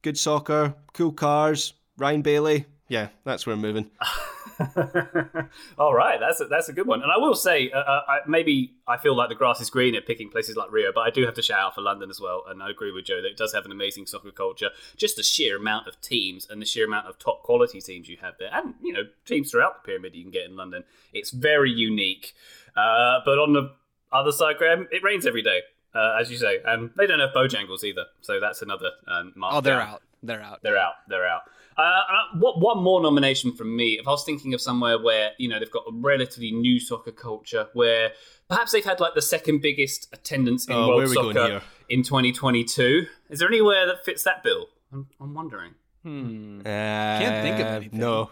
good 0.01 0.17
soccer, 0.17 0.73
cool 0.93 1.11
cars. 1.11 1.73
Ryan 1.97 2.21
Bailey. 2.23 2.65
Yeah, 2.88 3.09
that's 3.23 3.45
where 3.45 3.53
I'm 3.53 3.61
moving. 3.61 3.91
All 5.78 5.93
right, 5.93 6.20
that's 6.20 6.41
a, 6.41 6.45
that's 6.45 6.70
a 6.70 6.74
good 6.74 6.88
one. 6.88 7.01
And 7.01 7.12
I 7.12 7.18
will 7.18 7.36
say, 7.36 7.72
uh, 7.72 7.78
uh, 7.80 8.01
I, 8.07 8.20
maybe 8.28 8.74
I 8.88 8.97
feel 8.97 9.16
like 9.16 9.30
the 9.30 9.36
grass 9.36 9.62
is 9.62 9.70
greener 9.70 10.01
picking 10.01 10.30
places 10.30 10.55
like 10.55 10.72
Rio, 10.72 10.91
but 10.93 11.01
I 11.01 11.10
do 11.10 11.26
have 11.26 11.34
to 11.36 11.41
shout 11.41 11.60
out 11.60 11.76
for 11.76 11.82
London 11.82 12.10
as 12.10 12.20
well. 12.20 12.43
And 12.47 12.62
I 12.62 12.70
agree 12.70 12.91
with 12.91 13.05
Joe 13.05 13.22
that 13.22 13.28
it 13.30 13.38
does 13.38 13.53
have 13.53 13.66
an 13.66 13.72
amazing 13.72 14.05
soccer 14.05 14.32
culture. 14.32 14.70
Just 14.97 15.16
the 15.16 15.24
sheer 15.24 15.57
amount 15.57 15.88
of 15.88 15.99
teams 16.01 16.47
and 16.49 16.62
the 16.62 16.66
sheer 16.66 16.86
amount 16.86 17.07
of 17.07 17.18
top 17.20 17.43
quality 17.43 17.82
teams 17.82 18.10
you 18.10 18.18
have 18.22 18.36
there, 18.39 18.49
and 18.53 18.74
you 18.82 18.93
know 18.93 19.03
teams 19.26 19.51
throughout 19.51 19.84
the 19.84 19.88
pyramid 19.88 20.16
you 20.16 20.24
can 20.24 20.32
get 20.32 20.45
in 20.45 20.55
London. 20.55 20.84
It's 21.14 21.32
very 21.32 21.72
unique. 21.72 22.34
Uh, 22.76 23.20
but 23.26 23.39
on 23.39 23.53
the 23.53 23.72
other 24.12 24.32
side, 24.32 24.57
Graham, 24.57 24.88
it 24.91 25.03
rains 25.03 25.26
every 25.26 25.41
day, 25.41 25.62
uh, 25.93 26.18
as 26.20 26.30
you 26.32 26.38
say, 26.38 26.60
and 26.66 26.91
they 26.97 27.07
don't 27.07 27.20
have 27.20 27.32
Bojangles 27.32 27.84
either. 27.84 28.05
So 28.22 28.39
that's 28.39 28.62
another 28.62 28.91
um, 29.07 29.34
mark 29.36 29.53
Oh, 29.55 29.62
they're 29.62 29.78
down. 29.80 29.88
out. 29.89 30.01
They're 30.22 30.41
out. 30.41 30.60
They're 30.64 30.78
out. 30.78 30.93
They're 31.07 31.28
out. 31.28 31.41
Uh, 31.80 31.82
uh, 31.82 32.38
what 32.39 32.59
one 32.59 32.84
more 32.84 33.01
nomination 33.01 33.53
from 33.53 33.73
me? 33.73 33.97
If 33.99 34.07
I 34.07 34.11
was 34.11 34.25
thinking 34.25 34.53
of 34.53 34.59
somewhere 34.59 34.99
where 35.01 35.32
you 35.38 35.47
know 35.47 35.59
they've 35.59 35.71
got 35.71 35.84
a 35.88 35.91
relatively 35.93 36.51
new 36.51 36.80
soccer 36.80 37.11
culture, 37.11 37.67
where 37.73 38.11
perhaps 38.49 38.73
they've 38.73 38.84
had 38.84 38.99
like 38.99 39.13
the 39.15 39.21
second 39.21 39.61
biggest 39.61 40.07
attendance 40.11 40.67
in 40.67 40.73
Oh, 40.73 40.89
world 40.89 41.03
are 41.03 41.07
we 41.07 41.15
going 41.15 41.36
soccer 41.36 41.61
in 41.88 42.03
2022, 42.03 43.05
is 43.30 43.39
there 43.39 43.47
anywhere 43.47 43.86
that 43.88 44.03
fits 44.05 44.23
that 44.23 44.43
bill? 44.43 44.67
I'm, 44.91 45.07
I'm 45.19 45.34
wondering. 45.34 45.73
Hmm. 46.03 46.61
Can't 46.61 47.43
think 47.45 47.59
of 47.59 47.67
anything. 47.67 47.99
No, 47.99 48.32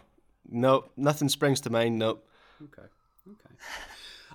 no, 0.50 0.86
nothing 0.96 1.30
springs 1.30 1.62
to 1.62 1.70
mind. 1.70 1.98
Nope. 1.98 2.28
Okay. 2.64 2.88
Okay. 3.28 3.56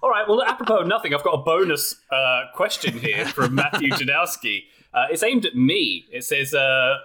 All 0.03 0.11
right. 0.11 0.29
Well, 0.29 0.43
apropos 0.43 0.79
of 0.79 0.87
nothing, 0.87 1.15
I've 1.15 1.25
got 1.25 1.35
a 1.35 1.43
bonus 1.43 1.97
uh, 2.11 2.45
question 2.55 2.99
here 2.99 3.27
from 3.27 3.55
Matthew 3.55 3.91
Janowski. 3.93 4.65
Uh, 4.95 5.07
it's 5.11 5.23
aimed 5.23 5.47
at 5.47 5.55
me. 5.55 6.07
It 6.13 6.25
says, 6.25 6.53
uh, 6.53 6.97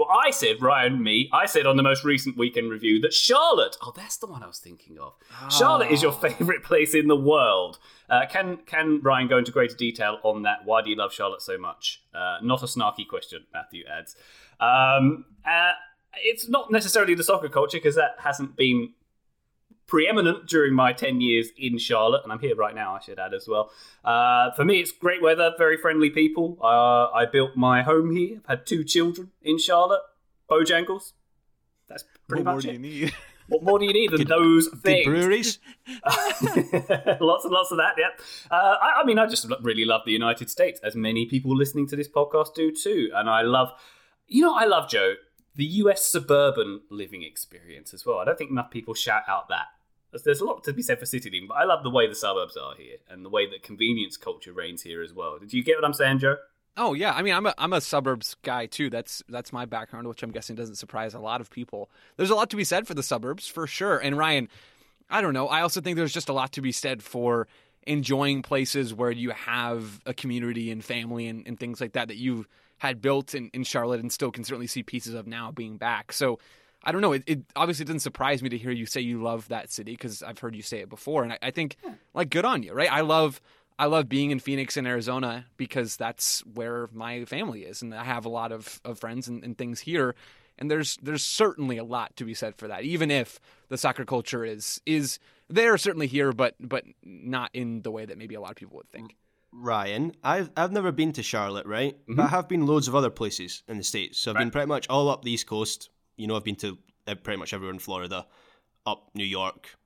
well, 0.00 0.08
I 0.08 0.30
said, 0.30 0.62
Ryan, 0.62 1.02
me, 1.02 1.28
I 1.30 1.44
said 1.44 1.66
on 1.66 1.76
the 1.76 1.82
most 1.82 2.04
recent 2.04 2.38
weekend 2.38 2.70
review 2.70 3.00
that 3.00 3.12
Charlotte, 3.12 3.76
oh, 3.82 3.92
that's 3.94 4.16
the 4.16 4.26
one 4.26 4.42
I 4.42 4.46
was 4.46 4.58
thinking 4.58 4.98
of. 4.98 5.12
Charlotte 5.50 5.90
is 5.90 6.02
your 6.02 6.12
favourite 6.12 6.62
place 6.62 6.94
in 6.94 7.06
the 7.06 7.16
world. 7.16 7.78
Uh, 8.08 8.22
can 8.26 8.58
can 8.64 9.00
Ryan 9.02 9.28
go 9.28 9.36
into 9.36 9.52
greater 9.52 9.76
detail 9.76 10.18
on 10.22 10.42
that? 10.42 10.64
Why 10.64 10.80
do 10.80 10.88
you 10.88 10.96
love 10.96 11.12
Charlotte 11.12 11.42
so 11.42 11.58
much? 11.58 12.02
Uh, 12.14 12.38
not 12.42 12.62
a 12.62 12.66
snarky 12.66 13.06
question, 13.06 13.44
Matthew 13.52 13.84
adds. 13.86 14.16
Um, 14.58 15.26
uh, 15.44 15.72
it's 16.16 16.48
not 16.48 16.70
necessarily 16.70 17.14
the 17.14 17.22
soccer 17.22 17.48
culture 17.48 17.76
because 17.76 17.96
that 17.96 18.16
hasn't 18.18 18.56
been 18.56 18.94
preeminent 19.90 20.46
during 20.46 20.72
my 20.72 20.92
10 20.92 21.20
years 21.20 21.48
in 21.58 21.76
Charlotte, 21.76 22.22
and 22.22 22.32
I'm 22.32 22.38
here 22.38 22.54
right 22.54 22.74
now, 22.74 22.94
I 22.94 23.00
should 23.00 23.18
add 23.18 23.34
as 23.34 23.46
well. 23.48 23.70
Uh, 24.04 24.52
for 24.52 24.64
me, 24.64 24.80
it's 24.80 24.92
great 24.92 25.20
weather, 25.20 25.52
very 25.58 25.76
friendly 25.76 26.08
people. 26.10 26.56
Uh, 26.62 27.10
I 27.10 27.26
built 27.26 27.56
my 27.56 27.82
home 27.82 28.14
here, 28.16 28.38
I've 28.46 28.58
had 28.60 28.66
two 28.66 28.84
children 28.84 29.32
in 29.42 29.58
Charlotte, 29.58 30.02
Bojangles. 30.48 31.12
That's 31.88 32.04
pretty 32.28 32.44
What 32.44 32.50
more 32.50 32.54
much 32.54 32.64
do 32.64 32.70
it. 32.70 32.72
you 32.74 32.78
need? 32.78 33.12
What 33.50 33.64
more 33.64 33.80
do 33.80 33.84
you 33.84 33.92
need 33.92 34.12
than 34.12 34.28
those 34.28 34.68
things? 34.68 35.04
breweries. 35.04 35.58
lots 37.20 37.44
and 37.44 37.52
lots 37.52 37.72
of 37.72 37.78
that, 37.78 37.94
yeah. 37.98 38.10
Uh, 38.48 38.76
I, 38.80 39.00
I 39.00 39.04
mean, 39.04 39.18
I 39.18 39.26
just 39.26 39.44
really 39.62 39.84
love 39.84 40.02
the 40.06 40.12
United 40.12 40.48
States, 40.48 40.78
as 40.84 40.94
many 40.94 41.26
people 41.26 41.56
listening 41.56 41.88
to 41.88 41.96
this 41.96 42.08
podcast 42.08 42.54
do 42.54 42.70
too. 42.70 43.10
And 43.12 43.28
I 43.28 43.42
love, 43.42 43.72
you 44.28 44.42
know, 44.42 44.54
I 44.54 44.66
love 44.66 44.88
Joe, 44.88 45.14
the 45.56 45.64
US 45.64 46.04
suburban 46.06 46.82
living 46.90 47.24
experience 47.24 47.92
as 47.92 48.06
well. 48.06 48.18
I 48.18 48.24
don't 48.24 48.38
think 48.38 48.52
enough 48.52 48.70
people 48.70 48.94
shout 48.94 49.24
out 49.26 49.48
that. 49.48 49.66
There's- 50.12 50.40
a 50.40 50.44
lot 50.44 50.64
to 50.64 50.72
be 50.72 50.82
said 50.82 50.98
for 50.98 51.06
city 51.06 51.30
living, 51.30 51.48
but 51.48 51.54
I 51.54 51.64
love 51.64 51.82
the 51.82 51.90
way 51.90 52.06
the 52.06 52.14
suburbs 52.14 52.56
are 52.56 52.74
here 52.74 52.96
and 53.08 53.24
the 53.24 53.28
way 53.28 53.48
that 53.48 53.62
convenience 53.62 54.16
culture 54.16 54.52
reigns 54.52 54.82
here 54.82 55.02
as 55.02 55.12
well. 55.12 55.38
Did 55.38 55.52
you 55.52 55.62
get 55.62 55.76
what 55.76 55.84
I'm 55.84 55.94
saying, 55.94 56.18
Joe? 56.18 56.36
Oh 56.76 56.94
yeah, 56.94 57.12
I 57.12 57.22
mean 57.22 57.34
I'm 57.34 57.46
a 57.46 57.54
I'm 57.58 57.72
a 57.72 57.80
suburbs 57.80 58.36
guy 58.42 58.66
too. 58.66 58.90
That's 58.90 59.22
that's 59.28 59.52
my 59.52 59.64
background, 59.64 60.08
which 60.08 60.22
I'm 60.22 60.30
guessing 60.30 60.56
doesn't 60.56 60.76
surprise 60.76 61.14
a 61.14 61.18
lot 61.20 61.40
of 61.40 61.50
people. 61.50 61.90
There's 62.16 62.30
a 62.30 62.34
lot 62.34 62.50
to 62.50 62.56
be 62.56 62.64
said 62.64 62.86
for 62.86 62.94
the 62.94 63.02
suburbs 63.02 63.46
for 63.46 63.66
sure. 63.66 63.98
And 63.98 64.16
Ryan, 64.16 64.48
I 65.10 65.20
don't 65.20 65.34
know. 65.34 65.48
I 65.48 65.62
also 65.62 65.80
think 65.80 65.96
there's 65.96 66.12
just 66.12 66.28
a 66.28 66.32
lot 66.32 66.52
to 66.52 66.60
be 66.60 66.72
said 66.72 67.02
for 67.02 67.48
enjoying 67.86 68.42
places 68.42 68.94
where 68.94 69.10
you 69.10 69.30
have 69.30 70.00
a 70.06 70.14
community 70.14 70.70
and 70.70 70.84
family 70.84 71.26
and, 71.26 71.46
and 71.46 71.58
things 71.58 71.80
like 71.80 71.92
that 71.92 72.08
that 72.08 72.16
you've 72.16 72.46
had 72.78 73.02
built 73.02 73.34
in, 73.34 73.50
in 73.52 73.64
Charlotte 73.64 74.00
and 74.00 74.12
still 74.12 74.30
can 74.30 74.44
certainly 74.44 74.66
see 74.66 74.82
pieces 74.82 75.14
of 75.14 75.26
now 75.26 75.50
being 75.50 75.76
back. 75.76 76.12
So 76.12 76.38
I 76.82 76.92
don't 76.92 77.00
know. 77.00 77.12
It, 77.12 77.24
it 77.26 77.40
obviously 77.56 77.84
didn't 77.84 78.00
surprise 78.00 78.42
me 78.42 78.48
to 78.48 78.58
hear 78.58 78.70
you 78.70 78.86
say 78.86 79.00
you 79.00 79.22
love 79.22 79.48
that 79.48 79.70
city 79.70 79.92
because 79.92 80.22
I've 80.22 80.38
heard 80.38 80.56
you 80.56 80.62
say 80.62 80.80
it 80.80 80.88
before, 80.88 81.22
and 81.22 81.32
I, 81.32 81.38
I 81.42 81.50
think 81.50 81.76
like 82.14 82.30
good 82.30 82.44
on 82.44 82.62
you, 82.62 82.72
right? 82.72 82.90
I 82.90 83.02
love 83.02 83.40
I 83.78 83.86
love 83.86 84.10
being 84.10 84.30
in 84.30 84.40
Phoenix 84.40 84.76
and 84.76 84.86
Arizona 84.86 85.46
because 85.56 85.96
that's 85.96 86.40
where 86.40 86.90
my 86.92 87.24
family 87.24 87.62
is, 87.62 87.80
and 87.80 87.94
I 87.94 88.04
have 88.04 88.26
a 88.26 88.28
lot 88.28 88.52
of, 88.52 88.78
of 88.84 88.98
friends 88.98 89.26
and, 89.26 89.42
and 89.42 89.56
things 89.56 89.80
here. 89.80 90.14
And 90.58 90.70
there's 90.70 90.98
there's 91.02 91.24
certainly 91.24 91.78
a 91.78 91.84
lot 91.84 92.14
to 92.16 92.24
be 92.24 92.34
said 92.34 92.56
for 92.56 92.68
that, 92.68 92.84
even 92.84 93.10
if 93.10 93.40
the 93.68 93.78
soccer 93.78 94.04
culture 94.04 94.44
is 94.44 94.82
is 94.84 95.18
there 95.48 95.78
certainly 95.78 96.06
here, 96.06 96.32
but 96.32 96.56
but 96.60 96.84
not 97.02 97.50
in 97.54 97.80
the 97.80 97.90
way 97.90 98.04
that 98.04 98.18
maybe 98.18 98.34
a 98.34 98.40
lot 98.40 98.50
of 98.50 98.56
people 98.56 98.76
would 98.76 98.90
think. 98.90 99.16
Ryan, 99.52 100.12
I've 100.22 100.50
I've 100.56 100.72
never 100.72 100.92
been 100.92 101.12
to 101.14 101.22
Charlotte, 101.22 101.66
right? 101.66 101.96
But 102.06 102.12
mm-hmm. 102.12 102.20
I 102.20 102.28
have 102.28 102.48
been 102.48 102.66
loads 102.66 102.88
of 102.88 102.94
other 102.94 103.10
places 103.10 103.62
in 103.66 103.78
the 103.78 103.84
states. 103.84 104.18
So 104.18 104.30
I've 104.30 104.38
been 104.38 104.50
pretty 104.50 104.68
much 104.68 104.86
all 104.88 105.08
up 105.08 105.22
the 105.22 105.32
East 105.32 105.46
Coast. 105.46 105.88
You 106.20 106.26
know, 106.26 106.36
I've 106.36 106.44
been 106.44 106.56
to 106.56 106.76
uh, 107.06 107.14
pretty 107.14 107.38
much 107.38 107.52
everywhere 107.54 107.72
in 107.72 107.78
Florida, 107.78 108.26
up 108.86 109.10
New 109.14 109.24
York, 109.24 109.76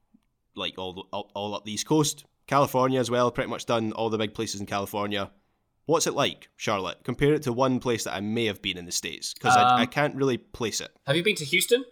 like 0.57 0.79
all 0.79 0.93
the, 0.93 1.03
all, 1.13 1.31
all 1.35 1.55
up 1.55 1.65
the 1.65 1.73
East 1.73 1.87
Coast, 1.87 2.25
California 2.47 2.99
as 3.01 3.11
well. 3.11 3.31
Pretty 3.31 3.51
much 3.51 3.67
done 3.67 3.93
all 3.93 4.11
the 4.11 4.19
big 4.19 4.35
places 4.35 4.61
in 4.61 4.67
California. 4.67 5.31
What's 5.87 6.07
it 6.07 6.15
like, 6.15 6.49
Charlotte? 6.57 7.05
Compare 7.05 7.35
it 7.35 7.43
to 7.43 7.53
one 7.53 7.79
place 7.79 8.05
that 8.05 8.15
I 8.15 8.21
may 8.21 8.47
have 8.47 8.63
been 8.63 8.79
in 8.79 8.87
the 8.87 8.93
states 8.93 9.35
because 9.35 9.57
I, 9.57 9.63
I 9.63 9.83
Um, 9.83 9.87
can't 9.89 10.17
really 10.17 10.39
place 10.39 10.81
it. 10.81 10.91
Have 11.07 11.17
you 11.17 11.23
been 11.23 11.37
to 11.37 11.45
Houston? 11.45 11.85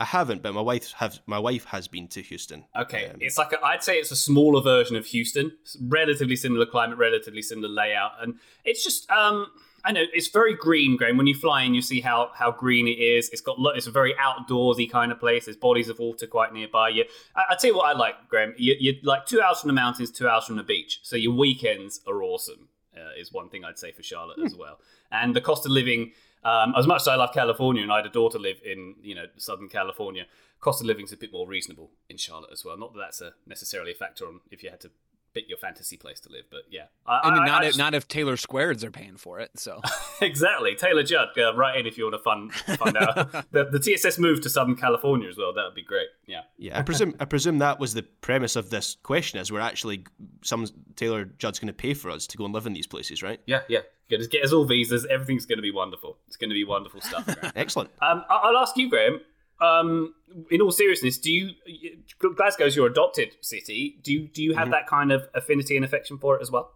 I 0.00 0.06
haven't, 0.06 0.42
but 0.42 0.54
my 0.54 0.62
wife 0.62 0.92
have 0.92 1.20
my 1.26 1.38
wife 1.38 1.66
has 1.66 1.86
been 1.86 2.08
to 2.08 2.22
Houston. 2.22 2.64
Okay, 2.74 3.10
Um, 3.10 3.18
it's 3.20 3.36
like 3.36 3.52
a, 3.52 3.62
I'd 3.62 3.82
say 3.82 3.98
it's 3.98 4.10
a 4.10 4.16
smaller 4.16 4.62
version 4.62 4.96
of 4.96 5.04
Houston. 5.06 5.52
It's 5.60 5.76
relatively 5.78 6.36
similar 6.36 6.64
climate, 6.64 6.96
relatively 6.96 7.42
similar 7.42 7.68
layout, 7.68 8.12
and 8.22 8.36
it's 8.64 8.82
just 8.82 9.10
um, 9.10 9.48
I 9.84 9.92
know 9.92 10.04
it's 10.12 10.28
very 10.28 10.54
green, 10.54 10.96
Graham. 10.96 11.16
When 11.16 11.26
you 11.26 11.34
fly 11.34 11.62
in, 11.62 11.74
you 11.74 11.82
see 11.82 12.00
how 12.00 12.30
how 12.34 12.50
green 12.50 12.86
it 12.86 12.98
is. 12.98 13.28
It's 13.30 13.40
got 13.40 13.56
it's 13.74 13.86
a 13.86 13.90
very 13.90 14.14
outdoorsy 14.14 14.90
kind 14.90 15.12
of 15.12 15.18
place. 15.18 15.46
There's 15.46 15.56
bodies 15.56 15.88
of 15.88 15.98
water 15.98 16.26
quite 16.26 16.52
nearby 16.52 16.90
you. 16.90 17.04
I, 17.34 17.44
I 17.50 17.54
tell 17.56 17.70
you 17.70 17.76
what 17.76 17.94
I 17.94 17.98
like, 17.98 18.28
Graham. 18.28 18.54
You, 18.56 18.76
you're 18.78 18.94
like 19.02 19.26
two 19.26 19.40
hours 19.40 19.60
from 19.60 19.68
the 19.68 19.74
mountains, 19.74 20.10
two 20.10 20.28
hours 20.28 20.44
from 20.44 20.56
the 20.56 20.62
beach, 20.62 21.00
so 21.02 21.16
your 21.16 21.32
weekends 21.32 22.00
are 22.06 22.22
awesome. 22.22 22.68
Uh, 22.96 23.18
is 23.18 23.32
one 23.32 23.48
thing 23.48 23.64
I'd 23.64 23.78
say 23.78 23.92
for 23.92 24.02
Charlotte 24.02 24.38
as 24.44 24.54
well, 24.54 24.78
and 25.10 25.34
the 25.34 25.40
cost 25.40 25.64
of 25.66 25.72
living. 25.72 26.12
Um, 26.42 26.74
as 26.74 26.86
much 26.86 27.02
as 27.02 27.08
I 27.08 27.16
love 27.16 27.34
California, 27.34 27.82
and 27.82 27.92
I 27.92 27.96
had 27.96 28.06
a 28.06 28.10
daughter 28.10 28.38
live 28.38 28.60
in 28.64 28.94
you 29.02 29.14
know 29.14 29.26
Southern 29.36 29.68
California, 29.68 30.24
cost 30.60 30.80
of 30.80 30.86
living's 30.86 31.12
a 31.12 31.16
bit 31.16 31.32
more 31.32 31.46
reasonable 31.46 31.90
in 32.08 32.16
Charlotte 32.16 32.50
as 32.52 32.64
well. 32.64 32.78
Not 32.78 32.94
that 32.94 33.00
that's 33.00 33.20
a 33.20 33.32
necessarily 33.46 33.92
a 33.92 33.94
factor 33.94 34.26
on 34.26 34.40
if 34.50 34.62
you 34.62 34.70
had 34.70 34.80
to 34.80 34.90
pick 35.34 35.48
your 35.48 35.58
fantasy 35.58 35.96
place 35.96 36.18
to 36.20 36.28
live, 36.30 36.44
but 36.50 36.62
yeah, 36.70 36.84
I, 37.06 37.20
I 37.24 37.30
mean, 37.34 37.42
I- 37.42 37.46
not 37.46 37.62
I 37.62 37.64
if 37.66 37.68
just- 37.70 37.78
not 37.78 37.94
if 37.94 38.08
Taylor 38.08 38.36
Squares 38.36 38.82
are 38.84 38.90
paying 38.90 39.16
for 39.16 39.38
it. 39.40 39.50
So 39.56 39.80
exactly. 40.20 40.74
Taylor 40.74 41.02
Judd, 41.02 41.28
uh, 41.38 41.54
write 41.54 41.78
in 41.78 41.86
if 41.86 41.96
you 41.98 42.04
want 42.04 42.14
to 42.14 42.18
fun, 42.22 42.50
find 42.76 42.96
out 42.96 43.32
the, 43.52 43.64
the 43.70 43.78
TSS 43.78 44.18
move 44.18 44.40
to 44.42 44.50
Southern 44.50 44.76
California 44.76 45.28
as 45.28 45.36
well. 45.38 45.52
That 45.54 45.64
would 45.64 45.74
be 45.74 45.82
great. 45.84 46.08
Yeah. 46.26 46.42
Yeah, 46.58 46.78
I 46.78 46.82
presume 46.82 47.14
I 47.20 47.24
presume 47.24 47.58
that 47.58 47.78
was 47.80 47.94
the 47.94 48.02
premise 48.02 48.56
of 48.56 48.70
this 48.70 48.96
question. 49.02 49.38
Is 49.40 49.50
we're 49.52 49.60
actually 49.60 50.04
some 50.42 50.66
Taylor 50.96 51.24
Judd's 51.24 51.58
going 51.58 51.68
to 51.68 51.72
pay 51.72 51.94
for 51.94 52.10
us 52.10 52.26
to 52.28 52.36
go 52.36 52.44
and 52.44 52.54
live 52.54 52.66
in 52.66 52.72
these 52.72 52.86
places, 52.86 53.22
right? 53.22 53.40
Yeah, 53.46 53.60
yeah. 53.68 53.80
Get 54.08 54.20
us, 54.20 54.26
get 54.26 54.44
us 54.44 54.52
all 54.52 54.64
visas. 54.64 55.06
Everything's 55.08 55.46
going 55.46 55.58
to 55.58 55.62
be 55.62 55.70
wonderful. 55.70 56.18
It's 56.26 56.36
going 56.36 56.50
to 56.50 56.54
be 56.54 56.64
wonderful 56.64 57.00
stuff. 57.00 57.28
Excellent. 57.54 57.90
um, 58.02 58.24
I'll 58.28 58.56
ask 58.56 58.76
you, 58.76 58.90
Graham. 58.90 59.20
Um, 59.60 60.14
in 60.50 60.62
all 60.62 60.70
seriousness, 60.70 61.18
do 61.18 61.30
you 61.30 61.50
Glasgow's 62.18 62.74
your 62.74 62.86
adopted 62.86 63.36
city? 63.40 63.98
Do 64.02 64.12
you 64.12 64.28
do 64.28 64.42
you 64.42 64.54
have 64.54 64.70
that 64.70 64.86
kind 64.86 65.12
of 65.12 65.28
affinity 65.34 65.76
and 65.76 65.84
affection 65.84 66.18
for 66.18 66.36
it 66.36 66.42
as 66.42 66.50
well? 66.50 66.72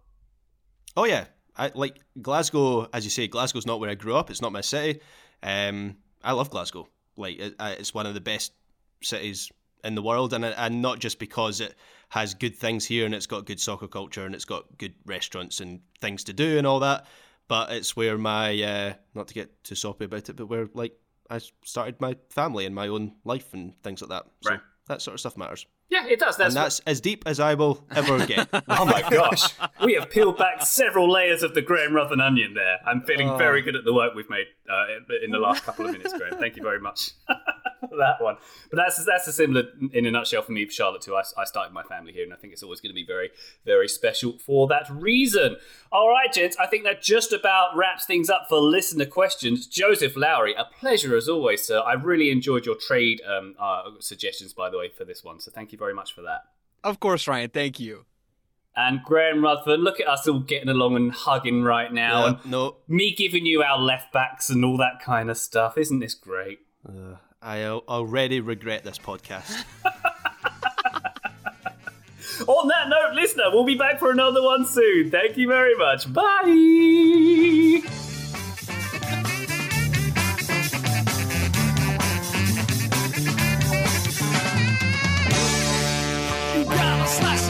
Oh 0.95 1.05
yeah, 1.05 1.25
I 1.57 1.71
like 1.73 1.99
Glasgow. 2.21 2.87
As 2.93 3.03
you 3.03 3.09
say, 3.09 3.27
Glasgow's 3.27 3.65
not 3.65 3.79
where 3.79 3.89
I 3.89 3.95
grew 3.95 4.15
up. 4.15 4.29
It's 4.29 4.41
not 4.41 4.51
my 4.51 4.61
city. 4.61 5.01
Um, 5.41 5.97
I 6.23 6.33
love 6.33 6.49
Glasgow. 6.49 6.87
Like 7.17 7.39
it, 7.39 7.55
it's 7.59 7.93
one 7.93 8.05
of 8.05 8.13
the 8.13 8.21
best 8.21 8.53
cities 9.01 9.51
in 9.83 9.95
the 9.95 10.01
world, 10.01 10.33
and 10.33 10.45
and 10.45 10.81
not 10.81 10.99
just 10.99 11.17
because 11.17 11.61
it 11.61 11.75
has 12.09 12.33
good 12.33 12.55
things 12.55 12.85
here 12.85 13.05
and 13.05 13.15
it's 13.15 13.25
got 13.25 13.45
good 13.45 13.59
soccer 13.59 13.87
culture 13.87 14.25
and 14.25 14.35
it's 14.35 14.45
got 14.45 14.77
good 14.77 14.93
restaurants 15.05 15.59
and 15.59 15.81
things 15.99 16.23
to 16.23 16.33
do 16.33 16.57
and 16.57 16.67
all 16.67 16.79
that, 16.79 17.05
but 17.47 17.71
it's 17.71 17.95
where 17.95 18.17
my 18.17 18.61
uh, 18.61 18.93
not 19.13 19.27
to 19.27 19.33
get 19.33 19.63
too 19.63 19.75
soppy 19.75 20.05
about 20.05 20.29
it, 20.29 20.35
but 20.35 20.47
where 20.47 20.67
like 20.73 20.93
I 21.29 21.39
started 21.63 21.99
my 21.99 22.15
family 22.29 22.65
and 22.65 22.73
my 22.75 22.87
own 22.87 23.13
life 23.23 23.53
and 23.53 23.73
things 23.83 24.01
like 24.01 24.09
that. 24.09 24.25
So 24.41 24.51
Right. 24.51 24.59
that 24.87 25.01
sort 25.01 25.13
of 25.15 25.19
stuff 25.19 25.35
matters. 25.37 25.65
Yeah, 25.89 26.07
it 26.07 26.19
does. 26.19 26.35
That's, 26.37 26.55
and 26.55 26.63
that's 26.63 26.79
as 26.87 26.99
deep 26.99 27.23
as 27.27 27.39
I 27.39 27.53
will 27.53 27.85
ever 27.95 28.25
get. 28.25 28.47
Oh 28.67 28.85
my 28.85 29.01
gosh, 29.09 29.53
we 29.83 29.93
have 29.93 30.09
peeled 30.09 30.37
back 30.37 30.63
several 30.65 31.11
layers 31.11 31.43
of 31.43 31.53
the 31.53 31.61
Graham 31.61 31.93
Ruthven 31.93 32.19
onion 32.21 32.53
there. 32.55 32.77
I'm 32.85 33.01
feeling 33.03 33.29
Oh. 33.29 33.37
very 33.37 33.61
good 33.61 33.75
at 33.75 33.85
the 33.85 33.93
work 33.93 34.15
we've 34.15 34.29
made 34.29 34.47
uh, 34.69 34.85
in- 34.97 35.23
in 35.25 35.31
the 35.31 35.37
last 35.39 35.63
couple 35.63 35.85
of 35.85 35.91
minutes, 35.91 36.11
Graham. 36.17 36.37
Thank 36.39 36.55
you 36.57 36.63
very 36.63 36.79
much 36.79 37.11
for 37.27 37.35
that 37.97 38.17
one. 38.21 38.37
But 38.69 38.77
that's 38.77 39.03
that's 39.05 39.27
a 39.27 39.31
similar 39.33 39.63
in 39.93 40.05
a 40.05 40.11
nutshell 40.11 40.41
for 40.41 40.51
me, 40.51 40.65
for 40.65 40.71
Charlotte 40.71 41.01
too. 41.01 41.15
I, 41.15 41.23
I 41.37 41.43
started 41.45 41.73
my 41.73 41.83
family 41.83 42.11
here, 42.13 42.23
and 42.23 42.33
I 42.33 42.37
think 42.37 42.53
it's 42.53 42.63
always 42.63 42.81
going 42.81 42.91
to 42.91 42.95
be 42.95 43.05
very 43.05 43.29
very 43.65 43.87
special 43.87 44.37
for 44.39 44.67
that 44.67 44.89
reason. 44.89 45.57
All 45.91 46.09
right, 46.09 46.31
gents, 46.31 46.57
I 46.57 46.67
think 46.67 46.83
that 46.83 47.01
just 47.01 47.31
about 47.33 47.75
wraps 47.75 48.05
things 48.05 48.29
up 48.29 48.47
for 48.49 48.57
listener 48.59 49.05
questions. 49.05 49.67
Joseph 49.67 50.15
Lowery, 50.15 50.53
a 50.55 50.65
pleasure 50.65 51.15
as 51.15 51.27
always, 51.29 51.63
sir. 51.63 51.79
I 51.79 51.93
really 51.93 52.29
enjoyed 52.31 52.65
your 52.65 52.75
trade 52.75 53.21
um, 53.27 53.55
uh, 53.59 53.83
suggestions, 53.99 54.53
by 54.53 54.69
the 54.69 54.77
way, 54.77 54.89
for 54.89 55.05
this 55.05 55.23
one. 55.23 55.39
So 55.39 55.51
thank 55.51 55.71
you 55.71 55.77
very 55.77 55.93
much 55.93 56.13
for 56.13 56.21
that. 56.23 56.41
Of 56.83 56.99
course, 56.99 57.27
Ryan. 57.27 57.49
Thank 57.49 57.79
you. 57.79 58.05
And 58.77 58.99
Graham 59.05 59.41
Ruthven, 59.41 59.79
look 59.85 60.01
at 60.01 60.07
us 60.09 60.27
all 60.27 60.39
getting 60.41 60.67
along 60.67 60.97
and 60.97 61.09
hugging 61.11 61.63
right 61.63 61.93
now, 61.93 62.23
Uh, 62.25 62.27
and 62.27 62.51
no, 62.51 62.75
me 62.89 63.13
giving 63.15 63.45
you 63.45 63.63
our 63.63 63.79
left 63.79 64.11
backs 64.11 64.49
and 64.49 64.65
all 64.65 64.75
that 64.77 64.99
kind 65.01 65.29
of 65.29 65.37
stuff. 65.37 65.77
Isn't 65.77 65.99
this 65.99 66.13
great? 66.13 66.59
uh, 66.87 67.15
I 67.45 67.61
uh, 67.61 67.79
already 67.87 68.41
regret 68.41 68.83
this 68.83 68.97
podcast. 68.97 69.63
On 72.47 72.67
that 72.67 72.89
note, 72.89 73.13
listener, 73.13 73.43
we'll 73.51 73.65
be 73.65 73.75
back 73.75 73.99
for 73.99 74.09
another 74.09 74.41
one 74.41 74.65
soon. 74.65 75.11
Thank 75.11 75.37
you 75.37 75.47
very 75.47 75.75
much. 75.75 76.11
Bye. 76.11 77.83
slash 87.07 87.44